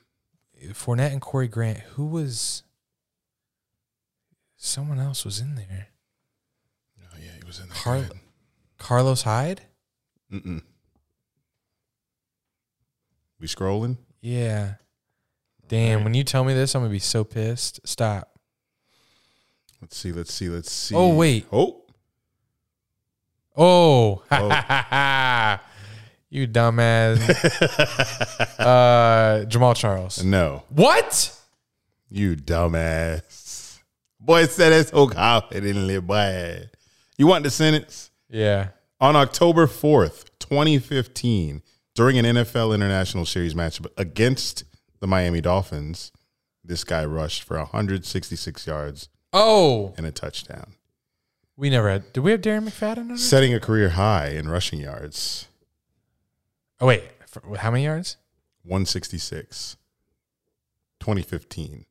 Fournette 0.74 1.12
and 1.12 1.22
Corey 1.22 1.47
Grant. 1.47 1.80
Who 1.95 2.05
was? 2.05 2.64
Someone 4.57 4.99
else 4.99 5.24
was 5.24 5.39
in 5.39 5.55
there. 5.55 5.88
Oh 7.01 7.18
yeah, 7.20 7.32
he 7.38 7.45
was 7.45 7.60
in 7.60 7.70
there. 7.70 7.78
Car- 7.78 8.16
Carlos 8.78 9.22
Hyde. 9.22 9.62
Mm-mm. 10.32 10.62
We 13.39 13.47
scrolling? 13.47 13.97
Yeah. 14.22 14.76
Damn. 15.68 16.03
When 16.03 16.14
you 16.14 16.24
tell 16.24 16.43
me 16.43 16.53
this, 16.53 16.76
I'm 16.76 16.82
gonna 16.82 16.91
be 16.91 16.99
so 16.99 17.24
pissed. 17.24 17.80
Stop. 17.88 18.38
Let's 19.82 19.95
see. 19.95 20.12
Let's 20.12 20.34
see. 20.34 20.49
Let's 20.49 20.68
oh, 20.70 20.88
see. 20.89 20.95
Oh, 20.95 21.16
wait. 21.16 21.45
Oh, 21.51 21.80
Oh. 23.62 24.24
oh. 24.32 25.60
you 26.30 26.47
dumbass. 26.47 27.19
uh, 28.59 29.45
Jamaal 29.45 29.75
Charles. 29.75 30.23
no, 30.23 30.63
What? 30.69 31.36
you 32.09 32.36
dumbass. 32.36 33.80
Boy 34.19 34.45
said 34.45 34.73
it's 34.73 34.89
so 34.91 35.07
confidently, 35.07 35.99
bad. 36.01 36.71
You 37.17 37.27
want 37.27 37.43
the 37.43 37.49
sentence? 37.49 38.11
Yeah. 38.30 38.69
On 38.99 39.15
October 39.15 39.65
4th, 39.67 40.25
2015, 40.39 41.61
during 41.95 42.17
an 42.17 42.25
NFL 42.25 42.73
International 42.75 43.25
Series 43.25 43.53
matchup 43.53 43.88
against 43.97 44.63
the 44.99 45.07
Miami 45.07 45.41
Dolphins, 45.41 46.11
this 46.63 46.84
guy 46.84 47.05
rushed 47.05 47.43
for 47.43 47.57
166 47.57 48.67
yards 48.67 49.09
Oh, 49.32 49.93
and 49.97 50.05
a 50.05 50.11
touchdown, 50.11 50.73
we 51.55 51.69
never 51.69 51.89
had. 51.89 52.11
Did 52.13 52.21
we 52.21 52.32
have 52.32 52.41
Darren 52.41 52.67
McFadden 52.67 53.17
setting 53.17 53.53
a 53.53 53.59
career 53.59 53.89
high 53.89 54.30
in 54.30 54.49
rushing 54.49 54.80
yards. 54.80 55.47
Oh 56.82 56.88
wait, 56.88 57.03
for, 57.27 57.41
how 57.57 57.71
many 57.71 57.84
yards? 57.84 58.17
166. 58.63 59.77
2015 60.99 61.86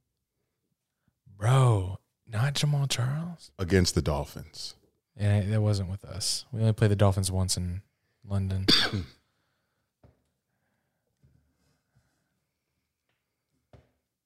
Bro, 1.36 1.98
not 2.26 2.54
Jamaal 2.54 2.88
Charles. 2.90 3.50
against 3.58 3.94
the 3.94 4.02
Dolphins. 4.02 4.74
And 5.16 5.52
that 5.52 5.60
wasn't 5.62 5.90
with 5.90 6.04
us. 6.04 6.44
We 6.52 6.60
only 6.60 6.72
played 6.72 6.90
the 6.90 6.96
Dolphins 6.96 7.30
once 7.32 7.56
in 7.56 7.82
London. 8.24 8.66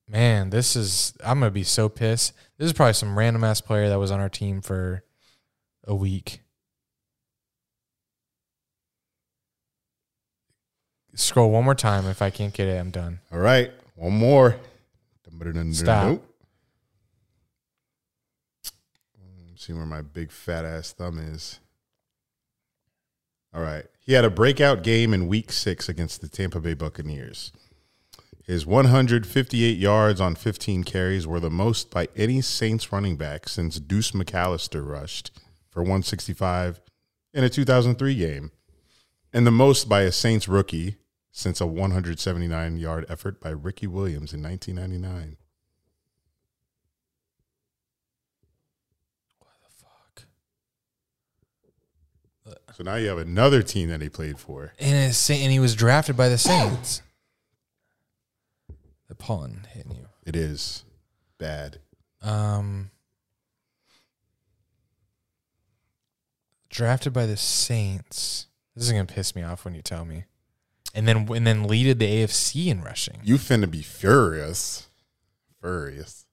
Man, 0.08 0.50
this 0.50 0.76
is 0.76 1.14
I'm 1.24 1.38
gonna 1.40 1.50
be 1.50 1.64
so 1.64 1.88
pissed. 1.88 2.34
This 2.58 2.66
is 2.66 2.72
probably 2.74 2.92
some 2.92 3.16
random 3.18 3.44
ass 3.44 3.62
player 3.62 3.88
that 3.88 3.98
was 3.98 4.10
on 4.10 4.20
our 4.20 4.28
team 4.28 4.60
for 4.60 5.04
a 5.84 5.94
week. 5.94 6.41
Scroll 11.14 11.50
one 11.50 11.64
more 11.64 11.74
time. 11.74 12.06
If 12.06 12.22
I 12.22 12.30
can't 12.30 12.54
get 12.54 12.68
it, 12.68 12.78
I'm 12.78 12.90
done. 12.90 13.20
All 13.30 13.38
right, 13.38 13.70
one 13.96 14.14
more. 14.14 14.56
Stop. 15.74 16.22
Mm, 19.20 19.58
see 19.58 19.72
where 19.72 19.86
my 19.86 20.02
big 20.02 20.30
fat 20.30 20.64
ass 20.64 20.92
thumb 20.92 21.18
is. 21.18 21.60
All 23.54 23.62
right. 23.62 23.84
He 24.00 24.14
had 24.14 24.24
a 24.24 24.30
breakout 24.30 24.82
game 24.82 25.12
in 25.14 25.28
week 25.28 25.52
six 25.52 25.88
against 25.88 26.20
the 26.20 26.28
Tampa 26.28 26.60
Bay 26.60 26.74
Buccaneers. 26.74 27.52
His 28.44 28.66
158 28.66 29.78
yards 29.78 30.20
on 30.20 30.34
15 30.34 30.82
carries 30.82 31.26
were 31.26 31.38
the 31.38 31.50
most 31.50 31.90
by 31.90 32.08
any 32.16 32.40
Saints 32.40 32.90
running 32.90 33.16
back 33.16 33.48
since 33.48 33.78
Deuce 33.78 34.10
McAllister 34.10 34.84
rushed 34.84 35.30
for 35.70 35.82
165 35.82 36.80
in 37.32 37.44
a 37.44 37.48
2003 37.48 38.14
game, 38.16 38.50
and 39.32 39.46
the 39.46 39.52
most 39.52 39.88
by 39.88 40.02
a 40.02 40.10
Saints 40.10 40.48
rookie 40.48 40.96
since 41.32 41.60
a 41.62 41.66
179 41.66 42.76
yard 42.76 43.06
effort 43.08 43.40
by 43.40 43.48
Ricky 43.48 43.86
Williams 43.86 44.34
in 44.34 44.42
1999. 44.42 45.38
Fuck. 49.74 50.26
So 52.76 52.84
now 52.84 52.96
you 52.96 53.08
have 53.08 53.18
another 53.18 53.62
team 53.62 53.88
that 53.88 54.02
he 54.02 54.10
played 54.10 54.38
for. 54.38 54.74
And 54.78 55.08
it's, 55.08 55.30
and 55.30 55.50
he 55.50 55.58
was 55.58 55.74
drafted 55.74 56.16
by 56.16 56.28
the 56.28 56.38
Saints. 56.38 57.02
the 59.08 59.14
pollen 59.14 59.66
hitting 59.72 59.92
you. 59.92 60.06
It 60.26 60.36
is 60.36 60.84
bad. 61.38 61.78
Um, 62.20 62.90
drafted 66.68 67.14
by 67.14 67.24
the 67.24 67.36
Saints. 67.38 68.48
This 68.74 68.84
is 68.84 68.92
gonna 68.92 69.06
piss 69.06 69.34
me 69.34 69.42
off 69.42 69.64
when 69.64 69.74
you 69.74 69.82
tell 69.82 70.04
me. 70.04 70.24
And 70.94 71.08
then 71.08 71.28
and 71.32 71.46
then 71.46 71.64
leaded 71.64 71.98
the 71.98 72.06
AFC 72.06 72.66
in 72.66 72.82
rushing. 72.82 73.20
You 73.22 73.36
finna 73.36 73.70
be 73.70 73.82
furious. 73.82 74.88
Furious. 75.60 76.26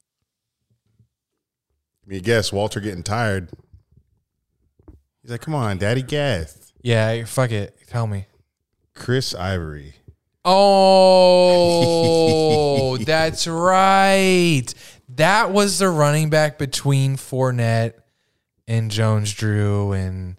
Give 2.03 2.09
me 2.11 2.17
a 2.17 2.21
guess. 2.21 2.51
Walter 2.51 2.79
getting 2.79 3.03
tired. 3.03 3.49
He's 5.21 5.31
like, 5.31 5.41
come 5.41 5.53
on, 5.55 5.77
daddy, 5.77 6.01
gas. 6.01 6.73
Yeah, 6.81 7.25
fuck 7.25 7.51
it. 7.51 7.77
Tell 7.87 8.07
me. 8.07 8.25
Chris 8.95 9.35
Ivory. 9.35 9.95
Oh, 10.45 11.77
that's 13.01 13.45
right. 13.47 14.65
That 15.09 15.51
was 15.51 15.79
the 15.79 15.89
running 15.89 16.29
back 16.29 16.57
between 16.57 17.17
Fournette 17.17 17.93
and 18.67 18.89
Jones 18.89 19.33
Drew 19.33 19.91
and 19.91 20.37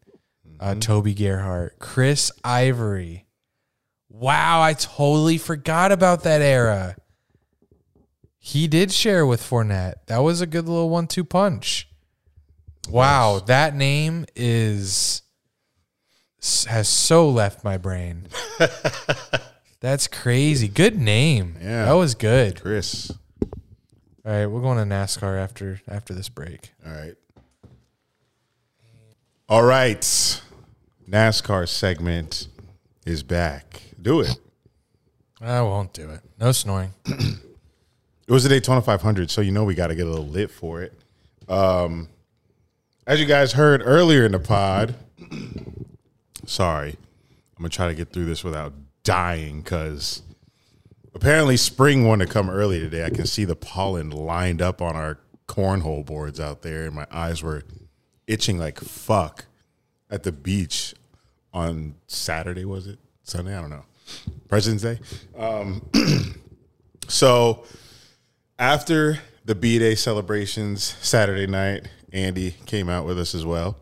uh, 0.58 0.74
Toby 0.76 1.14
Gerhart. 1.14 1.78
Chris 1.78 2.32
Ivory. 2.42 3.26
Wow, 4.10 4.60
I 4.60 4.74
totally 4.74 5.38
forgot 5.38 5.92
about 5.92 6.24
that 6.24 6.42
era. 6.42 6.96
He 8.38 8.66
did 8.66 8.90
share 8.90 9.24
with 9.24 9.40
Fournette. 9.40 10.06
That 10.06 10.18
was 10.18 10.40
a 10.40 10.46
good 10.46 10.68
little 10.68 10.90
one 10.90 11.06
two 11.06 11.24
punch. 11.24 11.88
Wow, 12.88 13.38
that 13.46 13.74
name 13.74 14.26
is 14.34 15.22
has 16.66 16.88
so 16.88 17.28
left 17.28 17.62
my 17.64 17.76
brain. 17.76 18.26
That's 19.80 20.08
crazy. 20.08 20.68
Good 20.68 20.98
name. 20.98 21.56
Yeah. 21.60 21.86
That 21.86 21.92
was 21.92 22.14
good. 22.14 22.60
Chris. 22.60 23.10
All 23.42 24.32
right, 24.32 24.46
we're 24.46 24.60
going 24.60 24.76
to 24.76 24.94
NASCAR 24.94 25.38
after 25.38 25.80
after 25.88 26.12
this 26.12 26.28
break. 26.28 26.72
All 26.84 26.92
right. 26.92 27.14
All 29.48 29.62
right. 29.62 30.02
NASCAR 31.08 31.68
segment 31.68 32.48
is 33.06 33.22
back. 33.22 33.82
Do 34.00 34.20
it. 34.20 34.38
I 35.40 35.60
won't 35.62 35.92
do 35.92 36.10
it. 36.10 36.20
No 36.38 36.52
snoring. 36.52 36.92
It 38.30 38.32
was 38.32 38.44
the 38.44 38.48
Daytona 38.48 38.80
500, 38.80 39.28
so 39.28 39.40
you 39.40 39.50
know 39.50 39.64
we 39.64 39.74
got 39.74 39.88
to 39.88 39.96
get 39.96 40.06
a 40.06 40.08
little 40.08 40.28
lit 40.28 40.52
for 40.52 40.82
it. 40.82 40.92
Um, 41.48 42.08
as 43.04 43.18
you 43.18 43.26
guys 43.26 43.54
heard 43.54 43.82
earlier 43.84 44.24
in 44.24 44.30
the 44.30 44.38
pod, 44.38 44.94
sorry, 46.46 46.90
I'm 46.90 47.62
gonna 47.62 47.70
try 47.70 47.88
to 47.88 47.94
get 47.94 48.12
through 48.12 48.26
this 48.26 48.44
without 48.44 48.72
dying 49.02 49.62
because 49.62 50.22
apparently 51.12 51.56
spring 51.56 52.06
wanted 52.06 52.28
to 52.28 52.32
come 52.32 52.48
early 52.48 52.78
today. 52.78 53.04
I 53.04 53.10
can 53.10 53.26
see 53.26 53.44
the 53.44 53.56
pollen 53.56 54.10
lined 54.10 54.62
up 54.62 54.80
on 54.80 54.94
our 54.94 55.18
cornhole 55.48 56.06
boards 56.06 56.38
out 56.38 56.62
there, 56.62 56.84
and 56.84 56.94
my 56.94 57.08
eyes 57.10 57.42
were 57.42 57.64
itching 58.28 58.58
like 58.58 58.78
fuck 58.78 59.46
at 60.08 60.22
the 60.22 60.30
beach 60.30 60.94
on 61.52 61.96
Saturday. 62.06 62.64
Was 62.64 62.86
it 62.86 63.00
Sunday? 63.24 63.56
I 63.56 63.60
don't 63.60 63.70
know. 63.70 63.86
President's 64.48 64.82
Day. 64.82 64.98
Um, 65.38 65.82
so 67.08 67.64
after 68.58 69.18
the 69.44 69.54
B 69.54 69.78
Day 69.78 69.94
celebrations 69.94 70.96
Saturday 71.00 71.46
night, 71.46 71.88
Andy 72.12 72.52
came 72.66 72.88
out 72.88 73.06
with 73.06 73.18
us 73.18 73.34
as 73.34 73.44
well, 73.44 73.76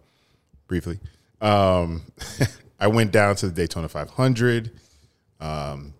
briefly. 0.66 0.98
Um, 1.40 2.02
I 2.80 2.86
went 2.86 3.12
down 3.12 3.36
to 3.36 3.46
the 3.46 3.52
Daytona 3.52 3.88
500. 3.88 4.70
Um, 5.40 5.94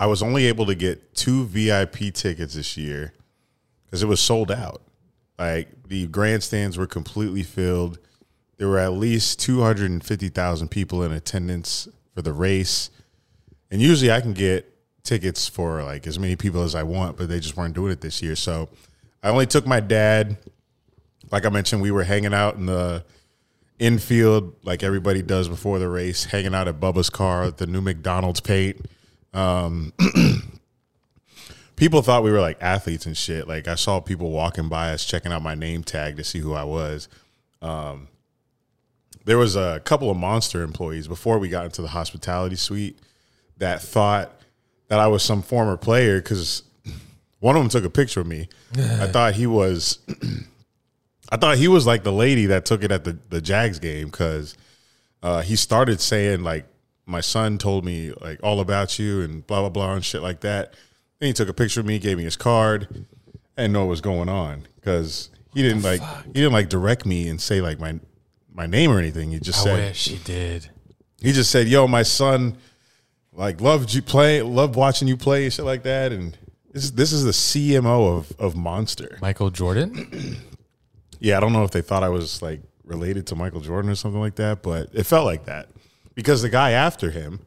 I 0.00 0.06
was 0.06 0.22
only 0.22 0.46
able 0.46 0.66
to 0.66 0.74
get 0.74 1.14
two 1.14 1.46
VIP 1.46 2.14
tickets 2.14 2.54
this 2.54 2.76
year 2.76 3.12
because 3.84 4.02
it 4.02 4.06
was 4.06 4.20
sold 4.20 4.50
out. 4.50 4.82
Like 5.38 5.68
the 5.88 6.06
grandstands 6.06 6.78
were 6.78 6.86
completely 6.86 7.42
filled. 7.42 7.98
There 8.58 8.68
were 8.68 8.78
at 8.78 8.92
least 8.92 9.40
250,000 9.40 10.68
people 10.68 11.02
in 11.02 11.12
attendance 11.12 11.88
for 12.14 12.22
the 12.22 12.32
race. 12.32 12.90
And 13.70 13.82
usually 13.82 14.10
I 14.10 14.20
can 14.20 14.32
get 14.32 14.72
tickets 15.02 15.48
for 15.48 15.82
like 15.82 16.06
as 16.06 16.18
many 16.18 16.36
people 16.36 16.62
as 16.62 16.74
I 16.74 16.82
want, 16.82 17.16
but 17.16 17.28
they 17.28 17.40
just 17.40 17.56
weren't 17.56 17.74
doing 17.74 17.92
it 17.92 18.00
this 18.00 18.22
year. 18.22 18.36
So 18.36 18.68
I 19.22 19.30
only 19.30 19.46
took 19.46 19.66
my 19.66 19.80
dad. 19.80 20.38
Like 21.30 21.44
I 21.44 21.48
mentioned, 21.48 21.82
we 21.82 21.90
were 21.90 22.04
hanging 22.04 22.34
out 22.34 22.56
in 22.56 22.66
the 22.66 23.04
infield 23.78 24.54
like 24.64 24.82
everybody 24.82 25.22
does 25.22 25.48
before 25.48 25.78
the 25.78 25.88
race, 25.88 26.24
hanging 26.24 26.54
out 26.54 26.68
at 26.68 26.80
Bubba's 26.80 27.10
car 27.10 27.44
at 27.44 27.58
the 27.58 27.66
new 27.66 27.80
McDonald's 27.80 28.40
paint. 28.40 28.86
Um, 29.34 29.92
people 31.76 32.02
thought 32.02 32.22
we 32.22 32.30
were 32.30 32.40
like 32.40 32.58
athletes 32.60 33.06
and 33.06 33.16
shit. 33.16 33.46
Like 33.46 33.68
I 33.68 33.74
saw 33.74 34.00
people 34.00 34.30
walking 34.30 34.68
by 34.68 34.92
us 34.92 35.04
checking 35.04 35.32
out 35.32 35.42
my 35.42 35.54
name 35.54 35.84
tag 35.84 36.16
to 36.16 36.24
see 36.24 36.40
who 36.40 36.54
I 36.54 36.64
was. 36.64 37.08
Um, 37.62 38.08
there 39.24 39.38
was 39.38 39.56
a 39.56 39.80
couple 39.84 40.10
of 40.10 40.16
monster 40.16 40.62
employees 40.62 41.06
before 41.06 41.38
we 41.38 41.48
got 41.48 41.66
into 41.66 41.82
the 41.82 41.88
hospitality 41.88 42.56
suite 42.56 42.98
that 43.58 43.82
thought 43.82 44.32
that 44.88 44.98
I 44.98 45.06
was 45.06 45.22
some 45.22 45.42
former 45.42 45.76
player 45.76 46.20
because 46.20 46.62
one 47.40 47.56
of 47.56 47.62
them 47.62 47.68
took 47.68 47.84
a 47.84 47.90
picture 47.90 48.20
of 48.20 48.26
me. 48.26 48.48
I 48.76 49.06
thought 49.06 49.34
he 49.34 49.46
was, 49.46 49.98
I 51.30 51.36
thought 51.36 51.58
he 51.58 51.68
was 51.68 51.86
like 51.86 52.02
the 52.04 52.12
lady 52.12 52.46
that 52.46 52.64
took 52.64 52.82
it 52.82 52.90
at 52.90 53.04
the 53.04 53.18
the 53.28 53.40
Jags 53.40 53.78
game 53.78 54.06
because 54.06 54.56
uh, 55.22 55.42
he 55.42 55.56
started 55.56 56.00
saying 56.00 56.42
like 56.42 56.66
my 57.06 57.20
son 57.20 57.58
told 57.58 57.84
me 57.84 58.12
like 58.20 58.40
all 58.42 58.60
about 58.60 58.98
you 58.98 59.20
and 59.22 59.46
blah 59.46 59.60
blah 59.60 59.68
blah 59.68 59.94
and 59.94 60.04
shit 60.04 60.22
like 60.22 60.40
that. 60.40 60.74
Then 61.18 61.28
he 61.28 61.32
took 61.32 61.48
a 61.48 61.54
picture 61.54 61.80
of 61.80 61.86
me, 61.86 61.98
gave 61.98 62.16
me 62.16 62.24
his 62.24 62.36
card. 62.36 63.06
I 63.56 63.62
didn't 63.62 63.72
know 63.72 63.80
what 63.80 63.90
was 63.90 64.00
going 64.00 64.28
on 64.28 64.68
because 64.76 65.30
he 65.52 65.62
didn't 65.62 65.82
like 65.82 66.00
he 66.26 66.32
didn't 66.32 66.52
like 66.52 66.68
direct 66.68 67.04
me 67.04 67.28
and 67.28 67.40
say 67.40 67.60
like 67.60 67.80
my 67.80 67.98
my 68.52 68.66
name 68.66 68.90
or 68.90 68.98
anything. 68.98 69.30
He 69.30 69.40
just 69.40 69.60
I 69.60 69.64
said 69.64 69.88
wish 69.88 70.08
he 70.08 70.18
did. 70.18 70.70
he 71.20 71.32
just 71.32 71.50
said, 71.50 71.66
"Yo, 71.68 71.86
my 71.88 72.02
son, 72.02 72.56
like 73.38 73.60
loved 73.60 73.94
you 73.94 74.02
play, 74.02 74.42
loved 74.42 74.76
watching 74.76 75.08
you 75.08 75.16
play, 75.16 75.44
and 75.44 75.52
shit 75.52 75.64
like 75.64 75.84
that." 75.84 76.12
And 76.12 76.36
this 76.72 76.84
is 76.84 76.92
this 76.92 77.12
is 77.12 77.24
the 77.24 77.30
CMO 77.30 78.18
of 78.18 78.32
of 78.38 78.56
Monster. 78.56 79.18
Michael 79.22 79.50
Jordan? 79.50 80.36
Yeah, 81.20 81.36
I 81.36 81.40
don't 81.40 81.52
know 81.52 81.64
if 81.64 81.72
they 81.72 81.80
thought 81.80 82.04
I 82.04 82.08
was 82.10 82.42
like 82.42 82.60
related 82.84 83.26
to 83.28 83.34
Michael 83.34 83.60
Jordan 83.60 83.90
or 83.90 83.96
something 83.96 84.20
like 84.20 84.36
that, 84.36 84.62
but 84.62 84.88
it 84.92 85.04
felt 85.04 85.24
like 85.24 85.46
that 85.46 85.68
because 86.14 86.42
the 86.42 86.48
guy 86.48 86.70
after 86.70 87.10
him, 87.10 87.40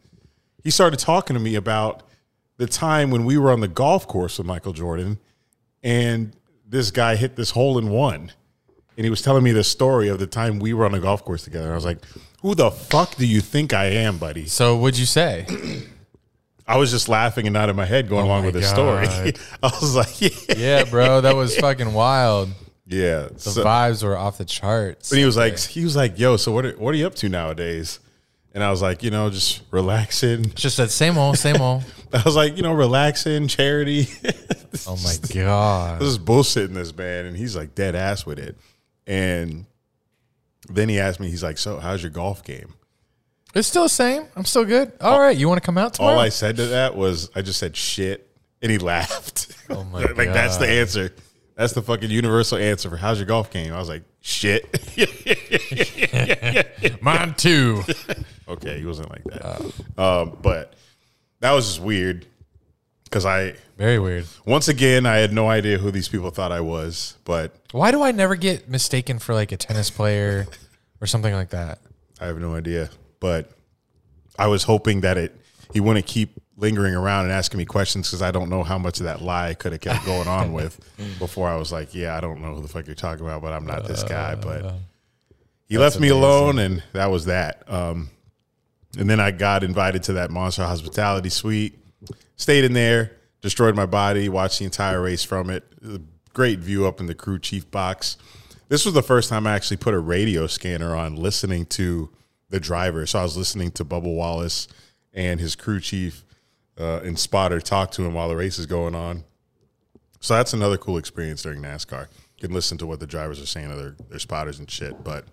he 0.64 0.70
started 0.70 1.00
talking 1.00 1.36
to 1.36 1.40
me 1.40 1.56
about 1.56 2.04
the 2.58 2.68
time 2.68 3.12
when 3.12 3.26
we 3.26 3.38
were 3.38 3.52
on 3.52 3.62
the 3.62 3.68
golf 3.68 4.08
course 4.08 4.38
with 4.38 4.46
Michael 4.48 4.74
Jordan, 4.74 5.20
and 5.84 6.36
this 6.68 6.92
guy 6.92 7.16
hit 7.16 7.36
this 7.36 7.52
hole 7.52 7.78
in 7.78 7.90
one. 7.90 8.32
And 8.98 9.06
he 9.06 9.10
was 9.10 9.22
telling 9.22 9.44
me 9.44 9.52
the 9.52 9.64
story 9.64 10.10
of 10.10 10.20
the 10.20 10.28
time 10.28 10.60
we 10.60 10.74
were 10.74 10.86
on 10.86 10.92
the 10.92 11.00
golf 11.00 11.24
course 11.24 11.44
together. 11.44 11.72
I 11.72 11.76
was 11.76 11.86
like, 11.86 12.00
"Who 12.42 12.56
the 12.56 12.70
fuck 12.72 13.16
do 13.16 13.26
you 13.26 13.42
think 13.42 13.74
I 13.74 13.86
am, 13.86 14.18
buddy?" 14.18 14.46
So 14.48 14.76
what'd 14.78 15.00
you 15.00 15.06
say? 15.06 15.46
I 16.68 16.78
was 16.78 16.92
just 16.92 17.10
laughing 17.10 17.48
and 17.48 17.54
nodding 17.54 17.76
my 17.76 17.86
head, 17.86 18.08
going 18.08 18.24
oh 18.24 18.28
along 18.28 18.46
with 18.46 18.54
the 18.54 18.64
story. 18.64 19.08
I 19.64 19.68
was 19.82 19.96
like, 19.96 20.22
"Yeah, 20.50 20.56
Yeah, 20.58 20.84
bro, 20.86 21.22
that 21.22 21.36
was 21.36 21.58
fucking 21.58 21.94
wild. 21.94 22.50
yeah." 22.86 23.28
The 23.34 23.40
So- 23.40 23.64
vibes 23.64 24.04
were 24.04 24.18
off 24.18 24.38
the 24.38 24.46
charts. 24.46 25.12
and 25.12 25.20
he 25.20 25.26
was 25.26 25.38
like, 25.38 25.58
"He 25.58 25.84
was 25.84 25.96
like, 25.96 26.20
yo, 26.20 26.38
so 26.38 26.52
what? 26.52 26.66
Are, 26.66 26.74
what 26.74 26.94
are 26.94 26.98
you 26.98 27.08
up 27.08 27.16
to 27.16 27.30
nowadays?" 27.30 28.00
And 28.54 28.62
I 28.64 28.70
was 28.70 28.82
like, 28.82 29.02
you 29.02 29.12
know, 29.12 29.30
just 29.30 29.62
relaxing. 29.72 30.50
Just 30.56 30.76
that 30.76 30.92
same 30.92 31.18
old, 31.18 31.38
same 31.38 31.62
old. 31.62 31.86
I 32.14 32.22
was 32.26 32.36
like, 32.36 32.58
you 32.58 32.64
know, 32.64 32.74
relaxing, 32.74 33.48
charity. 33.48 34.10
Oh 34.86 34.98
my 35.04 35.16
god. 35.34 36.00
this 36.02 36.10
is 36.10 36.20
bullshitting 36.20 36.74
this 36.74 36.96
man, 36.96 37.26
and 37.26 37.38
he's 37.38 37.56
like 37.56 37.76
dead 37.76 37.96
ass 37.96 38.26
with 38.26 38.40
it. 38.40 38.58
And 39.08 39.66
then 40.70 40.90
he 40.90 41.00
asked 41.00 41.20
me, 41.20 41.30
he's 41.30 41.44
like, 41.44 41.58
"So, 41.58 41.80
how's 41.80 42.04
your 42.04 42.12
golf 42.12 42.44
game?" 42.44 42.74
It's 43.54 43.68
still 43.68 43.84
the 43.84 43.90
same. 43.90 44.28
I'm 44.36 44.46
still 44.46 44.64
good. 44.64 44.94
All 45.02 45.20
right, 45.20 45.36
you 45.36 45.50
want 45.50 45.62
to 45.62 45.66
come 45.66 45.78
out 45.78 45.96
tomorrow? 45.96 46.16
All 46.16 46.20
I 46.20 46.30
said 46.30 46.56
to 46.58 46.68
that 46.68 46.96
was, 46.96 47.30
I 47.36 47.42
just 47.42 47.60
said 47.60 47.76
shit, 47.76 48.30
and 48.62 48.72
he 48.72 48.78
laughed. 48.78 49.54
Oh 49.70 49.84
my 49.86 50.04
god. 50.04 50.12
like 50.18 50.34
that's 50.34 50.58
the 50.58 50.70
answer. 50.70 51.14
That's 51.56 51.74
the 51.74 51.82
fucking 51.82 52.10
universal 52.10 52.58
answer 52.58 52.90
for 52.90 52.98
how's 52.98 53.20
your 53.20 53.28
golf 53.28 53.52
game. 53.52 53.74
I 53.74 53.78
was 53.78 53.90
like, 53.90 54.04
shit. 54.22 54.66
Mine 57.02 57.34
too. 57.36 57.84
okay, 58.48 58.80
he 58.80 58.86
wasn't 58.86 59.10
like 59.12 59.24
that. 59.26 59.62
um, 59.98 60.38
but 60.42 60.74
that 61.42 61.52
was 61.52 61.68
just 61.68 61.82
weird 61.82 62.26
because 63.12 63.26
I 63.26 63.56
Very 63.78 64.00
weird. 64.00 64.26
once 64.46 64.70
again 64.70 65.06
I 65.06 65.18
had 65.18 65.34
no 65.34 65.50
idea 65.50 65.78
who 65.78 65.92
these 65.92 66.08
people 66.08 66.32
thought 66.32 66.52
I 66.52 66.62
was, 66.62 67.18
but 67.26 67.54
Why 67.74 67.92
do 67.92 68.02
I 68.02 68.12
never 68.12 68.36
get 68.36 68.70
mistaken 68.70 69.20
for 69.20 69.36
like 69.36 69.52
a 69.52 69.58
tennis 69.58 69.90
player 69.90 70.48
or 71.02 71.08
something 71.08 71.34
like 71.34 71.50
that? 71.50 71.80
I 72.20 72.28
have 72.28 72.40
no 72.40 72.56
idea. 72.56 72.90
But 73.20 73.52
I 74.40 74.48
was 74.48 74.64
hoping 74.64 75.02
that 75.02 75.18
it 75.18 75.36
he 75.74 75.80
wouldn't 75.80 76.06
keep 76.06 76.40
lingering 76.58 76.96
around 76.96 77.26
and 77.26 77.34
asking 77.34 77.58
me 77.58 77.66
questions 77.66 78.08
because 78.08 78.22
I 78.22 78.32
don't 78.32 78.50
know 78.50 78.64
how 78.64 78.78
much 78.78 79.00
of 79.00 79.06
that 79.06 79.22
lie 79.22 79.56
could 79.56 79.72
have 79.74 79.82
kept 79.82 80.06
going 80.06 80.28
on 80.28 80.54
with 80.58 80.80
before 81.20 81.50
I 81.50 81.58
was 81.58 81.72
like, 81.72 81.94
yeah, 81.94 82.16
I 82.16 82.22
don't 82.22 82.42
know 82.42 82.56
who 82.56 82.62
the 82.62 82.68
fuck 82.68 82.86
you're 82.86 82.96
talking 82.96 83.26
about, 83.26 83.42
but 83.42 83.52
I'm 83.52 83.66
not 83.66 83.88
this 83.88 84.04
guy. 84.04 84.36
But 84.36 84.76
he 85.68 85.78
left 85.78 86.00
me 86.00 86.10
alone, 86.10 86.60
and 86.60 86.84
that 86.94 87.10
was 87.12 87.26
that. 87.26 87.64
Um, 87.68 88.10
and 88.98 89.10
then 89.10 89.20
I 89.20 89.32
got 89.32 89.64
invited 89.64 90.04
to 90.04 90.14
that 90.14 90.30
monster 90.30 90.64
hospitality 90.64 91.30
suite, 91.30 91.80
stayed 92.36 92.64
in 92.64 92.74
there, 92.74 93.12
destroyed 93.42 93.76
my 93.76 93.86
body, 93.86 94.30
watched 94.30 94.60
the 94.60 94.66
entire 94.66 95.02
race 95.02 95.24
from 95.24 95.50
it. 95.50 95.64
Great 96.34 96.60
view 96.60 96.88
up 96.88 97.00
in 97.00 97.08
the 97.08 97.16
crew 97.16 97.40
chief 97.40 97.70
box. 97.72 98.18
This 98.70 98.86
was 98.86 98.94
the 98.94 99.04
first 99.04 99.30
time 99.30 99.46
I 99.46 99.54
actually 99.54 99.78
put 99.78 99.94
a 99.94 100.00
radio 100.00 100.48
scanner 100.48 100.96
on 100.96 101.16
listening 101.16 101.66
to 101.68 102.10
the 102.50 102.60
driver. 102.60 103.06
So 103.06 103.20
I 103.20 103.24
was 103.24 103.36
listening 103.36 103.72
to 103.72 103.86
Bubba 103.86 104.04
Wallace 104.04 104.68
and 105.14 105.40
his 105.40 105.56
crew 105.56 105.80
chief 105.80 106.24
uh, 106.80 107.02
and 107.04 107.20
spotter 107.20 107.60
talk 107.60 107.92
to 107.92 108.04
him 108.04 108.14
while 108.14 108.30
the 108.30 108.36
race 108.36 108.58
is 108.58 108.66
going 108.66 108.96
on. 108.96 109.24
So 110.22 110.36
that's 110.36 110.54
another 110.54 110.78
cool 110.78 110.98
experience 110.98 111.42
during 111.42 111.62
NASCAR. 111.62 112.08
You 112.38 112.48
can 112.48 112.54
listen 112.54 112.78
to 112.78 112.88
what 112.88 113.00
the 113.00 113.08
drivers 113.08 113.42
are 113.42 113.46
saying 113.46 113.70
to 113.70 113.76
their, 113.76 113.96
their 114.10 114.20
spotters 114.20 114.60
and 114.60 114.70
shit. 114.70 115.04
But 115.04 115.26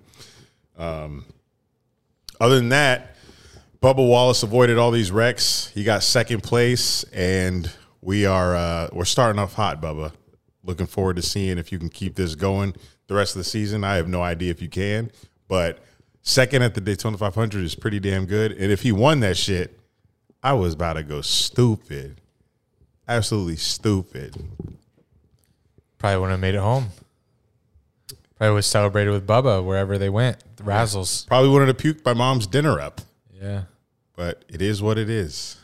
um, 0.77 1.24
other 2.40 2.57
than 2.57 2.70
that, 2.70 3.15
Bubba 3.81 4.07
Wallace 4.07 4.43
avoided 4.43 4.77
all 4.77 4.91
these 4.91 5.13
wrecks. 5.13 5.69
He 5.69 5.85
got 5.85 6.03
second 6.03 6.43
place, 6.43 7.05
and 7.13 7.71
we 8.01 8.27
are 8.27 8.57
uh, 8.57 8.89
we're 8.93 9.05
starting 9.05 9.39
off 9.39 9.55
hot, 9.55 9.81
Bubba. 9.81 10.13
Looking 10.65 10.87
forward 10.87 11.17
to 11.17 11.23
seeing 11.23 11.59
if 11.59 11.71
you 11.71 11.79
can 11.79 11.89
keep 11.89 12.17
this 12.17 12.35
going 12.35 12.75
the 13.07 13.15
rest 13.15 13.37
of 13.37 13.39
the 13.41 13.45
season. 13.45 13.85
I 13.85 13.95
have 13.97 14.09
no 14.09 14.21
idea 14.21 14.51
if 14.51 14.61
you 14.61 14.69
can, 14.69 15.13
but 15.47 15.79
second 16.23 16.63
at 16.63 16.75
the 16.75 16.81
Daytona 16.81 17.17
500 17.17 17.65
is 17.65 17.75
pretty 17.75 18.01
damn 18.01 18.27
good. 18.27 18.53
And 18.53 18.73
if 18.73 18.83
he 18.83 18.91
won 18.91 19.21
that 19.21 19.37
shit, 19.37 19.79
I 20.43 20.55
was 20.55 20.75
about 20.75 20.95
to 20.95 21.05
go 21.05 21.21
stupid, 21.21 22.21
absolutely 23.07 23.57
stupid. 23.57 24.37
Probably 25.99 26.19
wouldn't 26.19 26.33
have 26.33 26.41
made 26.41 26.55
it 26.55 26.61
home. 26.61 26.89
Probably 28.37 28.55
was 28.55 28.67
celebrated 28.67 29.11
with 29.11 29.27
Bubba 29.27 29.65
wherever 29.65 29.99
they 29.99 30.09
went. 30.09 30.39
The 30.57 30.65
Razzles. 30.65 31.27
Probably 31.27 31.51
wanted 31.51 31.67
to 31.67 31.75
puke 31.75 32.05
my 32.05 32.13
mom's 32.13 32.47
dinner 32.47 32.79
up, 32.81 33.01
Yeah. 33.40 33.62
but 34.16 34.44
it 34.48 34.60
is 34.62 34.82
what 34.82 34.98
it 34.98 35.09
is. 35.10 35.56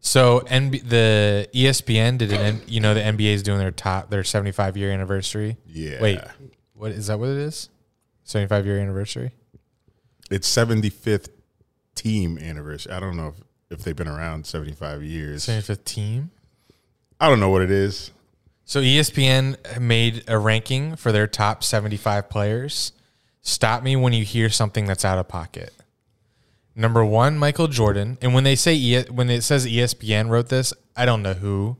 So 0.00 0.40
NB, 0.40 0.88
the 0.88 1.48
ESPN 1.52 2.18
did 2.18 2.32
an 2.32 2.40
N- 2.40 2.62
you 2.68 2.80
know 2.80 2.94
the 2.94 3.00
NBA 3.00 3.34
is 3.34 3.42
doing 3.42 3.58
their 3.58 3.72
top 3.72 4.08
their 4.08 4.22
75 4.22 4.76
year 4.76 4.92
anniversary. 4.92 5.56
Yeah. 5.66 6.00
Wait, 6.00 6.20
what 6.74 6.92
is 6.92 7.08
that? 7.08 7.18
What 7.18 7.30
it 7.30 7.38
is? 7.38 7.68
75 8.24 8.66
year 8.66 8.78
anniversary. 8.78 9.32
It's 10.30 10.48
75th 10.48 11.28
team 11.94 12.38
anniversary. 12.38 12.92
I 12.92 13.00
don't 13.00 13.16
know 13.16 13.28
if, 13.28 13.78
if 13.78 13.84
they've 13.84 13.96
been 13.96 14.08
around 14.08 14.46
75 14.46 15.02
years. 15.02 15.46
75th 15.46 15.84
team. 15.84 16.30
I 17.20 17.28
don't 17.28 17.40
know 17.40 17.48
what 17.48 17.62
it 17.62 17.70
is. 17.70 18.10
So 18.64 18.80
ESPN 18.80 19.80
made 19.80 20.24
a 20.28 20.38
ranking 20.38 20.96
for 20.96 21.12
their 21.12 21.26
top 21.26 21.62
75 21.64 22.28
players. 22.28 22.92
Stop 23.46 23.84
me 23.84 23.94
when 23.94 24.12
you 24.12 24.24
hear 24.24 24.50
something 24.50 24.86
that's 24.86 25.04
out 25.04 25.18
of 25.18 25.28
pocket. 25.28 25.72
Number 26.74 27.04
one, 27.04 27.38
Michael 27.38 27.68
Jordan. 27.68 28.18
And 28.20 28.34
when 28.34 28.42
they 28.42 28.56
say 28.56 29.04
when 29.04 29.30
it 29.30 29.42
says 29.42 29.64
ESPN 29.64 30.28
wrote 30.28 30.48
this, 30.48 30.74
I 30.96 31.06
don't 31.06 31.22
know 31.22 31.34
who. 31.34 31.76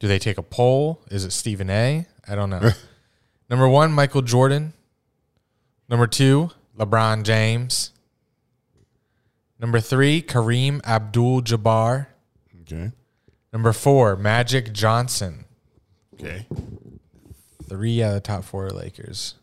Do 0.00 0.06
they 0.06 0.18
take 0.18 0.36
a 0.36 0.42
poll? 0.42 1.00
Is 1.10 1.24
it 1.24 1.32
Stephen 1.32 1.70
A? 1.70 2.04
I 2.28 2.34
don't 2.34 2.50
know. 2.50 2.72
Number 3.48 3.66
one, 3.66 3.90
Michael 3.90 4.20
Jordan. 4.20 4.74
Number 5.88 6.06
two, 6.06 6.50
LeBron 6.76 7.22
James. 7.22 7.92
Number 9.58 9.80
three, 9.80 10.20
Kareem 10.20 10.84
Abdul 10.84 11.40
Jabbar. 11.40 12.08
Okay. 12.60 12.92
Number 13.50 13.72
four, 13.72 14.14
Magic 14.14 14.74
Johnson. 14.74 15.46
Okay. 16.12 16.46
Three 17.66 18.02
out 18.02 18.08
of 18.08 18.14
the 18.16 18.20
top 18.20 18.44
four 18.44 18.68
Lakers. 18.68 19.36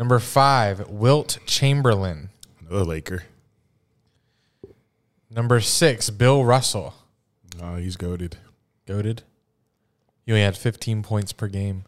Number 0.00 0.18
five, 0.18 0.88
Wilt 0.88 1.40
Chamberlain. 1.44 2.30
Another 2.58 2.86
Laker. 2.86 3.24
Number 5.28 5.60
six, 5.60 6.08
Bill 6.08 6.42
Russell. 6.42 6.94
Oh, 7.62 7.76
he's 7.76 7.98
goaded. 7.98 8.38
Goaded. 8.86 9.24
He 10.24 10.32
only 10.32 10.42
had 10.42 10.56
15 10.56 11.02
points 11.02 11.34
per 11.34 11.48
game. 11.48 11.84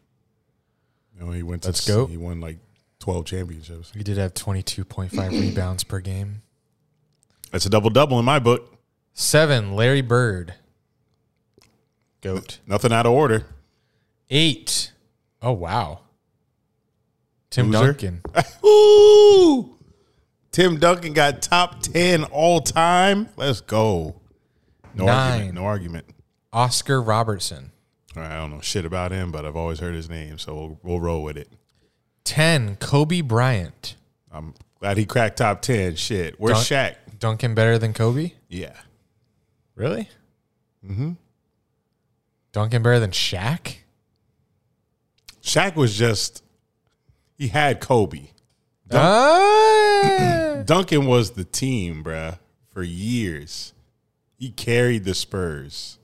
Know, 1.19 1.31
he 1.31 1.43
went 1.43 1.63
to 1.63 1.69
Let's 1.69 1.89
go. 1.89 2.05
He 2.05 2.19
won 2.19 2.43
like 2.43 2.59
12 2.99 3.25
championships. 3.25 3.93
He 3.97 4.03
did 4.03 4.19
have 4.19 4.35
22.5 4.35 5.31
rebounds 5.31 5.83
per 5.83 6.01
game. 6.01 6.43
That's 7.51 7.65
a 7.65 7.71
double 7.71 7.89
double 7.89 8.19
in 8.19 8.27
my 8.27 8.39
book. 8.39 8.77
Seven, 9.15 9.75
Larry 9.75 10.03
Bird. 10.03 10.53
Goat. 12.21 12.59
Nothing 12.67 12.93
out 12.93 13.07
of 13.07 13.13
order. 13.13 13.47
Eight. 14.29 14.93
Oh, 15.41 15.53
wow. 15.53 16.02
Tim 17.53 17.71
Loser? 17.71 17.93
Duncan. 17.93 18.23
Ooh. 18.67 19.77
Tim 20.51 20.79
Duncan 20.79 21.13
got 21.13 21.41
top 21.43 21.81
10 21.83 22.25
all 22.25 22.61
time. 22.61 23.29
Let's 23.37 23.61
go. 23.61 24.21
No 24.95 25.07
Nine. 25.07 25.31
argument. 25.33 25.55
No 25.55 25.65
argument. 25.65 26.07
Oscar 26.53 27.01
Robertson. 27.01 27.71
All 28.17 28.23
right, 28.23 28.33
I 28.33 28.37
don't 28.37 28.51
know 28.51 28.61
shit 28.61 28.85
about 28.85 29.11
him, 29.13 29.31
but 29.33 29.47
I've 29.47 29.57
always 29.57 29.79
heard 29.79 29.95
his 29.95 30.11
name, 30.11 30.37
so 30.37 30.55
we'll, 30.55 30.79
we'll 30.83 31.01
roll 31.01 31.23
with 31.23 31.39
it. 31.39 31.49
10, 32.25 32.77
Kobe 32.77 33.21
Bryant. 33.23 33.97
I'm 34.31 34.53
glad 34.81 34.99
he 34.99 35.07
cracked 35.07 35.39
top 35.39 35.63
10. 35.63 35.97
Shit. 35.97 36.39
Where's 36.39 36.69
Dunk- 36.69 36.95
Shaq? 36.95 37.19
Duncan 37.19 37.55
better 37.55 37.79
than 37.79 37.93
Kobe? 37.95 38.33
Yeah. 38.49 38.75
Really? 39.75 40.09
Mm-hmm. 40.87 41.13
Duncan 42.53 42.83
better 42.83 43.01
than 43.01 43.13
Shaq? 43.13 43.77
Shaq 45.43 45.75
was 45.75 45.97
just, 45.97 46.42
he 47.39 47.49
had 47.49 47.81
Kobe. 47.81 48.29
Ah. 48.91 50.63
Duncan 50.67 51.07
was 51.07 51.33
the 51.33 51.45
team, 51.45 52.05
bruh, 52.05 52.39
for 52.69 52.83
years. 52.83 53.73
He 54.39 54.51
carried 54.51 55.05
the 55.05 55.15
Spurs. 55.15 55.99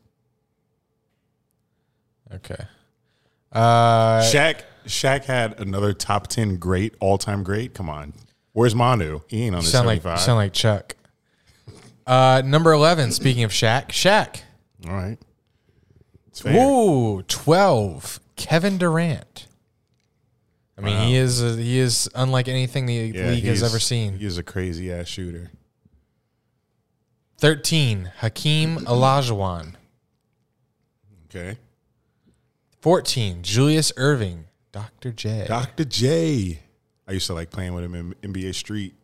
okay. 2.35 2.65
Uh, 3.51 4.21
Shaq 4.21 4.61
Shaq 4.87 5.25
had 5.25 5.59
another 5.59 5.93
top 5.95 6.27
10 6.29 6.57
great, 6.57 6.95
all 7.01 7.19
time 7.19 7.43
great. 7.43 7.73
Come 7.75 7.89
on. 7.89 8.13
Where's 8.53 8.75
Manu? 8.75 9.21
He 9.29 9.45
ain't 9.45 9.55
on 9.55 9.63
the 9.63 9.67
sound 9.69 9.87
like 9.87 10.03
75. 10.03 10.19
you 10.19 10.25
sound 10.25 10.37
like 10.39 10.53
Chuck. 10.53 10.97
Uh, 12.07 12.43
number 12.45 12.73
eleven. 12.73 13.13
Speaking 13.13 13.45
of 13.45 13.51
Shaq, 13.51 13.89
Shaq. 13.89 14.41
all 14.87 14.95
right. 14.95 15.19
Ooh, 16.47 17.23
twelve. 17.29 18.19
Kevin 18.37 18.79
Durant. 18.79 19.47
I 20.79 20.81
mean, 20.81 21.09
he 21.09 21.17
is 21.17 21.43
uh 21.43 21.57
he 21.57 21.79
is 21.79 22.09
unlike 22.15 22.47
anything 22.47 22.87
the 22.87 22.95
Yeah, 22.95 23.31
league 23.31 23.45
has 23.45 23.63
ever 23.65 23.81
seen. 23.81 24.17
He 24.19 24.25
is 24.27 24.39
a 24.39 24.43
crazy 24.45 24.93
ass 24.93 25.09
shooter. 25.09 25.51
Thirteen. 27.39 28.13
Hakeem 28.19 28.79
Olajuwon. 28.79 29.75
Okay. 31.27 31.59
Fourteen. 32.81 33.43
Julius 33.43 33.93
Erving. 33.93 34.45
Dr. 34.73 35.13
J. 35.13 35.47
Dr. 35.49 35.85
J. 35.85 36.61
I 37.09 37.13
used 37.13 37.27
to 37.27 37.35
like 37.35 37.51
playing 37.51 37.75
with 37.75 37.85
him 37.85 37.95
in 37.95 38.33
NBA 38.33 38.55
Street. 38.55 38.95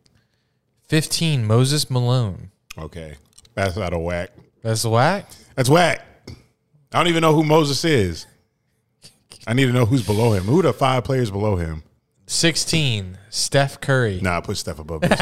Fifteen. 0.87 1.45
Moses 1.45 1.89
Malone. 1.89 2.51
Okay. 2.77 3.15
That's 3.53 3.77
out 3.77 3.93
of 3.93 4.01
whack. 4.01 4.31
That's 4.61 4.85
whack. 4.85 5.29
That's 5.55 5.69
whack. 5.69 6.01
I 6.93 6.99
don't 6.99 7.07
even 7.07 7.21
know 7.21 7.33
who 7.33 7.43
Moses 7.43 7.83
is. 7.83 8.27
I 9.47 9.53
need 9.53 9.65
to 9.65 9.71
know 9.73 9.85
who's 9.85 10.05
below 10.05 10.33
him. 10.33 10.43
Who 10.43 10.59
are 10.59 10.63
the 10.63 10.73
five 10.73 11.03
players 11.03 11.29
below 11.31 11.55
him? 11.55 11.83
Sixteen. 12.27 13.17
Steph 13.29 13.79
Curry. 13.81 14.19
Nah, 14.21 14.41
put 14.41 14.57
Steph 14.57 14.79
above 14.79 15.01
Moses. 15.09 15.19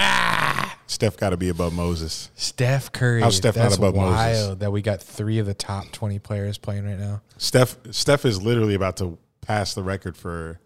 Steph 0.87 1.17
got 1.17 1.31
to 1.31 1.37
be 1.37 1.49
above 1.49 1.73
Moses. 1.73 2.29
Steph 2.35 2.91
Curry. 2.91 3.21
How's 3.21 3.35
Steph 3.37 3.55
not 3.55 3.63
That's 3.63 3.75
above 3.77 3.95
Moses? 3.95 4.15
wild 4.15 4.59
that 4.61 4.71
we 4.71 4.81
got 4.81 5.01
three 5.01 5.39
of 5.39 5.45
the 5.45 5.53
top 5.53 5.91
twenty 5.91 6.19
players 6.19 6.57
playing 6.57 6.85
right 6.85 6.99
now. 6.99 7.21
Steph 7.37 7.77
Steph 7.91 8.25
is 8.25 8.41
literally 8.41 8.75
about 8.75 8.97
to 8.97 9.17
pass 9.41 9.73
the 9.73 9.83
record 9.83 10.15
for 10.15 10.59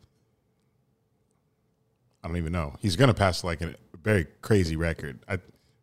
I 2.24 2.28
don't 2.28 2.38
even 2.38 2.52
know. 2.52 2.76
He's 2.80 2.96
gonna 2.96 3.14
pass 3.14 3.44
like 3.44 3.62
a 3.62 3.76
very 4.04 4.28
crazy 4.42 4.76
record. 4.76 5.20
I 5.28 5.40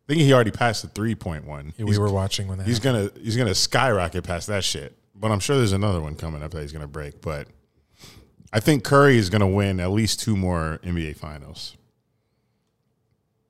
think 0.07 0.21
he 0.21 0.31
already 0.33 0.51
passed 0.51 0.83
the 0.83 0.87
three 0.89 1.15
point 1.15 1.45
one. 1.45 1.73
we 1.77 1.97
were 1.97 2.11
watching 2.11 2.47
when 2.47 2.59
that. 2.59 2.67
He's 2.67 2.77
happened. 2.83 3.11
gonna 3.11 3.23
he's 3.23 3.35
gonna 3.35 3.55
skyrocket 3.55 4.23
past 4.23 4.47
that 4.47 4.63
shit. 4.63 4.95
But 5.15 5.31
I'm 5.31 5.39
sure 5.39 5.57
there's 5.57 5.71
another 5.73 6.01
one 6.01 6.15
coming 6.15 6.43
up 6.43 6.51
that 6.51 6.61
he's 6.61 6.71
gonna 6.71 6.87
break. 6.87 7.21
But 7.21 7.47
I 8.53 8.59
think 8.59 8.83
Curry 8.83 9.17
is 9.17 9.29
gonna 9.29 9.47
win 9.47 9.79
at 9.79 9.91
least 9.91 10.19
two 10.19 10.35
more 10.37 10.79
NBA 10.83 11.17
finals. 11.17 11.75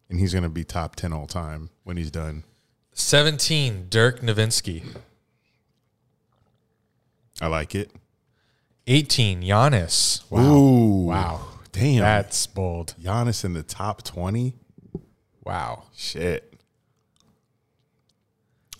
And 0.09 0.19
he's 0.19 0.33
gonna 0.33 0.49
be 0.49 0.63
top 0.63 0.95
ten 0.95 1.13
all 1.13 1.27
time 1.27 1.69
when 1.83 1.97
he's 1.97 2.11
done. 2.11 2.43
Seventeen. 2.93 3.87
Dirk 3.89 4.21
Nowitzki. 4.21 4.83
I 7.41 7.47
like 7.47 7.75
it. 7.75 7.91
Eighteen. 8.87 9.41
Giannis. 9.41 10.29
Wow. 10.31 10.41
Ooh. 10.41 11.05
Wow. 11.07 11.41
Damn. 11.71 11.99
That's 11.99 12.47
bold. 12.47 12.95
Giannis 13.01 13.43
in 13.43 13.53
the 13.53 13.63
top 13.63 14.03
twenty. 14.03 14.53
Wow. 15.43 15.83
Shit. 15.95 16.55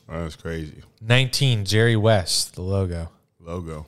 That's 0.07 0.35
crazy. 0.35 0.83
19, 1.01 1.65
Jerry 1.65 1.95
West, 1.95 2.55
the 2.55 2.61
logo. 2.61 3.09
Logo. 3.39 3.87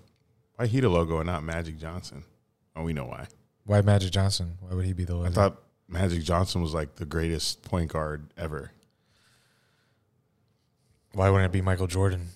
Why 0.58 0.66
he 0.66 0.80
the 0.80 0.90
logo 0.90 1.20
and 1.20 1.28
not 1.28 1.44
Magic 1.44 1.78
Johnson? 1.78 2.24
Oh, 2.76 2.84
we 2.84 2.92
know 2.92 3.06
why. 3.06 3.28
Why 3.66 3.82
Magic 3.82 4.12
Johnson? 4.12 4.58
Why 4.60 4.76
would 4.76 4.86
he 4.86 4.94
be 4.94 5.04
the 5.04 5.16
logo? 5.16 5.30
I 5.30 5.32
thought 5.32 5.62
Magic 5.88 6.24
Johnson 6.24 6.62
was 6.62 6.74
like 6.74 6.96
the 6.96 7.06
greatest 7.06 7.62
point 7.62 7.92
guard 7.92 8.28
ever. 8.38 8.72
Why 11.14 11.30
wouldn't 11.30 11.46
it 11.46 11.52
be 11.52 11.62
Michael 11.62 11.88
Jordan? 11.88 12.28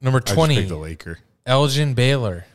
Number 0.00 0.18
I 0.18 0.20
just 0.20 0.34
20, 0.34 0.56
picked 0.56 0.68
the 0.68 0.76
Laker. 0.76 1.18
Elgin 1.44 1.94
Baylor. 1.94 2.46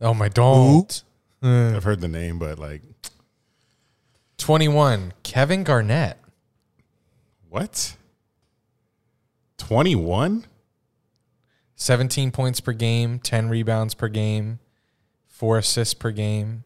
Oh 0.00 0.14
my, 0.14 0.28
don't. 0.28 1.02
Hmm. 1.42 1.74
I've 1.76 1.84
heard 1.84 2.00
the 2.00 2.08
name, 2.08 2.38
but 2.38 2.58
like 2.58 2.82
21, 4.38 5.12
Kevin 5.22 5.62
Garnett. 5.62 6.18
What? 7.48 7.96
21? 9.58 10.46
17 11.80 12.30
points 12.30 12.60
per 12.60 12.74
game, 12.74 13.18
10 13.18 13.48
rebounds 13.48 13.94
per 13.94 14.08
game, 14.08 14.58
four 15.26 15.56
assists 15.56 15.94
per 15.94 16.10
game. 16.10 16.64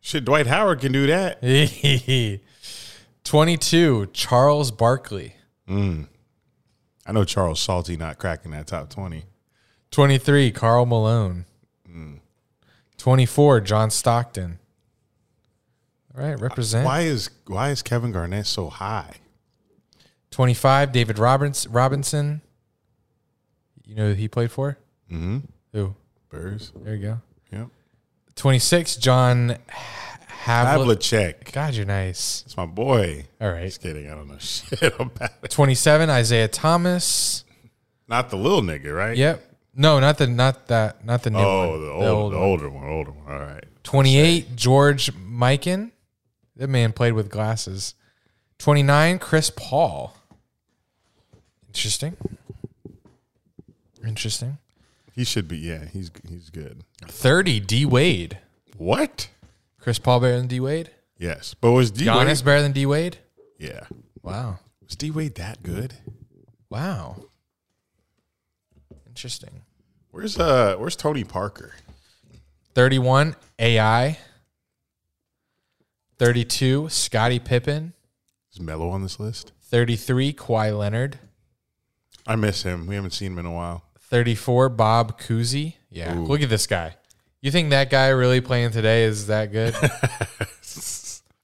Shit, 0.00 0.24
Dwight 0.24 0.46
Howard 0.46 0.80
can 0.80 0.90
do 0.90 1.06
that. 1.06 1.42
22, 3.24 4.06
Charles 4.14 4.70
Barkley. 4.70 5.36
Mm. 5.68 6.08
I 7.04 7.12
know 7.12 7.24
Charles 7.24 7.60
Salty 7.60 7.98
not 7.98 8.18
cracking 8.18 8.52
that 8.52 8.66
top 8.66 8.88
20. 8.88 9.24
23, 9.90 10.50
Karl 10.50 10.86
Malone. 10.86 11.44
Mm. 11.86 12.20
24, 12.96 13.60
John 13.60 13.90
Stockton. 13.90 14.58
All 16.16 16.24
right, 16.24 16.40
represent. 16.40 16.86
Why 16.86 17.02
is 17.02 17.28
why 17.46 17.68
is 17.68 17.82
Kevin 17.82 18.12
Garnett 18.12 18.46
so 18.46 18.70
high? 18.70 19.16
25, 20.30 20.90
David 20.90 21.18
Roberts, 21.18 21.66
Robinson. 21.66 22.40
You 23.92 23.98
know 23.98 24.08
who 24.08 24.14
he 24.14 24.26
played 24.26 24.50
for? 24.50 24.78
Mm-hmm. 25.10 25.40
Who? 25.74 25.94
Burrs. 26.30 26.72
There 26.82 26.94
you 26.94 27.02
go. 27.02 27.20
Yep. 27.52 27.68
26, 28.36 28.96
John 28.96 29.58
Havlicek. 30.44 30.76
Havlicek. 31.44 31.52
God, 31.52 31.74
you're 31.74 31.84
nice. 31.84 32.42
It's 32.46 32.56
my 32.56 32.64
boy. 32.64 33.26
All 33.38 33.50
right. 33.52 33.64
Just 33.66 33.82
kidding. 33.82 34.10
I 34.10 34.14
don't 34.14 34.28
know 34.28 34.36
shit 34.40 34.98
about 34.98 35.30
it. 35.42 35.50
27, 35.50 36.08
Isaiah 36.08 36.48
Thomas. 36.48 37.44
Not 38.08 38.30
the 38.30 38.38
little 38.38 38.62
nigga, 38.62 38.96
right? 38.96 39.14
Yep. 39.14 39.44
No, 39.74 40.00
not 40.00 40.16
the 40.16 40.26
not 40.26 40.68
that 40.68 41.04
not 41.04 41.22
the 41.22 41.28
new 41.30 41.38
Oh, 41.38 41.70
one. 41.72 41.80
the, 41.82 41.90
old, 41.90 42.32
the 42.32 42.38
older 42.38 42.70
one. 42.70 42.88
Older 42.88 43.10
one. 43.10 43.30
All 43.30 43.40
right. 43.40 43.64
28, 43.82 44.56
George 44.56 45.12
Mikan. 45.14 45.90
That 46.56 46.68
man 46.68 46.92
played 46.92 47.12
with 47.12 47.28
glasses. 47.30 47.94
29, 48.58 49.18
Chris 49.18 49.50
Paul. 49.54 50.16
Interesting. 51.68 52.16
Interesting. 54.06 54.58
He 55.14 55.24
should 55.24 55.46
be. 55.48 55.58
Yeah, 55.58 55.84
he's 55.84 56.10
he's 56.28 56.50
good. 56.50 56.84
30, 57.06 57.60
D 57.60 57.84
Wade. 57.86 58.38
What? 58.76 59.28
Chris 59.78 59.98
Paul 59.98 60.20
better 60.20 60.38
than 60.38 60.46
D 60.46 60.60
Wade? 60.60 60.90
Yes, 61.18 61.54
but 61.54 61.72
was 61.72 61.90
D 61.90 62.06
Giannis 62.06 62.38
Wade? 62.38 62.44
better 62.44 62.62
than 62.62 62.72
D 62.72 62.86
Wade? 62.86 63.18
Yeah. 63.58 63.84
Wow. 64.22 64.58
Was 64.82 64.96
D 64.96 65.10
Wade 65.10 65.34
that 65.36 65.62
good? 65.62 65.94
Wow. 66.70 67.24
Interesting. 69.06 69.62
Where's 70.10 70.38
uh 70.38 70.76
Where's 70.78 70.96
Tony 70.96 71.24
Parker? 71.24 71.74
31, 72.74 73.36
AI. 73.58 74.18
32, 76.18 76.88
Scottie 76.88 77.38
Pippen. 77.38 77.92
Is 78.52 78.60
Melo 78.60 78.88
on 78.88 79.02
this 79.02 79.20
list? 79.20 79.52
33, 79.64 80.32
Kawhi 80.32 80.76
Leonard. 80.78 81.18
I 82.26 82.36
miss 82.36 82.62
him. 82.62 82.86
We 82.86 82.94
haven't 82.94 83.10
seen 83.10 83.32
him 83.32 83.38
in 83.40 83.46
a 83.46 83.52
while. 83.52 83.84
34, 84.12 84.68
Bob 84.68 85.18
Cousy. 85.18 85.76
Yeah, 85.88 86.14
Ooh. 86.14 86.24
look 86.24 86.42
at 86.42 86.50
this 86.50 86.66
guy. 86.66 86.96
You 87.40 87.50
think 87.50 87.70
that 87.70 87.88
guy 87.88 88.08
really 88.08 88.42
playing 88.42 88.70
today 88.70 89.04
is 89.04 89.28
that 89.28 89.50
good? 89.50 89.74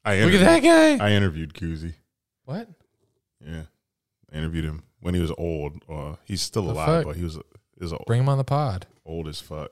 I 0.04 0.20
look 0.20 0.34
at 0.34 0.40
that 0.40 0.62
guy. 0.62 1.02
I 1.04 1.12
interviewed 1.12 1.54
Cousy. 1.54 1.94
What? 2.44 2.68
Yeah, 3.44 3.62
I 4.32 4.36
interviewed 4.36 4.64
him 4.66 4.82
when 5.00 5.14
he 5.14 5.20
was 5.20 5.32
old. 5.38 5.82
Uh, 5.88 6.16
he's 6.24 6.42
still 6.42 6.66
The 6.66 6.72
alive, 6.72 6.86
fuck? 6.86 7.04
but 7.06 7.16
he 7.16 7.24
was 7.24 7.38
is 7.80 7.94
Bring 8.06 8.20
him 8.20 8.28
on 8.28 8.36
the 8.36 8.44
pod. 8.44 8.86
old 9.06 9.28
as 9.28 9.40
fuck 9.40 9.70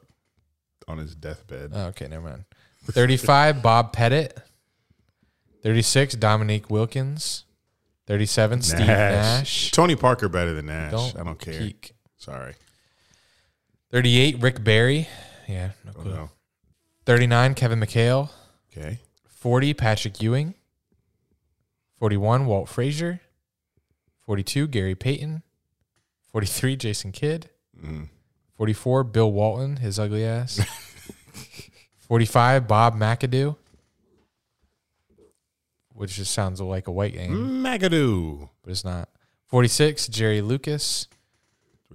on 0.89 0.97
his 0.97 1.15
deathbed. 1.15 1.73
Oh, 1.75 1.87
okay, 1.89 2.09
never 2.09 2.27
mind. 2.27 2.45
35, 2.85 3.61
Bob 3.63 3.93
Pettit. 3.93 4.39
36, 5.63 6.15
Dominique 6.15 6.71
Wilkins. 6.71 7.45
37, 8.07 8.63
Steve 8.63 8.87
Nash. 8.87 9.71
Tony 9.73 9.97
Parker 9.97 10.29
better 10.31 10.55
than 10.55 10.67
Nash. 10.67 10.93
Don't 10.93 11.19
I 11.21 11.25
don't 11.25 11.39
care. 11.39 11.59
peek. 11.59 11.93
Sorry. 12.17 12.55
38, 13.97 14.43
Rick 14.43 14.63
Barry. 14.63 15.09
Yeah, 15.49 15.71
no 15.83 15.93
Don't 15.93 16.03
clue. 16.03 16.13
know. 16.13 16.31
39, 17.07 17.55
Kevin 17.55 17.81
McHale. 17.81 18.29
Okay. 18.71 18.99
40, 19.27 19.73
Patrick 19.73 20.21
Ewing. 20.21 20.53
41, 21.99 22.45
Walt 22.45 22.69
Frazier. 22.69 23.23
42, 24.27 24.67
Gary 24.69 24.95
Payton. 24.95 25.43
43, 26.27 26.77
Jason 26.77 27.11
Kidd. 27.11 27.49
Mm. 27.83 28.11
44, 28.59 29.03
Bill 29.05 29.33
Walton, 29.33 29.77
his 29.77 29.99
ugly 29.99 30.27
ass. 30.27 30.61
45, 32.01 32.69
Bob 32.69 32.97
McAdoo. 32.97 33.57
Which 35.95 36.17
just 36.17 36.35
sounds 36.35 36.61
like 36.61 36.87
a 36.87 36.93
white 36.93 37.15
name, 37.15 37.33
McAdoo. 37.65 38.51
but 38.63 38.71
it's 38.73 38.85
not. 38.85 39.09
46, 39.47 40.09
Jerry 40.09 40.43
Lucas. 40.43 41.09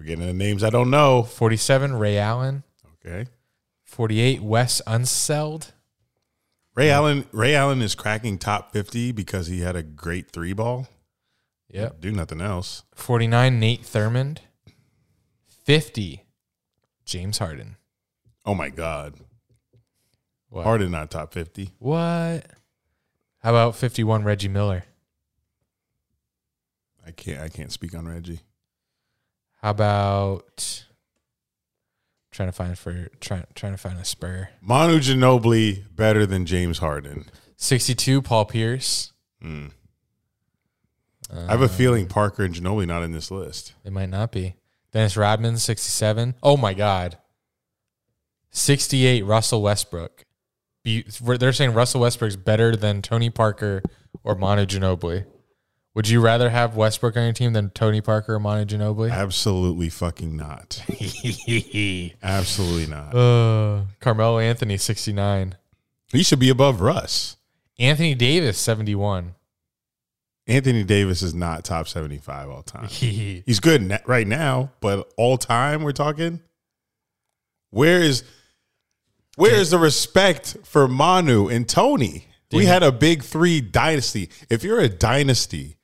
We're 0.02 0.06
getting 0.06 0.26
the 0.26 0.34
names 0.34 0.64
I 0.64 0.72
don't 0.72 0.90
know. 0.90 1.22
47, 1.22 1.94
Ray 1.94 2.18
Allen. 2.18 2.64
Okay. 3.06 3.30
48, 3.84 4.42
Wes 4.42 4.82
Unseld. 4.88 5.74
Ray 6.74 6.90
Allen. 6.90 7.26
Ray 7.32 7.54
Allen 7.54 7.84
is 7.84 7.94
cracking 7.94 8.40
top 8.40 8.72
fifty 8.74 9.12
because 9.12 9.46
he 9.46 9.60
had 9.60 9.76
a 9.76 9.84
great 9.84 10.32
three 10.32 10.54
ball. 10.54 10.88
Yep. 11.70 12.02
Do 12.02 12.12
nothing 12.12 12.42
else. 12.42 12.82
49, 12.96 13.60
Nate 13.60 13.84
Thurmond. 13.84 14.40
50, 15.66 16.26
James 17.06 17.38
Harden. 17.38 17.76
Oh 18.44 18.56
my 18.56 18.70
God. 18.70 19.14
What? 20.50 20.64
Harden 20.64 20.90
not 20.90 21.12
top 21.12 21.32
fifty. 21.32 21.74
What? 21.78 22.48
How 23.38 23.52
about 23.52 23.76
51, 23.76 24.24
Reggie 24.24 24.48
Miller? 24.48 24.84
I 27.06 27.12
can't. 27.12 27.40
I 27.40 27.50
can't 27.50 27.72
speak 27.72 27.94
on 27.94 28.08
Reggie. 28.08 28.40
How 29.62 29.70
about 29.72 30.86
trying 32.32 32.50
to 32.50 32.54
find 32.54 32.78
for 32.78 33.10
trying 33.20 33.46
trying 33.54 33.74
to 33.74 33.78
find 33.78 34.00
a 34.00 34.06
spur? 34.06 34.50
Manu 34.62 35.00
Ginobili 35.00 35.84
better 35.96 36.26
than 36.26 36.46
James 36.46 36.80
Harden. 36.80 37.26
62, 37.58 38.22
Paul 38.24 38.46
Pierce. 38.46 39.14
Mm. 39.44 39.72
I 41.32 41.52
have 41.52 41.62
a 41.62 41.70
feeling 41.70 42.08
Parker 42.08 42.44
and 42.44 42.54
Ginobili 42.54 42.88
not 42.88 43.04
in 43.04 43.12
this 43.12 43.30
list. 43.30 43.74
It 43.86 43.94
might 43.94 44.10
not 44.10 44.32
be. 44.32 44.56
Dennis 44.92 45.16
Rodman, 45.16 45.58
67. 45.58 46.36
Oh 46.44 46.58
my 46.58 46.74
God. 46.74 47.18
68, 48.50 49.24
Russell 49.24 49.62
Westbrook. 49.62 50.26
Be- 50.84 51.06
They're 51.22 51.54
saying 51.54 51.74
Russell 51.74 52.02
Westbrook's 52.02 52.36
better 52.36 52.76
than 52.76 53.02
Tony 53.02 53.30
Parker 53.30 53.82
or 54.24 54.36
Manu 54.36 54.66
Ginobili. 54.66 55.26
Would 55.94 56.08
you 56.08 56.22
rather 56.22 56.50
have 56.50 56.76
Westbrook 56.78 57.18
on 57.18 57.24
your 57.24 57.34
team 57.34 57.52
than 57.52 57.70
Tony 57.72 58.00
Parker 58.00 58.36
or 58.36 58.40
Manu 58.40 58.64
Ginobili? 58.66 59.12
Absolutely 59.12 59.90
fucking 59.90 60.38
not. 60.38 60.82
Absolutely 62.24 62.88
not. 62.88 63.14
uh, 63.14 63.84
Carmelo 64.00 64.40
Anthony, 64.40 64.78
69. 64.78 65.56
He 66.14 66.24
should 66.24 66.40
be 66.40 66.50
above 66.50 66.80
Russ. 66.80 67.36
Anthony 67.78 68.16
Davis, 68.16 68.58
71. 68.58 69.36
Anthony 70.48 70.84
Davis 70.84 71.22
is 71.22 71.34
not 71.34 71.64
top 71.66 71.88
75 71.88 72.50
all 72.50 72.64
time. 72.64 72.88
He's 72.90 73.60
good 73.60 74.00
right 74.06 74.28
now, 74.28 74.72
but 74.80 75.12
all 75.18 75.38
time 75.38 75.84
we're 75.84 75.92
talking. 75.92 76.42
Where 77.70 78.00
is 78.02 78.24
where 79.38 79.56
is 79.56 79.72
the 79.72 79.78
respect 79.80 80.58
for 80.64 80.88
Manu 80.88 81.48
and 81.48 81.68
Tony? 81.68 82.28
We 82.52 82.66
had 82.66 82.84
a 82.84 82.92
big 82.92 83.24
three 83.24 83.62
dynasty. 83.62 84.30
If 84.50 84.64
you're 84.66 84.82
a 84.82 84.90
dynasty, 84.90 85.78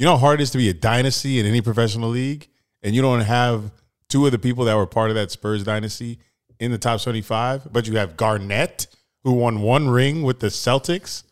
you 0.00 0.06
know 0.06 0.12
how 0.12 0.18
hard 0.18 0.40
it 0.40 0.44
is 0.44 0.50
to 0.52 0.56
be 0.56 0.70
a 0.70 0.72
dynasty 0.72 1.38
in 1.38 1.44
any 1.44 1.60
professional 1.60 2.08
league, 2.08 2.48
and 2.82 2.94
you 2.94 3.02
don't 3.02 3.20
have 3.20 3.70
two 4.08 4.24
of 4.24 4.32
the 4.32 4.38
people 4.38 4.64
that 4.64 4.74
were 4.74 4.86
part 4.86 5.10
of 5.10 5.14
that 5.16 5.30
Spurs 5.30 5.62
dynasty 5.62 6.18
in 6.58 6.70
the 6.70 6.78
top 6.78 7.00
75, 7.00 7.70
but 7.70 7.86
you 7.86 7.98
have 7.98 8.16
Garnett, 8.16 8.86
who 9.24 9.34
won 9.34 9.60
one 9.60 9.90
ring 9.90 10.22
with 10.22 10.40
the 10.40 10.46
Celtics 10.46 11.24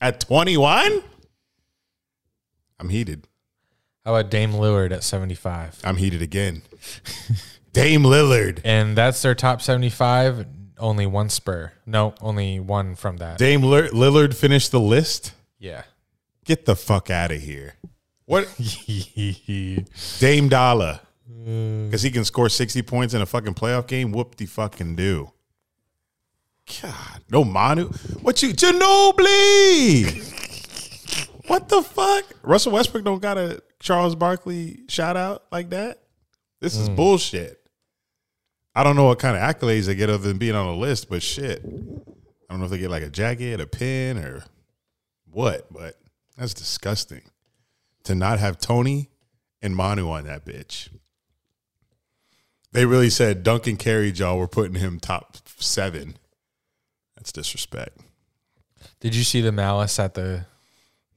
at 0.00 0.20
21. 0.20 1.02
I'm 2.78 2.88
heated. 2.90 3.26
How 4.04 4.14
about 4.14 4.30
Dame 4.30 4.52
Lillard 4.52 4.92
at 4.92 5.02
75? 5.02 5.80
I'm 5.82 5.96
heated 5.96 6.22
again. 6.22 6.62
Dame 7.72 8.04
Lillard. 8.04 8.60
And 8.62 8.96
that's 8.96 9.20
their 9.22 9.34
top 9.34 9.60
75. 9.60 10.46
Only 10.78 11.06
one 11.06 11.28
spur. 11.28 11.72
No, 11.86 12.14
only 12.20 12.60
one 12.60 12.94
from 12.94 13.16
that. 13.16 13.38
Dame 13.38 13.62
Lillard 13.62 13.90
Lillard 13.90 14.32
finished 14.32 14.70
the 14.70 14.80
list. 14.80 15.32
yeah. 15.58 15.82
Get 16.44 16.66
the 16.66 16.74
fuck 16.76 17.10
out 17.10 17.30
of 17.32 17.40
here. 17.40 17.74
What 18.26 18.48
Dame 20.18 20.48
Dollar? 20.48 21.00
Because 21.44 22.02
he 22.02 22.10
can 22.10 22.24
score 22.24 22.48
60 22.48 22.82
points 22.82 23.14
in 23.14 23.22
a 23.22 23.26
fucking 23.26 23.54
playoff 23.54 23.86
game. 23.86 24.12
Whoop 24.12 24.36
de 24.36 24.46
fucking 24.46 24.94
do. 24.96 25.32
God, 26.80 27.22
no 27.30 27.44
Manu. 27.44 27.88
What 28.20 28.42
you 28.42 28.50
Ginobili? 28.50 30.28
what 31.48 31.68
the 31.68 31.82
fuck? 31.82 32.24
Russell 32.42 32.72
Westbrook 32.72 33.04
don't 33.04 33.20
got 33.20 33.36
a 33.36 33.62
Charles 33.80 34.14
Barkley 34.14 34.80
shout 34.88 35.16
out 35.16 35.44
like 35.50 35.70
that. 35.70 35.98
This 36.60 36.76
is 36.76 36.86
hmm. 36.88 36.94
bullshit. 36.94 37.58
I 38.74 38.84
don't 38.84 38.96
know 38.96 39.04
what 39.04 39.18
kind 39.18 39.36
of 39.36 39.42
accolades 39.42 39.86
they 39.86 39.94
get 39.94 40.08
other 40.08 40.28
than 40.28 40.38
being 40.38 40.54
on 40.54 40.66
the 40.66 40.80
list, 40.80 41.10
but 41.10 41.22
shit. 41.22 41.62
I 41.64 42.54
don't 42.54 42.60
know 42.60 42.64
if 42.66 42.70
they 42.70 42.78
get 42.78 42.90
like 42.90 43.02
a 43.02 43.10
jacket, 43.10 43.60
a 43.60 43.66
pin, 43.66 44.16
or 44.18 44.44
what, 45.30 45.72
but 45.72 45.96
that's 46.36 46.54
disgusting. 46.54 47.22
To 48.04 48.14
not 48.14 48.38
have 48.40 48.58
Tony 48.58 49.10
and 49.60 49.76
Manu 49.76 50.08
on 50.10 50.24
that 50.24 50.44
bitch. 50.44 50.88
They 52.72 52.86
really 52.86 53.10
said 53.10 53.42
Duncan 53.42 53.76
carried 53.76 54.18
y'all. 54.18 54.38
We're 54.38 54.46
putting 54.48 54.76
him 54.76 54.98
top 54.98 55.36
seven. 55.58 56.16
That's 57.16 57.30
disrespect. 57.32 57.98
Did 59.00 59.14
you 59.14 59.22
see 59.24 59.40
the 59.40 59.52
malice 59.52 59.98
at 59.98 60.14
the 60.14 60.46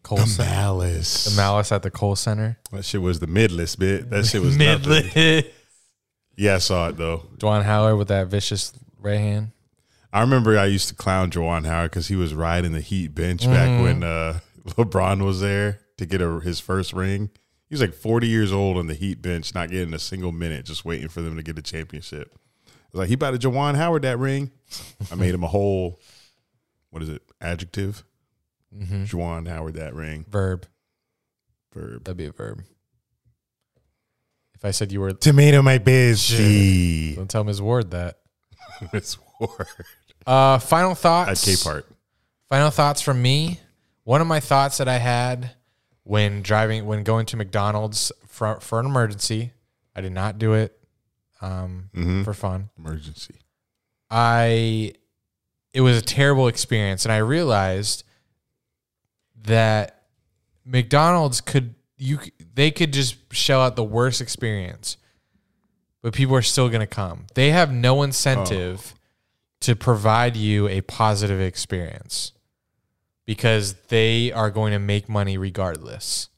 Kohl 0.04 0.18
The 0.18 0.26
Center? 0.28 0.50
malice. 0.50 1.26
The 1.26 1.36
malice 1.38 1.72
at 1.72 1.82
the 1.82 1.90
Kohl 1.92 2.16
Center. 2.16 2.58
That 2.72 2.86
shit 2.86 3.02
was 3.02 3.20
the 3.20 3.28
midless 3.28 3.78
bit. 3.80 4.10
That 4.10 4.26
shit 4.26 4.42
was 4.42 4.58
nothing. 4.58 5.44
Yeah, 6.38 6.56
I 6.56 6.58
saw 6.58 6.90
it 6.90 6.98
though. 6.98 7.24
Juwan 7.38 7.64
Howard 7.64 7.98
with 7.98 8.10
that 8.10 8.28
vicious 8.28 8.74
right 9.00 9.18
hand. 9.20 9.52
I 10.12 10.22
remember 10.22 10.58
I 10.60 10.66
used 10.66 10.90
to 10.90 10.96
clown 10.96 11.32
Juwan 11.32 11.66
Howard 11.66 11.92
because 11.92 12.08
he 12.10 12.16
was 12.16 12.34
riding 12.34 12.74
the 12.74 12.82
Heat 12.82 13.16
bench 13.16 13.46
back 13.46 13.82
when 13.82 14.04
uh, 14.04 14.40
LeBron 14.68 15.24
was 15.24 15.40
there 15.42 15.80
to 15.98 16.06
get 16.06 16.22
a, 16.22 16.40
his 16.40 16.60
first 16.60 16.94
ring. 16.94 17.30
He 17.70 17.74
was 17.74 17.82
like 17.82 17.94
40 17.94 18.28
years 18.28 18.52
old 18.52 18.78
on 18.78 18.88
the 18.88 18.94
Heat 18.94 19.22
bench, 19.22 19.54
not 19.56 19.70
getting 19.72 19.94
a 19.94 20.00
single 20.00 20.32
minute, 20.32 20.66
just 20.66 20.86
waiting 20.86 21.08
for 21.08 21.22
them 21.22 21.36
to 21.36 21.44
get 21.44 21.58
a 21.58 21.62
championship. 21.62 22.32
I 22.68 22.70
was 22.92 23.00
like, 23.00 23.08
he 23.08 23.16
about 23.16 23.40
to 23.40 23.50
Juwan 23.50 23.76
Howard 23.76 24.04
that 24.04 24.20
ring. 24.20 24.52
I 25.12 25.16
made 25.16 25.34
him 25.34 25.44
a 25.44 25.48
whole, 25.48 26.00
what 26.92 27.02
is 27.04 27.10
it, 27.10 27.22
adjective? 27.42 28.04
Juwan 28.78 29.48
Howard 29.48 29.76
that 29.76 29.94
ring. 29.96 30.26
Verb. 30.30 30.68
Verb. 31.74 32.04
That'd 32.04 32.18
be 32.18 32.26
a 32.26 32.32
verb. 32.32 32.64
If 34.54 34.64
I 34.64 34.72
said 34.72 34.92
you 34.92 35.02
were, 35.02 35.12
Tomato 35.14 35.62
my 35.62 35.78
busy. 35.78 37.16
don't 37.16 37.30
tell 37.30 37.44
Ms. 37.44 37.62
Ward 37.62 37.92
that. 37.92 38.20
Miss 38.94 39.18
Ward. 39.40 39.68
Uh, 40.26 40.60
final 40.60 40.92
At 40.92 40.98
thoughts. 40.98 41.46
K 41.46 41.56
Part. 41.62 41.86
Final 42.50 42.70
thoughts 42.70 43.02
from 43.02 43.22
me. 43.22 43.60
One 44.04 44.22
of 44.22 44.28
my 44.28 44.40
thoughts 44.40 44.78
that 44.78 44.88
I 44.88 44.98
had 44.98 45.52
when 46.06 46.42
driving, 46.42 46.86
when 46.86 47.04
going 47.04 47.26
to 47.26 47.36
McDonald's 47.36 48.12
for, 48.28 48.60
for 48.62 48.80
an 48.80 48.86
emergency, 48.86 49.52
I 49.96 50.02
did 50.02 50.14
not 50.14 50.38
do 50.40 50.54
it 50.54 50.78
um, 51.42 51.90
Mm-hmm. 51.94 52.24
for 52.24 52.34
fun. 52.34 52.70
Emergency. 52.78 53.36
I, 54.10 54.94
it 55.74 55.82
was 55.82 55.98
a 55.98 56.02
terrible 56.02 56.48
experience, 56.48 57.06
and 57.06 57.12
I 57.12 57.18
realized 57.18 58.04
that 59.44 60.04
McDonald's 60.64 61.42
could 61.42 61.76
you 61.98 62.20
they 62.54 62.72
could 62.72 62.92
just 62.94 63.16
shell 63.34 63.62
out 63.62 63.76
the 63.76 63.84
worst 63.84 64.22
experience, 64.22 64.98
but 66.02 66.14
people 66.14 66.36
are 66.36 66.42
still 66.42 66.70
going 66.70 66.82
to 66.82 66.88
come. 66.88 67.26
They 67.36 67.52
have 67.52 67.72
no 67.72 68.04
incentive 68.04 68.94
to 69.62 69.76
provide 69.76 70.36
you 70.36 70.68
a 70.68 70.82
positive 70.82 71.40
experience 71.42 72.32
because 73.26 73.74
they 73.90 74.32
are 74.32 74.50
going 74.50 74.72
to 74.72 74.80
make 74.80 75.10
money 75.10 75.38
regardless. 75.38 76.30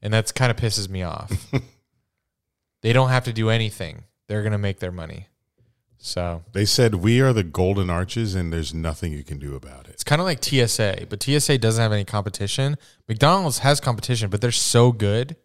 And 0.00 0.12
that's 0.12 0.32
kind 0.32 0.50
of 0.50 0.56
pisses 0.56 0.88
me 0.88 1.02
off. 1.02 1.52
they 2.82 2.92
don't 2.92 3.08
have 3.08 3.24
to 3.24 3.32
do 3.32 3.50
anything. 3.50 4.04
They're 4.28 4.42
going 4.42 4.52
to 4.52 4.58
make 4.58 4.80
their 4.80 4.92
money. 4.92 5.28
So, 6.04 6.42
They 6.52 6.64
said 6.64 6.96
we 6.96 7.20
are 7.20 7.32
the 7.32 7.44
golden 7.44 7.88
arches 7.88 8.34
and 8.34 8.52
there's 8.52 8.74
nothing 8.74 9.12
you 9.12 9.22
can 9.22 9.38
do 9.38 9.54
about 9.54 9.86
it. 9.86 9.92
It's 9.92 10.02
kind 10.02 10.20
of 10.20 10.26
like 10.26 10.42
TSA, 10.42 11.06
but 11.08 11.22
TSA 11.22 11.58
doesn't 11.58 11.80
have 11.80 11.92
any 11.92 12.04
competition. 12.04 12.76
McDonald's 13.08 13.58
has 13.58 13.78
competition, 13.78 14.28
but 14.28 14.40
they're 14.40 14.50
so 14.50 14.90
good 14.90 15.36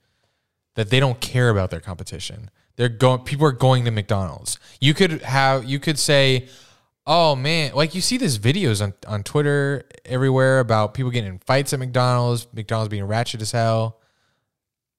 that 0.73 0.89
they 0.89 0.99
don't 0.99 1.19
care 1.21 1.49
about 1.49 1.69
their 1.69 1.79
competition. 1.79 2.49
They're 2.75 2.89
going 2.89 3.19
people 3.19 3.45
are 3.45 3.51
going 3.51 3.85
to 3.85 3.91
McDonald's. 3.91 4.57
You 4.81 4.95
could 4.95 5.21
have 5.21 5.65
you 5.65 5.79
could 5.79 5.99
say, 5.99 6.47
"Oh 7.07 7.35
man, 7.35 7.73
like 7.73 7.95
you 7.95 8.01
see 8.01 8.17
these 8.17 8.37
videos 8.37 8.83
on 8.83 8.93
on 9.07 9.23
Twitter 9.23 9.83
everywhere 10.05 10.59
about 10.59 10.93
people 10.93 11.09
getting 11.09 11.31
in 11.31 11.39
fights 11.39 11.73
at 11.73 11.79
McDonald's, 11.79 12.47
McDonald's 12.53 12.89
being 12.89 13.05
ratchet 13.05 13.41
as 13.41 13.51
hell." 13.51 13.99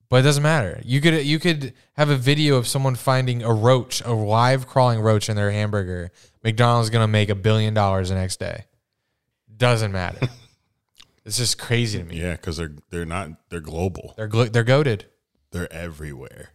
But 0.09 0.21
it 0.21 0.23
doesn't 0.23 0.43
matter. 0.43 0.81
You 0.85 1.01
could 1.01 1.25
you 1.25 1.39
could 1.39 1.75
have 1.93 2.09
a 2.09 2.17
video 2.17 2.57
of 2.57 2.67
someone 2.67 2.95
finding 2.95 3.43
a 3.43 3.53
roach, 3.53 4.01
a 4.03 4.13
live 4.13 4.67
crawling 4.67 5.01
roach 5.01 5.29
in 5.29 5.37
their 5.37 5.51
hamburger. 5.51 6.11
McDonald's 6.43 6.89
gonna 6.89 7.07
make 7.07 7.29
a 7.29 7.35
billion 7.35 7.75
dollars 7.75 8.09
the 8.09 8.15
next 8.15 8.41
day. 8.41 8.65
Doesn't 9.55 9.93
matter. 9.93 10.27
it's 11.27 11.37
just 11.37 11.59
crazy 11.59 11.99
to 11.99 12.05
me. 12.05 12.17
Yeah, 12.21 12.33
because 12.33 12.57
they're 12.57 12.75
they're 12.91 13.05
not 13.05 13.33
they're 13.51 13.61
global. 13.61 14.15
They're 14.17 14.29
gl- 14.29 14.51
they're 14.51 14.65
goaded. 14.65 15.05
They're 15.51 15.71
everywhere. 15.71 16.51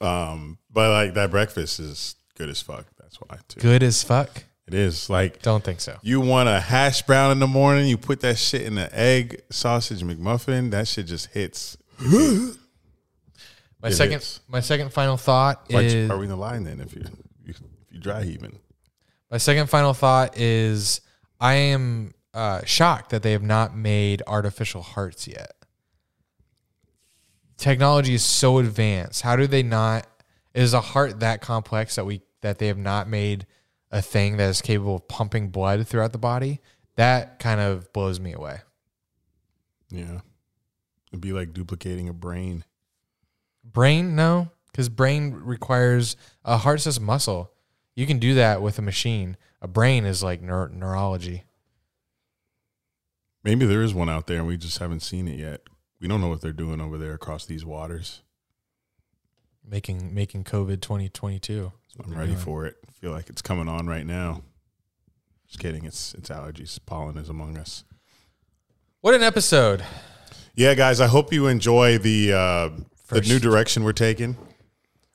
Um, 0.00 0.58
but 0.70 0.90
like 0.90 1.14
that 1.14 1.32
breakfast 1.32 1.80
is 1.80 2.14
good 2.36 2.48
as 2.48 2.60
fuck. 2.60 2.86
That's 3.06 3.16
why 3.16 3.38
too. 3.46 3.60
Good 3.60 3.84
as 3.84 4.02
fuck. 4.02 4.42
It 4.66 4.74
is 4.74 5.08
like 5.08 5.42
Don't 5.42 5.62
think 5.62 5.80
so. 5.80 5.96
you 6.02 6.20
want 6.20 6.48
a 6.48 6.58
hash 6.58 7.02
brown 7.02 7.30
in 7.30 7.38
the 7.38 7.46
morning, 7.46 7.86
you 7.86 7.96
put 7.96 8.18
that 8.22 8.36
shit 8.36 8.62
in 8.62 8.76
an 8.78 8.88
egg 8.90 9.42
sausage 9.48 10.02
McMuffin. 10.02 10.72
That 10.72 10.88
shit 10.88 11.06
just 11.06 11.26
hits. 11.26 11.76
My 12.00 13.90
It 13.90 13.92
second 13.92 14.18
is. 14.22 14.40
my 14.48 14.58
second 14.58 14.92
final 14.92 15.16
thought 15.16 15.66
Why 15.70 15.82
is 15.82 16.10
are 16.10 16.16
we 16.18 16.24
in 16.24 16.30
the 16.30 16.36
line 16.36 16.64
then? 16.64 16.80
If 16.80 16.94
you 16.96 17.02
if 17.46 17.60
you 17.92 18.00
dry 18.00 18.24
heaving, 18.24 18.58
my 19.30 19.38
second 19.38 19.68
final 19.70 19.94
thought 19.94 20.36
is 20.36 21.00
I 21.38 21.54
am 21.54 22.12
uh, 22.34 22.62
shocked 22.64 23.10
that 23.10 23.22
they 23.22 23.32
have 23.32 23.42
not 23.44 23.76
made 23.76 24.22
artificial 24.26 24.82
hearts 24.82 25.28
yet. 25.28 25.52
Technology 27.56 28.14
is 28.14 28.22
so 28.24 28.58
advanced. 28.58 29.22
How 29.22 29.36
do 29.36 29.46
they 29.46 29.62
not? 29.62 30.06
Is 30.54 30.72
a 30.74 30.80
heart 30.80 31.20
that 31.20 31.42
complex 31.42 31.96
that 31.96 32.06
we 32.06 32.22
that 32.46 32.58
they 32.58 32.68
have 32.68 32.78
not 32.78 33.08
made 33.08 33.44
a 33.90 34.00
thing 34.00 34.36
that 34.36 34.48
is 34.48 34.62
capable 34.62 34.96
of 34.96 35.08
pumping 35.08 35.48
blood 35.48 35.86
throughout 35.86 36.12
the 36.12 36.18
body? 36.18 36.60
That 36.94 37.38
kind 37.38 37.60
of 37.60 37.92
blows 37.92 38.18
me 38.20 38.32
away. 38.32 38.60
yeah, 39.90 40.20
it'd 41.10 41.20
be 41.20 41.32
like 41.32 41.52
duplicating 41.52 42.08
a 42.08 42.12
brain. 42.12 42.64
Brain, 43.64 44.14
no, 44.16 44.50
because 44.70 44.88
brain 44.88 45.32
requires 45.34 46.16
a 46.44 46.56
heart 46.58 46.80
says 46.80 47.00
muscle. 47.00 47.50
You 47.94 48.06
can 48.06 48.18
do 48.18 48.34
that 48.34 48.62
with 48.62 48.78
a 48.78 48.82
machine. 48.82 49.36
A 49.60 49.68
brain 49.68 50.04
is 50.04 50.22
like 50.22 50.42
neur- 50.42 50.72
neurology. 50.72 51.44
Maybe 53.42 53.64
there 53.66 53.82
is 53.82 53.94
one 53.94 54.08
out 54.10 54.26
there 54.26 54.38
and 54.38 54.46
we 54.46 54.56
just 54.56 54.78
haven't 54.78 55.00
seen 55.00 55.28
it 55.28 55.38
yet. 55.38 55.62
We 56.00 56.08
don't 56.08 56.20
know 56.20 56.28
what 56.28 56.40
they're 56.40 56.52
doing 56.52 56.80
over 56.80 56.98
there 56.98 57.14
across 57.14 57.46
these 57.46 57.64
waters. 57.64 58.22
making 59.64 60.14
making 60.14 60.44
COVID 60.44 60.80
twenty 60.80 61.08
twenty 61.08 61.38
two. 61.38 61.72
I'm 62.04 62.14
ready 62.14 62.34
for 62.34 62.66
it. 62.66 62.76
I 62.88 62.92
feel 62.92 63.10
like 63.10 63.28
it's 63.28 63.42
coming 63.42 63.68
on 63.68 63.86
right 63.86 64.06
now. 64.06 64.42
Just 65.46 65.58
kidding. 65.58 65.84
It's 65.84 66.14
it's 66.14 66.28
allergies. 66.28 66.78
Pollen 66.84 67.16
is 67.16 67.28
among 67.28 67.56
us. 67.56 67.84
What 69.00 69.14
an 69.14 69.22
episode! 69.22 69.84
Yeah, 70.54 70.74
guys. 70.74 71.00
I 71.00 71.06
hope 71.06 71.32
you 71.32 71.46
enjoy 71.46 71.98
the 71.98 72.32
uh, 72.32 72.70
the 73.08 73.20
new 73.20 73.38
direction 73.38 73.84
we're 73.84 73.92
taking. 73.92 74.36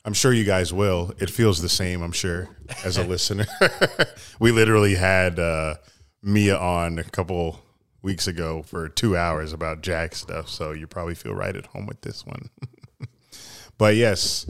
I'm 0.04 0.14
sure 0.14 0.34
you 0.34 0.46
guys 0.46 0.74
will. 0.74 1.14
It 1.20 1.30
feels 1.30 1.62
the 1.62 1.70
same. 1.70 2.02
I'm 2.02 2.12
sure 2.12 2.50
as 2.84 2.98
a 2.98 3.04
listener. 3.08 3.46
we 4.40 4.52
literally 4.52 4.96
had 4.96 5.40
uh, 5.40 5.76
Mia 6.24 6.58
on 6.58 6.98
a 6.98 7.04
couple 7.04 7.60
weeks 8.02 8.28
ago 8.28 8.64
for 8.64 8.90
two 8.90 9.16
hours 9.16 9.54
about 9.54 9.82
Jack 9.82 10.16
stuff. 10.16 10.50
So 10.50 10.72
you 10.72 10.88
probably 10.88 11.16
feel 11.16 11.36
right 11.36 11.56
at 11.56 11.68
home 11.68 11.86
with 11.86 12.02
this 12.02 12.26
one. 12.26 12.50
but 13.78 13.96
yes, 13.96 14.50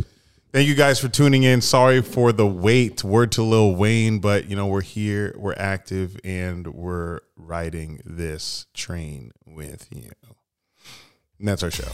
thank 0.51 0.67
you 0.67 0.75
guys 0.75 0.99
for 0.99 1.07
tuning 1.07 1.43
in. 1.43 1.61
Sorry 1.61 2.01
for 2.01 2.31
the 2.31 2.47
wait. 2.47 3.03
Word 3.03 3.31
to 3.33 3.43
Lil 3.43 3.75
Wayne, 3.75 4.19
but 4.19 4.49
you 4.49 4.55
know 4.55 4.67
we're 4.67 4.81
here, 4.81 5.33
we're 5.37 5.55
active, 5.57 6.19
and 6.23 6.67
we're 6.67 7.19
riding 7.35 8.01
this 8.05 8.67
train 8.73 9.31
with 9.45 9.87
you. 9.91 10.11
And 11.39 11.47
that's 11.47 11.63
our 11.63 11.71
show. 11.71 11.91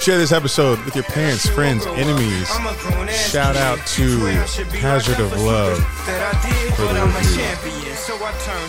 Share 0.00 0.18
this 0.18 0.32
episode 0.32 0.84
with 0.84 0.94
your 0.94 1.04
parents, 1.04 1.48
friends, 1.48 1.86
enemies. 1.86 2.48
Shout 3.10 3.56
out 3.56 3.78
to 3.88 4.18
Hazard 4.80 5.20
of 5.20 5.32
Love 5.40 5.78
for 6.74 6.82
the 6.82 7.12
review. 7.16 7.94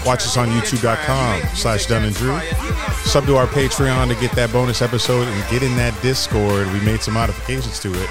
Watch 0.05 0.21
us 0.21 0.37
on 0.37 0.49
youtube.com 0.49 1.41
slash 1.55 1.87
Dunn 1.87 2.05
and 2.05 2.15
Drew. 2.15 2.39
Sub 3.03 3.25
to 3.25 3.35
our 3.35 3.47
Patreon 3.47 4.07
to 4.13 4.21
get 4.21 4.31
that 4.33 4.53
bonus 4.53 4.81
episode 4.81 5.27
and 5.27 5.49
get 5.49 5.63
in 5.63 5.75
that 5.75 5.99
Discord. 6.01 6.71
We 6.71 6.79
made 6.81 7.01
some 7.01 7.15
modifications 7.15 7.79
to 7.81 7.91
it. 8.01 8.09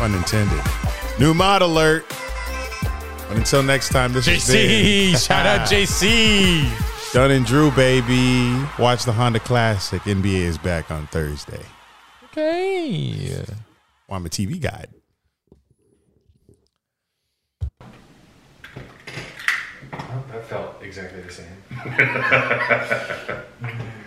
Unintended. 0.00 0.60
New 1.18 1.34
mod 1.34 1.62
alert. 1.62 2.04
And 3.28 3.38
until 3.38 3.62
next 3.62 3.90
time, 3.90 4.12
this 4.12 4.26
is 4.28 4.44
JC, 4.44 5.16
shout 5.26 5.46
out 5.46 5.68
JC. 5.70 7.12
Dunn 7.12 7.30
and 7.30 7.46
Drew, 7.46 7.70
baby. 7.70 8.62
Watch 8.78 9.04
the 9.04 9.12
Honda 9.12 9.40
Classic. 9.40 10.00
NBA 10.02 10.34
is 10.34 10.58
back 10.58 10.90
on 10.90 11.06
Thursday. 11.08 11.62
Okay. 12.24 13.44
Well, 14.08 14.16
I'm 14.16 14.26
a 14.26 14.28
TV 14.28 14.60
guide. 14.60 14.88
That 19.90 20.46
felt 20.46 20.82
exactly 20.82 21.22
the 21.22 21.30
same. 21.30 21.46